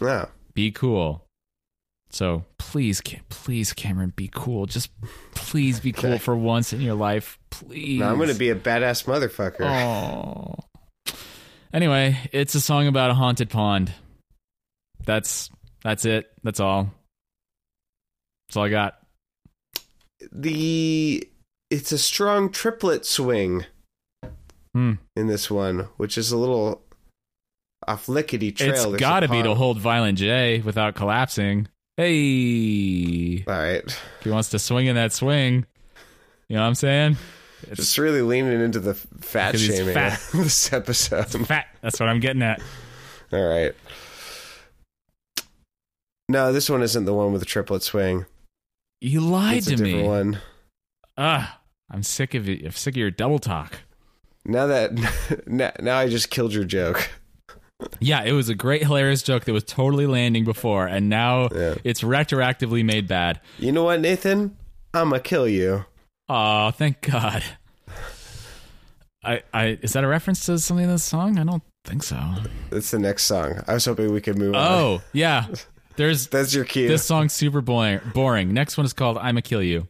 Yeah. 0.00 0.26
Be 0.54 0.70
cool." 0.70 1.24
So 2.14 2.44
please, 2.58 3.02
please, 3.28 3.72
Cameron, 3.72 4.12
be 4.14 4.30
cool. 4.32 4.66
Just 4.66 4.90
please 5.34 5.80
be 5.80 5.90
cool 5.90 6.18
for 6.18 6.36
once 6.36 6.72
in 6.72 6.80
your 6.80 6.94
life, 6.94 7.40
please. 7.50 7.98
Now 7.98 8.10
I'm 8.10 8.18
going 8.18 8.28
to 8.28 8.34
be 8.36 8.50
a 8.50 8.54
badass 8.54 9.04
motherfucker. 9.04 9.62
Oh. 9.62 10.54
Anyway, 11.72 12.16
it's 12.30 12.54
a 12.54 12.60
song 12.60 12.86
about 12.86 13.10
a 13.10 13.14
haunted 13.14 13.50
pond. 13.50 13.92
That's 15.04 15.50
that's 15.82 16.04
it. 16.04 16.30
That's 16.44 16.60
all. 16.60 16.92
That's 18.48 18.56
all 18.56 18.64
I 18.64 18.68
got. 18.68 18.98
The 20.32 21.28
it's 21.70 21.92
a 21.92 21.98
strong 21.98 22.50
triplet 22.50 23.04
swing 23.04 23.64
Hmm. 24.74 24.94
in 25.16 25.26
this 25.28 25.50
one, 25.50 25.80
which 25.98 26.18
is 26.18 26.32
a 26.32 26.36
little 26.36 26.82
off 27.86 28.08
lickety 28.08 28.50
trail. 28.52 28.70
It's 28.94 29.00
got 29.00 29.20
to 29.20 29.28
be 29.28 29.42
to 29.42 29.54
hold 29.54 29.78
Violent 29.78 30.18
J 30.18 30.60
without 30.60 30.94
collapsing. 30.94 31.68
Hey, 31.96 33.44
All 33.46 33.54
right. 33.54 33.84
if 33.84 34.24
he 34.24 34.30
wants 34.30 34.48
to 34.50 34.58
swing 34.58 34.86
in 34.86 34.96
that 34.96 35.12
swing, 35.12 35.64
you 36.48 36.56
know 36.56 36.62
what 36.62 36.66
I'm 36.68 36.74
saying? 36.74 37.16
It's, 37.68 37.76
Just 37.76 37.98
really 37.98 38.20
leaning 38.22 38.60
into 38.60 38.80
the 38.80 38.94
fat 38.94 39.56
shaming 39.58 39.94
fat. 39.94 40.20
this 40.34 40.72
episode. 40.72 41.46
Fat. 41.46 41.66
That's 41.82 42.00
what 42.00 42.08
I'm 42.08 42.18
getting 42.20 42.42
at. 42.42 42.60
All 43.32 43.46
right. 43.48 43.74
No, 46.28 46.52
this 46.52 46.68
one 46.68 46.82
isn't 46.82 47.04
the 47.04 47.14
one 47.14 47.32
with 47.32 47.40
the 47.42 47.46
triplet 47.46 47.82
swing. 47.82 48.26
You 49.04 49.20
lied 49.20 49.58
It's 49.58 49.66
a 49.66 49.70
to 49.70 49.76
different 49.76 49.96
me. 49.98 50.08
one. 50.08 50.38
Ah, 51.18 51.60
I'm 51.90 52.02
sick 52.02 52.32
of 52.32 52.48
it. 52.48 52.64
I'm 52.64 52.70
sick 52.70 52.94
of 52.94 52.96
your 52.96 53.10
double 53.10 53.38
talk. 53.38 53.80
Now 54.46 54.66
that 54.66 55.46
now, 55.46 55.72
now 55.78 55.98
I 55.98 56.08
just 56.08 56.30
killed 56.30 56.54
your 56.54 56.64
joke. 56.64 57.10
Yeah, 58.00 58.22
it 58.22 58.32
was 58.32 58.48
a 58.48 58.54
great, 58.54 58.82
hilarious 58.82 59.22
joke 59.22 59.44
that 59.44 59.52
was 59.52 59.64
totally 59.64 60.06
landing 60.06 60.44
before, 60.44 60.86
and 60.86 61.10
now 61.10 61.48
Yeah. 61.54 61.74
it's 61.84 62.00
retroactively 62.00 62.82
made 62.82 63.06
bad. 63.06 63.40
You 63.58 63.72
know 63.72 63.84
what, 63.84 64.00
Nathan? 64.00 64.56
I'ma 64.94 65.18
kill 65.18 65.46
you. 65.48 65.84
Oh, 66.30 66.70
thank 66.70 67.02
God. 67.02 67.42
I, 69.22 69.42
I 69.52 69.78
is 69.82 69.92
that 69.92 70.04
a 70.04 70.08
reference 70.08 70.46
to 70.46 70.58
something 70.58 70.84
in 70.84 70.90
this 70.90 71.04
song? 71.04 71.38
I 71.38 71.44
don't 71.44 71.62
think 71.84 72.02
so. 72.04 72.18
It's 72.72 72.90
the 72.90 72.98
next 72.98 73.24
song. 73.24 73.60
I 73.66 73.74
was 73.74 73.84
hoping 73.84 74.12
we 74.14 74.22
could 74.22 74.38
move 74.38 74.54
on. 74.54 74.66
Oh, 74.66 75.02
yeah. 75.12 75.46
There's 75.96 76.26
That's 76.28 76.52
your 76.54 76.64
cue. 76.64 76.88
this 76.88 77.04
song's 77.04 77.32
super 77.32 77.60
boring. 77.60 78.00
Boring. 78.12 78.52
Next 78.52 78.76
one 78.76 78.84
is 78.86 78.92
called 78.92 79.18
"I'ma 79.18 79.40
Kill 79.42 79.62
You." 79.62 79.88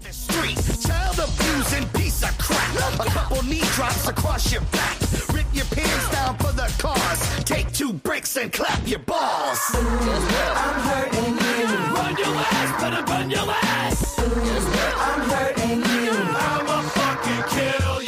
the 0.00 0.12
street. 0.12 0.56
Child 0.86 1.18
abusing 1.18 1.88
piece 1.98 2.22
of 2.22 2.36
crap. 2.38 3.00
A 3.00 3.04
couple 3.10 3.42
knee 3.44 3.62
drops 3.74 4.06
across 4.06 4.52
your 4.52 4.60
back. 4.72 4.98
Rip 5.32 5.46
your 5.54 5.64
pants 5.66 6.10
down 6.10 6.36
for 6.36 6.52
the 6.52 6.72
cause. 6.78 7.44
Take 7.44 7.72
two 7.72 7.92
bricks 7.94 8.36
and 8.36 8.52
clap 8.52 8.86
your 8.86 8.98
balls. 9.00 9.58
I'm 9.72 10.80
hurting 10.80 11.34
you. 11.34 11.66
Run 11.94 12.16
your 12.18 12.36
ass, 12.36 12.80
better 12.82 13.02
run 13.04 13.30
your 13.30 13.48
ass. 13.50 14.18
I'm 14.18 15.20
hurting 15.30 15.78
you. 15.78 16.12
I'ma 16.12 16.82
fucking 16.82 17.42
kill 17.56 18.02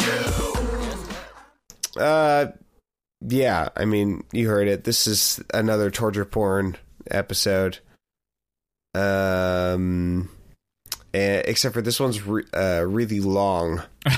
you. 1.97 2.03
Uh, 2.03 2.47
yeah. 3.23 3.69
I 3.77 3.85
mean, 3.87 4.25
you 4.33 4.47
heard 4.49 4.69
it. 4.69 4.85
This 4.85 5.07
is 5.07 5.41
another 5.55 5.91
torture 5.91 6.25
porn 6.27 6.77
episode. 7.11 7.79
Um, 8.95 10.29
eh, 11.15 11.43
except 11.45 11.75
for 11.75 11.83
this 11.83 12.01
one's 12.01 12.23
re- 12.23 12.45
uh, 12.55 12.85
really 12.87 13.21
long. 13.21 13.83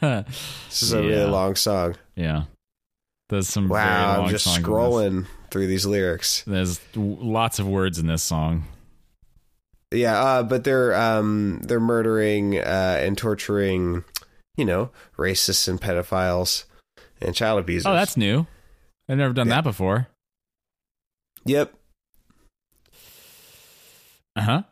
This 0.00 0.82
is 0.82 0.92
a 0.92 1.02
really 1.02 1.24
long 1.28 1.56
song. 1.56 1.96
yeah. 2.14 2.44
There's 3.28 3.48
some 3.48 3.68
Wow, 3.68 4.22
I'm 4.22 4.28
just 4.30 4.46
scrolling 4.46 5.26
through 5.50 5.66
these 5.66 5.84
lyrics. 5.84 6.44
There's 6.46 6.80
lots 6.94 7.58
of 7.58 7.66
words 7.66 7.98
in 7.98 8.06
this 8.06 8.22
song. 8.22 8.64
Yeah, 9.92 10.20
uh, 10.22 10.42
but 10.44 10.62
they're 10.62 10.94
um, 10.94 11.60
they're 11.64 11.80
murdering 11.80 12.58
uh, 12.58 12.98
and 13.00 13.18
torturing, 13.18 14.04
you 14.56 14.64
know, 14.64 14.90
racists 15.18 15.66
and 15.66 15.80
pedophiles 15.80 16.64
and 17.20 17.34
child 17.34 17.58
abusers. 17.58 17.86
Oh, 17.86 17.92
that's 17.94 18.16
new. 18.16 18.46
I've 19.08 19.18
never 19.18 19.32
done 19.34 19.48
Yeah. 19.48 19.56
that 19.56 19.64
before. 19.64 20.06
yep. 21.44 21.74
Uh 24.36 24.42
huh. 24.42 24.62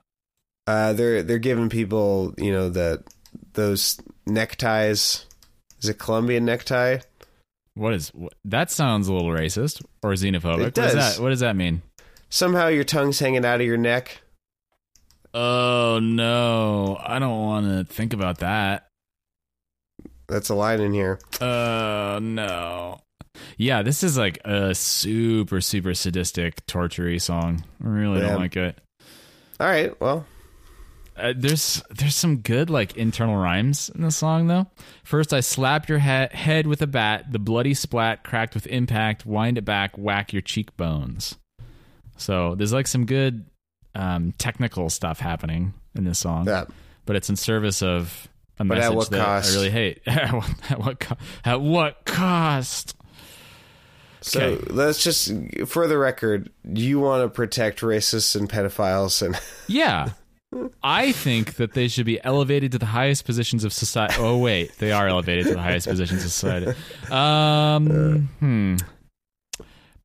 Uh, 0.66 0.92
they're 0.92 1.22
they're 1.22 1.38
giving 1.38 1.68
people, 1.68 2.34
you 2.38 2.52
know, 2.52 2.68
the 2.68 3.02
those 3.54 3.98
neckties. 4.26 5.24
Is 5.80 5.88
it 5.88 5.98
Colombian 5.98 6.44
necktie? 6.44 6.98
What 7.74 7.94
is 7.94 8.12
that? 8.44 8.70
Sounds 8.70 9.08
a 9.08 9.12
little 9.12 9.30
racist 9.30 9.82
or 10.02 10.12
xenophobic. 10.12 10.58
It 10.58 10.62
What 10.64 10.74
does 10.74 10.94
does. 10.94 11.16
that? 11.16 11.22
What 11.22 11.30
does 11.30 11.40
that 11.40 11.56
mean? 11.56 11.82
Somehow 12.28 12.66
your 12.68 12.84
tongue's 12.84 13.18
hanging 13.18 13.44
out 13.44 13.60
of 13.60 13.66
your 13.66 13.76
neck. 13.78 14.20
Oh 15.34 15.98
no, 16.02 16.98
I 17.00 17.18
don't 17.18 17.38
want 17.40 17.66
to 17.66 17.92
think 17.92 18.12
about 18.12 18.38
that. 18.38 18.88
That's 20.26 20.48
a 20.48 20.54
line 20.54 20.80
in 20.80 20.92
here. 20.92 21.18
Uh 21.40 22.18
no. 22.22 23.00
Yeah, 23.56 23.82
this 23.82 24.02
is 24.02 24.18
like 24.18 24.38
a 24.44 24.74
super 24.74 25.60
super 25.60 25.94
sadistic 25.94 26.64
tortury 26.66 27.18
song. 27.18 27.64
I 27.82 27.88
really 27.88 28.20
Yeah. 28.20 28.28
don't 28.30 28.40
like 28.40 28.56
it. 28.56 28.78
All 29.60 29.66
right, 29.66 29.98
well, 30.00 30.24
Uh, 31.16 31.32
there's 31.36 31.82
there's 31.90 32.14
some 32.14 32.38
good 32.38 32.70
like 32.70 32.96
internal 32.96 33.36
rhymes 33.36 33.90
in 33.92 34.02
the 34.02 34.10
song 34.10 34.46
though. 34.46 34.66
First, 35.02 35.32
I 35.32 35.40
slap 35.40 35.88
your 35.88 35.98
he- 35.98 36.04
head 36.30 36.66
with 36.68 36.80
a 36.80 36.86
bat. 36.86 37.32
The 37.32 37.40
bloody 37.40 37.74
splat 37.74 38.22
cracked 38.22 38.54
with 38.54 38.68
impact. 38.68 39.26
Wind 39.26 39.58
it 39.58 39.64
back. 39.64 39.98
Whack 39.98 40.32
your 40.32 40.42
cheekbones. 40.42 41.36
So 42.16 42.54
there's 42.54 42.72
like 42.72 42.86
some 42.86 43.04
good 43.04 43.46
um, 43.96 44.32
technical 44.38 44.90
stuff 44.90 45.18
happening 45.18 45.74
in 45.96 46.04
this 46.04 46.20
song, 46.20 46.46
yeah. 46.46 46.66
but 47.04 47.16
it's 47.16 47.28
in 47.28 47.34
service 47.36 47.82
of 47.82 48.28
a 48.60 48.64
But 48.64 48.78
at 48.78 48.80
message 48.82 48.96
what 48.96 49.10
that 49.10 49.24
cost? 49.24 49.50
I 49.52 49.54
really 49.56 49.70
hate. 49.70 50.00
at 50.06 50.32
what 50.32 50.70
at 50.70 50.78
what, 50.78 51.00
co- 51.00 51.16
at 51.44 51.60
what 51.60 52.04
cost? 52.04 52.94
So 54.20 54.40
Okay. 54.40 54.64
let's 54.72 55.02
just, 55.02 55.32
for 55.66 55.86
the 55.86 55.96
record, 55.98 56.50
you 56.64 56.98
want 57.00 57.22
to 57.24 57.28
protect 57.28 57.80
racists 57.80 58.34
and 58.34 58.48
pedophiles, 58.48 59.22
and 59.24 59.38
Yeah. 59.68 60.10
I 60.82 61.12
think 61.12 61.56
that 61.56 61.74
they 61.74 61.88
should 61.88 62.06
be 62.06 62.22
elevated 62.24 62.72
to 62.72 62.78
the 62.78 62.86
highest 62.86 63.26
positions 63.26 63.64
of 63.64 63.72
society. 63.72 64.14
Oh 64.18 64.38
wait, 64.38 64.72
they 64.78 64.92
are 64.92 65.06
elevated 65.06 65.44
to 65.46 65.52
the 65.52 65.60
highest 65.60 65.86
positions 65.86 66.24
of 66.24 66.30
society. 66.32 66.72
Um, 67.10 68.28
hmm. 68.40 68.76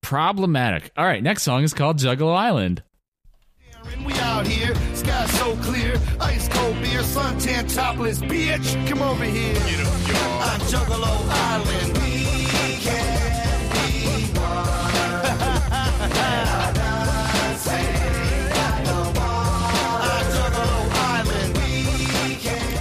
Problematic. 0.01 0.91
All 0.97 1.05
right, 1.05 1.23
next 1.23 1.43
song 1.43 1.63
is 1.63 1.73
called 1.73 1.97
Juggalo 1.97 2.35
Island. 2.35 2.83
We 4.05 4.13
out 4.15 4.45
here, 4.45 4.75
sky 4.95 5.25
so 5.27 5.55
clear, 5.57 5.95
ice 6.19 6.47
cold 6.49 6.75
beer, 6.81 7.01
suntan 7.01 7.73
topless, 7.73 8.19
bitch. 8.19 8.87
Come 8.87 9.01
over 9.01 9.23
here. 9.23 9.55
On 9.55 10.59
Juggalo 10.67 11.29
Island, 11.29 11.97
we 11.99 12.45
can 12.81 12.83
be 12.83 13.19
one 13.19 13.22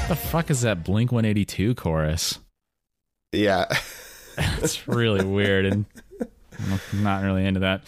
the 0.09 0.17
fuck 0.17 0.51
is 0.51 0.61
that 0.63 0.85
Blink 0.85 1.13
182 1.13 1.75
chorus? 1.75 2.39
Yeah. 3.33 3.67
it's 4.63 4.89
really 4.89 5.25
weird 5.25 5.67
and 5.67 5.85
I'm 6.59 7.03
not 7.03 7.23
really 7.23 7.47
into 7.47 7.61
that. 7.61 7.83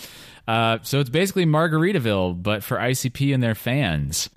Uh, 0.46 0.78
so 0.82 1.00
it's 1.00 1.10
basically 1.10 1.46
Margaritaville, 1.46 2.42
but 2.42 2.62
for 2.62 2.76
ICP 2.76 3.32
and 3.32 3.42
their 3.42 3.54
fans. 3.54 4.28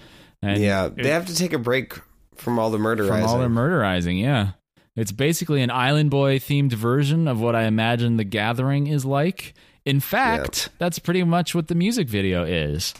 And 0.41 0.61
yeah, 0.61 0.87
they 0.87 1.09
it, 1.09 1.13
have 1.13 1.25
to 1.25 1.35
take 1.35 1.53
a 1.53 1.57
break 1.57 1.99
from 2.35 2.59
all 2.59 2.69
the 2.69 2.77
murderizing. 2.77 3.07
From 3.07 3.23
all 3.23 3.39
the 3.39 3.47
murderizing, 3.47 4.21
yeah 4.21 4.51
it's 4.97 5.11
basically 5.11 5.61
an 5.61 5.71
Island 5.71 6.09
Boy 6.09 6.39
themed 6.39 6.73
version 6.73 7.27
of 7.27 7.39
what 7.39 7.55
I 7.55 7.63
imagine 7.63 8.17
the 8.17 8.23
Gathering 8.23 8.87
is 8.87 9.05
like. 9.05 9.53
In 9.85 9.99
fact, 9.99 10.69
that's 10.79 10.99
pretty 10.99 11.23
much 11.23 11.55
what 11.55 11.67
the 11.67 11.75
music 11.75 12.09
video 12.09 12.43
is. 12.43 12.93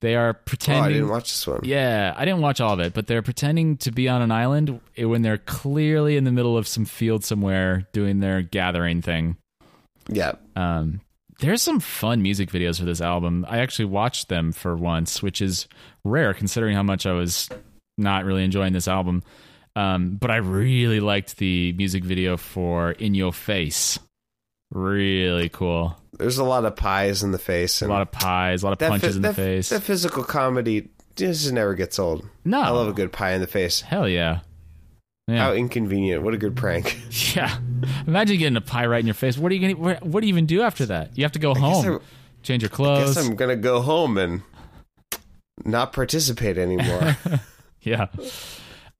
They 0.00 0.16
are 0.16 0.28
oh, 0.28 0.30
I 0.30 0.32
pretending. 0.32 0.92
didn't 0.94 1.08
watch 1.08 1.24
this 1.24 1.46
one. 1.46 1.60
Yeah, 1.64 2.14
I 2.16 2.24
didn't 2.24 2.40
watch 2.40 2.60
all 2.60 2.72
of 2.72 2.80
it, 2.80 2.94
but 2.94 3.06
they're 3.06 3.22
pretending 3.22 3.76
to 3.78 3.90
be 3.90 4.08
on 4.08 4.22
an 4.22 4.30
island 4.30 4.80
when 4.96 5.22
they're 5.22 5.38
clearly 5.38 6.16
in 6.16 6.24
the 6.24 6.32
middle 6.32 6.56
of 6.56 6.66
some 6.66 6.84
field 6.84 7.24
somewhere 7.24 7.86
doing 7.92 8.20
their 8.20 8.42
gathering 8.42 9.02
thing. 9.02 9.36
Yeah. 10.08 10.32
Um, 10.56 11.02
there's 11.40 11.62
some 11.62 11.78
fun 11.78 12.22
music 12.22 12.50
videos 12.50 12.78
for 12.78 12.84
this 12.84 13.00
album. 13.00 13.44
I 13.48 13.58
actually 13.58 13.86
watched 13.86 14.28
them 14.28 14.52
for 14.52 14.76
once, 14.76 15.22
which 15.22 15.42
is 15.42 15.68
rare 16.04 16.32
considering 16.32 16.74
how 16.74 16.82
much 16.82 17.04
I 17.04 17.12
was 17.12 17.48
not 17.96 18.24
really 18.24 18.44
enjoying 18.44 18.72
this 18.72 18.88
album. 18.88 19.22
Um, 19.76 20.16
but 20.16 20.30
I 20.30 20.36
really 20.36 21.00
liked 21.00 21.36
the 21.36 21.72
music 21.74 22.04
video 22.04 22.36
for 22.36 22.92
In 22.92 23.14
Your 23.14 23.32
Face. 23.32 23.98
Really 24.70 25.48
cool. 25.48 25.96
There's 26.18 26.38
a 26.38 26.44
lot 26.44 26.64
of 26.64 26.74
pies 26.76 27.22
in 27.22 27.30
the 27.32 27.38
face. 27.38 27.80
A 27.80 27.86
lot 27.88 28.02
of 28.02 28.10
pies, 28.12 28.62
a 28.62 28.66
lot 28.66 28.72
of 28.72 28.88
punches 28.88 29.16
in 29.16 29.22
the 29.22 29.28
that- 29.28 29.34
face. 29.36 29.68
That 29.70 29.82
physical 29.82 30.24
comedy 30.24 30.88
just 31.16 31.52
never 31.52 31.74
gets 31.74 31.98
old. 31.98 32.28
no, 32.44 32.60
I 32.60 32.68
love 32.70 32.88
a 32.88 32.92
good 32.92 33.12
pie 33.12 33.32
in 33.32 33.40
the 33.40 33.46
face. 33.46 33.80
hell 33.80 34.08
yeah. 34.08 34.40
Yeah. 35.26 35.38
How 35.44 35.52
inconvenient. 35.52 36.22
What 36.22 36.32
a 36.34 36.38
good 36.38 36.56
prank. 36.56 36.98
Yeah. 37.36 37.58
Imagine 38.06 38.38
getting 38.38 38.56
a 38.56 38.60
pie 38.62 38.86
right 38.86 39.00
in 39.00 39.06
your 39.06 39.14
face. 39.14 39.36
What 39.38 39.52
are 39.52 39.54
you 39.54 39.60
going 39.60 39.76
to 39.76 40.04
what, 40.06 40.20
do 40.22 40.26
you 40.26 40.32
even 40.32 40.46
do 40.46 40.62
after 40.62 40.86
that? 40.86 41.16
You 41.18 41.24
have 41.24 41.32
to 41.32 41.38
go 41.38 41.52
guess 41.54 41.62
home, 41.62 41.94
I- 41.96 42.42
change 42.42 42.62
your 42.62 42.68
guess 42.70 42.76
clothes. 42.76 43.16
I'm 43.16 43.36
going 43.36 43.50
to 43.50 43.56
go 43.62 43.80
home 43.80 44.16
and 44.18 44.42
not 45.64 45.92
participate 45.92 46.58
anymore. 46.58 47.16
Yeah. 47.80 48.06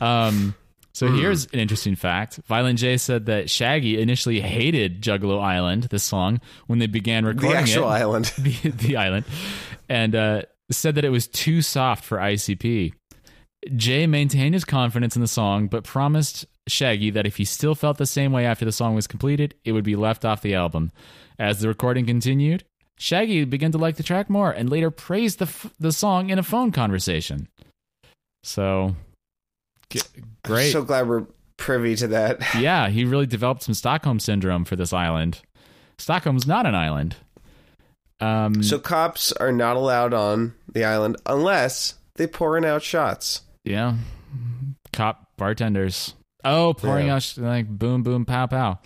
Um 0.00 0.54
so 0.92 1.06
Hmm. 1.06 1.18
here's 1.18 1.44
an 1.46 1.60
interesting 1.60 1.94
fact. 1.94 2.40
Violent 2.46 2.78
J 2.78 2.96
said 2.96 3.26
that 3.26 3.48
Shaggy 3.48 4.00
initially 4.00 4.40
hated 4.40 5.00
Juggalo 5.00 5.40
Island, 5.40 5.84
this 5.84 6.02
song, 6.02 6.40
when 6.66 6.78
they 6.80 6.86
began 6.88 7.24
recording 7.24 7.50
the 7.50 7.56
actual 7.56 7.84
it. 7.84 7.92
island. 7.94 8.24
the, 8.38 8.70
the 8.70 8.96
island, 8.96 9.24
and 9.88 10.14
uh, 10.16 10.42
said 10.72 10.96
that 10.96 11.04
it 11.04 11.10
was 11.10 11.28
too 11.28 11.62
soft 11.62 12.04
for 12.04 12.18
ICP. 12.18 12.92
Jay 13.76 14.06
maintained 14.06 14.54
his 14.54 14.64
confidence 14.64 15.14
in 15.14 15.22
the 15.22 15.28
song, 15.28 15.68
but 15.68 15.84
promised 15.84 16.46
Shaggy 16.68 17.10
that 17.10 17.26
if 17.26 17.36
he 17.36 17.44
still 17.44 17.74
felt 17.74 17.98
the 17.98 18.06
same 18.06 18.32
way 18.32 18.44
after 18.46 18.64
the 18.64 18.72
song 18.72 18.94
was 18.94 19.06
completed, 19.06 19.54
it 19.64 19.72
would 19.72 19.84
be 19.84 19.96
left 19.96 20.24
off 20.24 20.42
the 20.42 20.54
album. 20.54 20.90
As 21.38 21.60
the 21.60 21.68
recording 21.68 22.06
continued, 22.06 22.64
Shaggy 22.98 23.44
began 23.44 23.70
to 23.72 23.78
like 23.78 23.96
the 23.96 24.02
track 24.02 24.28
more 24.28 24.50
and 24.50 24.68
later 24.68 24.90
praised 24.90 25.38
the 25.38 25.44
f- 25.46 25.72
the 25.78 25.92
song 25.92 26.30
in 26.30 26.38
a 26.38 26.42
phone 26.42 26.72
conversation. 26.72 27.46
So, 28.42 28.96
great. 30.44 30.72
So 30.72 30.82
glad 30.82 31.08
we're 31.08 31.26
privy 31.56 31.96
to 31.96 32.08
that. 32.08 32.40
yeah, 32.58 32.88
he 32.88 33.04
really 33.04 33.26
developed 33.26 33.62
some 33.62 33.74
Stockholm 33.74 34.20
syndrome 34.20 34.64
for 34.64 34.76
this 34.76 34.92
island. 34.92 35.40
Stockholm's 35.98 36.46
not 36.46 36.66
an 36.66 36.74
island. 36.74 37.16
Um, 38.20 38.62
So 38.62 38.78
cops 38.78 39.32
are 39.32 39.52
not 39.52 39.76
allowed 39.76 40.12
on 40.14 40.54
the 40.72 40.84
island 40.84 41.16
unless 41.26 41.94
they 42.16 42.26
pouring 42.26 42.64
out 42.64 42.82
shots. 42.82 43.42
Yeah. 43.64 43.94
Cop 44.92 45.28
bartenders. 45.36 46.14
Oh, 46.44 46.74
pouring 46.74 47.06
Yeah. 47.08 47.16
out 47.16 47.22
sh- 47.22 47.38
like 47.38 47.68
boom, 47.68 48.02
boom, 48.02 48.24
pow, 48.24 48.46
pow. 48.46 48.78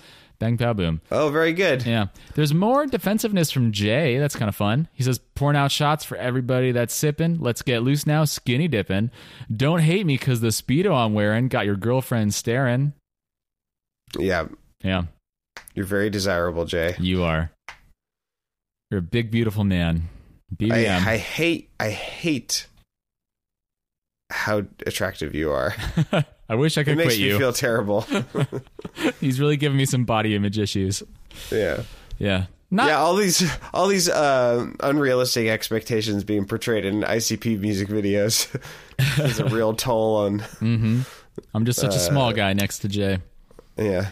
Bang, 0.42 0.58
pow, 0.58 0.72
boom. 0.72 1.00
Oh, 1.12 1.30
very 1.30 1.52
good. 1.52 1.86
Yeah. 1.86 2.06
There's 2.34 2.52
more 2.52 2.84
defensiveness 2.84 3.52
from 3.52 3.70
Jay. 3.70 4.18
That's 4.18 4.34
kind 4.34 4.48
of 4.48 4.56
fun. 4.56 4.88
He 4.92 5.04
says, 5.04 5.20
pouring 5.36 5.56
out 5.56 5.70
shots 5.70 6.04
for 6.04 6.16
everybody 6.16 6.72
that's 6.72 6.92
sipping. 6.92 7.38
Let's 7.38 7.62
get 7.62 7.84
loose 7.84 8.08
now, 8.08 8.24
skinny 8.24 8.66
dipping. 8.66 9.12
Don't 9.56 9.78
hate 9.78 10.04
me 10.04 10.18
because 10.18 10.40
the 10.40 10.48
Speedo 10.48 10.96
I'm 10.96 11.14
wearing 11.14 11.46
got 11.46 11.64
your 11.64 11.76
girlfriend 11.76 12.34
staring. 12.34 12.92
Yeah, 14.18 14.48
Yeah, 14.82 15.04
you're 15.76 15.86
very 15.86 16.10
desirable, 16.10 16.64
Jay. 16.64 16.96
you 16.98 17.22
are. 17.22 17.52
You're 18.90 18.98
a 18.98 19.00
big, 19.00 19.30
beautiful 19.30 19.62
man. 19.62 20.08
I, 20.60 20.86
I 20.88 21.16
hate, 21.18 21.70
I 21.78 21.90
hate 21.90 22.66
how 24.28 24.64
attractive 24.84 25.36
you 25.36 25.52
are. 25.52 25.72
I 26.52 26.54
wish 26.54 26.76
I 26.76 26.84
could 26.84 26.92
It 26.92 26.96
makes 26.96 27.14
quit 27.14 27.20
me 27.20 27.26
you. 27.28 27.38
feel 27.38 27.52
terrible. 27.54 28.04
He's 29.20 29.40
really 29.40 29.56
giving 29.56 29.78
me 29.78 29.86
some 29.86 30.04
body 30.04 30.34
image 30.34 30.58
issues. 30.58 31.02
yeah. 31.50 31.82
Yeah. 32.18 32.46
Not 32.70 32.88
yeah, 32.88 32.96
all 32.98 33.16
these 33.16 33.50
all 33.74 33.86
these 33.88 34.08
uh, 34.08 34.66
unrealistic 34.80 35.46
expectations 35.48 36.24
being 36.24 36.46
portrayed 36.46 36.84
in 36.86 37.02
ICP 37.02 37.58
music 37.60 37.88
videos 37.88 38.48
is 39.26 39.40
a 39.40 39.44
real 39.46 39.74
toll 39.74 40.16
on. 40.16 40.38
Mm-hmm. 40.40 41.00
I'm 41.54 41.64
just 41.66 41.78
such 41.78 41.92
a 41.92 41.96
Uh, 41.96 42.00
small 42.00 42.32
guy 42.32 42.52
next 42.54 42.78
to 42.80 42.88
Jay. 42.88 43.18
Yeah, 43.76 44.10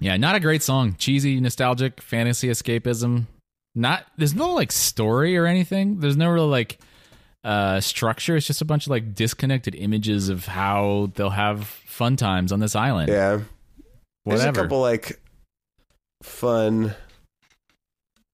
Yeah, 0.00 0.16
not 0.18 0.34
a 0.36 0.40
great 0.40 0.62
song. 0.62 0.96
Cheesy, 0.98 1.40
nostalgic, 1.40 2.00
fantasy 2.02 2.48
escapism. 2.48 3.24
Not 3.74 4.04
there's 4.18 4.34
no 4.34 4.52
like 4.54 4.70
story 4.72 5.36
or 5.38 5.46
anything. 5.46 6.00
There's 6.00 6.16
no 6.16 6.28
real 6.28 6.48
like 6.48 6.78
uh 7.46 7.80
structure. 7.80 8.36
It's 8.36 8.46
just 8.46 8.60
a 8.60 8.64
bunch 8.64 8.86
of 8.86 8.90
like 8.90 9.14
disconnected 9.14 9.74
images 9.76 10.28
of 10.28 10.44
how 10.46 11.10
they'll 11.14 11.30
have 11.30 11.66
fun 11.66 12.16
times 12.16 12.50
on 12.52 12.60
this 12.60 12.74
island. 12.74 13.08
yeah. 13.08 13.40
There's 14.24 14.40
a 14.40 14.46
Whatever. 14.48 14.62
couple 14.62 14.80
like 14.80 15.20
fun. 16.24 16.94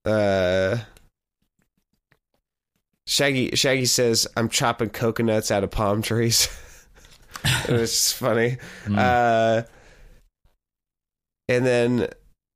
Uh, 0.06 0.78
Shaggy 3.06 3.50
Shaggy 3.54 3.84
says, 3.84 4.26
"I'm 4.36 4.48
chopping 4.48 4.88
coconuts 4.88 5.50
out 5.50 5.64
of 5.64 5.70
palm 5.70 6.00
trees." 6.00 6.48
it 7.44 7.70
was 7.72 7.90
just 7.90 8.14
funny. 8.14 8.56
Hmm. 8.86 8.98
Uh, 8.98 9.62
and 11.48 11.66
then, 11.66 12.08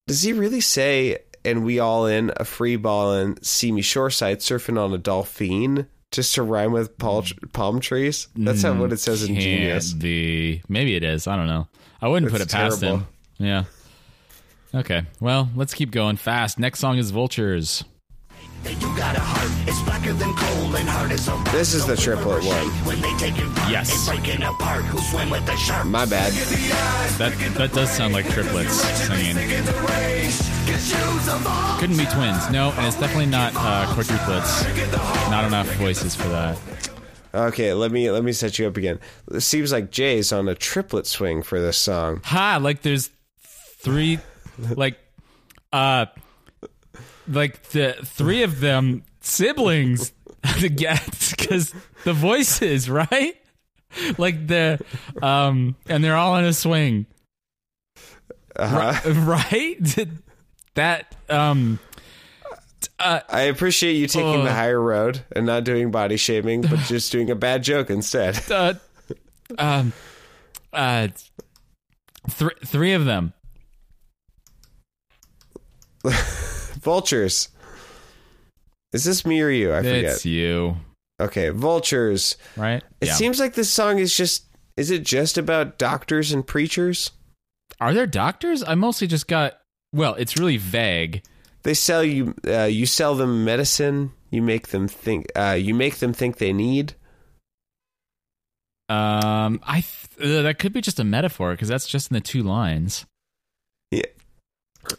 does 0.06 0.22
he 0.22 0.32
really 0.32 0.62
say? 0.62 1.18
And 1.44 1.64
we 1.64 1.78
all 1.78 2.06
in 2.06 2.32
a 2.38 2.44
free 2.44 2.76
ball 2.76 3.12
and 3.12 3.44
see 3.44 3.70
me 3.70 3.82
shoreside 3.82 4.38
surfing 4.40 4.82
on 4.82 4.92
a 4.94 4.98
dolphin 4.98 5.86
just 6.12 6.34
to 6.36 6.42
rhyme 6.42 6.72
with 6.72 6.96
palm, 6.98 7.24
palm 7.52 7.80
trees. 7.80 8.28
That's 8.36 8.62
not 8.62 8.76
what 8.78 8.92
it 8.92 8.98
says 9.00 9.22
in 9.24 9.30
mm, 9.30 9.40
Can't 9.40 9.44
Genius. 9.44 9.92
be. 9.92 10.62
Maybe 10.68 10.94
it 10.96 11.02
is. 11.04 11.26
I 11.26 11.36
don't 11.36 11.46
know. 11.48 11.68
I 12.00 12.08
wouldn't 12.08 12.30
put 12.30 12.40
it 12.40 12.44
It's 12.44 12.54
past 12.54 12.80
terrible. 12.80 12.98
him. 13.00 13.06
Yeah. 13.38 13.64
Okay. 14.74 15.02
Well, 15.20 15.48
let's 15.54 15.74
keep 15.74 15.90
going 15.90 16.16
fast. 16.16 16.58
Next 16.58 16.78
song 16.80 16.98
is 16.98 17.10
Vultures. 17.10 17.84
This 21.52 21.72
is 21.74 21.86
the 21.86 21.96
triplet 21.96 22.44
one. 22.44 22.66
When 22.84 23.00
they 23.00 23.12
take 23.16 23.38
it 23.38 23.44
apart, 23.46 23.70
Yes. 23.70 24.06
they 24.06 24.16
breaking 24.16 24.42
apart. 24.42 24.84
Who 24.84 24.98
swim 24.98 25.30
with 25.30 25.46
the 25.46 25.56
shark? 25.56 25.86
My 25.86 26.04
bad. 26.04 26.32
That 27.18 27.32
that 27.56 27.72
does 27.72 27.90
sound 27.90 28.12
like 28.12 28.28
triplets 28.28 28.74
singing. 28.74 29.36
Couldn't 31.78 31.96
be 31.96 32.04
twins. 32.06 32.50
No, 32.50 32.72
and 32.76 32.86
it's 32.86 32.98
definitely 32.98 33.26
not 33.26 33.54
uh, 33.56 33.86
quadruplets. 33.94 35.30
Not 35.30 35.44
enough 35.44 35.66
voices 35.74 36.14
for 36.14 36.28
that. 36.28 36.58
Okay, 37.34 37.72
let 37.72 37.90
me 37.92 38.10
let 38.10 38.24
me 38.24 38.32
set 38.32 38.58
you 38.58 38.66
up 38.66 38.76
again. 38.76 38.98
It 39.32 39.40
seems 39.40 39.72
like 39.72 39.90
Jay's 39.90 40.32
on 40.32 40.48
a 40.48 40.54
triplet 40.54 41.06
swing 41.06 41.42
for 41.42 41.60
this 41.60 41.78
song. 41.78 42.20
Ha! 42.24 42.58
Like 42.60 42.82
there's 42.82 43.10
three, 43.40 44.18
like, 44.74 44.98
uh, 45.72 46.06
like 47.28 47.62
the 47.70 47.94
three 48.04 48.42
of 48.42 48.60
them 48.60 49.02
siblings 49.20 50.12
the 50.60 50.68
guests, 50.68 51.30
because 51.32 51.74
the 52.04 52.12
voices, 52.12 52.88
right? 52.90 53.34
Like 54.18 54.46
the, 54.46 54.78
um, 55.22 55.74
and 55.88 56.04
they're 56.04 56.16
all 56.16 56.36
in 56.36 56.44
a 56.44 56.52
swing, 56.52 57.06
Uh-huh. 58.54 59.10
right? 59.20 60.06
That, 60.74 61.14
um, 61.28 61.78
Uh, 62.98 63.20
I 63.28 63.42
appreciate 63.42 63.94
you 63.94 64.06
taking 64.06 64.40
Uh. 64.40 64.44
the 64.44 64.52
higher 64.52 64.80
road 64.80 65.20
and 65.34 65.46
not 65.46 65.64
doing 65.64 65.90
body 65.90 66.16
shaming, 66.16 66.62
but 66.62 66.78
just 66.86 67.10
doing 67.12 67.30
a 67.30 67.34
bad 67.34 67.62
joke 67.62 67.90
instead. 67.90 68.38
uh, 68.50 68.74
um, 69.58 69.92
uh, 70.72 71.08
three 72.30 72.54
three 72.64 72.92
of 72.92 73.04
them. 73.04 73.32
Vultures. 76.86 77.48
Is 78.92 79.02
this 79.04 79.26
me 79.26 79.42
or 79.42 79.50
you? 79.50 79.74
I 79.74 79.78
forget. 79.78 80.04
It's 80.04 80.24
you, 80.24 80.76
Okay, 81.20 81.48
vultures. 81.48 82.36
right? 82.56 82.80
It 83.00 83.08
seems 83.08 83.40
like 83.40 83.54
this 83.54 83.68
song 83.70 83.98
is 83.98 84.16
just. 84.16 84.44
Is 84.76 84.92
it 84.92 85.02
just 85.02 85.36
about 85.36 85.78
doctors 85.78 86.30
and 86.32 86.46
preachers? 86.46 87.10
Are 87.80 87.92
there 87.92 88.06
doctors? 88.06 88.62
I 88.62 88.76
mostly 88.76 89.08
just 89.08 89.26
got. 89.26 89.58
Well, 89.92 90.14
it's 90.14 90.38
really 90.38 90.58
vague. 90.58 91.24
They 91.64 91.74
sell 91.74 92.04
you. 92.04 92.34
Uh, 92.46 92.64
you 92.70 92.86
sell 92.86 93.16
them 93.16 93.44
medicine. 93.44 94.12
You 94.30 94.42
make 94.42 94.68
them 94.68 94.86
think. 94.86 95.26
Uh, 95.34 95.56
you 95.58 95.74
make 95.74 95.96
them 95.96 96.12
think 96.12 96.36
they 96.38 96.52
need. 96.52 96.94
Um, 98.88 99.58
I 99.64 99.82
th- 100.20 100.38
uh, 100.38 100.42
that 100.42 100.60
could 100.60 100.72
be 100.72 100.80
just 100.80 101.00
a 101.00 101.04
metaphor 101.04 101.50
because 101.50 101.66
that's 101.68 101.88
just 101.88 102.12
in 102.12 102.14
the 102.14 102.20
two 102.20 102.44
lines. 102.44 103.06
Yeah. 103.90 104.02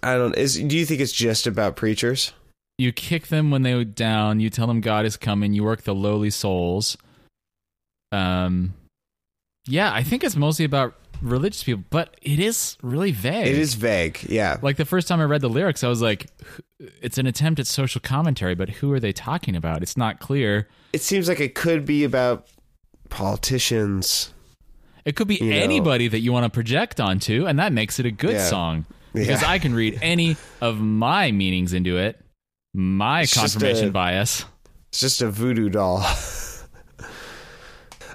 I 0.03 0.15
don't. 0.15 0.35
Is 0.35 0.55
do 0.55 0.77
you 0.77 0.85
think 0.85 1.01
it's 1.01 1.11
just 1.11 1.47
about 1.47 1.75
preachers? 1.75 2.33
You 2.77 2.91
kick 2.91 3.27
them 3.27 3.49
when 3.49 3.63
they 3.63 3.83
down. 3.83 4.39
You 4.39 4.49
tell 4.49 4.67
them 4.67 4.81
God 4.81 5.05
is 5.05 5.17
coming. 5.17 5.53
You 5.53 5.63
work 5.63 5.81
the 5.83 5.95
lowly 5.95 6.29
souls. 6.29 6.97
Um, 8.11 8.73
yeah, 9.65 9.91
I 9.93 10.03
think 10.03 10.23
it's 10.23 10.35
mostly 10.35 10.63
about 10.65 10.93
religious 11.21 11.63
people, 11.63 11.83
but 11.89 12.15
it 12.21 12.39
is 12.39 12.77
really 12.83 13.11
vague. 13.11 13.47
It 13.47 13.57
is 13.57 13.73
vague. 13.73 14.19
Yeah. 14.29 14.57
Like 14.61 14.77
the 14.77 14.85
first 14.85 15.07
time 15.07 15.19
I 15.19 15.23
read 15.25 15.41
the 15.41 15.49
lyrics, 15.49 15.83
I 15.83 15.87
was 15.89 16.01
like, 16.01 16.27
it's 17.01 17.17
an 17.17 17.25
attempt 17.25 17.59
at 17.59 17.67
social 17.67 17.99
commentary, 17.99 18.53
but 18.55 18.69
who 18.69 18.93
are 18.93 18.99
they 18.99 19.11
talking 19.11 19.55
about? 19.55 19.81
It's 19.81 19.97
not 19.97 20.19
clear. 20.19 20.67
It 20.93 21.01
seems 21.01 21.27
like 21.27 21.39
it 21.39 21.55
could 21.55 21.85
be 21.85 22.03
about 22.03 22.47
politicians. 23.09 24.33
It 25.05 25.15
could 25.15 25.27
be 25.27 25.35
You 25.35 25.51
know. 25.51 25.55
anybody 25.57 26.07
that 26.07 26.19
you 26.19 26.31
want 26.33 26.43
to 26.45 26.49
project 26.49 26.99
onto, 26.99 27.45
and 27.45 27.57
that 27.59 27.73
makes 27.73 27.99
it 27.99 28.05
a 28.05 28.11
good 28.11 28.33
Yeah. 28.33 28.45
song. 28.49 28.85
Because 29.19 29.41
Yeah. 29.41 29.49
I 29.51 29.59
can 29.59 29.73
read 29.73 29.99
any 30.01 30.37
of 30.61 30.79
my 30.79 31.31
meanings 31.31 31.73
into 31.73 31.97
it, 31.97 32.19
my 32.73 33.21
It's 33.23 33.33
confirmation 33.33 33.89
a- 33.89 33.91
bias. 33.91 34.45
It's 34.89 34.99
just 35.01 35.21
a 35.21 35.29
voodoo 35.29 35.69
doll. 35.69 35.97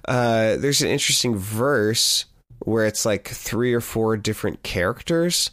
uh, 0.09 0.57
there's 0.57 0.83
an 0.83 0.89
interesting 0.89 1.37
verse 1.37 2.25
where 2.61 2.87
it's 2.87 3.05
like 3.05 3.29
three 3.29 3.73
or 3.75 3.81
four 3.81 4.17
different 4.17 4.63
characters, 4.63 5.51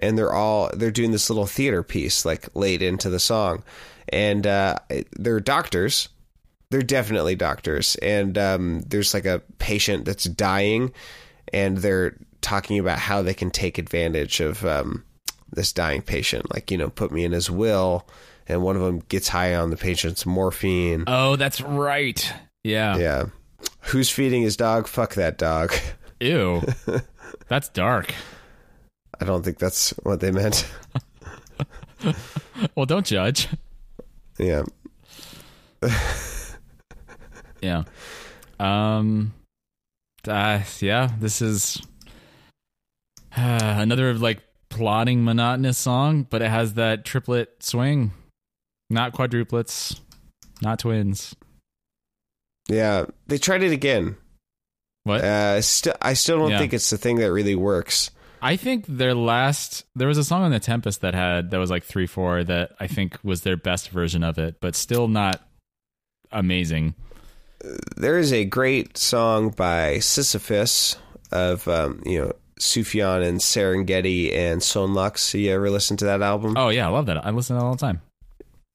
and 0.00 0.16
they're 0.16 0.32
all 0.32 0.70
they're 0.74 0.90
doing 0.90 1.12
this 1.12 1.28
little 1.30 1.46
theater 1.46 1.82
piece 1.82 2.24
like 2.24 2.48
late 2.54 2.82
into 2.82 3.10
the 3.10 3.20
song, 3.20 3.62
and 4.08 4.46
uh, 4.46 4.76
they're 5.18 5.40
doctors. 5.40 6.08
They're 6.70 6.82
definitely 6.82 7.34
doctors, 7.36 7.96
and 7.96 8.38
um, 8.38 8.80
there's 8.86 9.12
like 9.12 9.26
a 9.26 9.42
patient 9.58 10.04
that's 10.06 10.24
dying, 10.24 10.92
and 11.52 11.76
they're 11.78 12.16
talking 12.42 12.78
about 12.78 12.98
how 12.98 13.22
they 13.22 13.34
can 13.34 13.50
take 13.50 13.78
advantage 13.78 14.40
of 14.40 14.64
um, 14.66 15.04
this 15.50 15.72
dying 15.72 16.02
patient, 16.02 16.52
like 16.52 16.70
you 16.70 16.76
know, 16.76 16.90
put 16.90 17.10
me 17.12 17.24
in 17.24 17.32
his 17.32 17.50
will. 17.50 18.06
And 18.48 18.62
one 18.62 18.76
of 18.76 18.82
them 18.82 18.98
gets 19.08 19.28
high 19.28 19.54
on 19.54 19.70
the 19.70 19.76
patient's 19.76 20.26
morphine. 20.26 21.04
Oh, 21.06 21.36
that's 21.36 21.60
right. 21.60 22.32
Yeah. 22.64 22.96
Yeah. 22.98 23.24
Who's 23.82 24.10
feeding 24.10 24.42
his 24.42 24.56
dog? 24.56 24.88
Fuck 24.88 25.14
that 25.14 25.38
dog. 25.38 25.72
Ew. 26.20 26.62
that's 27.48 27.68
dark. 27.68 28.12
I 29.20 29.24
don't 29.24 29.44
think 29.44 29.58
that's 29.58 29.90
what 30.02 30.20
they 30.20 30.30
meant. 30.30 30.68
Well, 32.74 32.86
don't 32.86 33.06
judge. 33.06 33.48
Yeah. 34.38 34.64
Yeah. 37.62 37.84
Um. 38.58 39.34
Uh, 40.26 40.62
yeah. 40.80 41.12
This 41.20 41.40
is 41.40 41.80
another 43.36 44.14
like 44.14 44.40
plodding, 44.68 45.24
monotonous 45.24 45.78
song, 45.78 46.26
but 46.28 46.42
it 46.42 46.50
has 46.50 46.74
that 46.74 47.04
triplet 47.04 47.62
swing, 47.62 48.12
not 48.90 49.12
quadruplets, 49.12 50.00
not 50.60 50.78
twins. 50.78 51.34
Yeah. 52.68 53.06
They 53.26 53.38
tried 53.38 53.62
it 53.62 53.72
again. 53.72 54.16
What? 55.04 55.22
Uh, 55.22 55.60
st- 55.62 55.96
I 56.00 56.14
still 56.14 56.38
don't 56.38 56.50
Yeah. 56.52 56.58
think 56.58 56.72
it's 56.72 56.90
the 56.90 56.98
thing 56.98 57.16
that 57.16 57.32
really 57.32 57.56
works. 57.56 58.10
I 58.40 58.56
think 58.56 58.86
their 58.88 59.14
last 59.14 59.84
there 59.94 60.08
was 60.08 60.18
a 60.18 60.24
song 60.24 60.42
on 60.42 60.50
the 60.50 60.58
Tempest 60.60 61.00
that 61.02 61.14
had 61.14 61.50
that 61.50 61.58
was 61.58 61.70
like 61.70 61.84
three 61.84 62.06
four 62.06 62.42
that 62.44 62.72
I 62.80 62.86
think 62.88 63.18
was 63.22 63.42
their 63.42 63.56
best 63.56 63.90
version 63.90 64.24
of 64.24 64.38
it, 64.38 64.56
but 64.60 64.74
still 64.74 65.06
not 65.08 65.46
amazing. 66.32 66.94
There 67.96 68.18
is 68.18 68.32
a 68.32 68.44
great 68.44 68.96
song 68.98 69.50
by 69.50 70.00
Sisyphus 70.00 70.96
of, 71.30 71.68
um, 71.68 72.02
you 72.04 72.20
know, 72.20 72.32
Sufjan 72.62 73.26
and 73.26 73.38
Serengeti 73.40 74.34
and 74.34 74.62
Son 74.62 74.94
Lux. 74.94 75.34
You 75.34 75.50
ever 75.52 75.68
listen 75.70 75.96
to 75.98 76.04
that 76.06 76.22
album? 76.22 76.56
Oh 76.56 76.68
yeah, 76.70 76.86
I 76.86 76.90
love 76.90 77.06
that. 77.06 77.24
I 77.26 77.30
listen 77.30 77.56
to 77.56 77.60
that 77.60 77.66
all 77.66 77.74
the 77.74 77.80
time. 77.80 78.00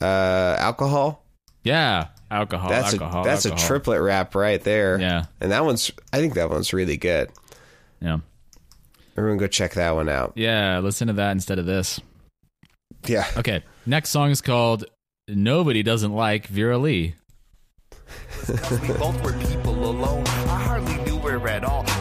Uh, 0.01 0.55
Alcohol? 0.59 1.23
Yeah, 1.63 2.07
alcohol. 2.31 2.69
that's 2.69 2.93
alcohol. 2.93 3.21
a 3.21 3.25
that's 3.25 3.45
alcohol. 3.45 3.63
a 3.65 3.67
triplet 3.67 4.01
rap 4.01 4.35
right 4.35 4.61
there. 4.63 4.99
Yeah, 4.99 5.25
And 5.41 5.51
that 5.51 5.65
one's, 5.65 5.91
I 6.13 6.17
think 6.19 6.35
that 6.35 6.49
one's 6.49 6.71
really 6.71 6.97
good. 6.97 7.29
yeah, 7.99 8.19
Everyone 9.17 9.37
go 9.37 9.47
check 9.47 9.73
that 9.73 9.95
one 9.95 10.07
out. 10.07 10.33
yeah. 10.35 10.79
Listen 10.79 11.07
to 11.07 11.13
that 11.13 11.31
instead 11.31 11.57
of 11.59 11.65
this. 11.65 11.99
Yeah. 13.05 13.25
Okay, 13.37 13.63
next 13.85 14.09
song 14.11 14.29
is 14.31 14.41
called 14.41 14.85
"Nobody 15.27 15.81
Doesn't 15.83 16.13
Like 16.13 16.47
Vera 16.47 16.77
Lee." 16.77 17.15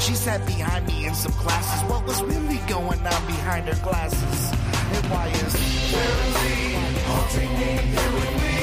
She 0.07 0.15
sat 0.15 0.47
behind 0.47 0.87
me 0.87 1.07
in 1.07 1.15
some 1.17 1.33
classes. 1.33 1.91
What 1.91 2.07
was 2.07 2.23
really 2.23 2.59
going 2.69 3.05
on 3.05 3.27
behind 3.27 3.67
her 3.67 3.83
glasses? 3.83 4.53
And 4.95 5.05
why 5.11 5.27
is 5.27 5.57
Verily 5.91 6.75
haunting 7.03 7.53
me 7.59 7.73
here 7.91 8.13
with 8.13 8.33
me? 8.41 8.57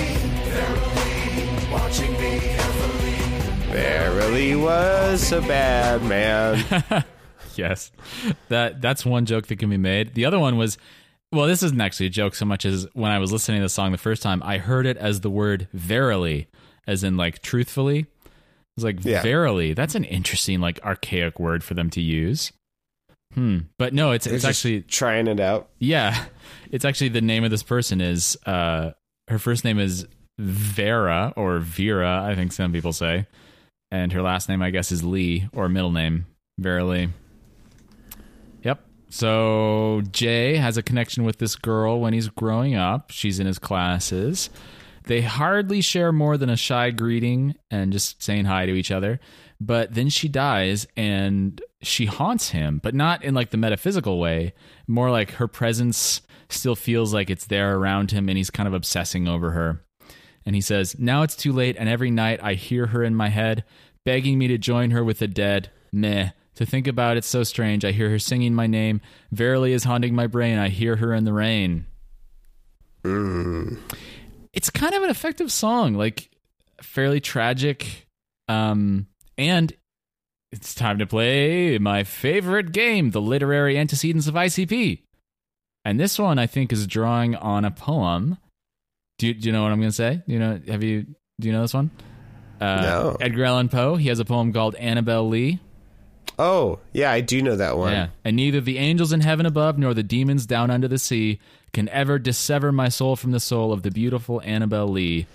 Verily 0.53 1.73
watching 1.73 2.11
me 2.13 2.39
carefully. 2.39 3.73
Verily 3.73 4.55
was 4.55 5.33
a 5.33 5.41
bad 5.41 6.01
man. 6.03 7.03
yes, 7.55 7.91
that 8.47 8.81
that's 8.81 9.05
one 9.05 9.25
joke 9.25 9.47
that 9.47 9.59
can 9.59 9.69
be 9.69 9.75
made. 9.75 10.13
The 10.13 10.23
other 10.23 10.39
one 10.39 10.55
was, 10.55 10.77
well, 11.33 11.47
this 11.47 11.61
isn't 11.61 11.81
actually 11.81 12.05
a 12.05 12.09
joke 12.09 12.35
so 12.35 12.45
much 12.45 12.65
as 12.65 12.87
when 12.93 13.11
I 13.11 13.19
was 13.19 13.33
listening 13.33 13.59
to 13.59 13.65
the 13.65 13.69
song 13.69 13.91
the 13.91 13.97
first 13.97 14.23
time, 14.23 14.41
I 14.45 14.59
heard 14.59 14.85
it 14.85 14.95
as 14.95 15.19
the 15.19 15.29
word 15.29 15.67
"verily," 15.73 16.47
as 16.87 17.03
in 17.03 17.17
like 17.17 17.41
truthfully. 17.41 18.05
It 18.75 18.77
was 18.77 18.83
like 18.85 19.05
Yeah. 19.05 19.21
verily. 19.21 19.73
That's 19.73 19.95
an 19.95 20.03
interesting 20.03 20.59
like 20.59 20.79
archaic 20.83 21.39
word 21.39 21.63
for 21.63 21.73
them 21.75 21.89
to 21.91 22.01
use. 22.01 22.51
Hmm. 23.35 23.59
But 23.79 23.93
no, 23.93 24.11
it's 24.11 24.25
They're 24.25 24.35
it's 24.35 24.45
actually 24.45 24.81
trying 24.81 25.27
it 25.27 25.39
out. 25.39 25.69
yeah, 25.79 26.25
it's 26.71 26.85
actually 26.85 27.09
the 27.09 27.21
name 27.21 27.43
of 27.43 27.51
this 27.51 27.63
person 27.63 28.01
is 28.01 28.37
uh 28.45 28.91
her 29.27 29.39
first 29.39 29.63
name 29.63 29.79
is 29.79 30.07
Vera 30.39 31.33
or 31.35 31.59
Vera, 31.59 32.23
I 32.23 32.35
think 32.35 32.51
some 32.51 32.71
people 32.73 32.93
say. 32.93 33.27
And 33.91 34.11
her 34.13 34.21
last 34.23 34.49
name 34.49 34.61
I 34.61 34.71
guess 34.71 34.91
is 34.91 35.03
Lee 35.03 35.47
or 35.53 35.69
middle 35.69 35.91
name 35.91 36.25
Vera 36.59 36.83
Lee. 36.83 37.09
Yep. 38.63 38.83
So 39.09 40.01
Jay 40.11 40.55
has 40.57 40.77
a 40.77 40.83
connection 40.83 41.23
with 41.23 41.37
this 41.37 41.55
girl 41.55 41.99
when 41.99 42.13
he's 42.13 42.29
growing 42.29 42.75
up. 42.75 43.11
She's 43.11 43.39
in 43.39 43.45
his 43.47 43.59
classes. 43.59 44.49
They 45.05 45.21
hardly 45.21 45.81
share 45.81 46.11
more 46.11 46.37
than 46.37 46.49
a 46.49 46.57
shy 46.57 46.91
greeting 46.91 47.55
and 47.69 47.91
just 47.91 48.23
saying 48.23 48.45
hi 48.45 48.65
to 48.65 48.73
each 48.73 48.91
other. 48.91 49.19
But 49.59 49.93
then 49.93 50.09
she 50.09 50.27
dies 50.27 50.87
and 50.95 51.61
she 51.81 52.05
haunts 52.05 52.49
him, 52.49 52.79
but 52.81 52.95
not 52.95 53.23
in 53.23 53.33
like 53.33 53.49
the 53.51 53.57
metaphysical 53.57 54.19
way, 54.19 54.53
more 54.87 55.11
like 55.11 55.31
her 55.31 55.47
presence 55.47 56.21
still 56.49 56.75
feels 56.75 57.13
like 57.13 57.29
it's 57.29 57.47
there 57.47 57.75
around 57.75 58.11
him 58.11 58.29
and 58.29 58.37
he's 58.37 58.49
kind 58.49 58.67
of 58.67 58.73
obsessing 58.73 59.27
over 59.27 59.51
her. 59.51 59.83
And 60.45 60.55
he 60.55 60.61
says, 60.61 60.97
Now 60.99 61.23
it's 61.23 61.35
too 61.35 61.53
late, 61.53 61.77
and 61.79 61.87
every 61.87 62.11
night 62.11 62.39
I 62.43 62.55
hear 62.55 62.87
her 62.87 63.03
in 63.03 63.15
my 63.15 63.29
head, 63.29 63.63
begging 64.03 64.37
me 64.37 64.47
to 64.49 64.57
join 64.57 64.91
her 64.91 65.03
with 65.03 65.19
the 65.19 65.27
dead. 65.27 65.71
Meh. 65.91 66.31
To 66.55 66.65
think 66.65 66.85
about 66.87 67.17
it's 67.17 67.27
so 67.27 67.43
strange. 67.43 67.83
I 67.83 67.91
hear 67.91 68.09
her 68.09 68.19
singing 68.19 68.53
my 68.53 68.67
name. 68.67 69.01
Verily 69.31 69.73
is 69.73 69.85
haunting 69.85 70.13
my 70.13 70.27
brain. 70.27 70.59
I 70.59 70.69
hear 70.69 70.97
her 70.97 71.13
in 71.13 71.23
the 71.23 71.33
rain. 71.33 71.87
It's 74.53 74.69
kind 74.69 74.93
of 74.93 75.03
an 75.03 75.09
effective 75.09 75.51
song, 75.51 75.93
like 75.95 76.29
fairly 76.81 77.19
tragic. 77.19 78.07
Um, 78.47 79.07
and 79.37 79.73
it's 80.51 80.75
time 80.75 80.99
to 80.99 81.07
play 81.07 81.77
my 81.79 82.03
favorite 82.03 82.71
game, 82.71 83.11
the 83.11 83.21
literary 83.21 83.77
antecedents 83.77 84.27
of 84.27 84.35
ICP. 84.35 85.01
And 85.85 85.99
this 85.99 86.19
one, 86.19 86.37
I 86.39 86.47
think, 86.47 86.71
is 86.71 86.85
drawing 86.87 87.35
on 87.35 87.65
a 87.65 87.71
poem. 87.71 88.37
Do 89.17 89.27
you, 89.27 89.33
do 89.33 89.47
you 89.47 89.51
know 89.51 89.63
what 89.63 89.71
I'm 89.71 89.79
going 89.79 89.89
to 89.89 89.95
say? 89.95 90.21
You 90.27 90.39
know, 90.39 90.59
have 90.67 90.83
you? 90.83 91.03
Do 91.39 91.47
you 91.47 91.51
know 91.51 91.61
this 91.61 91.73
one? 91.73 91.89
Uh, 92.61 92.81
No. 92.81 93.17
Edgar 93.19 93.45
Allan 93.45 93.69
Poe. 93.69 93.95
He 93.95 94.07
has 94.09 94.19
a 94.19 94.25
poem 94.25 94.53
called 94.53 94.75
Annabel 94.75 95.27
Lee. 95.27 95.59
Oh, 96.39 96.79
yeah, 96.93 97.11
I 97.11 97.21
do 97.21 97.41
know 97.41 97.55
that 97.55 97.77
one. 97.77 97.91
Yeah. 97.93 98.07
And 98.23 98.35
neither 98.35 98.61
the 98.61 98.77
angels 98.77 99.11
in 99.13 99.21
heaven 99.21 99.45
above 99.45 99.77
nor 99.77 99.93
the 99.93 100.03
demons 100.03 100.45
down 100.45 100.71
under 100.71 100.87
the 100.87 100.97
sea 100.97 101.39
can 101.73 101.89
ever 101.89 102.19
dissever 102.19 102.71
my 102.71 102.89
soul 102.89 103.15
from 103.15 103.31
the 103.31 103.39
soul 103.39 103.73
of 103.73 103.81
the 103.83 103.91
beautiful 103.91 104.41
Annabel 104.43 104.87
Lee. 104.87 105.25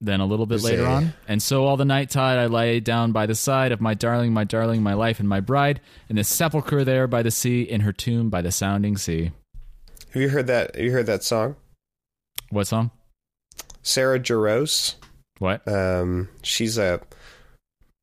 Then 0.00 0.20
a 0.20 0.26
little 0.26 0.46
bit 0.46 0.62
later 0.62 0.84
on, 0.84 1.14
and 1.28 1.40
so 1.40 1.64
all 1.64 1.76
the 1.76 1.84
night 1.84 2.10
tide 2.10 2.36
I 2.36 2.46
lay 2.46 2.80
down 2.80 3.12
by 3.12 3.26
the 3.26 3.36
side 3.36 3.70
of 3.70 3.80
my 3.80 3.94
darling, 3.94 4.32
my 4.32 4.42
darling, 4.42 4.82
my 4.82 4.94
life 4.94 5.20
and 5.20 5.28
my 5.28 5.38
bride, 5.38 5.80
in 6.08 6.16
the 6.16 6.24
sepulchre 6.24 6.84
there 6.84 7.06
by 7.06 7.22
the 7.22 7.30
sea, 7.30 7.62
in 7.62 7.82
her 7.82 7.92
tomb 7.92 8.28
by 8.28 8.42
the 8.42 8.50
sounding 8.50 8.96
sea. 8.96 9.30
Have 10.12 10.20
you 10.22 10.28
heard 10.28 10.48
that? 10.48 10.74
Have 10.74 10.84
you 10.84 10.90
heard 10.90 11.06
that 11.06 11.22
song? 11.22 11.54
What 12.50 12.66
song? 12.66 12.90
Sarah 13.82 14.18
Jarosz. 14.18 14.96
What? 15.38 15.66
Um, 15.68 16.28
she's 16.42 16.78
a 16.78 17.00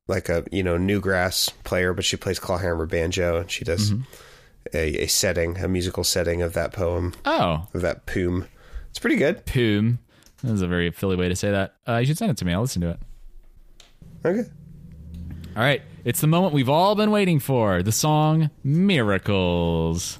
like 0.08 0.30
a 0.30 0.44
you 0.50 0.62
know 0.62 0.78
newgrass 0.78 1.52
player, 1.64 1.92
but 1.92 2.06
she 2.06 2.16
plays 2.16 2.38
clawhammer 2.38 2.86
banjo, 2.86 3.40
and 3.40 3.50
she 3.50 3.64
does 3.66 3.92
Mm-hmm. 3.92 4.02
A, 4.74 5.04
a 5.04 5.06
setting, 5.06 5.56
a 5.58 5.68
musical 5.68 6.04
setting 6.04 6.42
of 6.42 6.52
that 6.54 6.72
poem, 6.72 7.14
Oh, 7.24 7.66
of 7.74 7.80
that 7.82 8.06
poem. 8.06 8.46
It's 8.90 8.98
pretty 8.98 9.16
good. 9.16 9.44
poom. 9.46 9.98
That 10.42 10.52
was 10.52 10.62
a 10.62 10.66
very 10.66 10.90
Philly 10.90 11.16
way 11.16 11.28
to 11.28 11.36
say 11.36 11.50
that. 11.50 11.74
Uh, 11.88 11.96
you 11.98 12.06
should 12.06 12.18
send 12.18 12.30
it 12.30 12.36
to 12.38 12.44
me. 12.44 12.52
I'll 12.52 12.62
listen 12.62 12.82
to 12.82 12.90
it. 12.90 12.98
Okay. 14.24 14.48
All 15.56 15.62
right. 15.62 15.82
It's 16.04 16.20
the 16.20 16.26
moment 16.26 16.54
we've 16.54 16.68
all 16.68 16.94
been 16.94 17.10
waiting 17.10 17.40
for. 17.40 17.82
The 17.82 17.92
song 17.92 18.50
Miracles. 18.64 20.18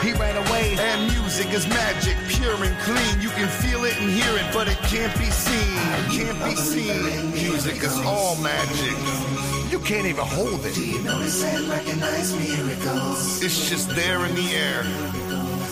He 0.00 0.12
ran 0.12 0.36
away. 0.48 0.76
And 0.78 1.12
music 1.12 1.52
is 1.52 1.66
magic, 1.68 2.16
pure 2.28 2.54
and 2.64 2.78
clean. 2.80 3.20
You 3.20 3.30
can 3.30 3.48
feel 3.48 3.84
it 3.84 4.00
and 4.00 4.10
hear 4.10 4.34
it, 4.36 4.52
but 4.54 4.68
it 4.68 4.78
can't 4.78 5.16
be 5.18 5.26
seen. 5.26 5.76
It 5.76 6.24
can't 6.24 6.44
be 6.44 6.54
seen. 6.56 7.30
Music 7.32 7.76
is 7.82 7.98
all 8.04 8.36
magic. 8.36 9.51
You 9.72 9.80
can't 9.80 10.06
even 10.06 10.26
hold 10.26 10.66
it. 10.66 10.74
Do 10.74 10.86
you 10.86 11.02
notice 11.02 11.42
and 11.42 11.66
recognize 11.66 12.36
miracles? 12.36 13.42
It's 13.42 13.70
just 13.70 13.88
there 13.96 14.22
in 14.26 14.34
the 14.34 14.50
air. 14.54 14.80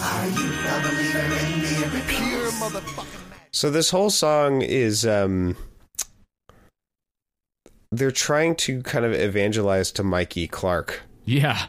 Are 0.03 0.27
you 0.27 0.49
a 0.65 0.81
believer 0.89 1.21
in 1.45 1.61
miracles? 1.61 2.03
Pure 2.09 2.51
motherfucking 2.53 3.07
So 3.53 3.69
this 3.71 3.91
whole 3.91 4.09
song 4.09 4.63
is 4.63 5.05
um 5.05 5.55
they're 7.93 8.11
trying 8.11 8.57
to 8.57 8.81
kind 8.81 9.05
of 9.05 9.13
evangelize 9.13 9.93
to 9.93 10.03
Mikey 10.03 10.49
Clark. 10.49 11.03
Yeah. 11.27 11.67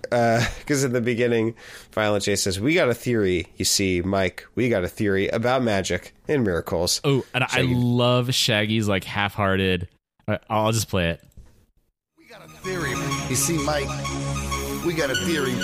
Because 0.00 0.84
in 0.84 0.94
the 0.94 1.02
beginning, 1.02 1.54
Violent 1.92 2.24
J 2.24 2.36
says, 2.36 2.58
We 2.58 2.72
got 2.72 2.88
a 2.88 2.94
theory, 2.94 3.48
you 3.56 3.66
see, 3.66 4.00
Mike, 4.00 4.46
we 4.54 4.70
got 4.70 4.84
a 4.84 4.88
theory 4.88 5.28
about 5.28 5.62
magic 5.62 6.14
and 6.28 6.44
miracles. 6.44 7.02
Oh, 7.04 7.26
and 7.34 7.44
I 7.44 7.60
love 7.62 8.32
Shaggy's 8.32 8.88
like 8.88 9.04
half-hearted. 9.04 9.88
I- 10.28 10.38
I'll 10.48 10.72
just 10.72 10.88
play 10.88 11.10
it. 11.10 11.20
We 12.18 12.26
got 12.26 12.44
a 12.44 12.48
theory. 12.48 12.90
You 13.28 13.36
see, 13.36 13.58
Mike, 13.64 13.88
we 14.84 14.94
got 14.94 15.10
a 15.10 15.14
theory 15.14 15.54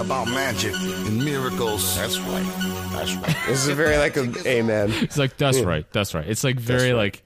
about 0.00 0.28
magic 0.28 0.74
and 0.74 1.24
miracles. 1.24 1.96
That's 1.96 2.18
right. 2.20 2.44
That's 2.92 3.14
right. 3.14 3.36
This 3.46 3.66
is 3.66 3.74
very 3.76 3.96
like 3.96 4.16
a 4.16 4.32
amen. 4.46 4.92
It's 5.02 5.16
like 5.16 5.36
that's 5.36 5.60
right, 5.60 5.90
that's 5.92 6.14
right. 6.14 6.26
It's 6.26 6.42
like 6.44 6.58
very 6.58 6.92
like 6.92 7.22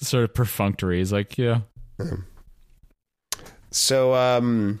sort 0.00 0.24
of 0.24 0.34
perfunctory. 0.34 1.00
It's 1.00 1.12
like, 1.12 1.38
yeah, 1.38 1.60
So 3.70 4.14
um 4.14 4.80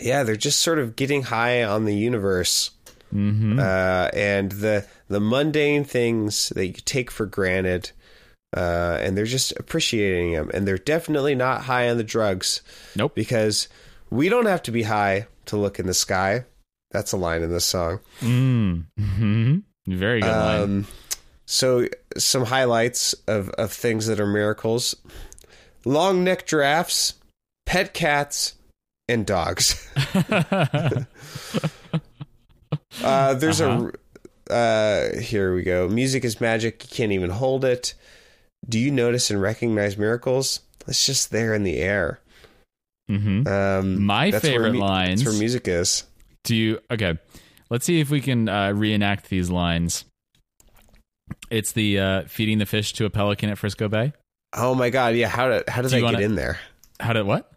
yeah, 0.00 0.22
they're 0.24 0.36
just 0.36 0.60
sort 0.60 0.78
of 0.78 0.96
getting 0.96 1.22
high 1.22 1.62
on 1.62 1.84
the 1.84 1.94
universe. 1.94 2.70
mm-hmm. 3.14 3.58
uh, 3.60 4.08
and 4.12 4.50
the 4.52 4.86
the 5.08 5.20
mundane 5.20 5.84
things 5.84 6.48
that 6.50 6.66
you 6.66 6.72
take 6.72 7.10
for 7.10 7.26
granted, 7.26 7.92
uh, 8.56 8.98
and 9.00 9.16
they're 9.16 9.24
just 9.24 9.52
appreciating 9.58 10.32
them. 10.32 10.50
And 10.54 10.66
they're 10.66 10.78
definitely 10.78 11.34
not 11.34 11.62
high 11.62 11.88
on 11.90 11.96
the 11.96 12.04
drugs 12.04 12.62
nope. 12.96 13.14
because 13.14 13.68
we 14.10 14.28
don't 14.28 14.46
have 14.46 14.62
to 14.64 14.70
be 14.70 14.82
high 14.84 15.26
to 15.46 15.56
look 15.56 15.78
in 15.78 15.86
the 15.86 15.94
sky. 15.94 16.44
That's 16.90 17.12
a 17.12 17.16
line 17.16 17.42
in 17.42 17.50
this 17.50 17.64
song. 17.64 18.00
Mm. 18.20 18.84
hmm 18.98 19.56
Very 19.86 20.20
good 20.20 20.28
line. 20.30 20.60
Um, 20.62 20.86
so 21.46 21.88
some 22.16 22.44
highlights 22.44 23.14
of 23.26 23.48
of 23.50 23.72
things 23.72 24.06
that 24.06 24.20
are 24.20 24.26
miracles: 24.26 24.94
long 25.84 26.22
neck 26.24 26.46
giraffes, 26.46 27.14
pet 27.66 27.92
cats, 27.94 28.54
and 29.08 29.26
dogs. 29.26 29.86
Uh, 33.02 33.34
there's 33.34 33.60
Uh-huh. 33.60 33.90
a 34.50 34.52
uh, 34.52 35.20
here 35.20 35.54
we 35.54 35.62
go. 35.62 35.88
Music 35.88 36.24
is 36.24 36.40
magic. 36.40 36.82
You 36.84 36.88
can't 36.94 37.12
even 37.12 37.30
hold 37.30 37.64
it. 37.64 37.94
Do 38.68 38.78
you 38.78 38.90
notice 38.90 39.30
and 39.30 39.40
recognize 39.40 39.96
miracles? 39.98 40.60
It's 40.86 41.04
just 41.06 41.30
there 41.30 41.54
in 41.54 41.62
the 41.64 41.78
air. 41.78 42.20
hmm 43.08 43.46
Um, 43.46 44.02
My 44.02 44.30
favorite 44.30 44.72
mu- 44.74 44.80
lines. 44.80 45.22
That's 45.22 45.32
where 45.34 45.38
music 45.40 45.68
is. 45.68 46.04
Do 46.44 46.54
you 46.56 46.80
okay? 46.90 47.18
Let's 47.70 47.84
see 47.86 48.00
if 48.00 48.10
we 48.10 48.20
can 48.20 48.48
uh, 48.48 48.72
reenact 48.72 49.28
these 49.30 49.50
lines. 49.50 50.04
It's 51.50 51.72
the 51.72 51.98
uh, 51.98 52.22
feeding 52.26 52.58
the 52.58 52.66
fish 52.66 52.92
to 52.94 53.06
a 53.06 53.10
pelican 53.10 53.48
at 53.50 53.58
Frisco 53.58 53.88
Bay. 53.88 54.12
Oh 54.56 54.74
my 54.74 54.90
god! 54.90 55.14
Yeah. 55.14 55.28
How 55.28 55.48
did 55.48 55.68
how 55.68 55.82
does 55.82 55.92
Do 55.92 55.98
that 55.98 56.04
wanna- 56.04 56.18
get 56.18 56.24
in 56.24 56.34
there? 56.34 56.58
How 57.00 57.12
did 57.12 57.26
what? 57.26 57.50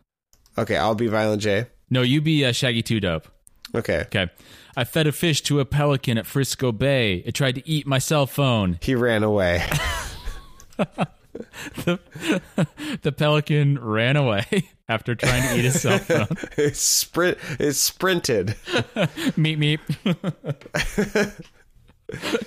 Okay, 0.58 0.76
I'll 0.78 0.96
be 0.96 1.08
Violent 1.08 1.42
J. 1.42 1.68
No, 1.90 2.02
you 2.02 2.22
be 2.22 2.44
uh, 2.46 2.52
Shaggy 2.52 2.82
Two 2.82 3.00
Dope. 3.00 3.28
Okay. 3.76 4.02
Okay. 4.02 4.28
I 4.76 4.84
fed 4.84 5.08
a 5.08 5.12
fish 5.12 5.42
to 5.44 5.60
a 5.60 5.66
pelican 5.66 6.18
at 6.18 6.26
Frisco 6.26 6.72
Bay. 6.72 7.24
It 7.26 7.34
tried 7.34 7.56
to 7.56 7.70
eat 7.70 7.86
my 7.86 8.00
cell 8.00 8.26
phone. 8.26 8.80
He 8.82 8.96
ran 8.96 9.24
away. 9.24 9.64
The 13.02 13.12
pelican 13.12 13.80
ran 13.80 14.16
away 14.16 14.46
after 14.90 15.16
trying 15.16 15.44
to 15.44 15.58
eat 15.58 15.66
his 15.66 15.82
cell 15.82 15.98
phone. 16.00 16.28
it's 16.58 16.80
sprint. 16.82 17.38
It's 17.60 17.78
sprinted. 17.80 18.56
meep 19.38 19.58
meep. 19.58 19.80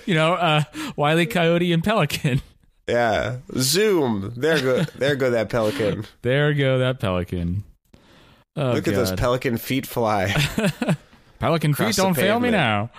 you 0.05 0.15
know, 0.15 0.33
uh, 0.33 0.63
Wiley 0.95 1.25
Coyote 1.25 1.71
and 1.73 1.83
Pelican. 1.83 2.41
Yeah. 2.87 3.37
Zoom. 3.57 4.33
There 4.35 4.59
go. 4.59 4.83
There 4.83 5.15
go 5.15 5.29
that 5.31 5.49
pelican. 5.49 6.05
There 6.21 6.53
go 6.53 6.79
that 6.79 6.99
pelican. 6.99 7.63
Oh, 8.55 8.73
Look 8.73 8.87
at 8.87 8.95
those 8.95 9.13
pelican 9.13 9.57
feet 9.57 9.85
fly. 9.85 10.33
pelican 11.39 11.73
feet. 11.73 11.83
across 11.83 11.95
the 11.95 12.01
Don't 12.03 12.13
fail 12.15 12.39
me 12.39 12.51
now. 12.51 12.89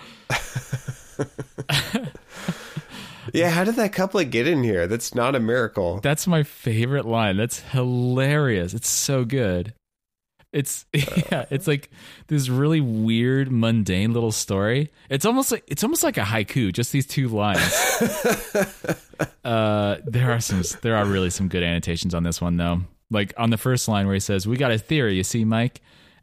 yeah. 3.40 3.50
How 3.50 3.64
did 3.64 3.76
that 3.76 3.92
couplet 3.92 4.30
get 4.30 4.46
in 4.46 4.62
here? 4.62 4.86
That's 4.86 5.14
not 5.14 5.34
a 5.34 5.40
miracle. 5.40 6.00
That's 6.00 6.26
my 6.26 6.42
favorite 6.42 7.06
line. 7.06 7.36
That's 7.36 7.60
hilarious. 7.60 8.74
It's 8.74 8.88
so 8.88 9.24
good. 9.24 9.74
It's 10.52 10.84
yeah, 10.92 11.46
it's 11.50 11.66
like 11.66 11.90
this 12.26 12.48
really 12.48 12.80
weird, 12.80 13.50
mundane 13.50 14.12
little 14.12 14.32
story. 14.32 14.90
It's 15.08 15.24
almost 15.24 15.50
like 15.50 15.64
it's 15.66 15.82
almost 15.82 16.02
like 16.02 16.18
a 16.18 16.22
haiku. 16.22 16.72
Just 16.72 16.92
these 16.92 17.06
two 17.06 17.28
lines. 17.28 17.58
uh, 19.44 19.96
there 20.04 20.30
are 20.30 20.40
some, 20.40 20.62
there 20.82 20.96
are 20.96 21.06
really 21.06 21.30
some 21.30 21.48
good 21.48 21.62
annotations 21.62 22.14
on 22.14 22.22
this 22.22 22.40
one 22.40 22.58
though. 22.58 22.82
Like 23.10 23.32
on 23.38 23.50
the 23.50 23.58
first 23.58 23.88
line 23.88 24.06
where 24.06 24.14
he 24.14 24.20
says, 24.20 24.46
"We 24.46 24.56
got 24.56 24.72
a 24.72 24.78
theory, 24.78 25.16
you 25.16 25.24
see, 25.24 25.44
Mike." 25.44 25.80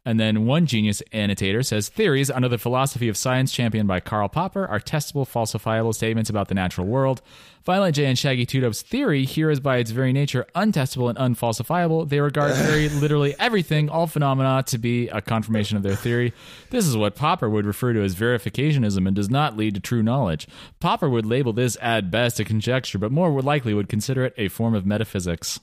And 0.10 0.20
then 0.20 0.48
one 0.48 0.66
genius 0.66 1.04
annotator 1.12 1.62
says 1.62 1.88
theories 1.88 2.32
under 2.32 2.50
the 2.50 2.58
philosophy 2.58 3.10
of 3.10 3.16
science 3.16 3.52
championed 3.52 3.88
by 3.88 4.00
Karl 4.00 4.28
Popper 4.28 4.66
are 4.66 4.80
testable, 4.80 5.24
falsifiable 5.24 5.94
statements 5.94 6.32
about 6.32 6.48
the 6.48 6.56
natural 6.56 6.88
world. 6.88 7.22
Violent 7.64 7.96
J 7.96 8.06
and 8.06 8.18
Shaggy 8.18 8.48
Two 8.48 8.60
Dope's 8.60 8.82
theory 8.82 9.24
here 9.24 9.52
is 9.52 9.60
by 9.60 9.78
its 9.78 9.92
very 9.92 10.12
nature 10.12 10.48
untestable 10.56 11.12
and 11.16 11.20
unfalsifiable. 11.20 12.10
They 12.10 12.22
regard 12.22 12.56
very 12.56 12.90
literally 12.90 13.36
everything, 13.38 13.88
all 13.88 14.08
phenomena, 14.08 14.64
to 14.64 14.80
be 14.80 15.10
a 15.10 15.22
confirmation 15.22 15.78
of 15.78 15.84
their 15.84 15.96
theory. 15.96 16.34
This 16.72 16.88
is 16.88 16.98
what 16.98 17.16
Popper 17.16 17.48
would 17.48 17.68
refer 17.68 17.94
to 17.94 18.02
as 18.02 18.16
verificationism 18.16 19.06
and 19.06 19.16
does 19.16 19.30
not 19.30 19.58
lead 19.58 19.76
to 19.76 19.80
true 19.80 20.02
knowledge. 20.02 20.48
Popper 20.80 21.08
would 21.08 21.28
label 21.28 21.54
this 21.54 21.78
at 21.84 22.10
best 22.10 22.40
a 22.40 22.44
conjecture, 22.44 22.98
but 22.98 23.12
more 23.12 23.32
would 23.32 23.46
likely 23.46 23.76
would 23.76 23.88
consider 23.88 24.26
it 24.26 24.34
a 24.40 24.48
form 24.48 24.74
of 24.74 24.88
metaphysics. 24.88 25.60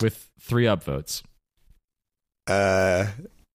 With 0.00 0.30
three 0.40 0.64
upvotes. 0.64 1.22
Uh, 2.46 3.06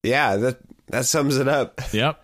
yeah. 0.02 0.36
That 0.36 0.58
that 0.88 1.06
sums 1.06 1.36
it 1.38 1.48
up. 1.48 1.80
Yep. 1.92 2.22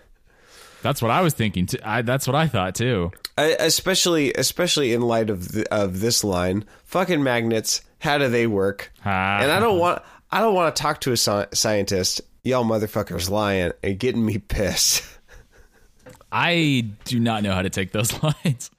That's 0.80 1.02
what 1.02 1.10
I 1.10 1.22
was 1.22 1.34
thinking. 1.34 1.66
Too. 1.66 1.78
I, 1.82 2.02
that's 2.02 2.26
what 2.26 2.36
I 2.36 2.46
thought 2.46 2.76
too. 2.76 3.10
I, 3.36 3.56
especially 3.58 4.32
especially 4.34 4.92
in 4.92 5.00
light 5.02 5.28
of 5.28 5.50
the, 5.50 5.66
of 5.74 6.00
this 6.00 6.22
line. 6.22 6.64
Fucking 6.84 7.22
magnets. 7.22 7.82
How 7.98 8.16
do 8.18 8.28
they 8.28 8.46
work? 8.46 8.92
Ah. 9.04 9.40
And 9.40 9.50
I 9.50 9.58
don't 9.58 9.78
want 9.78 10.02
I 10.30 10.40
don't 10.40 10.54
want 10.54 10.74
to 10.74 10.80
talk 10.82 11.00
to 11.02 11.10
a 11.10 11.16
sci- 11.16 11.46
scientist. 11.52 12.20
Y'all 12.44 12.64
motherfuckers 12.64 13.28
lying 13.28 13.72
and 13.82 13.98
getting 13.98 14.24
me 14.24 14.38
pissed. 14.38 15.04
I 16.32 16.86
do 17.04 17.18
not 17.18 17.42
know 17.42 17.52
how 17.52 17.62
to 17.62 17.70
take 17.70 17.92
those 17.92 18.12
lines. 18.22 18.70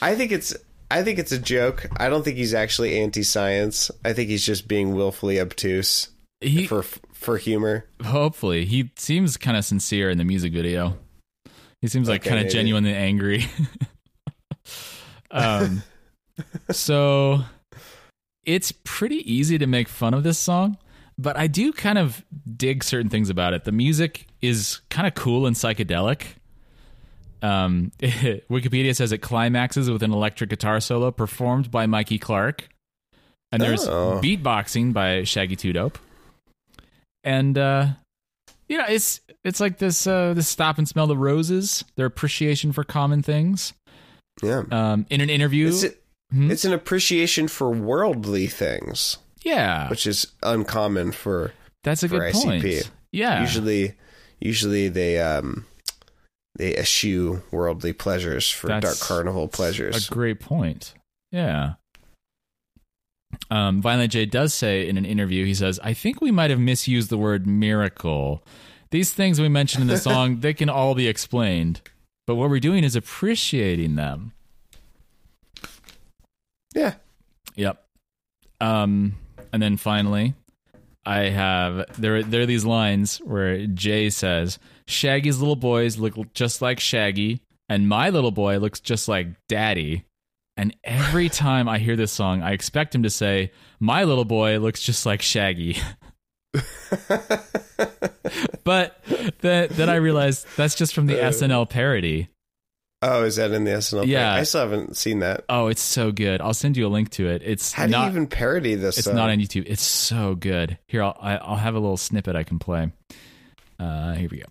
I 0.00 0.14
think 0.14 0.32
it's 0.32 0.56
I 0.90 1.02
think 1.02 1.18
it's 1.18 1.32
a 1.32 1.38
joke. 1.38 1.86
I 1.98 2.08
don't 2.08 2.22
think 2.24 2.38
he's 2.38 2.54
actually 2.54 2.98
anti-science. 3.00 3.90
I 4.04 4.14
think 4.14 4.30
he's 4.30 4.44
just 4.46 4.66
being 4.66 4.94
willfully 4.94 5.38
obtuse 5.40 6.08
He 6.40 6.66
for 6.66 6.84
for 7.28 7.36
humor. 7.38 7.84
hopefully 8.04 8.64
he 8.64 8.90
seems 8.96 9.36
kind 9.36 9.56
of 9.56 9.64
sincere 9.64 10.08
in 10.10 10.18
the 10.18 10.24
music 10.24 10.52
video. 10.52 10.96
He 11.80 11.88
seems 11.88 12.08
like 12.08 12.22
Okay, 12.22 12.30
kind 12.30 12.46
of 12.46 12.52
genuinely 12.52 12.94
angry. 12.94 13.44
um, 15.30 15.82
so 16.70 17.40
it's 18.44 18.72
pretty 18.84 19.16
easy 19.32 19.58
to 19.58 19.66
make 19.66 19.88
fun 19.88 20.14
of 20.14 20.22
this 20.22 20.38
song, 20.38 20.78
but 21.18 21.36
I 21.36 21.46
do 21.46 21.72
kind 21.72 21.98
of 21.98 22.24
dig 22.56 22.82
certain 22.82 23.10
things 23.10 23.30
about 23.30 23.52
it. 23.52 23.64
The 23.64 23.72
music 23.72 24.26
is 24.40 24.80
kind 24.90 25.06
of 25.06 25.14
cool 25.14 25.46
and 25.46 25.54
psychedelic. 25.54 26.22
Um, 27.42 27.92
Wikipedia 28.00 28.96
says 28.96 29.12
it 29.12 29.18
climaxes 29.18 29.90
with 29.90 30.02
an 30.02 30.12
electric 30.12 30.50
guitar 30.50 30.80
solo 30.80 31.10
performed 31.10 31.70
by 31.70 31.86
Mikey 31.86 32.18
Clark, 32.18 32.68
and 33.52 33.62
there's 33.62 33.86
Oh. 33.86 34.20
beatboxing 34.22 34.92
by 34.92 35.22
Shaggy 35.24 35.54
Two 35.56 35.72
Dope, 35.72 35.98
and 37.24 37.56
uh, 37.58 37.86
you 38.68 38.78
know 38.78 38.84
it's 38.88 39.20
it's 39.44 39.60
like 39.60 39.78
this 39.78 40.06
uh, 40.06 40.34
this 40.34 40.48
stop 40.48 40.78
and 40.78 40.88
smell 40.88 41.06
the 41.06 41.16
roses, 41.16 41.84
their 41.96 42.06
appreciation 42.06 42.72
for 42.72 42.84
common 42.84 43.22
things. 43.22 43.72
Yeah. 44.42 44.62
Um, 44.70 45.06
in 45.10 45.20
an 45.20 45.30
interview, 45.30 45.68
It's 45.68 45.84
Hmm? 46.30 46.50
it's 46.50 46.66
an 46.66 46.74
appreciation 46.74 47.48
for 47.48 47.70
worldly 47.70 48.48
things, 48.48 49.16
yeah, 49.42 49.88
which 49.88 50.06
is 50.06 50.26
uncommon 50.42 51.12
for 51.12 51.52
that's 51.84 52.02
a 52.02 52.08
for 52.08 52.18
good 52.18 52.34
ICP. 52.34 52.42
point. 52.72 52.90
Yeah, 53.12 53.40
usually 53.40 53.94
usually 54.38 54.88
they 54.90 55.18
um 55.22 55.64
they 56.56 56.76
eschew 56.76 57.42
worldly 57.50 57.94
pleasures 57.94 58.50
for 58.50 58.66
That's 58.66 58.84
dark 58.84 58.98
carnival 58.98 59.48
pleasures. 59.48 60.08
a 60.08 60.12
great 60.12 60.38
point. 60.38 60.92
Yeah. 61.32 61.74
Um, 63.50 63.80
Violent 63.82 64.12
J 64.12 64.26
does 64.26 64.54
say 64.54 64.88
in 64.88 64.96
an 64.96 65.04
interview, 65.04 65.44
he 65.44 65.54
says, 65.54 65.78
I 65.82 65.92
think 65.92 66.20
we 66.20 66.30
might 66.30 66.50
have 66.50 66.60
misused 66.60 67.10
the 67.10 67.18
word 67.18 67.46
miracle. 67.46 68.42
These 68.90 69.12
things 69.12 69.40
we 69.40 69.48
mentioned 69.48 69.82
in 69.82 69.88
the 69.88 69.98
song, 69.98 70.40
they 70.40 70.54
can 70.54 70.68
all 70.70 70.94
be 70.94 71.08
explained. 71.08 71.80
But 72.26 72.36
what 72.36 72.50
we're 72.50 72.60
doing 72.60 72.84
is 72.84 72.96
appreciating 72.96 73.96
them. 73.96 74.32
Yeah. 76.74 76.94
Yep. 77.56 77.82
Um, 78.60 79.16
and 79.52 79.62
then 79.62 79.76
finally, 79.76 80.34
I 81.04 81.30
have 81.30 81.86
there. 81.98 82.22
There 82.22 82.42
are 82.42 82.46
these 82.46 82.64
lines 82.64 83.18
where 83.18 83.66
Jay 83.66 84.10
says, 84.10 84.58
"Shaggy's 84.86 85.38
little 85.38 85.56
boys 85.56 85.96
look 85.96 86.34
just 86.34 86.60
like 86.60 86.80
Shaggy, 86.80 87.40
and 87.68 87.88
my 87.88 88.10
little 88.10 88.30
boy 88.30 88.58
looks 88.58 88.80
just 88.80 89.08
like 89.08 89.28
Daddy." 89.48 90.04
And 90.58 90.76
every 90.84 91.28
time 91.30 91.68
I 91.68 91.78
hear 91.78 91.96
this 91.96 92.12
song, 92.12 92.42
I 92.42 92.52
expect 92.52 92.94
him 92.94 93.04
to 93.04 93.10
say, 93.10 93.52
"My 93.80 94.04
little 94.04 94.26
boy 94.26 94.58
looks 94.58 94.82
just 94.82 95.06
like 95.06 95.22
Shaggy." 95.22 95.78
but 98.64 99.00
then, 99.40 99.68
then 99.70 99.88
I 99.88 99.96
realized 99.96 100.46
that's 100.56 100.74
just 100.74 100.94
from 100.94 101.06
the 101.06 101.14
SNL 101.14 101.70
parody. 101.70 102.28
Oh, 103.00 103.22
is 103.22 103.36
that 103.36 103.52
in 103.52 103.62
the 103.62 103.70
SNL? 103.70 104.06
Yeah. 104.06 104.24
parody? 104.24 104.40
I 104.40 104.42
still 104.42 104.60
haven't 104.62 104.96
seen 104.96 105.20
that. 105.20 105.44
Oh, 105.48 105.68
it's 105.68 105.80
so 105.80 106.10
good. 106.10 106.40
I'll 106.40 106.52
send 106.54 106.76
you 106.76 106.86
a 106.86 106.88
link 106.88 107.10
to 107.10 107.28
it. 107.28 107.42
It's 107.44 107.72
How 107.72 107.86
do 107.86 107.92
not 107.92 108.04
you 108.06 108.10
even 108.10 108.26
parody 108.26 108.74
this? 108.74 108.98
It's 108.98 109.04
song? 109.06 109.14
not 109.14 109.30
on 109.30 109.38
YouTube. 109.38 109.64
It's 109.66 109.82
so 109.82 110.34
good. 110.34 110.78
Here, 110.88 111.04
I'll 111.04 111.16
I- 111.20 111.36
I'll 111.36 111.56
have 111.56 111.76
a 111.76 111.78
little 111.78 111.96
snippet 111.96 112.34
I 112.34 112.42
can 112.42 112.58
play. 112.58 112.90
Uh, 113.78 114.14
here 114.14 114.28
we 114.28 114.38
go. 114.38 114.46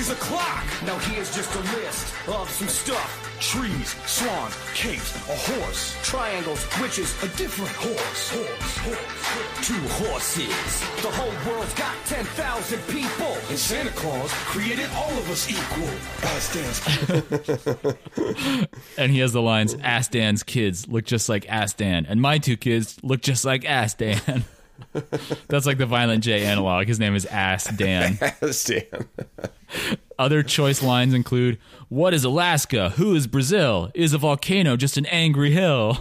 Is 0.00 0.10
a 0.10 0.14
clock? 0.14 0.64
Now 0.86 0.98
here's 0.98 1.34
just 1.34 1.54
a 1.54 1.60
list 1.76 2.14
of 2.26 2.48
some 2.48 2.68
stuff. 2.68 3.36
Trees, 3.38 3.94
swans, 4.06 4.56
capes, 4.74 5.14
a 5.28 5.36
horse, 5.36 5.94
triangles, 6.02 6.66
witches, 6.80 7.12
a 7.22 7.28
different 7.36 7.70
horse. 7.72 8.30
Horse, 8.30 8.76
horse, 8.78 9.66
two 9.66 9.88
horses. 10.00 10.80
The 11.02 11.10
whole 11.10 11.52
world's 11.52 11.74
got 11.74 11.94
10,000 12.06 12.78
people. 12.88 13.36
And 13.50 13.58
Santa 13.58 13.90
Claus 13.90 14.32
created 14.32 14.88
all 14.94 15.10
of 15.10 15.30
us 15.30 15.50
equal. 15.50 15.90
As 16.22 16.50
And 18.98 19.12
he 19.12 19.18
has 19.18 19.32
the 19.32 19.42
lines: 19.42 19.74
"Ass 19.82 20.08
Dan's 20.08 20.42
kids 20.42 20.88
look 20.88 21.04
just 21.04 21.28
like 21.28 21.46
Ass 21.50 21.74
Dan, 21.74 22.06
and 22.06 22.22
my 22.22 22.38
two 22.38 22.56
kids 22.56 22.96
look 23.02 23.20
just 23.20 23.44
like 23.44 23.66
Ass 23.66 23.92
Dan." 23.94 24.44
That's 25.48 25.66
like 25.66 25.78
the 25.78 25.86
Violent 25.86 26.24
J 26.24 26.44
analog. 26.44 26.86
His 26.86 26.98
name 26.98 27.14
is 27.14 27.26
Ass 27.26 27.64
Dan. 27.76 28.18
Stan. 28.50 28.84
Other 30.18 30.42
choice 30.42 30.82
lines 30.82 31.14
include 31.14 31.58
What 31.88 32.12
is 32.14 32.24
Alaska? 32.24 32.90
Who 32.90 33.14
is 33.14 33.26
Brazil? 33.26 33.90
Is 33.94 34.12
a 34.12 34.18
volcano 34.18 34.76
just 34.76 34.96
an 34.96 35.06
angry 35.06 35.50
hill? 35.52 35.98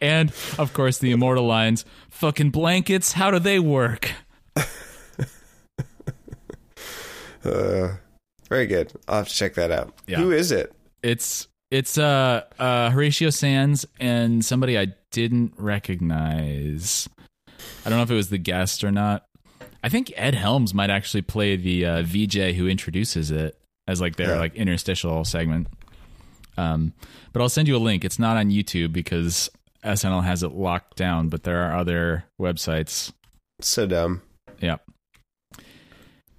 and, 0.00 0.30
of 0.58 0.72
course, 0.72 0.98
the 0.98 1.10
immortal 1.10 1.46
lines 1.46 1.84
Fucking 2.10 2.50
blankets, 2.50 3.12
how 3.12 3.30
do 3.30 3.38
they 3.38 3.58
work? 3.58 4.12
Uh, 7.44 7.94
very 8.48 8.66
good. 8.66 8.92
I'll 9.08 9.18
have 9.18 9.28
to 9.28 9.34
check 9.34 9.54
that 9.54 9.70
out. 9.70 9.94
Yeah. 10.06 10.18
Who 10.18 10.30
is 10.30 10.52
it? 10.52 10.72
It's 11.02 11.48
it's 11.70 11.98
uh, 11.98 12.42
uh 12.58 12.90
Horatio 12.90 13.30
Sanz 13.30 13.86
and 13.98 14.44
somebody 14.44 14.78
I 14.78 14.88
didn't 15.10 15.54
recognize. 15.56 17.08
I 17.84 17.88
don't 17.90 17.98
know 17.98 18.02
if 18.02 18.10
it 18.10 18.14
was 18.14 18.30
the 18.30 18.38
guest 18.38 18.84
or 18.84 18.90
not. 18.90 19.26
I 19.82 19.88
think 19.88 20.12
Ed 20.16 20.34
Helms 20.34 20.74
might 20.74 20.90
actually 20.90 21.22
play 21.22 21.56
the 21.56 21.86
uh, 21.86 22.02
VJ 22.02 22.54
who 22.54 22.68
introduces 22.68 23.30
it 23.30 23.58
as 23.88 24.00
like 24.00 24.16
their 24.16 24.30
Yeah. 24.34 24.38
like 24.38 24.54
interstitial 24.54 25.24
segment. 25.24 25.68
Um, 26.56 26.92
but 27.32 27.40
I'll 27.40 27.48
send 27.48 27.68
you 27.68 27.76
a 27.76 27.78
link. 27.78 28.04
It's 28.04 28.18
not 28.18 28.36
on 28.36 28.50
YouTube 28.50 28.92
because 28.92 29.48
SNL 29.82 30.22
has 30.24 30.42
it 30.42 30.52
locked 30.52 30.96
down, 30.96 31.28
but 31.28 31.44
there 31.44 31.62
are 31.62 31.76
other 31.76 32.24
websites. 32.38 33.12
So 33.62 33.86
dumb. 33.86 34.20
Yeah. 34.60 34.76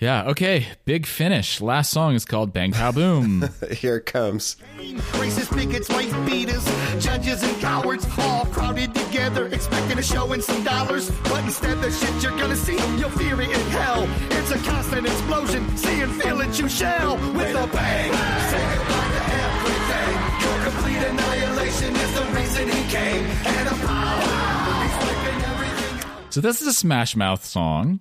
Yeah, 0.01 0.29
okay. 0.29 0.65
Big 0.85 1.05
finish. 1.05 1.61
Last 1.61 1.91
song 1.91 2.15
is 2.15 2.25
called 2.25 2.51
Bang 2.53 2.71
Pow 2.71 2.91
Boom. 2.91 3.47
Here 3.71 3.97
it 3.97 4.07
comes. 4.07 4.57
Racist 5.21 5.55
bigots, 5.55 5.89
wife 5.89 6.11
beaters, 6.25 6.65
judges 6.99 7.43
and 7.43 7.55
cowards, 7.61 8.07
all 8.17 8.45
crowded 8.47 8.95
together, 8.95 9.45
expecting 9.49 9.99
a 9.99 10.01
show 10.01 10.33
and 10.33 10.43
some 10.43 10.63
dollars. 10.63 11.11
But 11.25 11.43
instead, 11.43 11.79
the 11.81 11.91
shit 11.91 12.23
you're 12.23 12.35
gonna 12.35 12.55
see, 12.55 12.77
you'll 12.97 13.11
fear 13.11 13.39
it 13.41 13.49
in 13.51 13.61
hell. 13.69 14.09
It's 14.31 14.49
a 14.49 14.57
constant 14.67 15.05
explosion, 15.05 15.77
see 15.77 16.01
and 16.01 16.19
feel 16.19 16.41
it, 16.41 16.59
you 16.59 16.67
shall, 16.67 17.15
with 17.35 17.55
a 17.55 17.67
bang. 17.67 18.11
Say 18.49 18.77
goodbye 18.77 19.11
to 19.13 19.21
everything. 19.45 20.17
Your 20.41 20.63
complete 20.63 21.03
annihilation 21.09 21.95
is 21.95 22.13
the 22.15 22.25
reason 22.39 22.67
he 22.69 22.89
came. 22.89 23.23
And 23.23 23.67
a 23.67 23.85
power, 23.85 24.81
he's 24.81 24.97
wiping 24.97 25.41
everything 25.45 26.31
So 26.31 26.41
this 26.41 26.59
is 26.59 26.67
a 26.67 26.73
Smash 26.73 27.15
Mouth 27.15 27.45
song, 27.45 27.99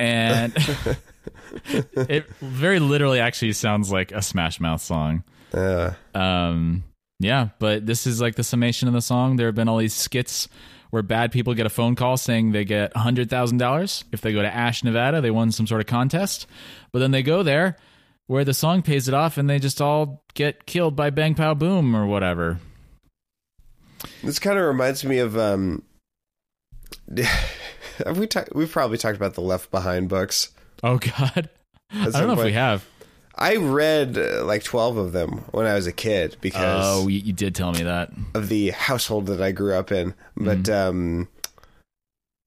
and 0.00 0.52
it 1.94 2.26
very 2.40 2.78
literally 2.80 3.20
actually 3.20 3.52
sounds 3.52 3.92
like 3.92 4.12
a 4.12 4.22
Smash 4.22 4.58
Mouth 4.60 4.80
song. 4.80 5.22
Uh, 5.52 5.92
Um, 6.14 6.84
yeah, 7.18 7.48
but 7.58 7.84
this 7.84 8.06
is 8.06 8.20
like 8.20 8.36
the 8.36 8.44
summation 8.44 8.88
of 8.88 8.94
the 8.94 9.02
song. 9.02 9.36
There 9.36 9.46
have 9.46 9.54
been 9.54 9.68
all 9.68 9.76
these 9.76 9.94
skits 9.94 10.48
where 10.88 11.02
bad 11.02 11.30
people 11.32 11.54
get 11.54 11.66
a 11.66 11.70
phone 11.70 11.94
call 11.94 12.16
saying 12.16 12.52
they 12.52 12.64
get 12.64 12.96
hundred 12.96 13.28
thousand 13.28 13.58
dollars 13.58 14.04
if 14.10 14.22
they 14.22 14.32
go 14.32 14.40
to 14.42 14.52
Ash, 14.52 14.82
Nevada. 14.82 15.20
They 15.20 15.30
won 15.30 15.52
some 15.52 15.66
sort 15.66 15.80
of 15.82 15.86
contest, 15.86 16.46
but 16.92 17.00
then 17.00 17.10
they 17.10 17.22
go 17.22 17.42
there 17.42 17.76
where 18.26 18.44
the 18.44 18.54
song 18.54 18.80
pays 18.80 19.06
it 19.06 19.14
off, 19.14 19.36
and 19.38 19.50
they 19.50 19.58
just 19.58 19.80
all 19.82 20.22
get 20.34 20.64
killed 20.64 20.96
by 20.96 21.10
Bang 21.10 21.34
Pow 21.34 21.52
Boom 21.52 21.94
or 21.94 22.06
whatever. 22.06 22.58
this 24.22 24.38
kind 24.38 24.58
of 24.58 24.64
reminds 24.64 25.04
me 25.04 25.18
of. 25.18 25.36
um 25.36 25.82
Have 28.06 28.18
we 28.18 28.26
talked? 28.26 28.54
We've 28.54 28.70
probably 28.70 28.98
talked 28.98 29.16
about 29.16 29.34
the 29.34 29.40
Left 29.42 29.70
Behind 29.70 30.08
books. 30.08 30.50
Oh 30.82 30.98
God, 30.98 31.48
I 31.92 32.04
don't 32.10 32.26
know 32.28 32.32
if 32.38 32.44
we 32.44 32.52
have. 32.52 32.86
I 33.34 33.56
read 33.56 34.18
uh, 34.18 34.44
like 34.44 34.62
twelve 34.64 34.96
of 34.96 35.12
them 35.12 35.44
when 35.52 35.66
I 35.66 35.74
was 35.74 35.86
a 35.86 35.92
kid 35.92 36.36
because 36.40 36.84
Oh, 36.86 37.08
you, 37.08 37.20
you 37.20 37.32
did 37.32 37.54
tell 37.54 37.72
me 37.72 37.82
that. 37.84 38.10
of 38.34 38.48
the 38.48 38.70
household 38.70 39.26
that 39.26 39.40
I 39.40 39.52
grew 39.52 39.74
up 39.74 39.90
in. 39.92 40.14
But 40.36 40.68
um 40.68 41.28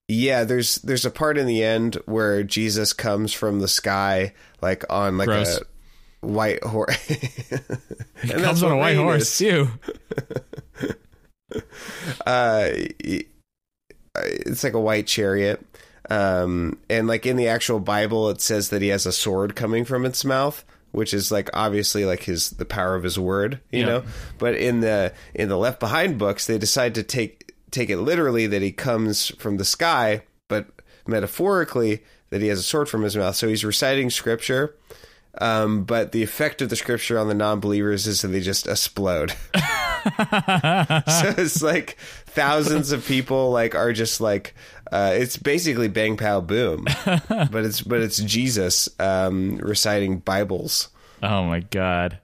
yeah, 0.07 0.43
there's 0.43 0.75
there's 0.77 1.05
a 1.05 1.09
part 1.11 1.37
in 1.37 1.47
the 1.47 1.63
end 1.63 1.95
where 2.05 2.43
Jesus 2.43 2.93
comes 2.93 3.33
from 3.33 3.59
the 3.59 3.67
sky 3.67 4.33
like 4.61 4.83
on 4.89 5.17
like 5.17 5.27
Gross. 5.27 5.61
a 6.21 6.27
white 6.27 6.63
horse. 6.63 6.97
He 8.21 8.29
comes 8.29 8.61
on 8.63 8.71
a 8.71 8.77
white 8.77 8.97
horse 8.97 9.37
too. 9.37 9.69
Uh 12.25 12.69
it's 14.15 14.63
like 14.63 14.73
a 14.73 14.79
white 14.79 15.07
chariot. 15.07 15.65
Um 16.09 16.77
and 16.89 17.07
like 17.07 17.25
in 17.25 17.37
the 17.37 17.47
actual 17.47 17.79
Bible 17.79 18.29
it 18.29 18.41
says 18.41 18.69
that 18.69 18.81
he 18.81 18.89
has 18.89 19.05
a 19.05 19.11
sword 19.11 19.55
coming 19.55 19.85
from 19.85 20.05
its 20.05 20.23
mouth. 20.25 20.63
Which 20.91 21.11
is 21.11 21.31
like 21.31 21.49
obviously 21.55 22.05
like 22.05 22.21
his 22.21 22.51
the 22.51 22.65
power 22.65 22.93
of 22.93 23.01
his 23.01 23.17
word, 23.17 23.59
you 23.71 23.79
Yeah. 23.79 23.85
know. 23.87 24.03
But 24.37 24.55
in 24.55 24.81
the 24.81 25.11
in 25.33 25.49
the 25.49 25.57
Left 25.57 25.79
Behind 25.79 26.19
books, 26.19 26.45
they 26.45 26.59
decide 26.59 26.93
to 26.95 27.01
take 27.03 27.51
take 27.71 27.89
it 27.89 27.97
literally 27.97 28.45
that 28.45 28.61
he 28.61 28.71
comes 28.71 29.29
from 29.39 29.57
the 29.57 29.65
sky, 29.65 30.21
but 30.47 30.67
metaphorically 31.07 32.03
that 32.29 32.41
he 32.41 32.47
has 32.49 32.59
a 32.59 32.63
sword 32.63 32.89
from 32.89 33.01
his 33.01 33.17
mouth. 33.17 33.35
So 33.35 33.47
he's 33.47 33.65
reciting 33.65 34.11
scripture, 34.11 34.75
um, 35.41 35.83
but 35.83 36.11
the 36.11 36.21
effect 36.21 36.61
of 36.61 36.69
the 36.69 36.75
scripture 36.75 37.17
on 37.17 37.27
the 37.27 37.33
non-believers 37.33 38.05
is 38.05 38.21
that 38.21 38.27
they 38.27 38.41
just 38.41 38.67
explode. 38.67 39.31
so 41.07 41.33
it's 41.37 41.63
like 41.63 41.97
thousands 42.33 42.91
of 42.91 43.05
people 43.05 43.51
like 43.51 43.75
are 43.75 43.93
just 43.93 44.21
like 44.21 44.55
uh, 44.91 45.11
it's 45.13 45.37
basically 45.37 45.87
bang 45.87 46.17
pow 46.17 46.41
boom, 46.41 46.85
but 47.05 47.65
it's 47.65 47.81
but 47.81 48.01
it's 48.01 48.17
Jesus 48.17 48.89
um, 48.99 49.57
reciting 49.57 50.19
Bibles. 50.19 50.89
Oh 51.21 51.43
my 51.45 51.61
God. 51.61 52.19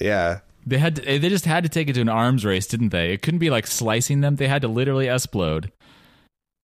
Yeah, 0.00 0.40
They 0.66 0.78
had 0.78 0.96
to, 0.96 1.02
they 1.02 1.28
just 1.28 1.44
had 1.44 1.62
to 1.64 1.68
take 1.70 1.88
it 1.88 1.94
to 1.94 2.00
an 2.00 2.08
arms 2.08 2.44
race, 2.44 2.66
didn't 2.66 2.88
they? 2.90 3.12
It 3.12 3.22
couldn't 3.22 3.38
be 3.40 3.48
like 3.50 3.66
slicing 3.66 4.20
them. 4.20 4.36
They 4.36 4.48
had 4.48 4.62
to 4.62 4.68
literally 4.68 5.08
explode. 5.08 5.72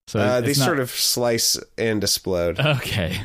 So 0.09 0.19
uh, 0.19 0.41
they 0.41 0.49
not- 0.49 0.57
sort 0.57 0.81
of 0.81 0.91
slice 0.91 1.59
and 1.79 2.03
explode. 2.03 2.59
okay. 2.61 3.21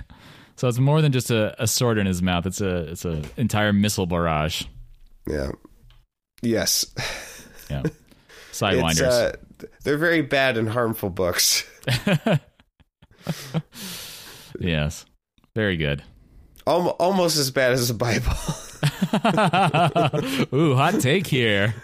So 0.57 0.67
it's 0.67 0.77
more 0.79 1.01
than 1.01 1.11
just 1.11 1.31
a, 1.31 1.61
a 1.61 1.67
sword 1.67 1.97
in 1.97 2.05
his 2.05 2.21
mouth. 2.21 2.45
It's 2.45 2.61
a 2.61 2.91
it's 2.91 3.03
a 3.05 3.23
entire 3.35 3.73
missile 3.73 4.05
barrage. 4.05 4.63
Yeah. 5.27 5.51
Yes. 6.41 6.85
Yeah. 7.69 7.83
Sidewinders. 8.51 9.01
uh, 9.09 9.31
they're 9.83 9.97
very 9.97 10.21
bad 10.21 10.57
and 10.57 10.69
harmful 10.69 11.09
books. 11.09 11.63
yes. 14.59 15.05
Very 15.55 15.77
good. 15.77 16.03
Almost 16.67 17.37
as 17.37 17.51
bad 17.51 17.73
as 17.73 17.87
the 17.89 17.93
Bible. 17.93 18.33
Ooh, 20.57 20.75
hot 20.75 20.99
take 20.99 21.27
here. 21.27 21.75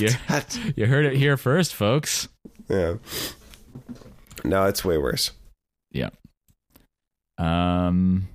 you, 0.00 0.08
Hot. 0.28 0.58
you 0.76 0.86
heard 0.86 1.04
it 1.04 1.14
here 1.14 1.36
first, 1.36 1.74
folks. 1.74 2.28
yeah. 2.68 2.94
No, 4.44 4.64
it's 4.66 4.84
way 4.84 4.98
worse. 4.98 5.30
Yeah. 5.92 6.08
Um. 7.38 8.28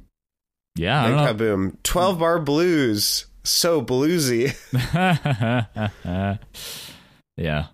Yeah, 0.75 1.03
I 1.03 1.07
don't 1.07 1.17
know. 1.17 1.25
Pow 1.25 1.33
Boom. 1.33 1.77
12 1.83 2.19
bar 2.19 2.39
blues. 2.39 3.25
so 3.43 3.81
bluesy. 3.81 4.53
yeah. 7.37 7.67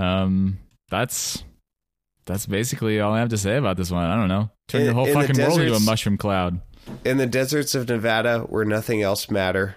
Um 0.00 0.58
that's 0.88 1.44
that's 2.26 2.46
basically 2.46 3.00
all 3.00 3.12
I 3.12 3.20
have 3.20 3.28
to 3.30 3.38
say 3.38 3.56
about 3.56 3.76
this 3.76 3.90
one. 3.90 4.04
I 4.04 4.16
don't 4.16 4.28
know. 4.28 4.50
Turn 4.68 4.82
In- 4.82 4.86
the 4.88 4.94
whole 4.94 5.06
in 5.06 5.12
the 5.14 5.20
fucking 5.26 5.42
world 5.42 5.60
into 5.60 5.74
a 5.74 5.80
mushroom 5.80 6.16
cloud. 6.16 6.60
In 7.04 7.18
the 7.18 7.26
deserts 7.26 7.74
of 7.74 7.88
Nevada, 7.88 8.40
where 8.40 8.64
nothing 8.64 9.02
else 9.02 9.30
matter, 9.30 9.76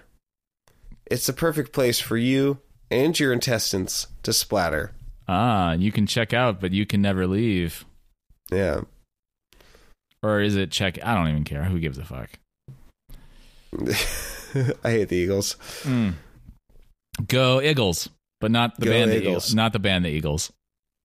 it's 1.06 1.26
the 1.26 1.32
perfect 1.32 1.72
place 1.72 2.00
for 2.00 2.16
you 2.16 2.58
and 2.90 3.18
your 3.18 3.32
intestines 3.32 4.06
to 4.22 4.32
splatter. 4.32 4.92
Ah, 5.28 5.72
you 5.72 5.92
can 5.92 6.06
check 6.06 6.32
out, 6.32 6.60
but 6.60 6.72
you 6.72 6.86
can 6.86 7.02
never 7.02 7.26
leave. 7.26 7.84
Yeah. 8.50 8.82
Or 10.22 10.40
is 10.40 10.56
it 10.56 10.70
check? 10.70 10.98
I 11.04 11.14
don't 11.14 11.28
even 11.28 11.44
care. 11.44 11.64
Who 11.64 11.78
gives 11.78 11.98
a 11.98 12.04
fuck? 12.04 12.30
I 14.84 14.90
hate 14.90 15.08
the 15.08 15.16
Eagles. 15.16 15.56
Go 17.28 17.60
Eagles, 17.60 18.08
but 18.44 18.50
not 18.50 18.78
the 18.78 18.84
Go 18.84 18.90
band. 18.90 19.10
The 19.10 19.16
Eagles. 19.16 19.30
Eagles, 19.30 19.54
not 19.54 19.72
the 19.72 19.78
band. 19.78 20.04
The 20.04 20.10
Eagles. 20.10 20.52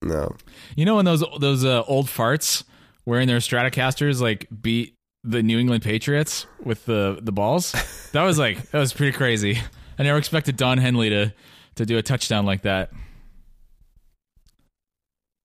No. 0.01 0.35
You 0.75 0.83
know 0.83 0.97
when 0.97 1.05
those 1.05 1.23
those 1.39 1.63
uh, 1.63 1.83
old 1.83 2.07
farts 2.07 2.65
wearing 3.05 3.29
their 3.29 3.37
Stratocasters 3.37 4.19
like 4.19 4.45
beat 4.61 4.95
the 5.23 5.41
New 5.41 5.57
England 5.57 5.83
Patriots 5.83 6.47
with 6.61 6.83
the 6.83 7.17
the 7.21 7.31
balls? 7.31 7.73
That 8.11 8.23
was 8.23 8.37
like 8.37 8.71
that 8.71 8.79
was 8.79 8.91
pretty 8.91 9.15
crazy. 9.15 9.57
I 9.97 10.03
never 10.03 10.17
expected 10.17 10.57
Don 10.57 10.79
Henley 10.79 11.09
to 11.11 11.33
to 11.75 11.85
do 11.85 11.97
a 11.97 12.01
touchdown 12.01 12.45
like 12.45 12.63
that. 12.63 12.91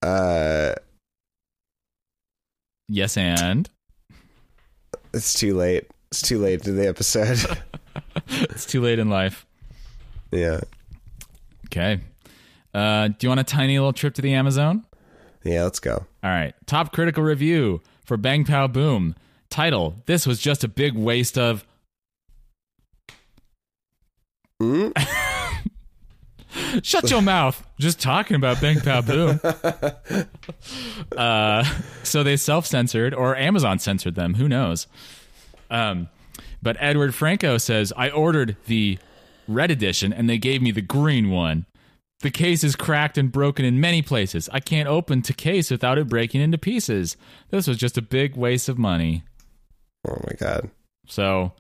Uh, 0.03 0.75
Yes, 2.89 3.17
and 3.17 3.71
it's 5.13 5.33
too 5.35 5.55
late. 5.55 5.85
It's 6.11 6.23
too 6.23 6.39
late 6.39 6.63
to 6.65 6.73
the 6.73 6.89
episode. 6.89 7.39
it's 8.29 8.67
too 8.67 8.81
late 8.81 8.99
in 8.99 9.09
life. 9.11 9.47
yeah. 10.33 10.61
Okay. 11.75 12.01
Uh, 12.73 13.09
do 13.09 13.17
you 13.23 13.29
want 13.29 13.41
a 13.41 13.45
tiny 13.45 13.77
little 13.77 13.93
trip 13.93 14.15
to 14.15 14.23
the 14.23 14.33
Amazon? 14.33 14.87
Yeah, 15.43 15.65
let's 15.65 15.81
go. 15.81 16.07
All 16.23 16.31
right. 16.31 16.55
Top 16.67 16.93
critical 16.93 17.25
review 17.25 17.81
for 18.05 18.17
Bang 18.17 18.45
Pow 18.45 18.69
Boom. 18.69 19.17
Title: 19.51 19.97
This 20.07 20.25
was 20.25 20.39
just 20.39 20.63
a 20.63 20.69
big 20.69 20.95
waste 20.95 21.37
of. 21.37 21.65
Hmm? 24.61 24.91
Shut 26.83 27.11
your 27.11 27.23
mouth. 27.23 27.67
Just 27.81 27.99
talking 28.01 28.37
about 28.37 28.61
Bang 28.61 28.79
Pow 28.81 29.01
Boom. 29.01 29.41
uh, 31.17 31.65
so 32.05 32.23
they 32.23 32.37
self 32.37 32.67
censored, 32.67 33.15
or 33.15 33.35
Amazon 33.37 33.81
censored 33.81 34.15
them. 34.15 34.35
Who 34.35 34.49
knows? 34.49 34.87
Um, 35.71 36.09
but 36.63 36.77
Edward 36.79 37.17
Franco 37.17 37.59
says, 37.59 37.93
I 37.97 38.11
ordered 38.11 38.57
the 38.67 38.99
red 39.49 39.71
edition 39.71 40.13
and 40.13 40.29
they 40.29 40.39
gave 40.39 40.63
me 40.63 40.71
the 40.71 40.83
green 40.83 41.31
one. 41.31 41.67
The 42.21 42.31
case 42.31 42.65
is 42.65 42.77
cracked 42.77 43.19
and 43.19 43.31
broken 43.31 43.65
in 43.65 43.81
many 43.81 44.01
places. 44.01 44.49
I 44.53 44.61
can't 44.61 44.89
open 44.89 45.23
to 45.23 45.33
case 45.35 45.71
without 45.71 45.99
it 45.99 46.09
breaking 46.09 46.41
into 46.41 46.57
pieces. 46.57 47.17
This 47.51 47.67
was 47.67 47.77
just 47.77 47.99
a 47.99 48.03
big 48.03 48.37
waste 48.37 48.69
of 48.69 48.79
money. 48.79 49.25
Oh 50.09 50.19
my 50.25 50.33
god. 50.39 50.71
So 51.07 51.53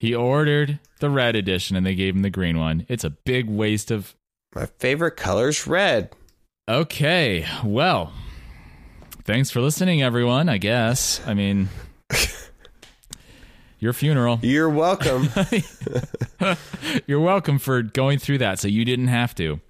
he 0.00 0.14
ordered 0.14 0.78
the 1.00 1.10
red 1.10 1.36
edition 1.36 1.76
and 1.76 1.84
they 1.84 1.94
gave 1.94 2.14
him 2.14 2.22
the 2.22 2.30
green 2.30 2.58
one. 2.58 2.86
It's 2.88 3.04
a 3.04 3.10
big 3.10 3.48
waste 3.48 3.90
of. 3.90 4.14
My 4.54 4.66
favorite 4.66 5.16
color's 5.16 5.66
red. 5.66 6.10
Okay, 6.68 7.46
well, 7.64 8.12
thanks 9.24 9.50
for 9.50 9.60
listening, 9.60 10.02
everyone. 10.02 10.48
I 10.48 10.58
guess. 10.58 11.20
I 11.26 11.34
mean, 11.34 11.68
your 13.82 13.92
funeral. 13.92 14.38
You're 14.42 14.70
welcome. 14.70 15.28
You're 17.06 17.20
welcome 17.20 17.58
for 17.58 17.82
going 17.82 18.18
through 18.18 18.38
that 18.38 18.58
so 18.58 18.68
you 18.68 18.84
didn't 18.84 19.08
have 19.08 19.34
to. 19.36 19.60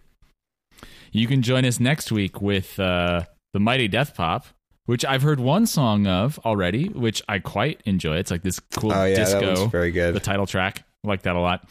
You 1.12 1.26
can 1.26 1.42
join 1.42 1.64
us 1.64 1.80
next 1.80 2.12
week 2.12 2.40
with 2.40 2.78
uh, 2.78 3.22
the 3.52 3.60
Mighty 3.60 3.88
Death 3.88 4.14
Pop, 4.14 4.46
which 4.86 5.04
I've 5.04 5.22
heard 5.22 5.40
one 5.40 5.66
song 5.66 6.06
of 6.06 6.38
already, 6.44 6.88
which 6.88 7.22
I 7.28 7.38
quite 7.38 7.80
enjoy. 7.84 8.16
It's 8.16 8.30
like 8.30 8.42
this 8.42 8.60
cool 8.60 8.92
Oh, 8.92 9.04
yeah, 9.04 9.16
disco. 9.16 9.66
very 9.66 9.90
good. 9.90 10.14
The 10.14 10.20
title 10.20 10.46
track. 10.46 10.84
I 11.04 11.08
like 11.08 11.22
that 11.22 11.36
a 11.36 11.40
lot. 11.40 11.64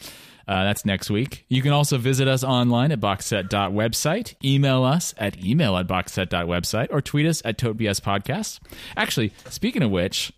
Uh, 0.46 0.64
that's 0.64 0.84
next 0.84 1.08
week. 1.10 1.44
You 1.48 1.62
can 1.62 1.72
also 1.72 1.96
visit 1.98 2.26
us 2.26 2.42
online 2.42 2.90
at 2.90 3.00
boxset.website, 3.00 4.34
email 4.44 4.82
us 4.82 5.14
at 5.16 5.42
email 5.44 5.76
at 5.76 5.86
boxset.website, 5.86 6.88
or 6.90 7.00
tweet 7.00 7.26
us 7.26 7.40
at 7.44 7.56
ToteBS 7.58 8.00
Podcast. 8.00 8.58
Actually, 8.96 9.32
speaking 9.48 9.82
of 9.82 9.92
which, 9.92 10.32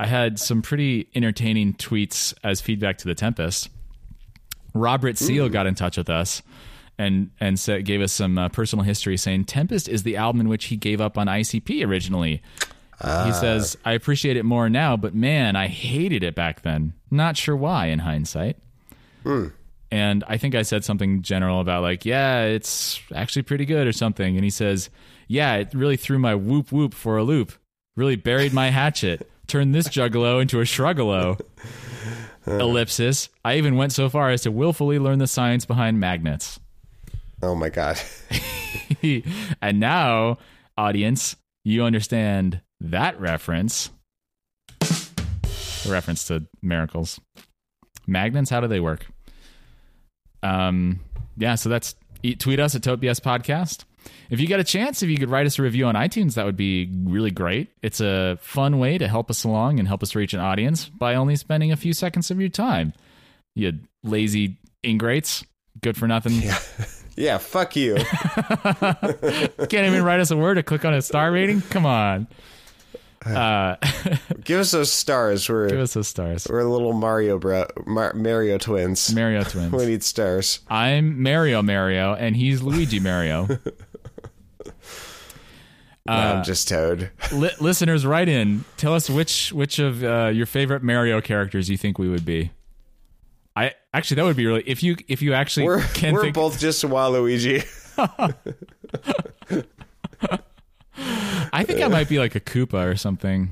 I 0.00 0.06
had 0.06 0.38
some 0.38 0.62
pretty 0.62 1.08
entertaining 1.14 1.74
tweets 1.74 2.32
as 2.42 2.62
feedback 2.62 2.96
to 2.98 3.06
The 3.06 3.14
Tempest. 3.14 3.68
Robert 4.72 5.18
Seal 5.18 5.50
got 5.50 5.66
in 5.66 5.74
touch 5.74 5.98
with 5.98 6.08
us 6.08 6.40
and 6.96 7.30
and 7.38 7.60
said, 7.60 7.84
gave 7.84 8.00
us 8.00 8.10
some 8.10 8.38
uh, 8.38 8.48
personal 8.48 8.82
history, 8.82 9.18
saying 9.18 9.44
Tempest 9.44 9.90
is 9.90 10.02
the 10.02 10.16
album 10.16 10.40
in 10.40 10.48
which 10.48 10.66
he 10.66 10.76
gave 10.76 11.02
up 11.02 11.18
on 11.18 11.26
ICP 11.26 11.86
originally. 11.86 12.40
He 13.26 13.32
says, 13.32 13.76
"I 13.84 13.92
appreciate 13.92 14.38
it 14.38 14.44
more 14.44 14.70
now, 14.70 14.96
but 14.96 15.14
man, 15.14 15.54
I 15.54 15.66
hated 15.66 16.22
it 16.22 16.34
back 16.34 16.62
then. 16.62 16.94
Not 17.10 17.36
sure 17.36 17.56
why, 17.56 17.86
in 17.88 17.98
hindsight." 17.98 18.56
And 19.90 20.24
I 20.28 20.38
think 20.38 20.54
I 20.54 20.62
said 20.62 20.82
something 20.82 21.20
general 21.20 21.60
about 21.60 21.82
like, 21.82 22.06
"Yeah, 22.06 22.44
it's 22.44 23.02
actually 23.14 23.42
pretty 23.42 23.66
good" 23.66 23.86
or 23.86 23.92
something. 23.92 24.34
And 24.36 24.44
he 24.44 24.50
says, 24.50 24.88
"Yeah, 25.28 25.56
it 25.56 25.74
really 25.74 25.98
threw 25.98 26.18
my 26.18 26.34
whoop 26.34 26.72
whoop 26.72 26.94
for 26.94 27.18
a 27.18 27.22
loop. 27.22 27.52
Really 27.96 28.16
buried 28.16 28.54
my 28.54 28.70
hatchet. 28.70 29.29
Turned 29.50 29.74
this 29.74 29.88
juggalo 29.88 30.40
into 30.40 30.60
a 30.60 30.62
shrugalo." 30.62 31.40
Ellipsis. 32.46 33.28
I 33.44 33.56
even 33.56 33.74
went 33.74 33.92
so 33.92 34.08
far 34.08 34.30
as 34.30 34.42
to 34.42 34.52
willfully 34.52 35.00
learn 35.00 35.18
the 35.18 35.26
science 35.26 35.66
behind 35.66 35.98
magnets. 35.98 36.60
oh 37.42 37.56
my 37.56 37.68
god. 37.68 38.00
and 39.60 39.80
now, 39.80 40.38
audience, 40.78 41.34
you 41.64 41.82
understand 41.82 42.60
that 42.80 43.20
reference. 43.20 43.90
The 44.78 45.88
reference 45.88 46.28
to 46.28 46.46
miracles. 46.62 47.18
Magnets, 48.06 48.50
how 48.50 48.60
do 48.60 48.68
they 48.68 48.80
work? 48.80 49.04
Um, 50.44 51.00
yeah, 51.36 51.56
so 51.56 51.68
that's 51.68 51.96
tweet 52.38 52.60
us 52.60 52.76
at 52.76 52.82
ToteBS 52.82 53.20
Podcast. 53.20 53.84
If 54.30 54.40
you 54.40 54.46
get 54.46 54.60
a 54.60 54.64
chance, 54.64 55.02
if 55.02 55.10
you 55.10 55.16
could 55.16 55.30
write 55.30 55.46
us 55.46 55.58
a 55.58 55.62
review 55.62 55.86
on 55.86 55.94
iTunes, 55.96 56.34
that 56.34 56.44
would 56.46 56.56
be 56.56 56.88
really 57.04 57.30
great. 57.30 57.68
It's 57.82 58.00
a 58.00 58.38
fun 58.40 58.78
way 58.78 58.96
to 58.98 59.08
help 59.08 59.30
us 59.30 59.44
along 59.44 59.78
and 59.78 59.88
help 59.88 60.02
us 60.02 60.14
reach 60.14 60.34
an 60.34 60.40
audience 60.40 60.88
by 60.88 61.14
only 61.16 61.36
spending 61.36 61.72
a 61.72 61.76
few 61.76 61.92
seconds 61.92 62.30
of 62.30 62.40
your 62.40 62.48
time. 62.48 62.92
You 63.54 63.80
lazy 64.04 64.58
ingrates, 64.84 65.44
good 65.80 65.96
for 65.96 66.06
nothing. 66.06 66.40
Yeah, 67.16 67.38
fuck 67.38 67.74
you. 67.74 67.96
Can't 68.36 69.74
even 69.74 70.04
write 70.04 70.20
us 70.20 70.30
a 70.30 70.36
word 70.36 70.54
to 70.54 70.62
click 70.62 70.84
on 70.84 70.94
a 70.94 71.02
star 71.02 71.32
rating. 71.32 71.60
Come 71.62 71.84
on, 71.84 72.28
uh, 73.26 73.76
Give 74.44 74.60
us 74.60 74.70
those 74.70 74.90
stars. 74.90 75.48
We're 75.48 75.68
give 75.68 75.80
us 75.80 75.92
those 75.92 76.08
stars. 76.08 76.46
we're 76.48 76.64
little 76.64 76.94
Mario 76.94 77.38
bro, 77.38 77.66
Mar- 77.86 78.14
Mario 78.14 78.56
twins. 78.56 79.14
Mario 79.14 79.42
twins. 79.42 79.72
we 79.72 79.86
need 79.86 80.02
stars. 80.02 80.60
I'm 80.68 81.22
Mario 81.22 81.62
Mario, 81.62 82.14
and 82.14 82.34
he's 82.34 82.62
Luigi 82.62 82.98
Mario. 82.98 83.48
No, 86.06 86.14
I'm 86.14 86.44
just 86.44 86.68
Toad. 86.68 87.10
Li- 87.32 87.50
listeners, 87.60 88.06
write 88.06 88.28
in. 88.28 88.64
Tell 88.76 88.94
us 88.94 89.08
which 89.10 89.52
which 89.52 89.78
of 89.78 90.02
uh, 90.02 90.26
your 90.32 90.46
favorite 90.46 90.82
Mario 90.82 91.20
characters 91.20 91.68
you 91.68 91.76
think 91.76 91.98
we 91.98 92.08
would 92.08 92.24
be. 92.24 92.50
I 93.54 93.74
actually 93.92 94.16
that 94.16 94.24
would 94.24 94.36
be 94.36 94.46
really 94.46 94.62
if 94.66 94.82
you 94.82 94.96
if 95.08 95.20
you 95.22 95.34
actually 95.34 95.66
We're 95.66 95.82
can 95.82 96.14
we're 96.14 96.22
think. 96.22 96.34
both 96.34 96.58
just 96.58 96.82
Waluigi. 96.84 97.64
I 101.52 101.64
think 101.64 101.80
I 101.82 101.88
might 101.88 102.08
be 102.08 102.18
like 102.18 102.34
a 102.34 102.40
Koopa 102.40 102.90
or 102.90 102.96
something. 102.96 103.50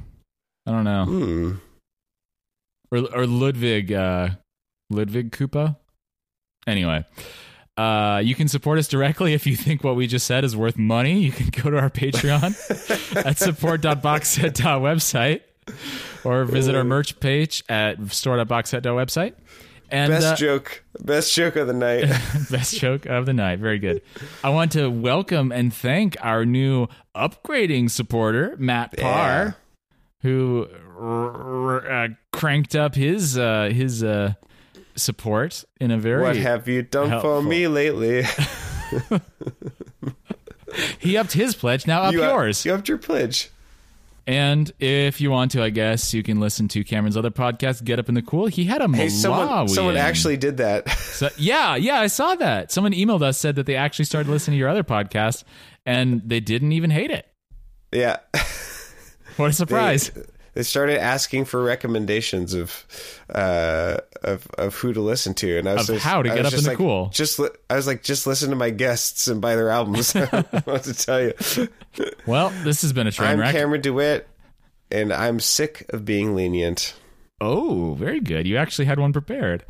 I 0.66 0.70
don't 0.70 0.84
know. 0.84 1.04
Hmm. 1.04 1.52
or 2.90 2.98
or 3.14 3.26
Ludwig 3.26 3.92
uh 3.92 4.30
Ludwig 4.90 5.32
Koopa. 5.32 5.76
Anyway, 6.66 7.04
uh 7.78 8.18
you 8.18 8.34
can 8.34 8.48
support 8.48 8.78
us 8.78 8.88
directly 8.88 9.34
if 9.34 9.46
you 9.46 9.56
think 9.56 9.84
what 9.84 9.96
we 9.96 10.06
just 10.06 10.26
said 10.26 10.44
is 10.44 10.56
worth 10.56 10.76
money. 10.76 11.20
You 11.20 11.32
can 11.32 11.48
go 11.62 11.70
to 11.70 11.78
our 11.78 11.90
Patreon 11.90 13.16
at 13.24 13.38
support.boxset.website 13.38 15.40
or 16.24 16.44
visit 16.44 16.74
our 16.74 16.84
merch 16.84 17.20
page 17.20 17.64
at 17.68 18.12
store.boxset.website. 18.12 19.34
And 19.90 20.10
Best 20.10 20.26
uh, 20.26 20.36
joke. 20.36 20.84
Best 21.00 21.34
joke 21.34 21.56
of 21.56 21.66
the 21.66 21.72
night. 21.72 22.02
Best 22.50 22.78
joke 22.78 23.06
of 23.06 23.24
the 23.24 23.32
night. 23.32 23.58
Very 23.58 23.78
good. 23.78 24.02
I 24.44 24.50
want 24.50 24.72
to 24.72 24.88
welcome 24.88 25.50
and 25.50 25.72
thank 25.72 26.14
our 26.20 26.44
new 26.44 26.88
upgrading 27.14 27.90
supporter, 27.90 28.54
Matt 28.58 28.98
Parr, 28.98 29.56
who 30.20 30.68
r- 30.98 31.80
r- 31.80 31.90
uh, 31.90 32.08
cranked 32.34 32.76
up 32.76 32.96
his 32.96 33.38
uh, 33.38 33.70
his 33.72 34.04
uh, 34.04 34.34
support 34.98 35.64
in 35.80 35.90
a 35.90 35.98
very. 35.98 36.22
what 36.22 36.36
have 36.36 36.68
you 36.68 36.82
done 36.82 37.08
helpful. 37.08 37.42
for 37.42 37.48
me 37.48 37.68
lately? 37.68 38.24
he 40.98 41.16
upped 41.16 41.32
his 41.32 41.54
pledge. 41.54 41.86
Now 41.86 42.02
up 42.02 42.12
you, 42.12 42.22
yours. 42.22 42.64
You 42.64 42.74
upped 42.74 42.88
your 42.88 42.98
pledge. 42.98 43.50
And 44.26 44.70
if 44.78 45.22
you 45.22 45.30
want 45.30 45.52
to, 45.52 45.62
I 45.62 45.70
guess 45.70 46.12
you 46.12 46.22
can 46.22 46.38
listen 46.38 46.68
to 46.68 46.84
Cameron's 46.84 47.16
other 47.16 47.30
podcast, 47.30 47.82
Get 47.84 47.98
Up 47.98 48.10
in 48.10 48.14
the 48.14 48.20
Cool. 48.20 48.46
He 48.46 48.64
had 48.64 48.82
a 48.82 48.88
Hey, 48.94 49.08
someone, 49.08 49.68
someone 49.68 49.96
actually 49.96 50.36
did 50.36 50.58
that. 50.58 50.86
So, 50.90 51.30
yeah, 51.38 51.76
yeah, 51.76 51.98
I 51.98 52.08
saw 52.08 52.34
that. 52.34 52.70
Someone 52.70 52.92
emailed 52.92 53.22
us 53.22 53.38
said 53.38 53.56
that 53.56 53.64
they 53.64 53.74
actually 53.74 54.04
started 54.04 54.28
listening 54.30 54.56
to 54.56 54.58
your 54.58 54.68
other 54.68 54.84
podcast 54.84 55.44
and 55.86 56.20
they 56.24 56.40
didn't 56.40 56.72
even 56.72 56.90
hate 56.90 57.10
it. 57.10 57.26
yeah. 57.90 58.18
What 59.36 59.46
a 59.46 59.48
They, 59.48 59.52
surprise! 59.52 60.10
they 60.54 60.62
started 60.62 61.00
asking 61.00 61.44
for 61.46 61.62
recommendations 61.62 62.52
of 62.54 62.84
uh 63.32 63.98
of 64.22 64.46
of 64.58 64.74
who 64.76 64.92
to 64.92 65.00
listen 65.00 65.34
to 65.34 65.58
and 65.58 65.68
I 65.68 65.74
was 65.74 65.88
Of 65.88 65.96
just, 65.96 66.06
how 66.06 66.22
to 66.22 66.30
I 66.30 66.34
get 66.36 66.46
up 66.46 66.52
in 66.52 66.56
just 66.58 66.64
the 66.64 66.70
like, 66.70 66.78
cool. 66.78 67.08
Just 67.12 67.38
li- 67.38 67.48
I 67.70 67.76
was 67.76 67.86
like 67.86 68.02
just 68.02 68.26
listen 68.26 68.50
to 68.50 68.56
my 68.56 68.70
guests 68.70 69.28
and 69.28 69.40
buy 69.40 69.54
their 69.56 69.70
albums. 69.70 70.12
What 70.64 70.82
to 70.84 70.94
tell 70.94 71.20
you. 71.22 71.32
well, 72.26 72.50
this 72.64 72.82
has 72.82 72.92
been 72.92 73.06
a 73.06 73.12
train 73.12 73.30
I'm 73.30 73.40
wreck. 73.40 73.54
Cameron 73.54 73.80
DeWitt 73.80 74.28
and 74.90 75.12
I'm 75.12 75.38
sick 75.40 75.86
of 75.90 76.04
being 76.04 76.34
lenient. 76.34 76.94
oh, 77.40 77.94
very 77.94 78.20
good. 78.20 78.46
You 78.46 78.56
actually 78.56 78.86
had 78.86 78.98
one 78.98 79.12
prepared. 79.12 79.64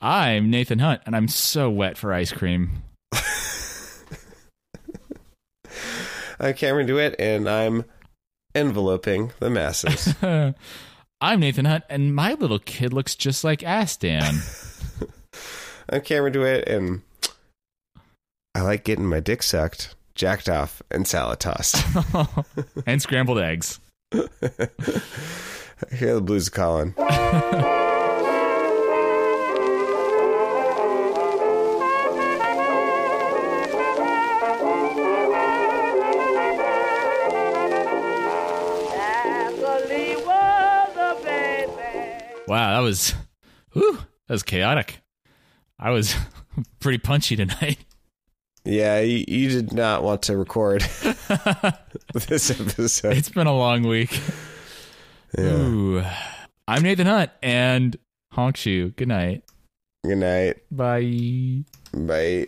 I'm 0.00 0.50
Nathan 0.50 0.78
Hunt, 0.80 1.02
and 1.06 1.14
I'm 1.14 1.28
so 1.28 1.70
wet 1.70 1.96
for 1.96 2.12
ice 2.12 2.32
cream. 2.32 2.82
I'm 6.40 6.54
Cameron 6.54 6.86
DeWitt 6.86 7.16
and 7.18 7.48
I'm 7.48 7.84
enveloping 8.54 9.32
the 9.38 9.48
masses. 9.50 10.14
I'm 11.22 11.38
Nathan 11.38 11.66
Hunt, 11.66 11.84
and 11.88 12.16
my 12.16 12.32
little 12.32 12.58
kid 12.58 12.92
looks 12.92 13.14
just 13.14 13.44
like 13.44 13.60
Astan. 13.60 14.42
I'm 15.88 16.00
Cameron 16.00 16.32
DeWitt 16.32 16.68
and 16.68 17.02
I 18.56 18.62
like 18.62 18.82
getting 18.82 19.06
my 19.06 19.20
dick 19.20 19.44
sucked, 19.44 19.94
jacked 20.16 20.48
off, 20.48 20.82
and 20.90 21.06
salad 21.06 21.38
tossed. 21.38 21.76
and 22.88 23.00
scrambled 23.00 23.38
eggs. 23.38 23.78
I 24.12 24.18
Hear 25.92 26.16
the 26.16 26.20
blues 26.20 26.48
calling. 26.48 26.92
Wow, 42.52 42.74
that 42.74 42.80
was, 42.80 43.14
whew, 43.72 43.94
that 44.28 44.34
was 44.34 44.42
chaotic. 44.42 45.00
I 45.78 45.88
was 45.88 46.14
pretty 46.80 46.98
punchy 46.98 47.34
tonight. 47.34 47.78
Yeah, 48.64 49.00
you, 49.00 49.24
you 49.26 49.48
did 49.48 49.72
not 49.72 50.04
want 50.04 50.22
to 50.22 50.36
record 50.36 50.82
this 52.14 52.48
episode. 52.48 53.16
It's 53.16 53.28
been 53.28 53.48
a 53.48 53.56
long 53.56 53.82
week. 53.82 54.16
Ooh. 55.36 56.00
I'm 56.68 56.82
Nathan 56.84 57.08
Hunt, 57.08 57.32
and 57.42 57.96
honk 58.30 58.56
shoe. 58.56 58.90
Good 58.90 59.08
night. 59.08 59.42
Good 60.04 60.18
night. 60.18 60.58
Bye. 60.70 61.64
Bye. 61.92 62.46